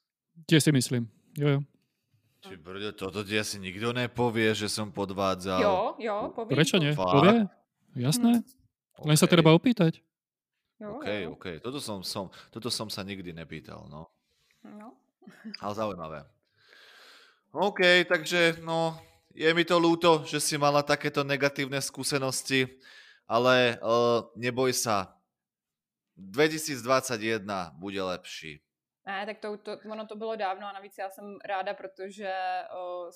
Tě 0.49 0.61
si 0.61 0.71
myslím, 0.71 1.11
jo, 1.37 1.47
jo. 1.47 1.59
Či 2.43 2.59
brďo, 2.59 2.91
toto 2.91 3.23
ti 3.23 3.39
asi 3.39 3.55
nikto 3.55 3.95
nepovie, 3.95 4.51
že 4.51 4.67
som 4.67 4.91
podvádzal. 4.91 5.63
Jo, 5.63 5.77
jo, 5.95 6.15
povie. 6.35 6.59
Prečo 6.59 6.75
nie? 6.75 6.91
Fakt? 6.91 7.15
Povie? 7.15 7.47
Jasné. 7.95 8.43
Hm. 8.43 9.07
Len 9.07 9.15
okay. 9.15 9.23
sa 9.23 9.27
treba 9.31 9.55
opýtať. 9.55 10.03
Jo, 10.75 10.99
OK, 10.99 11.07
jo. 11.07 11.29
OK. 11.39 11.45
Toto 11.63 11.79
som, 11.79 12.03
som, 12.03 12.27
toto 12.51 12.67
som 12.67 12.91
sa 12.91 12.99
nikdy 13.07 13.31
nepýtal, 13.31 13.87
no. 13.87 14.11
No. 14.67 14.91
Ale 15.63 15.71
zaujímavé. 15.71 16.19
OK, 17.55 18.03
takže 18.11 18.59
no, 18.59 18.99
je 19.31 19.47
mi 19.55 19.63
to 19.63 19.79
ľúto, 19.79 20.27
že 20.27 20.43
si 20.43 20.59
mala 20.59 20.83
takéto 20.83 21.23
negatívne 21.23 21.79
skúsenosti, 21.79 22.67
ale 23.23 23.79
uh, 23.79 24.27
neboj 24.35 24.75
sa. 24.75 25.15
2021 26.19 27.41
bude 27.79 27.97
lepší. 27.97 28.61
Ne, 29.05 29.25
tak 29.25 29.39
to, 29.39 29.57
to, 29.57 29.77
ono 29.91 30.07
to 30.07 30.15
bylo 30.15 30.35
dávno 30.35 30.67
a 30.67 30.71
navíc 30.71 30.97
já 30.97 31.09
jsem 31.09 31.37
ráda, 31.45 31.73
protože 31.73 32.33
o, 32.75 33.11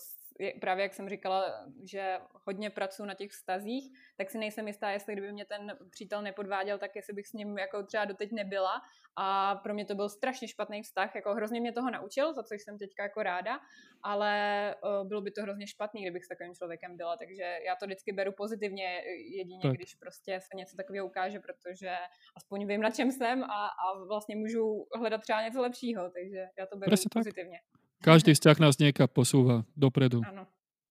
právě 0.61 0.83
jak 0.83 0.93
jsem 0.93 1.09
říkala, 1.09 1.65
že 1.89 2.17
hodně 2.47 2.69
pracuji 2.69 3.05
na 3.05 3.13
těch 3.13 3.31
vztazích, 3.31 3.97
tak 4.17 4.29
si 4.29 4.37
nejsem 4.37 4.67
jistá, 4.67 4.89
jestli 4.89 5.13
kdyby 5.13 5.31
mě 5.31 5.45
ten 5.45 5.77
přítel 5.89 6.21
nepodváděl, 6.21 6.77
tak 6.77 6.95
jestli 6.95 7.13
bych 7.13 7.27
s 7.27 7.33
ním 7.33 7.57
jako 7.57 7.83
třeba 7.83 8.05
doteď 8.05 8.31
nebyla. 8.31 8.81
A 9.19 9.55
pro 9.55 9.73
mě 9.73 9.85
to 9.85 9.95
byl 9.95 10.09
strašně 10.09 10.47
špatný 10.47 10.83
vztah, 10.83 11.15
jako 11.15 11.33
hrozně 11.33 11.61
mě 11.61 11.71
toho 11.71 11.91
naučil, 11.91 12.33
za 12.33 12.43
co 12.43 12.53
jsem 12.53 12.77
teďka 12.77 13.03
jako 13.03 13.23
ráda, 13.23 13.59
ale 14.03 14.75
uh, 14.83 15.07
bylo 15.07 15.21
by 15.21 15.31
to 15.31 15.41
hrozně 15.41 15.67
špatný, 15.67 16.01
kdybych 16.01 16.25
s 16.25 16.27
takovým 16.27 16.55
člověkem 16.55 16.97
byla, 16.97 17.17
takže 17.17 17.43
já 17.65 17.75
to 17.75 17.85
vždycky 17.85 18.13
beru 18.13 18.31
pozitivně, 18.31 19.01
jedině 19.37 19.61
tak. 19.61 19.71
když 19.71 19.95
prostě 19.95 20.39
se 20.41 20.57
něco 20.57 20.77
takového 20.77 21.07
ukáže, 21.07 21.39
protože 21.39 21.95
aspoň 22.35 22.67
vím, 22.67 22.81
na 22.81 22.91
čem 22.91 23.11
jsem 23.11 23.43
a, 23.43 23.67
a 23.67 24.03
vlastně 24.07 24.35
můžu 24.35 24.87
hledat 24.95 25.21
třeba 25.21 25.41
něco 25.41 25.61
lepšího, 25.61 26.09
takže 26.09 26.45
já 26.57 26.65
to 26.65 26.77
beru 26.77 26.89
Presne 26.89 27.09
pozitivně. 27.13 27.59
Tak. 27.71 27.76
Každý 28.01 28.33
vzťah 28.37 28.57
nás 28.61 28.77
niekam 28.77 29.09
posúva 29.09 29.65
dopredu. 29.73 30.21
Áno. 30.23 30.45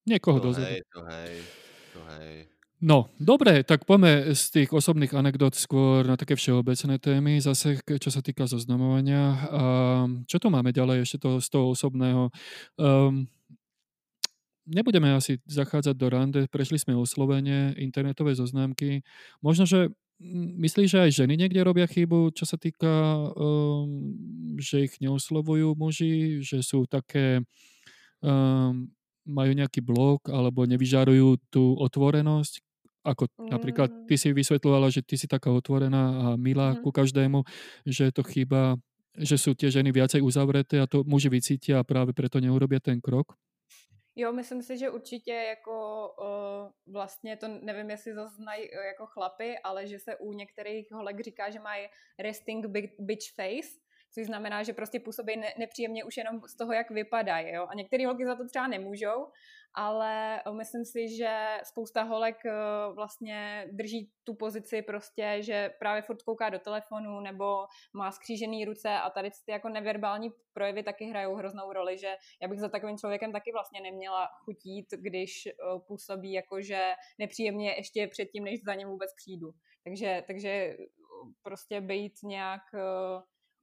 Niekoho 0.07 0.39
to 0.39 0.51
dozadu. 0.51 0.67
Hej, 0.67 0.81
to 0.87 0.99
hej, 1.03 1.35
to 1.91 2.01
hej. 2.15 2.33
No, 2.77 3.09
dobre, 3.17 3.65
tak 3.65 3.89
poďme 3.89 4.37
z 4.37 4.43
tých 4.53 4.69
osobných 4.69 5.09
anekdot 5.17 5.57
skôr 5.57 6.05
na 6.05 6.13
také 6.13 6.37
všeobecné 6.37 7.01
témy, 7.01 7.41
zase 7.41 7.81
čo 7.81 8.13
sa 8.13 8.21
týka 8.21 8.45
zoznamovania. 8.45 9.49
A 9.49 9.63
čo 10.29 10.37
tu 10.37 10.53
máme 10.53 10.69
ďalej 10.69 11.09
ešte 11.09 11.17
to, 11.25 11.41
z 11.41 11.47
toho 11.49 11.73
osobného? 11.73 12.29
Um, 12.77 13.25
nebudeme 14.69 15.09
asi 15.09 15.41
zachádzať 15.49 15.95
do 15.97 16.07
rande, 16.13 16.41
prešli 16.53 16.77
sme 16.77 16.93
oslovenie, 16.93 17.73
internetové 17.81 18.37
zoznámky. 18.37 19.01
Možno, 19.41 19.65
že 19.65 19.89
Myslíš, 20.57 20.89
že 20.89 21.03
aj 21.05 21.11
ženy 21.13 21.37
niekde 21.37 21.61
robia 21.61 21.85
chybu, 21.85 22.33
čo 22.33 22.49
sa 22.49 22.57
týka, 22.57 22.89
um, 23.37 24.17
že 24.57 24.89
ich 24.89 24.97
neoslovujú 24.97 25.77
muži, 25.77 26.41
že 26.41 26.65
sú 26.65 26.89
také, 26.89 27.45
um, 28.25 28.89
majú 29.29 29.51
nejaký 29.53 29.85
blok 29.85 30.33
alebo 30.33 30.65
nevyžarujú 30.65 31.37
tú 31.53 31.77
otvorenosť? 31.77 32.65
Ako 33.05 33.29
mm. 33.29 33.49
napríklad 33.53 33.89
ty 34.09 34.17
si 34.17 34.33
vysvetľovala, 34.33 34.89
že 34.89 35.05
ty 35.05 35.21
si 35.21 35.29
taká 35.29 35.53
otvorená 35.53 36.03
a 36.03 36.25
milá 36.33 36.73
mm. 36.73 36.81
ku 36.81 36.89
každému, 36.89 37.45
že 37.85 38.09
je 38.09 38.13
to 38.17 38.25
chyba, 38.25 38.73
že 39.13 39.37
sú 39.37 39.53
tie 39.53 39.69
ženy 39.69 39.93
viacej 39.93 40.25
uzavreté 40.25 40.81
a 40.81 40.89
to 40.89 41.05
muži 41.05 41.29
vycítia 41.29 41.77
a 41.77 41.85
práve 41.85 42.17
preto 42.17 42.41
neurobia 42.41 42.81
ten 42.81 42.97
krok? 42.97 43.37
Jo, 44.19 44.33
myslím 44.33 44.61
si, 44.61 44.77
že 44.77 44.89
určitě 44.89 45.33
jako 45.33 46.09
uh, 46.19 46.93
vlastně 46.93 47.37
to 47.37 47.47
nevím, 47.47 47.89
jestli 47.89 48.13
zaznají 48.13 48.71
uh, 48.71 48.83
jako 48.85 49.05
chlapy, 49.05 49.59
ale 49.59 49.87
že 49.87 49.99
se 49.99 50.15
u 50.15 50.33
některých 50.33 50.91
holek 50.91 51.19
říká, 51.19 51.49
že 51.49 51.59
mají 51.59 51.87
resting 52.19 52.65
bitch 52.99 53.33
face, 53.35 53.79
což 54.13 54.25
znamená, 54.25 54.63
že 54.63 54.73
prostě 54.73 54.99
působí 54.99 55.37
ne- 55.37 55.53
nepříjemně 55.57 56.03
už 56.03 56.17
jenom 56.17 56.41
z 56.41 56.55
toho, 56.57 56.73
jak 56.73 56.91
vypadají. 56.91 57.55
A 57.55 57.73
některé 57.75 58.05
holky 58.05 58.25
za 58.25 58.35
to 58.35 58.47
třeba 58.47 58.67
nemůžou, 58.67 59.27
ale 59.73 60.41
myslím 60.51 60.85
si, 60.85 61.15
že 61.17 61.57
spousta 61.63 62.03
holek 62.03 62.45
eh, 62.45 62.51
vlastně 62.95 63.67
drží 63.71 64.11
tu 64.23 64.35
pozici 64.35 64.81
prostě, 64.81 65.37
že 65.39 65.69
právě 65.79 66.01
furt 66.01 66.21
kouká 66.21 66.49
do 66.49 66.59
telefonu 66.59 67.19
nebo 67.19 67.65
má 67.93 68.11
skřížený 68.11 68.65
ruce 68.65 68.89
a 68.89 69.09
tady 69.09 69.29
ty 69.45 69.51
jako 69.51 69.69
neverbální 69.69 70.29
projevy 70.53 70.83
taky 70.83 71.05
hrajou 71.05 71.35
hroznou 71.35 71.73
roli, 71.73 71.97
že 71.97 72.15
já 72.41 72.47
bych 72.47 72.59
za 72.59 72.69
takovým 72.69 72.97
člověkem 72.97 73.31
taky 73.31 73.51
vlastně 73.51 73.81
neměla 73.81 74.27
chutít, 74.45 74.85
když 74.91 75.45
eh, 75.45 75.51
působí 75.87 76.33
jakože 76.33 76.93
nepříjemně 77.19 77.73
ještě 77.77 78.07
předtím, 78.07 78.43
než 78.43 78.59
za 78.65 78.73
ním 78.73 78.87
vůbec 78.87 79.09
přijdu. 79.15 79.51
Takže, 79.83 80.23
takže 80.27 80.77
prostě 81.43 81.81
být 81.81 82.13
nějak 82.23 82.61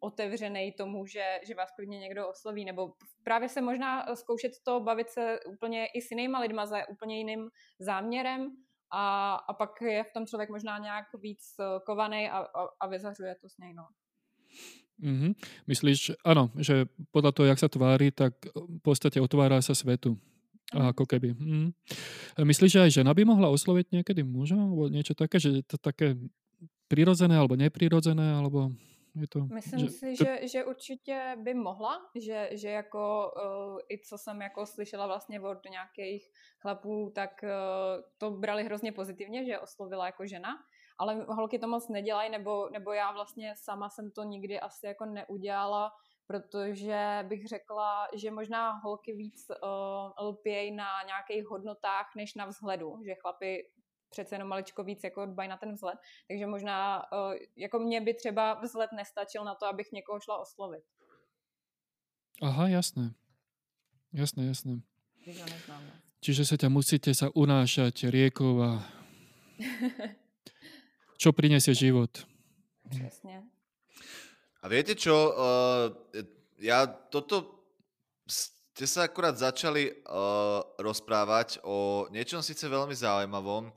otevřený 0.05 0.73
tomu, 0.73 1.07
že, 1.07 1.41
že 1.47 1.55
vás 1.55 1.71
klidně 1.77 1.99
někdo 1.99 2.29
osloví, 2.29 2.65
nebo 2.65 2.93
právě 3.25 3.49
se 3.49 3.61
možná 3.61 4.17
zkoušet 4.17 4.53
to, 4.65 4.81
bavit 4.81 5.11
se 5.11 5.41
úplně 5.47 5.87
i 5.87 6.01
s 6.01 6.11
jinýma 6.11 6.41
lidma 6.41 6.67
za 6.67 6.89
úplně 6.89 7.19
jiným 7.19 7.51
záměrem 7.81 8.51
a, 8.93 9.35
a 9.35 9.53
pak 9.53 9.71
je 9.83 10.05
v 10.05 10.13
tom 10.13 10.27
člověk 10.27 10.51
možná 10.51 10.79
nějak 10.79 11.07
víc 11.23 11.43
eh, 11.61 11.81
kovaný 11.87 12.29
a, 12.31 12.39
a, 12.39 12.61
a 12.81 12.87
vyzařuje 12.87 13.35
to 13.41 13.49
s 13.49 13.59
něj. 13.59 13.75
No. 13.75 13.87
Mm-hmm. 15.03 15.35
Myslíš, 15.67 16.13
ano, 16.25 16.51
že 16.59 16.87
podle 17.11 17.33
toho, 17.33 17.47
jak 17.47 17.59
se 17.59 17.69
tváří, 17.69 18.11
tak 18.11 18.35
v 18.55 18.83
podstatě 18.83 19.21
otvárá 19.21 19.63
se 19.63 19.75
světu. 19.75 20.19
A 20.73 20.91
ako 20.91 21.07
keby. 21.07 21.37
Mm. 21.37 21.71
Myslíš, 22.41 22.73
že 22.73 22.83
aj 22.83 22.91
žena 22.91 23.13
by 23.15 23.23
mohla 23.29 23.53
osloviť 23.53 23.95
niekedy 23.95 24.25
muža? 24.25 24.57
Alebo 24.57 24.89
niečo 24.89 25.13
také, 25.15 25.37
že 25.37 25.61
je 25.61 25.63
to 25.63 25.77
také 25.77 26.17
prirodzené 26.89 27.37
alebo 27.37 27.55
neprirodzené? 27.55 28.35
Alebo 28.35 28.73
je 29.15 29.27
to, 29.29 29.41
Myslím 29.41 29.81
že, 29.81 29.89
si, 29.89 30.17
to... 30.17 30.25
že, 30.25 30.49
že 30.49 30.65
určitě 30.65 31.37
by 31.39 31.55
mohla, 31.55 32.11
že, 32.15 32.49
že 32.53 32.69
jako 32.69 33.33
uh, 33.37 33.79
i 33.91 33.99
co 33.99 34.19
jsem 34.19 34.43
jako 34.43 34.67
slyšela 34.67 35.07
vlastně 35.07 35.41
od 35.41 35.65
nějakých 35.71 36.31
chlapů, 36.61 37.13
tak 37.15 37.31
uh, 37.43 37.49
to 38.19 38.31
brali 38.31 38.65
hrozně 38.65 38.93
pozitivně, 38.93 39.45
že 39.45 39.59
oslovila 39.59 40.07
jako 40.07 40.27
žena, 40.27 40.49
ale 40.99 41.27
holky 41.29 41.59
to 41.59 41.69
moc 41.69 41.89
nedělají, 41.89 42.31
nebo, 42.31 42.69
nebo 42.71 42.93
já 42.93 43.13
vlastně 43.13 43.55
sama 43.57 43.91
jsem 43.91 44.11
to 44.11 44.23
nikdy 44.23 44.61
asi 44.61 44.87
jako 44.87 45.05
neudělala, 45.05 45.93
protože 46.27 47.25
bych 47.29 47.47
řekla, 47.49 48.09
že 48.15 48.31
možná 48.31 48.73
holky 48.73 49.13
víc 49.13 49.47
uh, 49.51 50.27
lpějí 50.27 50.71
na 50.71 51.03
nějakých 51.07 51.47
hodnotách 51.47 52.07
než 52.17 52.35
na 52.35 52.47
vzhledu, 52.47 52.99
že 53.05 53.15
chlapy 53.15 53.71
přece 54.15 54.35
jenom 54.35 54.49
maličko 54.49 54.85
víc 54.87 55.05
jako 55.05 55.27
dbají 55.27 55.49
na 55.49 55.57
ten 55.57 55.75
vzhled. 55.75 55.99
Takže 56.29 56.47
možná, 56.47 57.03
uh, 57.13 57.35
jako 57.57 57.79
mě 57.79 58.01
by 58.01 58.15
třeba 58.15 58.55
vzhled 58.63 58.91
nestačil 58.95 59.45
na 59.45 59.55
to, 59.55 59.67
abych 59.67 59.93
někoho 59.93 60.21
šla 60.21 60.39
oslovit. 60.39 60.85
Aha, 62.43 62.69
jasné. 62.69 63.15
Jasné, 64.15 64.47
jasné. 64.47 64.83
Čiže 66.23 66.45
sa 66.45 66.57
ťa 66.57 66.69
musíte 66.73 67.11
sa 67.13 67.29
unášať 67.35 68.09
riekou 68.09 68.63
a 68.63 68.71
čo 71.21 71.33
prinesie 71.33 71.75
život. 71.75 72.11
Přesně. 72.91 73.43
A 74.63 74.69
viete 74.69 74.95
čo, 74.97 75.13
uh, 75.13 75.93
ja 76.57 76.87
toto 76.87 77.69
ste 78.25 78.89
sa 78.89 79.05
akurát 79.05 79.37
začali 79.37 79.93
uh, 79.93 80.65
rozprávať 80.81 81.61
o 81.69 82.09
niečom 82.09 82.41
síce 82.41 82.65
veľmi 82.65 82.97
zaujímavom, 82.97 83.69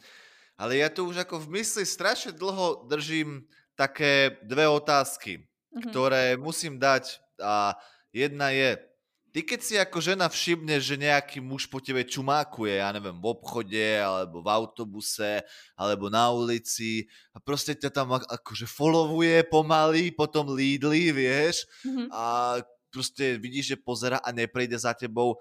Ale 0.58 0.82
ja 0.82 0.90
tu 0.90 1.06
už 1.06 1.22
ako 1.22 1.46
v 1.46 1.62
mysli 1.62 1.86
strašne 1.86 2.34
dlho 2.34 2.90
držím 2.90 3.46
také 3.78 4.42
dve 4.42 4.66
otázky, 4.66 5.46
mm-hmm. 5.46 5.84
ktoré 5.94 6.34
musím 6.34 6.82
dať 6.82 7.22
a 7.38 7.78
jedna 8.10 8.50
je, 8.50 8.82
ty 9.30 9.46
keď 9.46 9.60
si 9.62 9.78
ako 9.78 10.02
žena 10.02 10.26
všimneš, 10.26 10.82
že 10.82 10.98
nejaký 10.98 11.38
muž 11.46 11.70
po 11.70 11.78
tebe 11.78 12.02
čumákuje, 12.02 12.82
ja 12.82 12.90
neviem, 12.90 13.14
v 13.22 13.30
obchode, 13.30 14.02
alebo 14.02 14.42
v 14.42 14.50
autobuse, 14.50 15.46
alebo 15.78 16.10
na 16.10 16.34
ulici 16.34 17.06
a 17.30 17.38
proste 17.38 17.78
ťa 17.78 17.94
tam 17.94 18.18
akože 18.18 18.66
followuje 18.66 19.46
pomaly, 19.46 20.10
potom 20.10 20.50
lídli, 20.58 21.14
vieš, 21.14 21.70
mm-hmm. 21.86 22.10
a 22.10 22.58
proste 22.90 23.38
vidíš, 23.38 23.78
že 23.78 23.78
pozera 23.78 24.18
a 24.26 24.34
neprejde 24.34 24.82
za 24.82 24.98
tebou, 24.98 25.38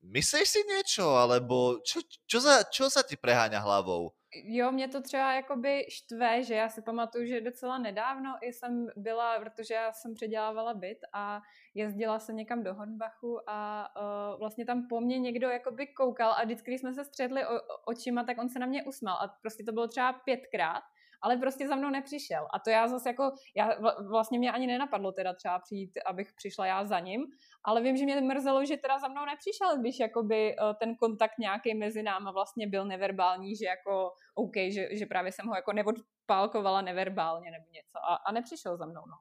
myslíš 0.00 0.48
si 0.48 0.60
niečo, 0.64 1.12
alebo 1.12 1.76
čo, 1.84 2.00
čo, 2.24 2.40
za, 2.40 2.64
čo 2.72 2.88
sa 2.88 3.04
ti 3.04 3.20
preháňa 3.20 3.60
hlavou? 3.60 4.16
Jo, 4.34 4.72
mě 4.72 4.88
to 4.88 5.02
třeba 5.02 5.32
jakoby 5.32 5.86
štve, 5.88 6.42
že 6.42 6.54
já 6.54 6.68
si 6.68 6.82
pamatuju, 6.82 7.26
že 7.26 7.40
docela 7.40 7.78
nedávno 7.78 8.36
jsem 8.42 8.86
byla, 8.96 9.40
protože 9.40 9.74
já 9.74 9.92
jsem 9.92 10.14
předělávala 10.14 10.74
byt 10.74 10.98
a 11.12 11.40
jezdila 11.74 12.18
jsem 12.18 12.36
někam 12.36 12.62
do 12.62 12.74
Hornbachu 12.74 13.50
a 13.50 13.88
uh, 13.96 14.38
vlastně 14.38 14.64
tam 14.66 14.86
po 14.88 15.00
mně 15.00 15.18
někdo 15.18 15.48
jakoby 15.48 15.86
koukal 15.86 16.32
a 16.32 16.44
vždycky, 16.44 16.70
když 16.70 16.80
jsme 16.80 16.94
se 16.94 17.04
střetli 17.04 17.46
o, 17.46 17.60
očima, 17.86 18.24
tak 18.24 18.38
on 18.38 18.48
se 18.48 18.58
na 18.58 18.66
mě 18.66 18.84
usmál 18.84 19.16
a 19.16 19.28
prostě 19.40 19.64
to 19.64 19.72
bylo 19.72 19.88
třeba 19.88 20.12
pětkrát 20.12 20.82
ale 21.22 21.36
prostě 21.36 21.68
za 21.68 21.76
mnou 21.76 21.90
nepřišel. 21.90 22.46
A 22.54 22.58
to 22.58 22.70
já 22.70 22.88
zase 22.88 23.08
jako, 23.08 23.32
já, 23.56 23.70
vlastně 24.08 24.38
mě 24.38 24.52
ani 24.52 24.66
nenapadlo 24.66 25.12
teda 25.12 25.34
třeba 25.34 25.58
přijít, 25.58 25.90
abych 26.06 26.32
přišla 26.32 26.66
já 26.66 26.84
za 26.84 27.00
ním, 27.00 27.26
ale 27.64 27.82
vím, 27.82 27.96
že 27.96 28.04
mě 28.04 28.20
mrzelo, 28.20 28.64
že 28.64 28.76
teda 28.76 28.98
za 28.98 29.08
mnou 29.08 29.24
nepřišel, 29.24 29.78
když 29.80 29.98
jakoby 29.98 30.56
eh, 30.56 30.74
ten 30.74 30.96
kontakt 30.96 31.38
nějaký 31.38 31.74
mezi 31.74 32.02
náma 32.02 32.30
vlastně 32.30 32.66
byl 32.66 32.84
neverbální, 32.84 33.56
že 33.56 33.66
jako 33.66 34.12
OK, 34.34 34.56
že, 34.56 34.88
že 34.96 35.06
právě 35.06 35.32
jsem 35.32 35.46
ho 35.46 35.54
jako 35.54 35.72
neodpálkovala 35.72 36.80
neverbálně 36.80 37.50
nebo 37.50 37.64
něco 37.72 37.98
a, 37.98 38.14
a 38.14 38.32
nepřišel 38.32 38.76
za 38.76 38.86
mnou, 38.86 39.02
no. 39.06 39.16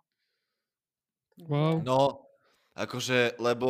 Wow. 1.48 1.84
No, 1.84 2.28
akože, 2.76 3.40
lebo 3.40 3.70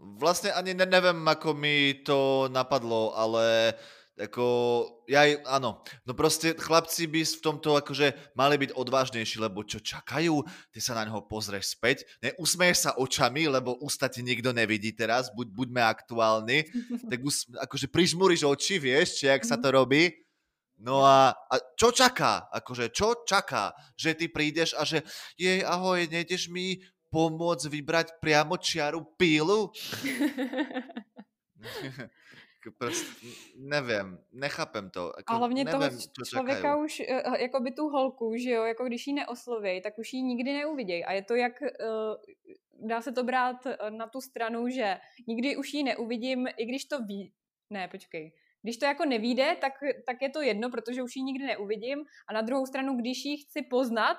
vlastne 0.00 0.50
ani 0.50 0.74
ne, 0.74 0.86
neviem, 0.86 1.22
ako 1.22 1.54
mi 1.54 2.02
to 2.02 2.50
napadlo, 2.50 3.14
ale 3.14 3.74
ako, 4.20 4.44
ja, 5.08 5.24
áno, 5.48 5.80
no 6.04 6.12
proste 6.12 6.52
chlapci 6.52 7.08
by 7.08 7.24
v 7.24 7.40
tomto 7.40 7.76
akože 7.80 8.36
mali 8.36 8.60
byť 8.60 8.76
odvážnejší, 8.76 9.40
lebo 9.40 9.64
čo 9.64 9.80
čakajú, 9.80 10.44
ty 10.68 10.78
sa 10.78 10.92
na 10.96 11.08
neho 11.08 11.24
pozrieš 11.24 11.72
späť, 11.72 12.04
neusmeješ 12.20 12.78
sa 12.84 12.90
očami, 13.00 13.48
lebo 13.48 13.80
ústa 13.80 14.12
ti 14.12 14.20
nikto 14.20 14.52
nevidí 14.52 14.92
teraz, 14.92 15.32
buď, 15.32 15.48
buďme 15.56 15.82
aktuálni, 15.82 16.68
tak 17.10 17.20
us, 17.24 17.48
akože 17.48 17.88
prižmúriš 17.88 18.44
oči, 18.44 18.76
vieš, 18.76 19.20
či 19.20 19.32
jak 19.32 19.42
sa 19.46 19.56
to 19.56 19.72
robí, 19.72 20.12
No 20.80 21.04
a, 21.04 21.36
a 21.36 21.54
čo 21.76 21.92
čaká? 21.92 22.48
Akože 22.48 22.88
čo 22.88 23.12
čaká? 23.28 23.76
Že 24.00 24.16
ty 24.16 24.26
prídeš 24.32 24.72
a 24.72 24.88
že 24.88 25.04
jej 25.36 25.60
ahoj, 25.60 26.08
nejdeš 26.08 26.48
mi 26.48 26.80
pomôcť 27.12 27.68
vybrať 27.68 28.16
priamo 28.16 28.56
čiaru 28.56 29.04
pílu? 29.20 29.68
Prost, 32.78 33.06
nevím, 33.56 34.18
nechápem 34.32 34.90
to. 34.90 35.12
Jako, 35.16 35.32
a 35.32 35.36
hlavně 35.36 35.64
nevím, 35.64 35.80
toho 35.80 36.26
člověka 36.26 36.60
čakají. 36.60 36.84
už, 36.84 37.00
eh, 37.00 37.42
jako 37.42 37.60
by 37.60 37.70
tu 37.70 37.88
holku, 37.88 38.36
že 38.36 38.50
jo, 38.50 38.64
jako 38.64 38.84
když 38.84 39.06
ji 39.06 39.12
neosloví, 39.12 39.82
tak 39.82 39.98
už 39.98 40.12
ji 40.12 40.22
nikdy 40.22 40.52
neuvidějí. 40.52 41.04
A 41.04 41.12
je 41.12 41.22
to 41.22 41.34
jak, 41.34 41.62
eh, 41.62 41.68
dá 42.88 43.00
se 43.00 43.12
to 43.12 43.24
brát 43.24 43.66
eh, 43.66 43.90
na 43.90 44.06
tu 44.06 44.20
stranu, 44.20 44.68
že 44.68 44.96
nikdy 45.26 45.56
už 45.56 45.74
ji 45.74 45.82
neuvidím, 45.82 46.48
i 46.56 46.66
když 46.66 46.84
to 46.84 47.02
ví, 47.02 47.32
ne, 47.70 47.88
počkej, 47.88 48.32
když 48.62 48.76
to 48.76 48.84
jako 48.84 49.04
nevíde, 49.04 49.56
tak, 49.60 49.72
tak 50.06 50.22
je 50.22 50.30
to 50.30 50.42
jedno, 50.42 50.70
protože 50.70 51.02
už 51.02 51.16
ji 51.16 51.22
nikdy 51.22 51.46
neuvidím. 51.46 52.04
A 52.28 52.32
na 52.32 52.40
druhou 52.40 52.66
stranu, 52.66 52.96
když 52.96 53.24
ji 53.24 53.36
chci 53.36 53.62
poznat, 53.62 54.16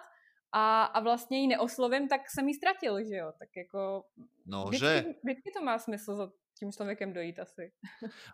a, 0.51 0.83
a 0.83 0.99
vlastně 0.99 1.39
ji 1.39 1.47
neoslovím, 1.47 2.07
tak 2.07 2.21
jsem 2.29 2.47
ji 2.47 2.53
ztratil, 2.53 3.03
že 3.03 3.15
jo? 3.15 3.31
Tak 3.39 3.49
jako... 3.55 4.03
No, 4.45 4.65
vždycky, 4.65 4.85
že... 4.85 5.05
Vždycky 5.23 5.51
to 5.57 5.63
má 5.63 5.79
smysl 5.79 6.31
tím 6.53 6.71
člověkem 6.71 7.13
dojít 7.13 7.39
asi. 7.39 7.71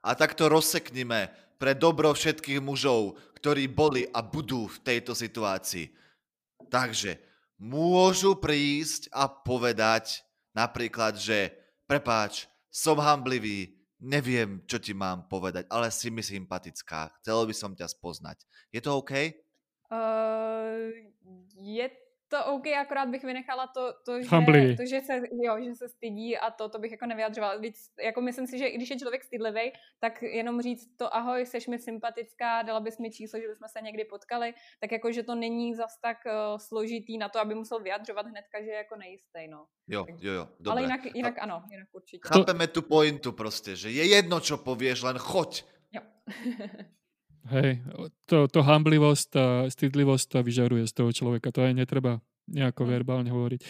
A 0.03 0.15
tak 0.15 0.33
to 0.33 0.49
rozsekneme 0.49 1.29
pre 1.57 1.73
dobro 1.75 2.13
všetkých 2.13 2.61
mužov, 2.61 3.17
ktorí 3.39 3.67
boli 3.67 4.05
a 4.13 4.21
budú 4.21 4.67
v 4.67 4.77
tejto 4.83 5.15
situácii. 5.15 5.89
Takže 6.69 7.17
môžu 7.57 8.37
prísť 8.37 9.09
a 9.15 9.25
povedať 9.31 10.21
napríklad, 10.53 11.17
že 11.17 11.53
prepáč, 11.89 12.45
som 12.67 12.99
hamblivý, 13.01 13.73
neviem, 13.97 14.61
čo 14.69 14.77
ti 14.77 14.93
mám 14.93 15.25
povedať, 15.25 15.65
ale 15.73 15.89
si 15.89 16.13
mi 16.13 16.21
sympatická, 16.21 17.09
chcel 17.21 17.49
by 17.49 17.53
som 17.55 17.73
ťa 17.73 17.89
spoznať. 17.89 18.45
Je 18.69 18.81
to 18.81 19.01
OK? 19.01 19.13
Uh, 19.89 20.93
je 21.57 21.87
to 22.27 22.45
OK, 22.45 22.67
akorát 22.67 23.09
bych 23.09 23.23
vynechala 23.23 23.67
to, 23.67 23.93
to, 24.05 24.21
že, 24.21 24.29
to 24.77 24.85
že, 24.85 25.01
se, 25.01 25.21
jo, 25.31 25.55
že 25.63 25.75
se 25.75 25.89
stydí 25.89 26.37
a 26.37 26.51
to, 26.51 26.69
to 26.69 26.79
bych 26.79 26.91
jako 26.91 27.05
nevyjadřovala. 27.05 27.57
Víc, 27.57 27.93
jako 28.03 28.21
myslím 28.21 28.47
si, 28.47 28.57
že 28.57 28.67
i 28.67 28.77
když 28.77 28.89
je 28.89 28.99
člověk 28.99 29.23
stydlivý, 29.23 29.71
tak 29.99 30.21
jenom 30.21 30.61
říct 30.61 30.95
to 30.97 31.15
ahoj, 31.15 31.45
seš 31.45 31.67
mi 31.67 31.79
sympatická, 31.79 32.61
dala 32.61 32.79
bys 32.79 32.97
mi 32.97 33.11
číslo, 33.11 33.39
že 33.39 33.47
bychom 33.47 33.67
se 33.67 33.81
někdy 33.81 34.05
potkali, 34.05 34.53
tak 34.79 34.91
jako, 34.91 35.11
že 35.11 35.23
to 35.23 35.35
není 35.35 35.75
zas 35.75 35.99
tak 36.01 36.17
uh, 36.25 36.57
složitý 36.57 37.17
na 37.17 37.29
to, 37.29 37.39
aby 37.39 37.55
musel 37.55 37.79
vyjadřovat 37.79 38.25
hnedka, 38.27 38.61
že 38.61 38.69
je 38.69 38.77
jako 38.77 38.95
nejistý, 38.95 39.47
no. 39.49 39.65
Jo, 39.87 40.05
jo, 40.19 40.33
jo, 40.33 40.47
dobré. 40.59 40.71
Ale 40.71 40.81
jinak, 40.81 41.15
jinak 41.15 41.35
ano, 41.39 41.63
jinak 41.71 41.87
určitě. 41.91 42.21
Chápeme 42.27 42.67
tu 42.67 42.81
pointu 42.81 43.31
prostě, 43.31 43.75
že 43.75 43.91
je 43.91 44.05
jedno, 44.05 44.39
čo 44.39 44.57
povieš, 44.57 45.01
len 45.03 45.17
choď. 45.17 45.63
Jo. 45.91 46.01
Hej, 47.47 47.79
to, 48.27 48.47
to 48.51 48.59
hamblivosť 48.59 49.29
a 49.37 49.45
stydlivosť 49.71 50.25
to 50.27 50.37
vyžaruje 50.43 50.83
z 50.87 50.93
toho 50.93 51.11
človeka. 51.15 51.53
To 51.55 51.63
aj 51.63 51.73
netreba 51.73 52.19
nejako 52.47 52.83
mm. 52.83 52.89
verbálne 52.91 53.29
hovoriť. 53.31 53.61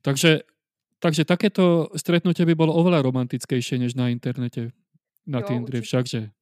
Takže, 0.00 0.44
takže 1.00 1.22
takéto 1.28 1.92
stretnutie 1.96 2.48
by 2.48 2.54
bolo 2.56 2.72
oveľa 2.76 3.04
romantickejšie 3.04 3.80
než 3.80 3.96
na 3.96 4.08
internete, 4.08 4.72
na 5.28 5.44
jo, 5.44 5.46
Tindri. 5.48 5.84
Všakže 5.84 6.32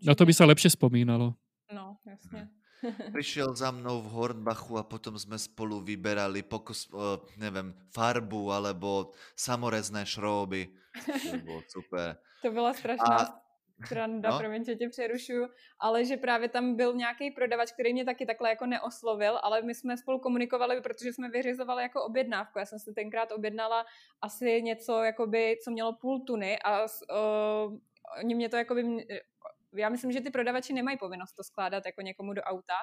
na 0.00 0.16
to 0.16 0.24
by 0.24 0.32
sa 0.32 0.48
lepšie 0.48 0.72
spomínalo. 0.72 1.36
No, 1.70 2.00
jasne. 2.08 2.48
Prišiel 3.14 3.52
za 3.52 3.68
mnou 3.68 4.00
v 4.00 4.08
Hornbachu 4.08 4.80
a 4.80 4.88
potom 4.88 5.12
sme 5.20 5.36
spolu 5.36 5.84
vyberali 5.84 6.40
pokus, 6.40 6.88
uh, 6.96 7.20
neviem, 7.36 7.76
farbu 7.92 8.56
alebo 8.56 9.12
samorezné 9.36 10.08
šrouby. 10.08 10.72
To 11.04 11.36
bolo 11.44 11.60
super. 11.68 12.16
To 12.40 12.48
byla 12.48 12.72
strašná 12.72 13.16
a 13.20 13.36
Sranda, 13.86 14.30
no. 14.30 14.38
promiň, 14.38 14.64
že 14.64 14.76
tě 14.76 14.88
přerušuju, 14.88 15.48
ale 15.78 16.04
že 16.04 16.16
právě 16.16 16.48
tam 16.48 16.76
byl 16.76 16.94
nějaký 16.94 17.30
prodavač, 17.30 17.72
který 17.72 17.92
mě 17.92 18.04
taky 18.04 18.26
takhle 18.26 18.50
jako 18.50 18.66
neoslovil, 18.66 19.38
ale 19.42 19.62
my 19.62 19.74
jsme 19.74 19.96
spolu 19.96 20.18
komunikovali, 20.18 20.80
protože 20.80 21.12
jsme 21.12 21.28
vyřizovali 21.28 21.82
jako 21.82 22.04
objednávku. 22.04 22.58
Já 22.58 22.66
jsem 22.66 22.78
si 22.78 22.92
tenkrát 22.92 23.32
objednala 23.32 23.84
asi 24.22 24.62
něco, 24.62 25.02
jakoby, 25.02 25.56
co 25.64 25.70
mělo 25.70 25.92
půl 25.92 26.20
tuny 26.20 26.58
a 26.64 26.82
uh, 26.82 27.78
oni 28.18 28.34
mě 28.34 28.48
to 28.48 28.56
jakoby 28.56 29.06
já 29.74 29.88
myslím, 29.88 30.12
že 30.12 30.20
ty 30.20 30.30
prodavači 30.30 30.72
nemají 30.72 30.98
povinnost 30.98 31.32
to 31.32 31.44
skládat 31.44 31.82
jako 31.86 32.00
někomu 32.02 32.32
do 32.32 32.42
auta 32.42 32.78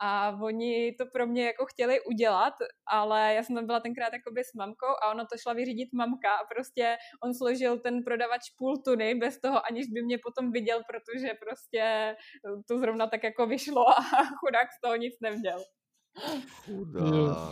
a 0.00 0.30
oni 0.42 0.94
to 0.98 1.06
pro 1.12 1.26
mě 1.26 1.44
jako 1.46 1.66
chtěli 1.66 2.00
udělat, 2.00 2.54
ale 2.86 3.34
já 3.34 3.42
jsem 3.42 3.56
tam 3.56 3.66
byla 3.66 3.80
tenkrát 3.80 4.12
jakoby 4.12 4.44
s 4.44 4.54
mamkou 4.54 4.92
a 5.02 5.10
ono 5.10 5.24
to 5.26 5.38
šla 5.38 5.52
vyřídit 5.52 5.88
mamka 5.92 6.34
a 6.34 6.46
prostě 6.54 6.96
on 7.24 7.34
složil 7.34 7.78
ten 7.78 8.04
prodavač 8.04 8.42
půl 8.58 8.76
tuny 8.84 9.14
bez 9.14 9.40
toho, 9.40 9.66
aniž 9.70 9.86
by 9.86 10.02
mě 10.02 10.18
potom 10.18 10.52
viděl, 10.52 10.82
protože 10.90 11.28
prostě 11.44 12.16
to 12.68 12.78
zrovna 12.78 13.06
tak 13.06 13.24
jako 13.24 13.46
vyšlo 13.46 13.88
a 13.88 14.02
chudák 14.40 14.68
z 14.78 14.80
toho 14.80 14.96
nic 14.96 15.14
neměl. 15.22 15.58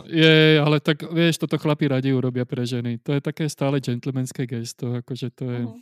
Je, 0.05 0.59
ale 0.59 0.79
tak 0.79 1.07
vieš, 1.07 1.39
toto 1.39 1.55
chlapi 1.55 1.87
radi 1.87 2.11
urobia 2.11 2.43
pre 2.43 2.67
ženy. 2.67 2.99
To 2.99 3.15
je 3.15 3.21
také 3.23 3.47
stále 3.47 3.79
gentlemanské 3.79 4.43
gesto, 4.43 4.91
akože 4.99 5.31
to 5.31 5.45
je... 5.47 5.61
Uh-huh. 5.63 5.79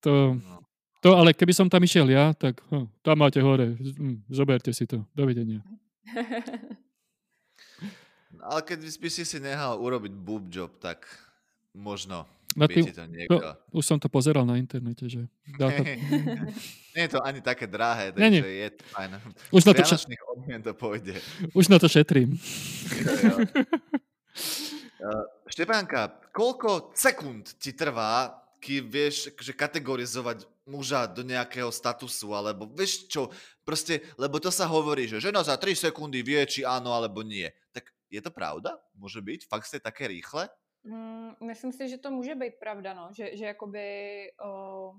To, 0.00 0.34
no. 0.34 0.58
To 0.98 1.14
ale 1.14 1.30
keby 1.30 1.54
som 1.54 1.70
tam 1.70 1.82
išiel 1.86 2.10
ja, 2.10 2.34
tak 2.34 2.58
hm, 2.74 2.90
tam 3.06 3.16
máte 3.22 3.38
hore, 3.38 3.78
hm, 3.78 4.26
zoberte 4.26 4.74
si 4.74 4.82
to. 4.82 5.06
Dovidenia. 5.14 5.62
ale 8.50 8.60
keď 8.66 8.78
by 8.82 9.08
si 9.10 9.22
si 9.22 9.38
nehal 9.38 9.78
urobiť 9.78 10.12
boob 10.12 10.50
job, 10.50 10.74
tak 10.82 11.06
možno 11.76 12.26
na 12.58 12.66
by 12.66 12.74
tým, 12.74 12.84
to 12.90 13.06
niekto... 13.06 13.38
To, 13.38 13.50
už 13.78 13.84
som 13.84 13.98
to 14.00 14.08
pozeral 14.10 14.42
na 14.42 14.58
internete, 14.58 15.06
že... 15.06 15.30
Dá 15.54 15.70
to... 15.70 15.82
Nie 16.96 17.06
je 17.06 17.14
to 17.14 17.20
ani 17.22 17.38
také 17.44 17.70
drahé, 17.70 18.10
takže 18.10 18.26
nie, 18.26 18.42
nie. 18.42 18.66
je 18.66 18.70
to 18.74 18.82
fajn. 18.90 19.10
Už 19.54 19.62
na 19.62 19.72
to, 19.76 19.82
šet... 19.86 20.02
to 20.66 20.72
pôjde. 20.74 21.14
Už 21.54 21.70
na 21.70 21.78
to 21.78 21.86
šetrím. 21.86 22.34
uh, 24.98 25.22
Štepánka, 25.54 26.26
koľko 26.34 26.90
sekúnd 26.98 27.54
ti 27.62 27.78
trvá, 27.78 28.34
kým 28.58 28.90
vieš 28.90 29.30
že 29.38 29.54
kategorizovať 29.54 30.46
muža 30.68 31.08
do 31.08 31.24
nejakého 31.24 31.72
statusu, 31.72 32.36
alebo 32.36 32.68
vieš 32.68 33.08
čo, 33.08 33.32
proste, 33.64 34.04
lebo 34.20 34.36
to 34.36 34.52
sa 34.52 34.68
hovorí, 34.68 35.08
že 35.08 35.22
žena 35.22 35.40
za 35.40 35.56
3 35.56 35.88
sekundy 35.88 36.20
vie, 36.20 36.44
či 36.44 36.60
áno 36.66 36.92
alebo 36.92 37.24
nie. 37.24 37.48
Tak 37.72 37.88
je 38.12 38.20
to 38.20 38.28
pravda? 38.28 38.76
Môže 38.92 39.24
byť? 39.24 39.48
Fakt 39.48 39.64
ste 39.64 39.80
také 39.80 40.08
rýchle? 40.08 40.52
Mm, 40.84 41.34
myslím 41.40 41.72
si, 41.72 41.88
že 41.88 41.98
to 41.98 42.10
může 42.10 42.34
být 42.34 42.54
pravda, 42.60 42.94
no. 42.94 43.08
že, 43.12 43.36
že 43.36 43.44
jakoby, 43.44 43.86
o, 44.40 44.94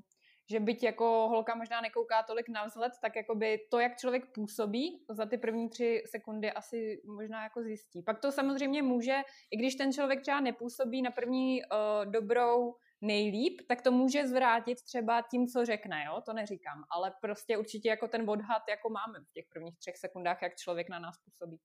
že 0.49 0.59
byť 0.59 0.83
jako 0.83 1.05
holka 1.29 1.55
možná 1.55 1.81
nekouká 1.81 2.23
tolik 2.23 2.49
na 2.49 2.65
vzhled, 2.65 2.93
tak 3.01 3.15
jakoby 3.15 3.59
to, 3.71 3.79
jak 3.79 3.97
člověk 3.97 4.33
působí, 4.33 5.05
za 5.09 5.25
ty 5.25 5.37
první 5.37 5.69
tři 5.69 6.03
sekundy 6.05 6.51
asi 6.51 7.01
možná 7.05 7.43
jako 7.43 7.63
zjistí. 7.63 8.01
Pak 8.01 8.19
to 8.19 8.31
samozřejmě 8.31 8.81
může, 8.83 9.21
i 9.51 9.57
když 9.57 9.75
ten 9.75 9.93
člověk 9.93 10.21
třeba 10.21 10.39
nepůsobí 10.39 11.01
na 11.01 11.11
první 11.11 11.61
uh, 11.63 12.11
dobrou 12.11 12.75
nejlíp, 13.01 13.61
tak 13.67 13.81
to 13.81 13.91
může 13.91 14.27
zvrátit 14.27 14.81
třeba 14.81 15.21
tím, 15.21 15.47
co 15.47 15.65
řekne, 15.65 16.03
jo, 16.07 16.21
to 16.25 16.33
neříkám, 16.33 16.83
ale 16.91 17.13
prostě 17.21 17.57
určitě 17.57 17.89
jako 17.89 18.07
ten 18.07 18.29
odhad 18.29 18.63
jako 18.69 18.89
máme 18.89 19.19
v 19.19 19.31
těch 19.31 19.45
prvních 19.53 19.77
třech 19.77 19.97
sekundách, 19.97 20.41
jak 20.41 20.55
člověk 20.55 20.89
na 20.89 20.99
nás 20.99 21.15
působí. 21.17 21.59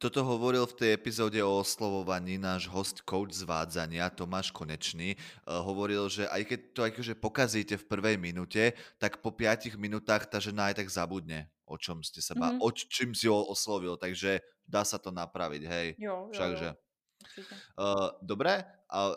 Toto 0.00 0.24
hovoril 0.24 0.64
v 0.64 0.72
tej 0.72 0.90
epizóde 0.96 1.36
o 1.44 1.60
oslovovaní 1.60 2.40
náš 2.40 2.64
host 2.72 3.04
coach 3.04 3.36
zvádzania 3.36 4.08
Tomáš 4.08 4.48
Konečný. 4.50 5.20
Uh, 5.44 5.60
hovoril, 5.60 6.08
že 6.08 6.24
aj 6.24 6.42
keď 6.48 6.60
to 6.72 6.80
akože 6.88 7.14
pokazíte 7.20 7.74
v 7.76 7.84
prvej 7.84 8.16
minúte, 8.16 8.72
tak 8.96 9.20
po 9.20 9.28
5 9.28 9.76
minútach 9.76 10.24
tá 10.24 10.40
žena 10.40 10.72
aj 10.72 10.80
tak 10.80 10.88
zabudne, 10.88 11.52
o 11.68 11.76
čom 11.76 12.00
ste 12.00 12.24
sa 12.24 12.32
mm-hmm. 12.32 12.64
o 12.64 12.68
čím 12.72 13.12
si 13.12 13.28
ho 13.28 13.36
oslovil, 13.36 14.00
takže 14.00 14.40
dá 14.64 14.80
sa 14.88 14.96
to 14.96 15.12
napraviť, 15.12 15.62
hej. 15.68 15.88
Jo, 16.00 16.32
jo, 16.32 16.32
Všakže. 16.32 16.70
jo. 16.72 16.74
Uh, 17.76 18.08
dobre, 18.24 18.64
a 18.90 19.14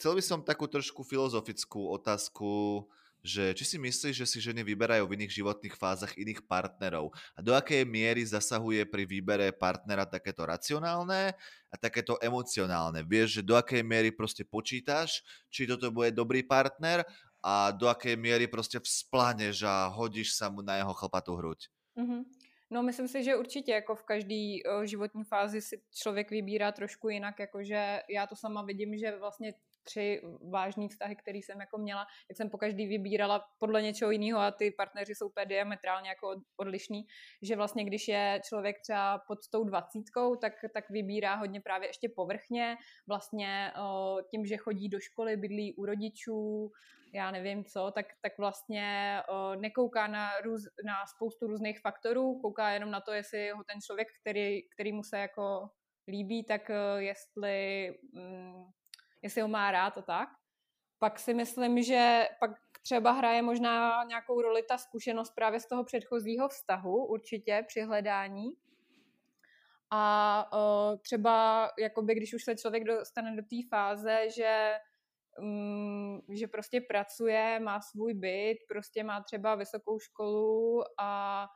chcel 0.00 0.16
by 0.16 0.22
som 0.24 0.40
takú 0.40 0.64
trošku 0.64 1.04
filozofickú 1.04 1.92
otázku 1.92 2.82
že 3.24 3.56
či 3.56 3.64
si 3.64 3.76
myslíš, 3.80 4.20
že 4.20 4.28
si 4.28 4.36
ženy 4.36 4.60
vyberajú 4.60 5.08
v 5.08 5.16
iných 5.16 5.40
životných 5.40 5.80
fázach 5.80 6.12
iných 6.12 6.44
partnerov 6.44 7.08
a 7.32 7.40
do 7.40 7.56
akej 7.56 7.88
miery 7.88 8.20
zasahuje 8.20 8.84
pri 8.84 9.08
výbere 9.08 9.48
partnera 9.48 10.04
takéto 10.04 10.44
racionálne 10.44 11.32
a 11.72 11.74
takéto 11.80 12.20
emocionálne. 12.20 13.00
Vieš, 13.00 13.40
že 13.40 13.42
do 13.42 13.56
akej 13.56 13.80
miery 13.80 14.12
proste 14.12 14.44
počítaš, 14.44 15.24
či 15.48 15.64
toto 15.64 15.88
bude 15.88 16.12
dobrý 16.12 16.44
partner 16.44 17.00
a 17.40 17.72
do 17.72 17.88
akej 17.88 18.12
miery 18.20 18.44
proste 18.44 18.76
vzplaneš 18.76 19.64
a 19.64 19.88
hodíš 19.88 20.36
sa 20.36 20.52
mu 20.52 20.60
na 20.60 20.76
jeho 20.84 20.92
chlpatú 20.92 21.32
hruď. 21.40 21.72
Mm-hmm. 21.96 22.20
No, 22.70 22.82
myslím 22.82 23.08
si, 23.08 23.24
že 23.24 23.36
určitě 23.36 23.72
jako 23.72 23.94
v 23.94 24.02
každé 24.02 24.56
životní 24.84 25.24
fázi 25.24 25.60
si 25.60 25.82
člověk 25.94 26.30
vybírá 26.30 26.72
trošku 26.72 27.08
jinak, 27.08 27.38
jakože 27.38 28.02
já 28.08 28.26
to 28.26 28.36
sama 28.36 28.62
vidím, 28.62 28.98
že 28.98 29.16
vlastně 29.18 29.54
tři 29.84 30.22
vážné 30.50 30.88
vztahy, 30.88 31.16
které 31.16 31.38
jsem 31.38 31.60
jako 31.60 31.78
měla, 31.78 32.06
jak 32.30 32.36
jsem 32.36 32.50
po 32.50 32.58
každý 32.58 32.86
vybírala 32.86 33.44
podle 33.58 33.82
něčeho 33.82 34.10
jiného 34.10 34.40
a 34.40 34.50
ty 34.50 34.70
partneři 34.70 35.14
jsou 35.14 35.26
úplně 35.26 35.46
diametrálně 35.46 36.08
jako 36.08 36.34
odlišný, 36.56 37.06
že 37.42 37.56
vlastně 37.56 37.84
když 37.84 38.08
je 38.08 38.40
člověk 38.48 38.76
třeba 38.82 39.18
pod 39.18 39.38
tou 39.52 39.64
dvacítkou, 39.64 40.36
tak, 40.36 40.52
tak 40.74 40.90
vybírá 40.90 41.34
hodně 41.34 41.60
právě 41.60 41.88
ještě 41.88 42.08
povrchně, 42.08 42.76
vlastně 43.08 43.72
tím, 44.30 44.46
že 44.46 44.56
chodí 44.56 44.88
do 44.88 45.00
školy, 45.00 45.36
bydlí 45.36 45.74
u 45.74 45.86
rodičů, 45.86 46.70
já 47.14 47.30
nevím 47.30 47.64
co, 47.64 47.92
tak, 47.94 48.06
tak 48.22 48.38
vlastně 48.38 49.20
nekouká 49.56 50.06
na, 50.06 50.40
růz, 50.40 50.62
na 50.84 50.94
spoustu 51.06 51.46
různých 51.46 51.80
faktorů, 51.80 52.40
kouká 52.40 52.70
jenom 52.70 52.90
na 52.90 53.00
to, 53.00 53.12
jestli 53.12 53.50
ho 53.50 53.64
ten 53.64 53.80
člověk, 53.80 54.08
který, 54.20 54.62
který 54.68 54.92
mu 54.92 55.02
se 55.02 55.18
jako 55.18 55.68
líbí, 56.08 56.44
tak 56.44 56.70
jestli 56.98 57.88
mm, 58.12 58.64
jestli 59.24 59.40
ho 59.40 59.48
má 59.48 59.70
rád 59.70 59.98
a 59.98 60.02
tak. 60.02 60.28
Pak 60.98 61.18
si 61.18 61.34
myslím, 61.34 61.82
že 61.82 62.28
pak 62.40 62.50
třeba 62.82 63.12
hraje 63.12 63.42
možná 63.42 64.04
nějakou 64.04 64.40
roli 64.42 64.62
ta 64.62 64.78
zkušenost 64.78 65.30
právě 65.30 65.60
z 65.60 65.66
toho 65.66 65.84
předchozího 65.84 66.48
vztahu, 66.48 67.06
určitě 67.06 67.64
při 67.68 67.82
hledání. 67.82 68.50
A 69.90 70.46
uh, 70.52 70.98
třeba, 71.00 71.68
jakoby, 71.78 72.14
když 72.14 72.34
už 72.34 72.44
se 72.44 72.56
člověk 72.56 72.84
dostane 72.84 73.36
do 73.36 73.42
té 73.42 73.56
fáze, 73.70 74.30
že 74.36 74.74
um, 75.38 76.22
že 76.28 76.46
prostě 76.46 76.80
pracuje, 76.80 77.60
má 77.60 77.80
svůj 77.80 78.14
byt, 78.14 78.58
prostě 78.68 79.04
má 79.04 79.22
třeba 79.22 79.54
vysokou 79.54 79.98
školu 79.98 80.82
a 80.98 81.48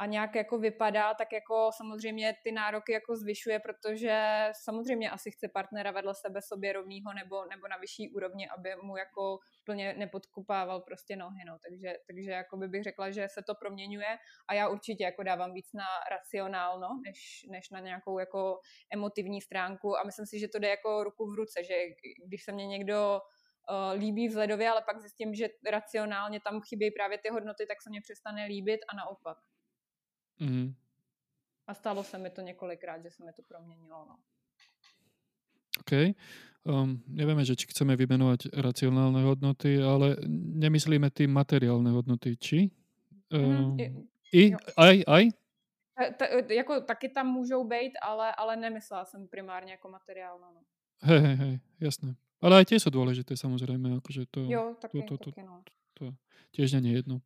a 0.00 0.06
nějak 0.06 0.34
jako 0.34 0.58
vypadá, 0.58 1.14
tak 1.14 1.32
jako 1.32 1.70
samozřejmě 1.76 2.36
ty 2.44 2.52
nároky 2.52 2.92
jako 2.92 3.16
zvyšuje, 3.16 3.58
protože 3.58 4.46
samozřejmě 4.64 5.10
asi 5.10 5.30
chce 5.30 5.48
partnera 5.48 5.90
vedle 5.90 6.14
sebe 6.14 6.42
sobě 6.42 6.72
rovnýho 6.72 7.12
nebo, 7.14 7.44
nebo 7.44 7.68
na 7.68 7.76
vyšší 7.76 8.10
úrovni, 8.14 8.48
aby 8.48 8.70
mu 8.82 8.96
jako 8.96 9.38
plně 9.64 9.94
nepodkupával 9.94 10.80
prostě 10.80 11.16
nohy, 11.16 11.44
no. 11.46 11.58
takže, 11.68 11.94
takže 12.06 12.30
jako 12.30 12.56
by 12.56 12.68
bych 12.68 12.82
řekla, 12.82 13.10
že 13.10 13.28
se 13.28 13.42
to 13.46 13.54
proměňuje 13.54 14.16
a 14.48 14.54
já 14.54 14.68
určitě 14.68 15.04
jako 15.04 15.22
dávám 15.22 15.52
víc 15.52 15.72
na 15.74 15.86
racionálno, 16.10 16.88
než, 17.04 17.46
než 17.50 17.70
na 17.70 17.80
nějakou 17.80 18.18
jako 18.18 18.58
emotivní 18.92 19.40
stránku 19.40 19.98
a 19.98 20.04
myslím 20.04 20.26
si, 20.26 20.38
že 20.38 20.48
to 20.48 20.58
jde 20.58 20.68
jako 20.68 21.04
ruku 21.04 21.30
v 21.30 21.34
ruce, 21.34 21.64
že 21.64 21.74
když 22.26 22.44
se 22.44 22.52
mě 22.52 22.66
někdo 22.66 23.20
uh, 23.20 24.00
líbí 24.00 24.28
vzhledově, 24.28 24.70
ale 24.70 24.82
pak 24.82 25.00
zjistím, 25.00 25.34
že 25.34 25.48
racionálně 25.70 26.40
tam 26.40 26.60
chybí 26.60 26.90
právě 26.90 27.18
ty 27.18 27.28
hodnoty, 27.28 27.66
tak 27.66 27.82
se 27.82 27.90
mě 27.90 28.00
přestane 28.00 28.44
líbit 28.44 28.80
a 28.92 28.96
naopak. 28.96 29.36
Mm. 30.40 30.74
A 31.66 31.74
stalo 31.74 32.04
se 32.04 32.18
mi 32.18 32.30
to 32.30 32.40
několikrát, 32.40 33.02
že 33.02 33.10
se 33.10 33.24
mi 33.24 33.32
to 33.32 33.42
proměnilo. 33.42 34.06
No. 34.08 34.16
OK. 35.80 35.92
Um, 36.60 37.00
nevieme, 37.08 37.40
že 37.40 37.56
či 37.56 37.72
chceme 37.72 37.96
vymenovať 37.96 38.52
racionálne 38.52 39.24
hodnoty, 39.24 39.80
ale 39.80 40.20
nemyslíme 40.60 41.08
tým 41.08 41.32
materiálne 41.32 41.88
hodnoty, 41.88 42.36
či? 42.36 42.68
Um, 43.32 43.80
mm, 43.80 44.04
I? 44.32 44.52
Jo. 44.52 44.58
Aj? 44.76 44.96
Aj? 45.08 45.24
Ta, 46.20 46.24
jako 46.52 46.80
taky 46.80 47.08
tam 47.08 47.26
můžou 47.32 47.64
být, 47.64 47.92
ale, 48.02 48.34
ale 48.34 48.56
nemyslela 48.56 49.04
jsem 49.04 49.28
primárně 49.28 49.72
jako 49.72 49.88
materiálno. 49.88 50.52
No. 50.54 50.60
Hej, 51.00 51.20
hej, 51.20 51.36
hej, 51.36 51.60
jasné. 51.80 52.16
Ale 52.40 52.56
aj 52.60 52.72
tie 52.72 52.80
sú 52.80 52.88
dôležité, 52.88 53.36
samozrejme. 53.36 54.00
Akože 54.00 54.24
to, 54.32 54.48
jo, 54.48 54.76
taky, 54.80 55.04
to, 55.04 55.16
to, 55.20 55.28
taky, 55.28 55.44
no. 55.44 55.60
to, 55.64 55.72
to 55.92 56.04
tiež 56.56 56.80
nie 56.80 56.96
je 56.96 57.04
jedno. 57.04 57.16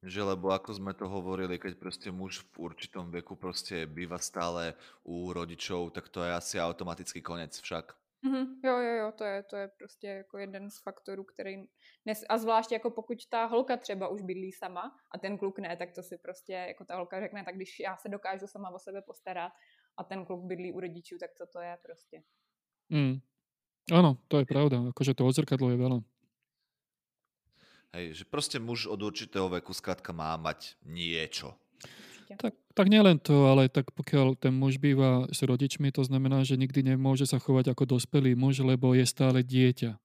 Že 0.00 0.32
lebo 0.32 0.48
ako 0.48 0.80
sme 0.80 0.96
to 0.96 1.04
hovorili, 1.04 1.60
keď 1.60 1.76
proste 1.76 2.08
muž 2.08 2.40
v 2.56 2.72
určitom 2.72 3.12
veku 3.12 3.36
proste 3.36 3.84
býva 3.84 4.16
stále 4.16 4.72
u 5.04 5.28
rodičov, 5.28 5.92
tak 5.92 6.08
to 6.08 6.24
je 6.24 6.32
asi 6.32 6.56
automatický 6.56 7.20
konec 7.20 7.52
však. 7.60 8.00
Mm-hmm. 8.24 8.44
Jo, 8.64 8.76
jo, 8.78 8.92
jo, 8.96 9.12
to 9.12 9.24
je, 9.24 9.42
to 9.42 9.56
je 9.56 9.68
prostě 9.68 10.06
jako 10.06 10.38
jeden 10.38 10.70
z 10.70 10.82
faktorů, 10.82 11.24
který... 11.24 11.64
Nes... 12.06 12.24
A 12.28 12.38
zvlášť 12.38 12.72
jako 12.72 12.90
pokud 12.90 13.18
ta 13.28 13.44
holka 13.44 13.76
třeba 13.76 14.08
už 14.08 14.22
bydlí 14.22 14.52
sama 14.52 14.92
a 15.14 15.18
ten 15.18 15.38
kluk 15.38 15.58
ne, 15.58 15.76
tak 15.76 15.92
to 15.92 16.02
si 16.02 16.18
prostě, 16.18 16.52
jako 16.52 16.84
ta 16.84 16.96
holka 16.96 17.20
řekne, 17.20 17.44
tak 17.44 17.56
když 17.56 17.80
já 17.80 17.96
se 17.96 18.08
dokážu 18.08 18.46
sama 18.46 18.70
o 18.70 18.78
sebe 18.78 19.02
postarat 19.02 19.52
a 19.96 20.04
ten 20.04 20.24
kluk 20.24 20.44
bydlí 20.44 20.72
u 20.72 20.80
rodičů, 20.80 21.16
tak 21.20 21.30
co 21.34 21.46
to 21.52 21.60
je 21.60 21.78
prostě. 21.82 22.22
Mm. 22.88 23.20
Áno, 23.90 24.22
to 24.30 24.38
je 24.38 24.46
pravda, 24.46 24.78
akože 24.94 25.18
to 25.18 25.26
odzrkadlo 25.26 25.74
je 25.74 25.78
veľa. 25.78 25.98
Hej, 27.90 28.22
že 28.22 28.24
proste 28.26 28.62
muž 28.62 28.86
od 28.86 29.02
určitého 29.02 29.50
veku 29.50 29.74
skrátka 29.74 30.14
má 30.14 30.38
mať 30.38 30.78
niečo. 30.86 31.58
Tak, 32.38 32.54
tak 32.78 32.86
nielen 32.86 33.18
to, 33.18 33.50
ale 33.50 33.66
tak 33.66 33.90
pokiaľ 33.90 34.38
ten 34.38 34.54
muž 34.54 34.78
býva 34.78 35.26
s 35.34 35.42
rodičmi, 35.42 35.90
to 35.90 36.06
znamená, 36.06 36.46
že 36.46 36.54
nikdy 36.54 36.94
nemôže 36.94 37.26
sa 37.26 37.42
chovať 37.42 37.74
ako 37.74 37.98
dospelý 37.98 38.38
muž, 38.38 38.62
lebo 38.62 38.94
je 38.94 39.02
stále 39.02 39.42
dieťa. 39.42 39.98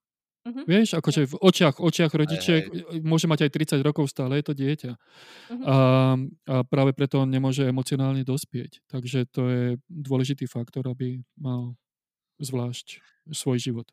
Uh-huh. 0.45 0.65
Vieš, 0.65 0.97
akože 0.97 1.29
v 1.29 1.35
očiach, 1.41 1.77
očiach 1.81 2.13
rodičiek 2.13 2.69
môže 3.05 3.29
mať 3.29 3.49
aj 3.49 3.77
30 3.77 3.85
rokov, 3.85 4.09
stále 4.09 4.41
je 4.41 4.45
to 4.45 4.53
dieťa. 4.57 4.91
Uh-huh. 4.93 5.65
A, 5.65 5.75
a 6.49 6.55
práve 6.65 6.97
preto 6.97 7.21
on 7.21 7.29
nemôže 7.29 7.65
emocionálne 7.65 8.25
dospieť. 8.25 8.81
Takže 8.89 9.29
to 9.29 9.41
je 9.49 9.63
dôležitý 9.89 10.49
faktor, 10.49 10.89
aby 10.89 11.21
mal 11.37 11.77
zvlášť 12.41 13.01
svoj 13.33 13.57
život. 13.61 13.89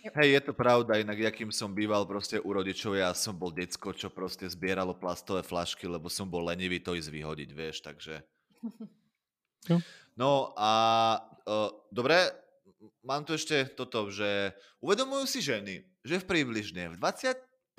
Hej, 0.00 0.28
je 0.32 0.40
to 0.48 0.52
pravda, 0.56 0.96
inak 0.96 1.28
jakým 1.28 1.52
som 1.52 1.76
býval 1.76 2.08
proste 2.08 2.40
u 2.40 2.50
rodičov, 2.56 2.96
ja 2.96 3.12
som 3.12 3.36
bol 3.36 3.52
decko, 3.52 3.92
čo 3.92 4.08
proste 4.08 4.48
zbieralo 4.48 4.96
plastové 4.96 5.44
flašky, 5.44 5.84
lebo 5.84 6.08
som 6.08 6.24
bol 6.24 6.48
lenivý 6.48 6.80
to 6.80 6.96
ísť 6.96 7.12
vyhodiť, 7.12 7.50
vieš, 7.52 7.76
takže... 7.84 8.24
No 10.20 10.52
a 10.56 10.72
uh, 11.48 11.70
dobre, 11.92 12.16
mám 13.04 13.24
tu 13.24 13.36
ešte 13.36 13.72
toto, 13.72 14.08
že 14.12 14.52
uvedomujú 14.80 15.24
si 15.28 15.40
ženy, 15.40 15.84
že 16.04 16.20
v 16.20 16.28
približne 16.28 16.92
v 16.92 17.00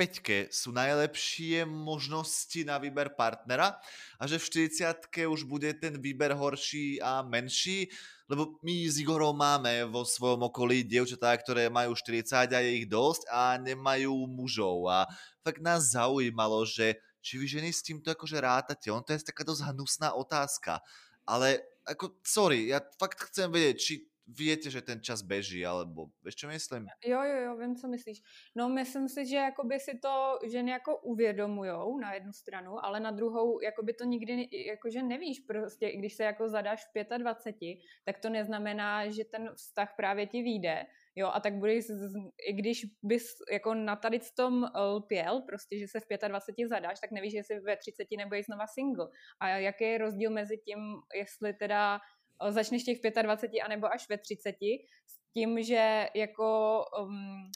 25 0.02 0.50
sú 0.50 0.74
najlepšie 0.74 1.62
možnosti 1.70 2.58
na 2.66 2.82
výber 2.82 3.14
partnera 3.14 3.78
a 4.18 4.24
že 4.26 4.42
v 4.42 4.74
40 4.74 5.30
už 5.30 5.46
bude 5.46 5.70
ten 5.78 5.94
výber 6.02 6.34
horší 6.34 6.98
a 6.98 7.22
menší 7.22 7.86
lebo 8.26 8.58
my 8.64 8.88
s 8.88 8.96
Igorom 8.98 9.36
máme 9.36 9.92
vo 9.92 10.08
svojom 10.08 10.48
okolí 10.48 10.88
dievčatá, 10.88 11.36
ktoré 11.36 11.68
majú 11.68 11.92
40 11.92 12.48
a 12.48 12.64
je 12.64 12.72
ich 12.80 12.88
dosť 12.88 13.28
a 13.28 13.60
nemajú 13.60 14.16
mužov 14.26 14.88
a 14.88 15.04
fakt 15.44 15.60
nás 15.60 15.92
zaujímalo, 15.92 16.64
že 16.64 16.96
či 17.20 17.38
vy 17.38 17.46
ženy 17.46 17.70
s 17.70 17.84
týmto 17.84 18.08
akože 18.10 18.40
rátate, 18.40 18.88
on 18.88 19.04
to 19.04 19.14
je 19.14 19.22
taká 19.22 19.44
dosť 19.44 19.76
hnusná 19.76 20.16
otázka, 20.16 20.80
ale 21.28 21.62
ako, 21.86 22.18
sorry, 22.24 22.72
ja 22.72 22.80
fakt 22.98 23.20
chcem 23.30 23.52
vedieť, 23.52 23.78
či 23.78 23.94
viete, 24.28 24.70
že 24.70 24.82
ten 24.82 25.02
čas 25.02 25.22
beží, 25.22 25.66
alebo 25.66 26.12
vieš, 26.24 26.36
čo 26.36 26.48
myslím? 26.48 26.88
Jo, 27.06 27.24
jo, 27.24 27.38
jo, 27.46 27.52
vím, 27.58 27.76
co 27.76 27.88
myslíš. 27.88 28.22
No, 28.56 28.70
myslím 28.70 29.10
si, 29.10 29.26
že 29.26 29.36
jakoby 29.36 29.80
si 29.80 30.00
to 30.00 30.40
ženy 30.46 30.72
jako 30.72 30.98
uvědomujou 30.98 31.98
na 32.00 32.14
jednu 32.14 32.34
stranu, 32.34 32.86
ale 32.86 33.00
na 33.00 33.12
druhou, 33.12 33.62
jakoby 33.62 33.94
to 33.94 34.04
nikdy, 34.04 34.48
jakože 34.52 35.04
nevíš 35.04 35.40
prostě, 35.40 35.88
i 35.88 35.98
když 35.98 36.14
se 36.14 36.24
jako 36.24 36.50
zadáš 36.50 36.86
v 36.86 37.18
25, 37.18 37.78
tak 38.06 38.20
to 38.20 38.30
neznamená, 38.30 39.10
že 39.10 39.24
ten 39.26 39.50
vztah 39.56 39.94
právě 39.98 40.28
ti 40.28 40.42
vyjde. 40.42 40.86
Jo, 41.16 41.28
a 41.34 41.40
tak 41.40 41.54
budeš, 41.54 41.86
i 42.50 42.54
když 42.54 42.86
bys 43.04 43.36
jako 43.52 43.74
na 43.74 43.96
tady 43.96 44.20
tom 44.36 44.64
lpěl, 44.96 45.42
prostě, 45.42 45.78
že 45.78 45.88
se 45.88 46.00
v 46.00 46.28
25 46.28 46.68
zadáš, 46.68 47.00
tak 47.00 47.12
nevíš, 47.12 47.34
jestli 47.34 47.60
ve 47.60 47.78
30 47.78 48.08
nebudeš 48.18 48.46
znova 48.46 48.68
single. 48.68 49.08
A 49.40 49.48
jaký 49.48 49.84
je 49.84 49.98
rozdíl 49.98 50.32
mezi 50.32 50.58
tím, 50.58 50.80
jestli 51.16 51.54
teda 51.54 52.00
začneš 52.50 52.84
těch 52.84 52.98
25 53.22 53.62
anebo 53.62 53.94
až 53.94 54.10
ve 54.10 54.18
30 54.18 54.56
s 55.06 55.34
tím, 55.34 55.64
že 55.64 56.08
jako 56.16 56.80
um, 57.02 57.52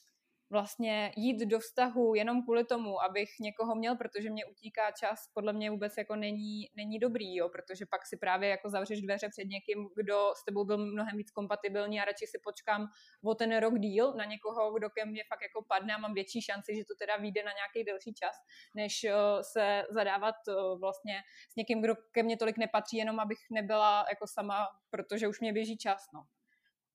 vlastně 0.50 1.12
jít 1.16 1.46
do 1.46 1.60
vztahu 1.60 2.16
jenom 2.16 2.44
kvůli 2.44 2.66
tomu, 2.66 3.02
abych 3.02 3.30
někoho 3.40 3.76
měl, 3.76 3.96
protože 3.96 4.30
mě 4.30 4.46
utíká 4.46 4.92
čas, 4.92 5.30
podle 5.34 5.54
mě 5.54 5.72
vůbec 5.72 5.94
jako 5.98 6.16
není, 6.16 6.70
není 6.76 7.00
dobrý, 7.00 7.36
jo, 7.36 7.50
protože 7.50 7.86
pak 7.86 8.06
si 8.06 8.18
právě 8.18 8.50
jako 8.50 8.70
zavřeš 8.70 9.02
dveře 9.02 9.30
před 9.30 9.44
někým, 9.44 9.90
kdo 9.96 10.32
s 10.42 10.46
tebou 10.46 10.66
byl 10.66 10.78
mnohem 10.78 11.18
víc 11.18 11.32
kompatibilní 11.32 12.02
a 12.02 12.06
radši 12.06 12.28
si 12.28 12.40
počkám 12.44 12.88
o 13.24 13.36
ten 13.36 13.58
rok 13.58 13.80
díl 13.80 14.14
na 14.14 14.26
někoho, 14.26 14.74
kdo 14.74 14.90
ke 14.90 15.06
mně 15.06 15.24
fakt 15.30 15.42
jako 15.42 15.66
padne 15.68 15.96
a 15.96 15.98
mám 15.98 16.14
větší 16.14 16.42
šanci, 16.42 16.76
že 16.76 16.86
to 16.86 16.96
teda 17.00 17.18
vyjde 17.18 17.44
na 17.44 17.52
nějaký 17.52 17.84
delší 17.92 18.14
čas, 18.14 18.36
než 18.76 19.04
uh, 19.04 19.42
se 19.42 19.84
zadávat 19.90 20.36
uh, 20.48 20.80
vlastně 20.80 21.22
s 21.52 21.56
někým, 21.56 21.82
kdo 21.82 21.96
ke 22.12 22.24
mně 22.24 22.38
tolik 22.38 22.58
nepatří, 22.58 22.98
jenom 22.98 23.20
abych 23.20 23.40
nebyla 23.52 24.06
jako 24.10 24.28
sama, 24.28 24.68
protože 24.90 25.28
už 25.28 25.40
mě 25.40 25.54
běží 25.54 25.78
čas, 25.78 26.06
no. 26.14 26.26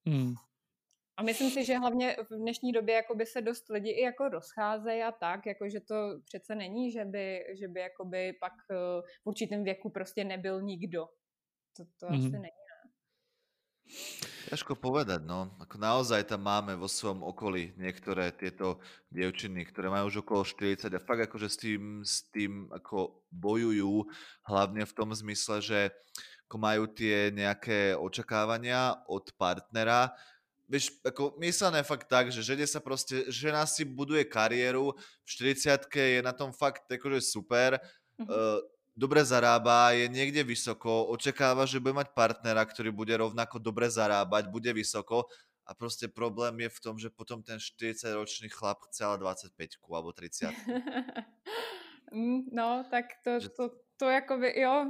Hmm. 0.07 0.35
A 1.21 1.23
myslím 1.23 1.51
si, 1.51 1.65
že 1.65 1.79
hlavně 1.79 2.17
v 2.31 2.37
dnešní 2.37 2.73
době 2.73 2.95
jakoby 2.95 3.27
se 3.27 3.41
dost 3.41 3.69
lidi 3.69 3.91
i 3.91 4.03
jako 4.03 4.29
rozcházejí 4.29 5.03
a 5.03 5.13
tak, 5.13 5.47
jako 5.47 5.69
že 5.69 5.81
to 5.81 5.95
přece 6.25 6.55
není, 6.55 6.93
že 6.93 7.05
by, 7.05 7.45
že 7.61 7.69
by 7.69 7.81
jakoby 7.81 8.33
pak 8.41 8.53
eh, 8.71 8.75
v 9.23 9.27
určitém 9.27 9.65
věku 9.65 9.91
prostě 9.91 10.25
nebyl 10.25 10.63
nikdo. 10.63 11.07
To, 11.77 11.85
to 12.01 12.07
mm-hmm. 12.07 12.27
asi 12.27 12.39
není. 12.39 12.61
Ťažko 14.49 14.79
povedať, 14.79 15.27
no. 15.27 15.51
Ako 15.59 15.77
naozaj 15.83 16.23
tam 16.31 16.47
máme 16.47 16.79
vo 16.79 16.87
svojom 16.87 17.27
okolí 17.27 17.75
niektoré 17.75 18.31
tieto 18.31 18.79
dievčiny, 19.11 19.67
ktoré 19.67 19.91
majú 19.91 20.07
už 20.07 20.23
okolo 20.23 20.47
40 20.47 20.95
a 20.95 21.01
fakt 21.03 21.27
akože 21.27 21.49
s 21.51 21.57
tým, 21.59 21.83
s 22.07 22.23
tým 22.31 22.71
ako 22.71 23.27
bojujú, 23.35 24.07
hlavne 24.47 24.87
v 24.87 24.95
tom 24.95 25.11
zmysle, 25.11 25.59
že 25.59 25.81
ako 26.47 26.57
majú 26.59 26.87
tie 26.87 27.35
nejaké 27.35 27.99
očakávania 27.99 28.95
od 29.11 29.35
partnera, 29.35 30.15
vieš, 30.71 30.95
ako 31.03 31.35
myslené 31.43 31.83
fakt 31.83 32.07
tak, 32.07 32.31
že 32.31 32.47
žene 32.47 32.63
sa 32.63 32.79
proste, 32.79 33.27
žena 33.27 33.67
si 33.67 33.83
buduje 33.83 34.23
kariéru, 34.23 34.95
v 34.95 35.27
40 35.27 35.91
je 35.91 36.21
na 36.23 36.31
tom 36.31 36.55
fakt 36.55 36.87
akože 36.87 37.19
super, 37.19 37.83
mm-hmm. 37.83 38.31
uh, 38.31 38.63
dobre 38.95 39.27
zarába, 39.27 39.91
je 39.99 40.07
niekde 40.07 40.47
vysoko, 40.47 41.11
očakáva, 41.11 41.67
že 41.67 41.83
bude 41.83 41.99
mať 41.99 42.15
partnera, 42.15 42.63
ktorý 42.63 42.95
bude 42.95 43.19
rovnako 43.19 43.59
dobre 43.59 43.91
zarábať, 43.91 44.47
bude 44.47 44.71
vysoko 44.71 45.27
a 45.67 45.75
proste 45.75 46.07
problém 46.07 46.55
je 46.67 46.71
v 46.71 46.81
tom, 46.81 46.95
že 46.99 47.11
potom 47.11 47.43
ten 47.43 47.59
40-ročný 47.59 48.47
chlap 48.51 48.79
chce 48.91 49.05
ale 49.05 49.19
25 49.19 49.83
alebo 49.91 50.15
30. 50.15 50.55
Mm, 52.11 52.51
no, 52.51 52.85
tak 52.91 53.05
to, 53.23 53.39
to, 53.57 53.71
to 53.97 54.05
jakoby, 54.11 54.61
jo, 54.61 54.87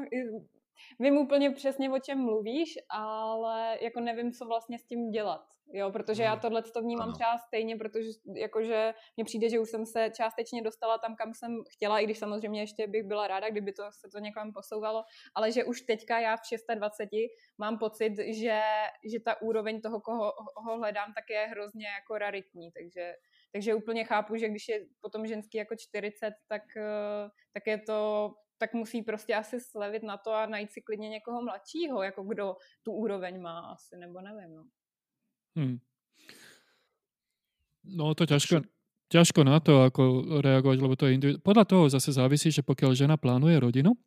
vím 0.98 1.16
úplně 1.16 1.51
přesně, 1.51 1.90
o 1.90 1.98
čem 1.98 2.19
mluvíš, 2.19 2.78
ale 2.89 3.78
jako 3.81 4.01
nevím, 4.01 4.32
co 4.32 4.47
vlastně 4.47 4.78
s 4.78 4.85
tím 4.85 5.11
dělat. 5.11 5.44
Jo, 5.72 5.90
protože 5.90 6.22
já 6.22 6.36
tohle 6.36 6.62
to 6.62 6.82
vnímám 6.82 7.09
ano. 7.09 7.12
třeba 7.12 7.38
stejně, 7.38 7.76
protože 7.76 8.09
jakože 8.34 8.94
mně 9.16 9.24
přijde, 9.24 9.48
že 9.48 9.60
už 9.60 9.70
jsem 9.70 9.86
se 9.86 10.10
částečně 10.16 10.62
dostala 10.62 10.98
tam, 10.98 11.16
kam 11.16 11.34
jsem 11.34 11.62
chtěla, 11.70 12.01
i 12.01 12.05
když 12.05 12.18
samozřejmě 12.18 12.60
ještě 12.60 12.86
bych 12.86 13.02
byla 13.02 13.28
ráda, 13.28 13.51
kdyby 13.51 13.72
to 13.72 13.82
se 13.82 14.09
to 14.12 14.18
někam 14.18 14.52
posouvalo, 14.52 15.05
ale 15.34 15.52
že 15.52 15.64
už 15.64 15.80
teďka 15.80 16.20
já 16.20 16.36
v 16.36 16.40
26 16.74 17.10
mám 17.59 17.78
pocit, 17.78 18.12
že, 18.18 18.60
že 19.05 19.20
ta 19.20 19.42
úroveň 19.42 19.80
toho, 19.80 20.01
koho 20.01 20.32
ho 20.56 20.76
hledám, 20.78 21.12
tak 21.14 21.30
je 21.30 21.47
hrozně 21.47 21.86
jako 21.86 22.18
raritní, 22.18 22.72
takže, 22.72 23.14
takže 23.52 23.74
úplně 23.74 24.05
chápu, 24.05 24.36
že 24.36 24.48
když 24.48 24.68
je 24.68 24.86
potom 25.01 25.26
ženský 25.26 25.59
jako 25.59 25.74
40, 25.76 26.34
tak, 26.48 26.62
eh, 26.76 27.28
tak 27.52 27.66
je 27.66 27.78
to 27.78 28.30
tak 28.62 28.74
musí 28.74 29.02
prostě 29.02 29.34
asi 29.34 29.60
slevit 29.60 30.02
na 30.02 30.16
to 30.16 30.32
a 30.32 30.47
najít 30.47 30.72
si 30.72 30.82
klidně 30.82 31.09
někoho 31.09 31.42
mladšího, 31.42 32.02
jako 32.02 32.22
kdo 32.22 32.56
tu 32.82 32.92
úroveň 32.92 33.40
má 33.40 33.60
asi, 33.60 33.97
nebo 33.97 34.20
nevím. 34.20 34.55
No. 34.55 34.64
Hmm. 35.59 35.82
No 37.90 38.14
to 38.14 38.28
ťažko, 38.28 38.62
ťažko 39.10 39.40
na 39.43 39.59
to, 39.59 39.82
ako 39.82 40.39
reagovať, 40.39 40.78
lebo 40.78 40.94
to 40.94 41.10
je 41.10 41.16
individu- 41.18 41.43
Podľa 41.43 41.64
toho 41.66 41.85
zase 41.90 42.14
závisí, 42.14 42.55
že 42.55 42.62
pokiaľ 42.62 42.94
žena 42.94 43.16
plánuje 43.18 43.59
rodinu, 43.59 43.98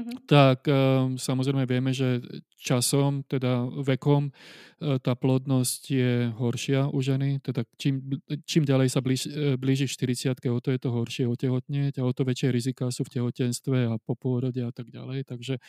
mm-hmm. 0.00 0.24
tak 0.24 0.64
um, 0.64 1.20
samozrejme 1.20 1.68
vieme, 1.68 1.92
že 1.92 2.24
časom, 2.56 3.20
teda 3.28 3.68
vekom, 3.84 4.32
uh, 4.32 4.96
tá 4.96 5.12
plodnosť 5.12 5.82
je 5.92 6.12
horšia 6.32 6.88
u 6.88 6.98
ženy. 7.04 7.44
Teda 7.44 7.68
čím, 7.76 8.00
čím 8.48 8.64
ďalej 8.64 8.88
sa 8.88 9.04
blíž, 9.04 9.28
uh, 9.28 9.60
blíži 9.60 9.84
40 9.84 10.40
o 10.48 10.60
to 10.64 10.72
je 10.72 10.80
to 10.80 10.88
horšie 10.88 11.28
otehotnieť 11.28 12.00
a 12.00 12.06
o 12.08 12.12
to 12.16 12.24
väčšie 12.24 12.48
rizika 12.48 12.88
sú 12.88 13.04
v 13.04 13.20
tehotenstve 13.20 13.92
a 13.92 14.00
po 14.00 14.16
pôrode 14.16 14.64
a 14.64 14.72
tak 14.72 14.88
ďalej. 14.88 15.28
Takže, 15.28 15.60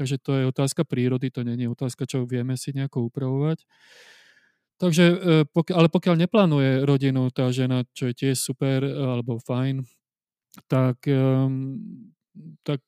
takže 0.00 0.16
to 0.24 0.30
je 0.40 0.44
otázka 0.48 0.88
prírody, 0.88 1.28
to 1.28 1.44
není 1.44 1.68
otázka, 1.68 2.08
čo 2.08 2.24
vieme 2.24 2.56
si 2.56 2.72
nejako 2.72 3.12
upravovať. 3.12 3.68
Takže, 4.76 5.04
e, 5.44 5.72
ale 5.72 5.88
pokiaľ 5.88 6.14
neplánuje 6.26 6.84
rodinu 6.84 7.32
tá 7.32 7.48
žena, 7.48 7.88
čo 7.96 8.12
je 8.12 8.14
tiež 8.14 8.36
super 8.36 8.84
e, 8.84 8.92
alebo 8.92 9.40
fajn, 9.40 9.88
tak, 10.72 11.04
tak, 12.64 12.80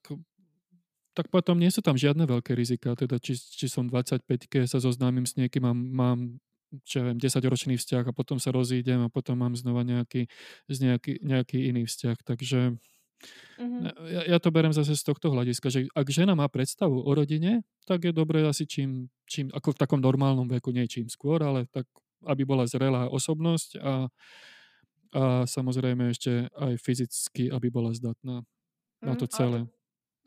tak 1.13 1.27
potom 1.29 1.61
nie 1.61 1.69
sú 1.69 1.85
tam 1.85 2.01
žiadne 2.01 2.25
veľké 2.25 2.57
rizika. 2.57 2.97
Teda 2.97 3.21
či, 3.21 3.37
či 3.37 3.69
som 3.69 3.85
25 3.85 4.25
sa 4.65 4.81
zoznámim 4.81 5.29
s 5.29 5.37
niekým 5.37 5.69
a 5.69 5.77
mám 5.77 6.41
čo 6.85 7.01
viem, 7.01 7.17
10-ročný 7.17 7.81
vzťah 7.81 8.13
a 8.13 8.17
potom 8.17 8.37
sa 8.37 8.53
rozídem 8.53 9.01
a 9.01 9.13
potom 9.13 9.41
mám 9.41 9.57
znova 9.57 9.85
nejaký, 9.89 10.29
nejaký, 10.69 11.25
nejaký 11.25 11.59
iný 11.73 11.89
vzťah. 11.89 12.17
Takže 12.25 12.77
Mm-hmm. 13.59 13.81
Ja, 14.07 14.23
ja 14.35 14.39
to 14.39 14.55
berem 14.55 14.71
zase 14.71 14.95
z 14.95 15.03
tohto 15.03 15.35
hľadiska, 15.35 15.67
že 15.69 15.91
ak 15.91 16.07
žena 16.15 16.39
má 16.39 16.47
predstavu 16.47 17.03
o 17.03 17.11
rodine, 17.11 17.67
tak 17.85 18.07
je 18.07 18.13
dobré 18.15 18.47
asi 18.47 18.63
čím, 18.65 19.11
čím 19.27 19.51
ako 19.51 19.75
v 19.75 19.81
takom 19.83 20.01
normálnom 20.01 20.47
veku, 20.47 20.71
nie 20.71 20.87
čím 20.87 21.11
skôr, 21.11 21.43
ale 21.43 21.67
tak, 21.67 21.91
aby 22.27 22.47
bola 22.47 22.67
zrelá 22.71 23.11
osobnosť 23.11 23.71
a, 23.83 23.95
a 25.19 25.23
samozrejme 25.47 26.15
ešte 26.15 26.47
aj 26.55 26.79
fyzicky, 26.79 27.51
aby 27.51 27.67
bola 27.71 27.91
zdatná 27.91 28.47
na 29.03 29.15
to 29.15 29.27
mhm, 29.27 29.33
celé. 29.35 29.59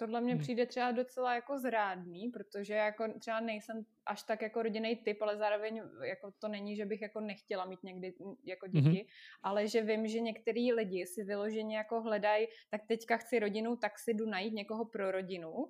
Tohle 0.01 0.21
mně 0.21 0.33
hmm. 0.33 0.41
přijde 0.41 0.65
třeba 0.65 0.91
docela 0.91 1.35
jako 1.35 1.59
zrádný, 1.59 2.29
protože 2.29 2.73
jako 2.73 3.07
třeba 3.19 3.39
nejsem 3.39 3.85
až 4.05 4.23
tak 4.23 4.41
jako 4.41 4.63
rodinný 4.63 4.95
typ, 4.95 5.21
ale 5.21 5.37
zároveň 5.37 5.81
jako 6.03 6.31
to 6.39 6.47
není, 6.47 6.75
že 6.75 6.85
bych 6.85 7.01
jako 7.01 7.19
nechtěla 7.19 7.65
mít 7.65 7.83
někdy 7.83 8.13
jako 8.43 8.67
děti, 8.67 8.89
mm-hmm. 8.89 9.07
ale 9.43 9.67
že 9.67 9.81
vím, 9.81 10.07
že 10.07 10.19
některý 10.19 10.73
lidi 10.73 11.07
si 11.07 11.23
vyloženě 11.23 11.77
jako 11.77 12.01
hledají, 12.01 12.47
tak 12.69 12.81
teďka 12.87 13.17
chci 13.17 13.39
rodinu, 13.39 13.75
tak 13.75 13.99
si 13.99 14.13
jdu 14.13 14.25
najít 14.25 14.53
někoho 14.53 14.85
pro 14.85 15.11
rodinu. 15.11 15.67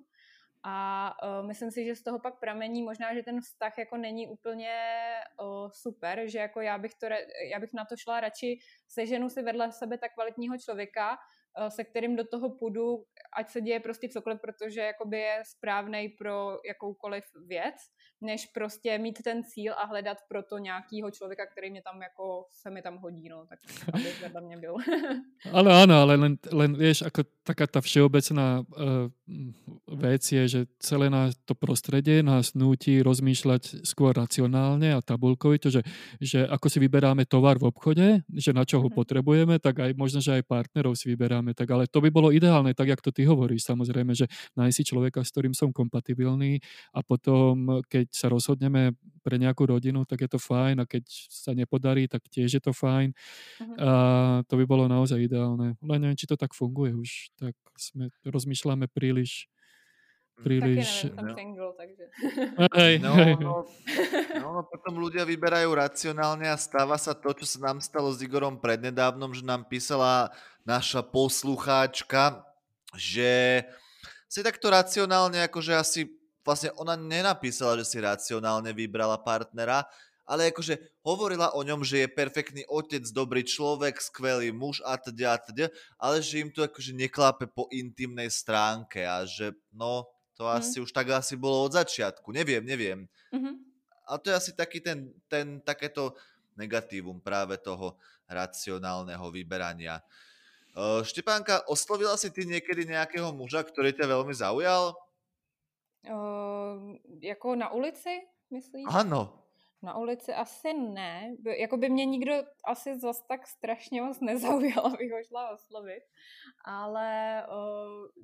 A 0.64 1.14
uh, 1.40 1.46
myslím 1.46 1.70
si, 1.70 1.84
že 1.84 1.96
z 1.96 2.02
toho 2.02 2.18
pak 2.18 2.40
pramení 2.40 2.82
možná, 2.82 3.14
že 3.14 3.22
ten 3.22 3.40
vztah 3.40 3.78
jako 3.78 3.96
není 3.96 4.28
úplně 4.28 4.74
uh, 5.40 5.70
super, 5.70 6.22
že 6.24 6.38
jako 6.38 6.60
já 6.60 6.78
bych, 6.78 6.94
to, 6.94 7.06
já 7.50 7.60
bych 7.60 7.72
na 7.72 7.84
to 7.84 7.96
šla 7.96 8.20
radši 8.20 8.58
seženu 8.88 9.28
si 9.28 9.42
vedle 9.42 9.72
sebe 9.72 9.98
tak 9.98 10.14
kvalitního 10.14 10.58
člověka, 10.58 11.18
se 11.68 11.84
kterým 11.84 12.16
do 12.16 12.24
toho 12.24 12.50
půjdu, 12.50 13.04
ať 13.36 13.50
se 13.50 13.60
děje 13.60 13.80
prostě 13.80 14.08
cokoliv, 14.08 14.40
protože 14.40 14.80
jakoby 14.80 15.18
je 15.18 15.42
správný 15.46 16.08
pro 16.08 16.58
jakoukoliv 16.68 17.24
věc, 17.46 17.76
než 18.22 18.46
prostě 18.46 18.98
mít 18.98 19.22
ten 19.22 19.44
cíl 19.44 19.72
a 19.72 19.86
hledat 19.86 20.18
pro 20.28 20.42
to 20.42 20.58
nějakýho 20.58 21.10
člověka, 21.10 21.46
který 21.46 21.70
mě 21.70 21.82
tam 21.82 22.02
jako 22.02 22.44
se 22.50 22.70
mi 22.70 22.82
tam 22.82 22.98
hodí, 22.98 23.28
no, 23.28 23.46
tak 23.46 23.58
aby 23.92 24.08
vedle 24.22 24.40
mě 24.40 24.56
byl. 24.56 24.74
ale 25.52 25.82
áno, 25.82 25.94
ale 26.06 26.14
len, 26.16 26.38
len 26.52 26.78
vieš, 26.78 27.02
ako 27.02 27.26
taká 27.42 27.66
tá 27.66 27.82
všeobecná 27.82 28.62
uh, 28.62 29.10
vec 29.90 30.22
je, 30.22 30.42
že 30.46 30.60
celé 30.78 31.10
nás 31.10 31.34
to 31.42 31.58
prostredie 31.58 32.22
nás 32.22 32.54
núti 32.54 33.02
rozmýšľať 33.02 33.82
skôr 33.82 34.14
racionálne 34.14 34.94
a 34.94 35.02
tabulkovito, 35.02 35.66
že, 35.66 35.82
že 36.22 36.46
ako 36.46 36.70
si 36.70 36.78
vyberáme 36.78 37.26
tovar 37.26 37.58
v 37.58 37.74
obchode, 37.74 38.22
že 38.30 38.54
na 38.54 38.62
čo 38.62 38.78
ho 38.78 38.86
mm. 38.86 38.94
potrebujeme, 38.94 39.58
tak 39.58 39.82
aj 39.82 39.98
možno, 39.98 40.22
že 40.22 40.38
aj 40.38 40.46
partnerov 40.46 40.94
si 40.94 41.10
vyberáme 41.10 41.41
tak, 41.50 41.66
ale 41.74 41.90
to 41.90 41.98
by 41.98 42.14
bolo 42.14 42.30
ideálne, 42.30 42.70
tak, 42.70 42.94
jak 42.94 43.02
to 43.02 43.10
ty 43.10 43.26
hovoríš, 43.26 43.66
samozrejme, 43.66 44.14
že 44.14 44.30
nájsť 44.54 44.76
si 44.78 44.84
človeka, 44.86 45.26
s 45.26 45.34
ktorým 45.34 45.50
som 45.50 45.74
kompatibilný 45.74 46.62
a 46.94 47.02
potom, 47.02 47.82
keď 47.90 48.06
sa 48.14 48.30
rozhodneme 48.30 48.94
pre 49.26 49.42
nejakú 49.42 49.66
rodinu, 49.66 50.06
tak 50.06 50.22
je 50.22 50.30
to 50.30 50.38
fajn 50.38 50.78
a 50.78 50.86
keď 50.86 51.02
sa 51.26 51.58
nepodarí, 51.58 52.06
tak 52.06 52.22
tiež 52.30 52.58
je 52.58 52.62
to 52.62 52.70
fajn. 52.70 53.10
Uh-huh. 53.10 53.76
A 53.82 53.90
to 54.46 54.54
by 54.54 54.64
bolo 54.64 54.86
naozaj 54.86 55.18
ideálne. 55.18 55.74
Len 55.82 55.98
neviem, 55.98 56.18
či 56.18 56.30
to 56.30 56.38
tak 56.38 56.54
funguje 56.54 56.94
už. 56.94 57.34
Tak 57.34 57.58
sme, 57.74 58.14
rozmýšľame 58.22 58.86
príliš 58.86 59.50
príliš... 60.42 61.06
Taky 61.06 61.14
neviem, 61.14 61.16
som 61.16 61.26
no. 61.28 61.34
single, 61.38 61.72
takže... 61.78 62.04
Hej, 62.74 62.94
no, 62.98 63.12
hej, 63.14 63.34
no, 63.38 63.54
no, 64.42 64.48
no, 64.58 64.62
potom 64.66 64.98
ľudia 64.98 65.22
vyberajú 65.22 65.70
racionálne 65.70 66.50
a 66.50 66.58
stáva 66.58 66.98
sa 66.98 67.14
to, 67.14 67.30
čo 67.36 67.46
sa 67.46 67.70
nám 67.70 67.78
stalo 67.78 68.10
s 68.10 68.18
Igorom 68.20 68.58
prednedávnom, 68.58 69.32
že 69.32 69.46
nám 69.46 69.68
písala 69.70 70.34
naša 70.62 71.02
poslucháčka, 71.02 72.46
že 72.94 73.62
si 74.28 74.40
takto 74.40 74.72
racionálne, 74.72 75.44
akože 75.44 75.72
asi 75.76 76.00
vlastne 76.42 76.74
ona 76.78 76.98
nenapísala, 76.98 77.78
že 77.80 77.86
si 77.86 77.98
racionálne 78.02 78.74
vybrala 78.74 79.20
partnera, 79.20 79.86
ale 80.22 80.54
akože 80.54 80.78
hovorila 81.02 81.50
o 81.52 81.60
ňom, 81.66 81.82
že 81.82 82.06
je 82.06 82.08
perfektný 82.08 82.62
otec, 82.70 83.02
dobrý 83.10 83.42
človek, 83.42 83.98
skvelý 83.98 84.54
muž 84.54 84.80
a 84.86 84.94
teda 84.94 85.34
a 85.34 85.38
teda, 85.38 85.66
ale 85.98 86.22
že 86.22 86.40
im 86.40 86.50
to 86.50 86.62
akože 86.62 86.94
neklápe 86.94 87.50
po 87.50 87.66
intimnej 87.74 88.30
stránke 88.30 89.02
a 89.02 89.26
že 89.26 89.52
no, 89.74 90.06
to 90.38 90.46
mm. 90.46 90.52
asi 90.56 90.76
už 90.78 90.90
tak 90.94 91.10
asi 91.10 91.34
bolo 91.34 91.66
od 91.66 91.74
začiatku, 91.74 92.30
neviem, 92.30 92.62
neviem. 92.62 93.04
Mm-hmm. 93.34 93.54
A 94.08 94.18
to 94.18 94.30
je 94.30 94.38
asi 94.38 94.52
taký 94.54 94.82
ten, 94.82 95.10
ten 95.26 95.62
takéto 95.62 96.14
negatívum 96.56 97.18
práve 97.20 97.58
toho 97.58 97.98
racionálneho 98.30 99.28
vyberania. 99.30 100.00
Uh, 100.72 101.04
Štepánka, 101.04 101.68
oslovila 101.68 102.16
si 102.16 102.32
ty 102.32 102.48
niekedy 102.48 102.88
nejakého 102.88 103.28
muža, 103.36 103.60
ktorý 103.60 103.92
ťa 103.92 104.08
veľmi 104.08 104.32
zaujal? 104.32 104.96
Uh, 106.08 106.96
jako 107.20 107.60
na 107.60 107.68
ulici, 107.76 108.24
myslíš? 108.48 108.88
Áno. 108.88 109.42
Na 109.82 109.98
ulici 109.98 110.32
asi 110.32 110.72
ne. 110.72 111.36
Jako 111.58 111.76
by 111.76 111.88
mě 111.88 112.04
nikdo 112.04 112.32
asi 112.64 113.00
zas 113.00 113.20
tak 113.28 113.46
strašně 113.46 114.02
moc 114.02 114.20
nezaujal, 114.20 114.86
abych 114.94 115.12
ho 115.12 115.24
šla 115.24 115.50
oslovit. 115.50 116.02
Ale 116.64 117.42
o, 117.46 117.58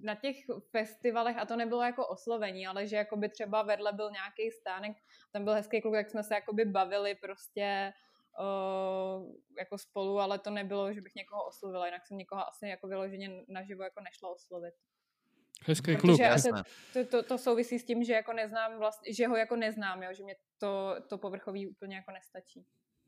na 0.02 0.14
těch 0.14 0.36
festivalech, 0.70 1.36
a 1.38 1.46
to 1.46 1.56
nebylo 1.56 1.82
jako 1.82 2.06
oslovení, 2.06 2.66
ale 2.66 2.86
že 2.86 2.96
jako 2.96 3.16
by 3.16 3.28
třeba 3.28 3.62
vedle 3.62 3.92
byl 3.92 4.10
nějaký 4.10 4.50
stánek, 4.50 4.96
tam 5.32 5.44
byl 5.44 5.54
hezký 5.54 5.80
kluk, 5.80 5.94
jak 5.94 6.10
jsme 6.10 6.22
se 6.22 6.34
jako 6.34 6.52
by 6.52 6.64
bavili 6.64 7.14
prostě 7.14 7.92
o, 8.38 9.26
jako 9.58 9.78
spolu, 9.78 10.20
ale 10.20 10.38
to 10.38 10.50
nebylo, 10.50 10.92
že 10.92 11.00
bych 11.00 11.14
někoho 11.14 11.44
oslovila, 11.44 11.86
jinak 11.86 12.06
jsem 12.06 12.18
někoho 12.18 12.48
asi 12.48 12.68
jako 12.68 12.88
vyloženě 12.88 13.44
naživo 13.48 13.82
jako 13.82 14.00
nešla 14.00 14.28
oslovit. 14.28 14.74
Hezký 15.64 15.96
klub. 15.96 16.20
Protože 16.20 16.50
to, 16.92 17.04
to, 17.04 17.22
to 17.22 17.38
souvisí 17.38 17.78
s 17.78 17.84
tím, 17.84 18.04
že 18.04 18.12
jako 18.12 18.32
neznám 18.32 18.78
vlastně, 18.78 19.14
že 19.14 19.26
ho 19.26 19.36
jako 19.36 19.56
neznám, 19.56 20.02
jo, 20.02 20.12
že 20.12 20.24
mě 20.24 20.36
to, 20.58 20.96
to 21.08 21.18
povrchový 21.18 21.68
úplně 21.68 21.96
jako 21.96 22.10
nestačí. 22.10 22.66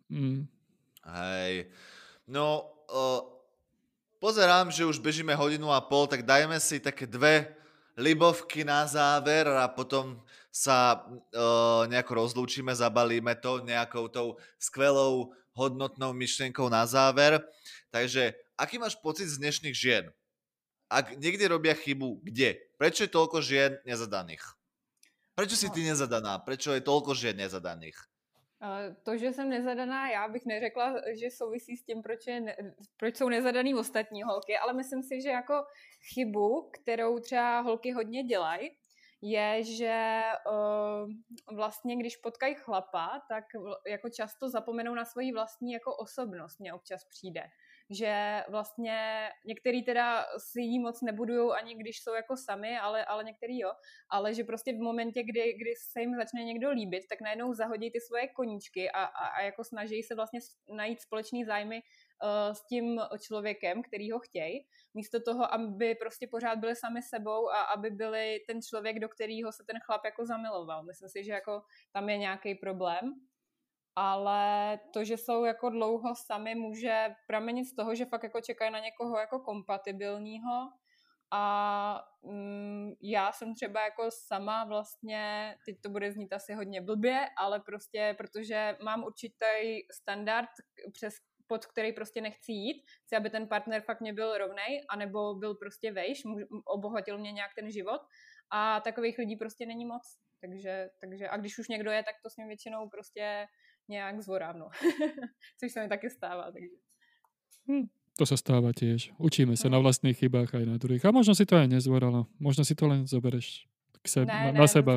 Mm. 0.09 0.47
Hej. 1.05 1.73
No, 2.27 2.73
uh, 2.93 3.41
pozerám, 4.19 4.71
že 4.71 4.85
už 4.85 4.99
bežíme 4.99 5.35
hodinu 5.35 5.71
a 5.71 5.81
pol, 5.81 6.07
tak 6.07 6.23
dajme 6.23 6.61
si 6.61 6.81
také 6.81 7.07
dve 7.07 7.57
libovky 7.97 8.65
na 8.65 8.87
záver 8.87 9.49
a 9.49 9.69
potom 9.69 10.23
sa 10.51 11.07
uh, 11.07 11.87
nejako 11.87 12.27
rozlúčime, 12.27 12.75
zabalíme 12.75 13.39
to 13.39 13.63
nejakou 13.63 14.11
tou 14.11 14.39
skvelou 14.59 15.31
hodnotnou 15.55 16.11
myšlienkou 16.13 16.67
na 16.67 16.87
záver. 16.87 17.39
Takže, 17.95 18.35
aký 18.59 18.79
máš 18.79 18.99
pocit 18.99 19.31
z 19.31 19.39
dnešných 19.39 19.77
žien? 19.77 20.11
ak 20.91 21.15
niekde 21.23 21.47
robia 21.47 21.73
chybu, 21.73 22.19
kde? 22.27 22.59
Prečo 22.75 23.07
je 23.07 23.15
toľko 23.15 23.39
žien 23.39 23.79
nezadaných? 23.87 24.43
Prečo 25.39 25.55
si 25.55 25.71
no. 25.71 25.73
ty 25.73 25.87
nezadaná? 25.87 26.43
Prečo 26.43 26.75
je 26.75 26.83
toľko 26.83 27.15
žien 27.15 27.39
nezadaných? 27.39 27.95
To, 29.03 29.17
že 29.17 29.33
jsem 29.33 29.49
nezadaná, 29.49 30.11
já 30.11 30.29
bych 30.29 30.47
neřekla, 30.47 30.95
že 31.17 31.31
souvisí 31.31 31.77
s 31.77 31.83
tím, 31.83 32.03
proč, 32.03 32.27
je 32.27 32.57
proč 32.97 33.17
jsou 33.17 33.29
nezadaný 33.29 33.75
ostatní 33.75 34.23
holky, 34.23 34.59
ale 34.59 34.73
myslím 34.73 35.03
si, 35.03 35.21
že 35.23 35.29
jako 35.29 35.65
chybu, 36.13 36.71
kterou 36.71 37.19
třeba 37.19 37.61
holky 37.61 37.93
hodně 37.93 38.23
dělají, 38.23 38.71
je, 39.23 39.65
že 39.65 40.21
uh, 40.51 41.11
vlastně 41.57 41.97
když 41.97 42.17
potkají 42.17 42.55
chlapa, 42.55 43.23
tak 43.29 43.45
jako 43.87 44.09
často 44.09 44.49
zapomenou 44.49 44.95
na 44.95 45.05
svoji 45.05 45.33
vlastní 45.33 45.73
jako 45.73 45.97
osobnost, 45.97 46.61
mně 46.61 46.75
občas 46.75 47.05
přijde. 47.05 47.43
Že 47.91 48.45
vlastně 48.49 49.29
některý 49.47 49.83
teda 49.83 50.27
si 50.39 50.61
jí 50.61 50.79
moc 50.79 51.03
nebudují 51.03 51.51
ani 51.53 51.75
když 51.75 52.03
jsou 52.03 52.15
jako 52.15 52.37
sami, 52.37 52.79
ale, 52.79 53.05
ale 53.05 53.25
některý 53.25 53.59
jo, 53.59 53.73
ale 54.11 54.35
že 54.35 54.45
prostě 54.45 54.73
v 54.73 54.79
momentě, 54.79 55.23
kdy, 55.23 55.53
kdy 55.53 55.75
se 55.91 56.01
jim 56.01 56.15
začne 56.17 56.45
někdo 56.45 56.71
líbit, 56.71 57.09
tak 57.09 57.21
najednou 57.21 57.55
zahodí 57.55 57.91
ty 57.91 58.01
svoje 58.01 58.29
koníčky 58.29 58.91
a, 58.91 59.05
a, 59.05 59.27
a 59.27 59.43
jako 59.43 59.65
snaží 59.65 60.03
se 60.03 60.15
vlastně 60.15 60.41
najít 60.69 61.01
společný 61.01 61.45
zájmy 61.45 61.83
s 62.53 62.67
tím 62.67 63.01
člověkem, 63.21 63.83
který 63.83 64.11
ho 64.11 64.19
chtějí, 64.19 64.67
místo 64.95 65.21
toho, 65.21 65.55
aby 65.55 65.95
prostě 65.95 66.27
pořád 66.27 66.59
byli 66.59 66.77
sami 66.77 67.03
sebou 67.03 67.51
a 67.51 67.61
aby 67.61 67.91
byli 67.91 68.41
ten 68.47 68.63
člověk, 68.63 68.99
do 68.99 69.09
kterého 69.09 69.53
se 69.53 69.65
ten 69.67 69.77
chlap 69.87 70.05
jako 70.05 70.27
zamiloval. 70.27 70.83
Myslím 70.85 71.09
si, 71.09 71.25
že 71.25 71.33
jako 71.33 71.63
tam 71.93 72.09
je 72.09 72.19
nějaký 72.19 72.55
problém 72.55 73.15
ale 73.97 74.79
to, 74.93 75.05
že 75.05 75.17
jsou 75.17 75.45
jako 75.45 75.71
dlouho 75.71 76.15
sami, 76.15 76.55
může 76.55 77.15
pramenit 77.27 77.65
z 77.65 77.75
toho, 77.75 77.95
že 77.95 78.07
fakt 78.07 78.23
jako 78.23 78.41
čekají 78.41 78.73
na 78.73 78.79
někoho 78.79 79.19
jako 79.19 79.39
kompatibilního 79.39 80.69
a 81.31 82.03
mm, 82.23 82.93
já 83.03 83.33
jsem 83.33 83.55
třeba 83.55 83.85
jako 83.85 84.11
sama 84.11 84.65
vlastně, 84.65 85.55
teď 85.67 85.81
to 85.81 85.91
bude 85.91 86.13
znít 86.13 86.33
asi 86.33 86.55
hodně 86.55 86.81
blbě, 86.81 87.27
ale 87.39 87.61
prostě 87.61 88.15
protože 88.19 88.77
mám 88.85 89.05
určitý 89.05 89.81
standard, 89.93 90.49
přes 90.93 91.15
pod 91.51 91.67
který 91.67 91.91
prostě 91.93 92.21
nechci 92.23 92.53
jít, 92.53 92.79
chci, 93.07 93.17
aby 93.19 93.31
ten 93.31 93.51
partner 93.51 93.83
fakt 93.83 94.01
mě 94.01 94.13
byl 94.15 94.39
rovnej, 94.39 94.87
anebo 94.87 95.35
byl 95.35 95.55
prostě 95.59 95.91
vejš, 95.91 96.23
obohatil 96.65 97.19
mě 97.19 97.33
nějak 97.33 97.51
ten 97.59 97.67
život 97.71 98.01
a 98.55 98.81
takových 98.81 99.19
lidí 99.19 99.37
prostě 99.37 99.67
není 99.67 99.83
moc. 99.83 100.03
Takže, 100.41 100.89
takže 101.01 101.29
a 101.29 101.37
když 101.37 101.59
už 101.59 101.69
někdo 101.69 101.91
je, 101.91 102.03
tak 102.03 102.15
to 102.23 102.31
s 102.31 102.37
ním 102.37 102.49
většinou 102.49 102.89
prostě 102.89 103.47
nějak 103.89 104.23
zvorám, 104.23 104.59
no. 104.59 104.71
Což 105.61 105.73
se 105.73 105.83
mi 105.83 105.89
taky 105.89 106.11
stává, 106.11 106.55
takže. 106.55 106.79
Hm, 107.69 107.91
to 108.17 108.25
sa 108.25 108.37
stáva 108.39 108.71
tiež. 108.73 109.13
Učíme 109.19 109.59
sa 109.59 109.69
no. 109.69 109.77
na 109.77 109.79
vlastných 109.85 110.17
chybách 110.17 110.55
aj 110.55 110.65
na 110.65 110.77
druhých. 110.81 111.05
A 111.05 111.13
možno 111.13 111.37
si 111.37 111.45
to 111.45 111.59
aj 111.61 111.69
nezvorala. 111.69 112.31
Možno 112.41 112.65
si 112.65 112.73
to 112.73 112.89
len 112.89 113.05
zobereš 113.05 113.69
k 114.01 114.07
sebe, 114.09 114.31
ne, 114.31 114.33
na, 114.33 114.53
ne, 114.55 114.61
na 114.61 114.67
seba. 114.71 114.95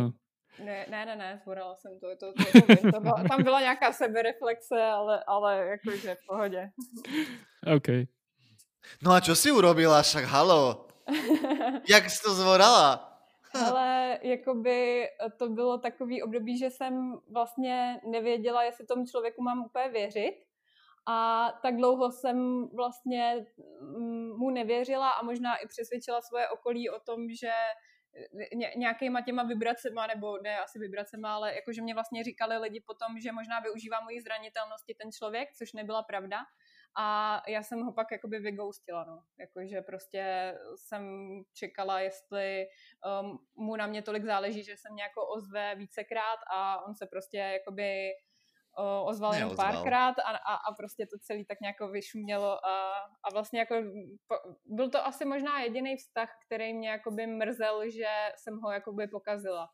Ne, 0.59 0.85
ne, 0.89 1.05
ne, 1.05 1.15
ne, 1.15 1.39
zvorala 1.43 1.75
jsem 1.75 1.99
to. 1.99 2.07
to, 2.15 2.33
to, 2.33 2.43
to, 2.51 2.75
to, 2.75 2.91
to 2.91 2.99
byla, 2.99 3.23
tam 3.29 3.43
byla 3.43 3.61
nějaká 3.61 3.93
sebereflexe, 3.93 4.81
ale, 4.83 5.23
ale 5.27 5.67
jakože 5.67 6.15
v 6.15 6.25
pohodě. 6.27 6.69
OK. 7.75 7.87
No 9.01 9.11
a 9.11 9.23
čo 9.23 9.35
si 9.35 9.51
urobila 9.51 10.03
však, 10.03 10.23
halo? 10.27 10.87
Jak 11.89 12.09
jsi 12.09 12.23
to 12.23 12.33
zvorala? 12.33 13.09
Ale 13.53 14.19
jakoby 14.21 15.07
to 15.37 15.49
bylo 15.49 15.77
takový 15.77 16.23
období, 16.23 16.57
že 16.57 16.69
jsem 16.69 17.19
vlastně 17.31 18.01
nevěděla, 18.11 18.63
jestli 18.63 18.85
tomu 18.85 19.05
člověku 19.05 19.41
mám 19.41 19.65
úplně 19.65 19.89
věřit. 19.89 20.35
A 21.07 21.49
tak 21.61 21.75
dlouho 21.75 22.11
jsem 22.11 22.67
vlastně 22.75 23.45
mm, 23.81 24.37
mu 24.37 24.49
nevěřila 24.49 25.09
a 25.09 25.23
možná 25.23 25.55
i 25.55 25.67
přesvědčila 25.67 26.21
svoje 26.21 26.49
okolí 26.49 26.89
o 26.89 26.99
tom, 26.99 27.27
že 27.29 27.51
nějakýma 28.75 29.21
těma 29.21 29.43
vibracema, 29.43 30.07
nebo 30.07 30.37
ne 30.37 30.59
asi 30.59 30.79
vibracema, 30.79 31.35
ale 31.35 31.55
jakože 31.55 31.81
mě 31.81 31.93
vlastně 31.93 32.23
říkali 32.23 32.57
lidi 32.57 32.83
potom, 32.85 33.19
že 33.19 33.31
možná 33.31 33.59
využívá 33.59 33.99
mojí 34.01 34.21
zranitelnosti 34.21 34.95
ten 35.01 35.11
člověk, 35.11 35.49
což 35.53 35.73
nebyla 35.73 36.03
pravda. 36.03 36.37
A 36.95 37.41
já 37.47 37.63
jsem 37.63 37.81
ho 37.81 37.93
pak 37.93 38.11
jakoby 38.11 38.39
vygoustila, 38.39 39.03
no. 39.03 39.23
Jakože 39.39 39.81
prostě 39.81 40.53
jsem 40.75 41.03
čekala, 41.53 41.99
jestli 41.99 42.65
um, 43.21 43.39
mu 43.55 43.75
na 43.75 43.87
mě 43.87 44.01
tolik 44.01 44.23
záleží, 44.23 44.63
že 44.63 44.77
jsem 44.77 44.95
nějako 44.95 45.27
ozve 45.27 45.75
vícekrát 45.75 46.39
a 46.53 46.85
on 46.85 46.95
se 46.95 47.05
prostě 47.05 47.37
jakoby 47.37 48.11
ozval 49.05 49.33
jen 49.33 49.55
párkrát 49.55 50.15
a, 50.19 50.31
a, 50.31 50.53
a 50.55 50.73
prostě 50.73 51.05
to 51.05 51.17
celý 51.21 51.45
tak 51.45 51.61
nějak 51.61 51.75
vyšumělo 51.91 52.65
a, 52.65 52.91
a 53.23 53.27
vlastně 53.33 53.59
jako 53.59 53.75
po, 54.27 54.35
byl 54.65 54.89
to 54.89 55.05
asi 55.05 55.25
možná 55.25 55.59
jediný 55.59 55.95
vztah, 55.97 56.29
který 56.45 56.73
mě 56.73 56.89
jakoby 56.89 57.27
mrzel, 57.27 57.89
že 57.89 58.09
jsem 58.37 58.59
ho 58.59 58.71
jakoby 58.71 59.07
pokazila. 59.07 59.69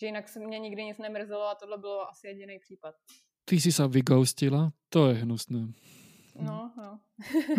Že 0.00 0.06
jinak 0.06 0.28
se 0.28 0.40
mě 0.40 0.58
nikdy 0.58 0.84
nic 0.84 0.98
nemrzelo 0.98 1.42
a 1.48 1.54
tohle 1.54 1.78
bylo 1.78 2.08
asi 2.08 2.26
jediný 2.26 2.58
případ. 2.58 2.94
Ty 3.44 3.60
si 3.60 3.72
sa 3.72 3.86
vygoustila? 3.86 4.72
To 4.88 5.12
je 5.12 5.20
hnusné. 5.20 5.76
No, 6.34 6.72
no. 6.74 6.98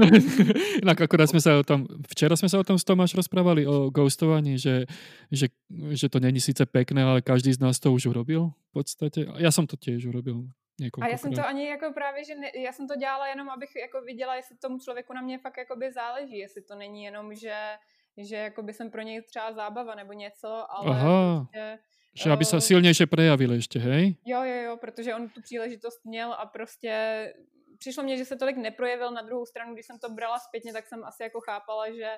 Inak 0.83 0.99
akorát 1.07 1.31
sme 1.31 1.39
sa 1.39 1.55
o 1.55 1.63
tom, 1.63 1.87
včera 2.11 2.35
sme 2.35 2.51
sa 2.51 2.59
o 2.59 2.67
tom 2.67 2.75
s 2.75 2.83
Tomáš 2.83 3.15
rozprávali, 3.15 3.63
o 3.63 3.87
ghostovaní, 3.87 4.59
že, 4.59 4.83
že, 5.31 5.47
že 5.95 6.11
to 6.11 6.19
není 6.19 6.43
síce 6.43 6.67
pekné, 6.67 7.07
ale 7.07 7.23
každý 7.23 7.55
z 7.55 7.63
nás 7.63 7.79
to 7.79 7.95
už 7.95 8.11
urobil 8.11 8.51
v 8.51 8.71
podstate. 8.75 9.31
Ja 9.39 9.55
som 9.55 9.63
to 9.63 9.79
tiež 9.79 10.11
urobil. 10.11 10.51
A 11.01 11.07
já 11.07 11.17
jsem 11.17 11.33
to 11.33 11.47
ani 11.47 11.67
jako 11.67 11.93
právě, 11.93 12.23
že 12.23 12.35
ne, 12.35 12.51
já 12.55 12.71
jsem 12.71 12.87
to 12.87 12.95
dělala 12.95 13.27
jenom, 13.27 13.49
abych 13.49 13.75
jako 13.75 14.01
viděla, 14.01 14.35
jestli 14.35 14.57
tomu 14.57 14.79
člověku 14.79 15.13
na 15.13 15.21
mě 15.21 15.37
fakt 15.39 15.57
jakoby 15.57 15.91
záleží, 15.91 16.37
jestli 16.37 16.61
to 16.61 16.75
není 16.75 17.03
jenom, 17.03 17.35
že, 17.35 17.55
že 18.17 18.35
jakoby 18.35 18.73
jsem 18.73 18.91
pro 18.91 19.01
něj 19.01 19.21
třeba 19.21 19.53
zábava 19.53 19.95
nebo 19.95 20.13
něco, 20.13 20.71
ale 20.71 20.91
Aha. 20.91 21.45
Prostě, 21.51 21.79
že 22.23 22.31
aby 22.31 22.45
se 22.45 22.61
silnější 22.61 23.05
prejavil 23.05 23.53
ještě, 23.53 23.79
hej? 23.79 24.15
Jo, 24.25 24.43
jo, 24.43 24.61
jo, 24.61 24.77
protože 24.77 25.15
on 25.15 25.29
tu 25.29 25.41
příležitost 25.41 26.05
měl 26.05 26.33
a 26.33 26.45
prostě 26.45 26.93
přišlo 27.77 28.03
mě, 28.03 28.17
že 28.17 28.25
se 28.25 28.35
tolik 28.35 28.57
neprojevil 28.57 29.11
na 29.11 29.21
druhou 29.21 29.45
stranu, 29.45 29.73
když 29.73 29.85
jsem 29.85 29.99
to 29.99 30.09
brala 30.09 30.39
zpětně, 30.39 30.73
tak 30.73 30.87
jsem 30.87 31.03
asi 31.03 31.23
jako 31.23 31.39
chápala, 31.41 31.91
že, 31.91 32.17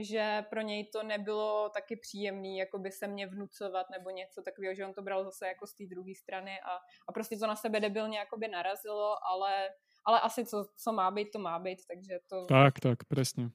že 0.00 0.44
pro 0.50 0.60
něj 0.60 0.84
to 0.84 1.02
nebylo 1.02 1.70
taky 1.74 1.96
příjemný, 1.96 2.58
jako 2.58 2.78
by 2.78 2.92
se 2.92 3.06
mě 3.06 3.26
vnucovat 3.26 3.86
nebo 3.90 4.10
něco 4.10 4.42
takového, 4.42 4.74
že 4.74 4.86
on 4.86 4.94
to 4.94 5.02
bral 5.02 5.24
zase 5.24 5.46
jako 5.46 5.66
z 5.66 5.74
té 5.74 5.84
druhé 5.86 6.14
strany 6.14 6.60
a, 6.60 6.70
a 7.08 7.12
prostě 7.12 7.36
to 7.36 7.46
na 7.46 7.56
sebe 7.56 7.80
debilně 7.80 8.18
jakoby 8.18 8.48
narazilo, 8.48 9.16
ale, 9.32 9.68
ale 10.04 10.20
asi 10.20 10.46
co, 10.46 10.66
co 10.76 10.92
má 10.92 11.10
být, 11.10 11.30
to 11.30 11.38
má 11.38 11.58
být, 11.58 11.78
takže 11.86 12.18
to... 12.28 12.46
Tak, 12.46 12.80
tak, 12.80 13.04
presne. 13.04 13.50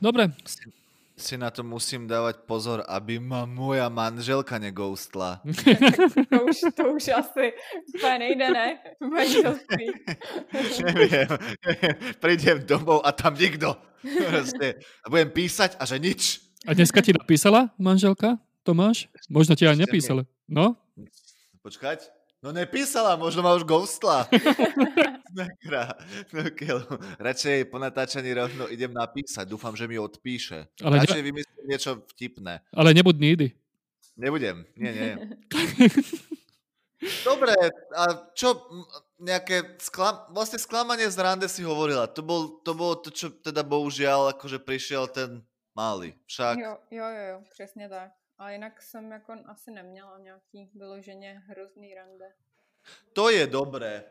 Dobre, 0.00 0.26
si 1.18 1.34
na 1.38 1.50
to 1.50 1.66
musím 1.66 2.06
dávať 2.06 2.46
pozor, 2.46 2.86
aby 2.86 3.18
ma 3.18 3.42
moja 3.44 3.90
manželka 3.90 4.58
negoustla. 4.58 5.42
to, 6.30 6.38
už, 6.46 6.56
to 6.74 6.82
už 6.94 7.04
asi 7.08 7.52
úplně 7.94 8.18
nejde, 8.18 8.50
ne? 8.50 8.78
Manželství. 9.00 9.86
Neviem. 10.84 11.28
Prídem 12.20 12.58
domov 12.66 13.02
a 13.04 13.12
tam 13.12 13.34
nikto. 13.34 13.76
Proste. 14.02 14.78
A 15.02 15.10
budem 15.10 15.30
písať 15.30 15.74
a 15.78 15.84
že 15.84 15.98
nič. 15.98 16.40
A 16.66 16.74
dneska 16.74 17.02
ti 17.02 17.10
napísala 17.10 17.70
manželka, 17.78 18.38
Tomáš? 18.62 19.10
Možno 19.30 19.58
ti 19.58 19.66
aj 19.66 19.78
nepísala. 19.78 20.22
No? 20.46 20.78
Počkať. 21.62 22.17
No 22.38 22.54
nepísala, 22.54 23.18
možno 23.18 23.42
ma 23.42 23.58
už 23.58 23.66
ghostla. 23.66 24.30
Nakra, 25.38 25.98
no 26.30 26.40
Radšej 27.18 27.66
po 27.66 27.82
natáčaní 27.82 28.30
rovno 28.30 28.70
idem 28.70 28.94
napísať. 28.94 29.42
Dúfam, 29.42 29.74
že 29.74 29.90
mi 29.90 29.98
odpíše. 29.98 30.70
Ale 30.78 31.02
Radšej 31.02 31.22
ne... 31.22 31.26
vymyslím 31.26 31.64
niečo 31.66 31.90
vtipné. 32.14 32.62
Ale 32.70 32.94
nebud 32.94 33.18
nídy. 33.18 33.58
Nebudem, 34.18 34.66
nie, 34.74 34.90
nie. 34.90 35.12
Dobre, 37.28 37.54
a 37.94 38.02
čo 38.34 38.66
nejaké 39.22 39.78
sklam... 39.78 40.26
vlastne 40.34 40.58
sklamanie 40.58 41.06
z 41.06 41.18
rande 41.22 41.46
si 41.46 41.62
hovorila. 41.62 42.10
To, 42.10 42.22
bol, 42.26 42.62
to 42.66 42.74
bolo 42.74 42.98
to, 42.98 43.14
čo 43.14 43.30
teda 43.30 43.62
bohužiaľ 43.62 44.34
akože 44.34 44.58
prišiel 44.58 45.06
ten 45.06 45.42
malý. 45.78 46.18
Však. 46.26 46.54
Jo, 46.58 46.74
jo, 46.90 47.06
jo, 47.06 47.24
jo, 47.30 47.38
přesně 47.50 47.88
tak. 47.88 48.17
A 48.38 48.50
jinak 48.50 48.82
jsem 48.82 49.10
jako 49.10 49.32
asi 49.46 49.70
neměla 49.70 50.18
nějaký 50.18 50.70
vyloženě 50.74 51.42
hrozný 51.46 51.94
rande. 51.94 52.32
To 53.12 53.30
je 53.30 53.46
dobré. 53.46 54.04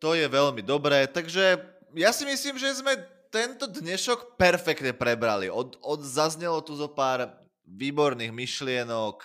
To 0.00 0.18
je 0.18 0.26
veľmi 0.26 0.66
dobré. 0.66 1.06
Takže 1.06 1.60
ja 1.94 2.10
si 2.10 2.24
myslím, 2.26 2.58
že 2.58 2.74
sme 2.74 2.96
tento 3.30 3.70
dnešok 3.70 4.34
perfektne 4.40 4.90
prebrali. 4.96 5.46
Od, 5.52 5.78
od 5.78 6.00
zaznelo 6.02 6.58
tu 6.64 6.74
zo 6.74 6.88
pár 6.88 7.28
výborných 7.68 8.32
myšlienok. 8.34 9.22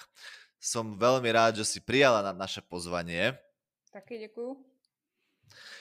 Som 0.62 0.99
veľmi 0.99 1.32
rád, 1.32 1.64
že 1.64 1.66
si 1.66 1.80
prijala 1.82 2.22
na 2.22 2.36
naše 2.36 2.62
pozvanie. 2.62 3.34
Taky 3.90 4.28
děkuju. 4.28 4.52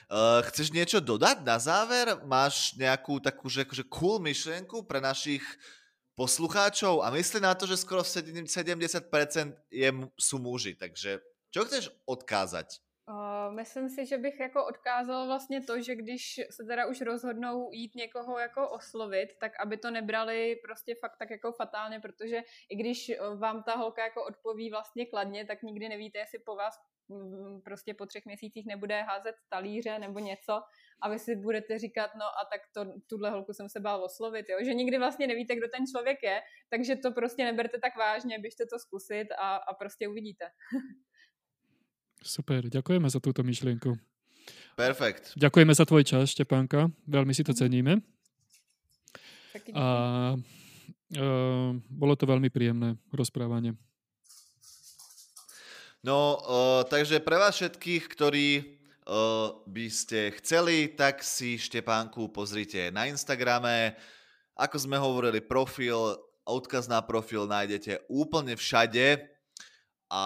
Uh, 0.06 0.38
chceš 0.46 0.70
niečo 0.70 1.02
dodať 1.02 1.42
na 1.42 1.58
záver? 1.58 2.14
Máš 2.22 2.78
nejakú 2.78 3.18
takú 3.18 3.50
že, 3.50 3.66
akože 3.66 3.84
cool 3.90 4.22
myšlienku 4.22 4.86
pre 4.86 5.02
našich 5.02 5.42
poslucháčov 6.16 7.04
a 7.04 7.12
myslí 7.12 7.40
na 7.44 7.54
to, 7.54 7.68
že 7.68 7.76
skoro 7.76 8.00
70% 8.00 8.48
je, 9.70 9.88
sú 10.16 10.36
muži, 10.40 10.72
takže 10.74 11.20
čo 11.52 11.68
chceš 11.68 11.92
odkázať? 12.08 12.80
Uh, 13.06 13.54
myslím 13.54 13.88
si, 13.88 14.06
že 14.06 14.18
bych 14.18 14.40
jako 14.40 14.66
odkázal 14.66 15.26
vlastně 15.26 15.60
to, 15.60 15.82
že 15.82 15.94
když 15.94 16.40
se 16.50 16.64
teda 16.64 16.86
už 16.86 17.00
rozhodnou 17.00 17.70
jít 17.72 17.94
někoho 17.94 18.38
jako 18.38 18.70
oslovit, 18.70 19.28
tak 19.40 19.52
aby 19.60 19.76
to 19.76 19.90
nebrali 19.90 20.56
prostě 20.64 20.94
fakt 21.00 21.16
tak 21.18 21.30
jako 21.30 21.52
fatálně, 21.52 22.00
protože 22.00 22.42
i 22.70 22.76
když 22.76 23.12
vám 23.38 23.62
ta 23.62 23.76
holka 23.76 24.02
jako 24.04 24.24
odpoví 24.24 24.70
vlastně 24.70 25.06
kladně, 25.06 25.46
tak 25.46 25.62
nikdy 25.62 25.88
nevíte, 25.88 26.18
jestli 26.18 26.38
po 26.38 26.56
vás 26.56 26.74
prostě 27.64 27.94
po 27.94 28.06
třech 28.06 28.24
měsících 28.24 28.66
nebude 28.66 29.02
házet 29.02 29.34
talíře 29.48 29.98
nebo 29.98 30.18
něco 30.18 30.62
a 31.00 31.08
vy 31.08 31.18
si 31.18 31.36
budete 31.36 31.78
říkat, 31.78 32.10
no 32.14 32.24
a 32.24 32.42
tak 32.52 32.60
to, 32.74 33.00
tuhle 33.06 33.30
holku 33.30 33.52
jsem 33.52 33.68
se 33.68 33.80
bál 33.80 34.04
oslovit, 34.04 34.46
jo? 34.48 34.56
že 34.64 34.74
nikdy 34.74 34.98
vlastně 34.98 35.26
nevíte, 35.26 35.56
kdo 35.56 35.68
ten 35.68 35.86
člověk 35.86 36.22
je, 36.22 36.40
takže 36.68 36.96
to 36.96 37.12
prostě 37.12 37.44
neberte 37.44 37.78
tak 37.78 37.96
vážně, 37.96 38.38
běžte 38.38 38.64
to 38.66 38.78
zkusit 38.78 39.26
a, 39.38 39.56
a 39.56 39.74
prostě 39.74 40.08
uvidíte. 40.08 40.44
Super, 42.22 42.66
ďakujeme 42.66 43.06
za 43.06 43.20
túto 43.20 43.46
myšlienku. 43.46 43.94
Perfekt. 44.74 45.36
Ďakujeme 45.36 45.72
za 45.74 45.84
tvoj 45.84 46.02
čas, 46.04 46.34
Štepánka. 46.34 46.90
Veľmi 47.06 47.32
si 47.34 47.46
to 47.46 47.52
mhm. 47.54 47.58
ceníme. 47.58 47.92
A 49.72 49.86
uh, 50.36 51.70
bolo 51.88 52.14
to 52.18 52.28
veľmi 52.28 52.52
príjemné 52.52 53.00
rozprávanie. 53.08 53.72
No, 56.04 56.38
uh, 56.38 56.82
takže 56.86 57.24
pre 57.24 57.40
vás 57.40 57.56
všetkých, 57.56 58.04
ktorí 58.06 58.46
by 59.66 59.86
ste 59.86 60.34
chceli, 60.42 60.90
tak 60.98 61.22
si 61.22 61.54
Štepánku 61.56 62.34
pozrite 62.34 62.90
na 62.90 63.06
Instagrame. 63.06 63.94
Ako 64.58 64.82
sme 64.82 64.98
hovorili, 64.98 65.38
profil, 65.38 66.18
odkaz 66.42 66.90
na 66.90 66.98
profil 67.02 67.46
nájdete 67.46 68.10
úplne 68.10 68.58
všade. 68.58 69.22
A 70.10 70.22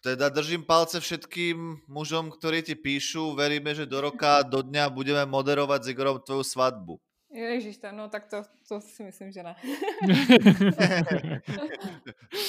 teda 0.00 0.32
držím 0.32 0.64
palce 0.64 1.00
všetkým 1.00 1.84
mužom, 1.88 2.32
ktorí 2.32 2.64
ti 2.64 2.76
píšu. 2.76 3.36
Veríme, 3.36 3.76
že 3.76 3.88
do 3.88 4.00
roka, 4.00 4.40
do 4.44 4.64
dňa 4.64 4.88
budeme 4.88 5.24
moderovať 5.28 5.80
s 5.84 5.90
Igorom 5.92 6.20
tvoju 6.24 6.44
svadbu. 6.44 6.96
Ježiš, 7.30 7.78
no 7.94 8.10
tak 8.10 8.26
to, 8.26 8.42
to 8.66 8.82
si 8.82 9.06
myslím, 9.06 9.30
že 9.30 9.46
ne. 9.46 9.54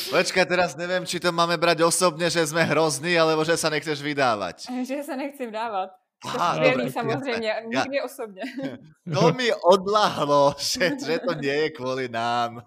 Počkaj, 0.10 0.46
teraz 0.50 0.74
neviem, 0.74 1.06
či 1.06 1.22
to 1.22 1.30
máme 1.30 1.54
brať 1.54 1.86
osobne, 1.86 2.26
že 2.34 2.42
sme 2.50 2.66
hrozní, 2.66 3.14
alebo 3.14 3.46
že 3.46 3.54
sa 3.62 3.70
nechceš 3.70 4.02
vydávať. 4.02 4.74
Že 4.90 5.06
sa 5.06 5.14
nechci 5.14 5.46
vydávať. 5.46 5.94
Aha, 6.22 6.58
dobre, 6.58 6.92
samozřejmě, 6.92 7.48
ja, 7.48 7.60
nikdy 7.66 7.98
ja, 7.98 8.04
osobně. 8.06 8.42
To 9.14 9.34
mi 9.34 9.54
odlahlo, 9.54 10.54
že, 10.58 10.94
že 11.06 11.18
to 11.18 11.34
nie 11.34 11.66
je 11.66 11.70
kvôli 11.74 12.06
nám. 12.10 12.62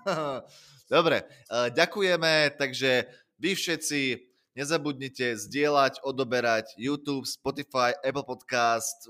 Dobre, 0.90 1.22
eh, 1.22 1.70
ďakujeme, 1.70 2.50
takže 2.58 3.06
vy 3.38 3.54
všetci 3.54 4.00
nezabudnite 4.58 5.38
zdieľať, 5.38 6.02
odoberať 6.02 6.74
YouTube, 6.78 7.26
Spotify, 7.26 7.94
Apple 8.02 8.26
Podcast. 8.26 9.06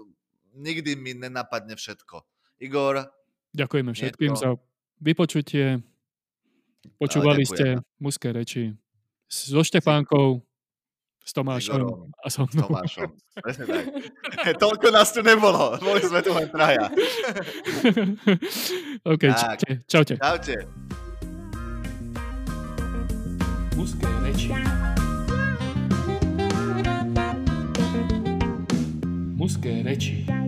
Nikdy 0.57 0.97
mi 0.97 1.17
nenapadne 1.17 1.77
všetko. 1.77 2.34
Igor. 2.63 3.11
Ďakujeme 3.55 3.91
všetkým 3.95 4.33
to... 4.35 4.41
za 4.41 4.51
vypočutie. 5.03 5.83
Počúvali 7.01 7.49
ste 7.49 7.81
mužské 7.97 8.35
reči 8.35 8.77
so 9.29 9.65
Štepánkou, 9.65 10.45
s 11.25 11.33
Tomášom 11.33 11.81
Igorom, 11.81 12.13
a 12.21 12.29
so 12.29 12.45
mnou. 12.53 12.69
Tomášom, 12.69 13.11
presne 13.41 13.65
tak. 13.65 13.85
Toľko 14.63 14.87
nás 14.93 15.09
tu 15.11 15.25
nebolo, 15.25 15.81
boli 15.81 16.05
sme 16.05 16.21
tu 16.21 16.37
len 16.37 16.49
traja. 16.53 16.93
OK, 19.13 19.23
čaute. 19.33 19.71
Čaute. 19.89 20.15
Čaute. 20.21 20.57
Mužské 23.75 24.09
reči. 24.23 24.49
Mužské 29.35 29.73
reči. 29.83 30.44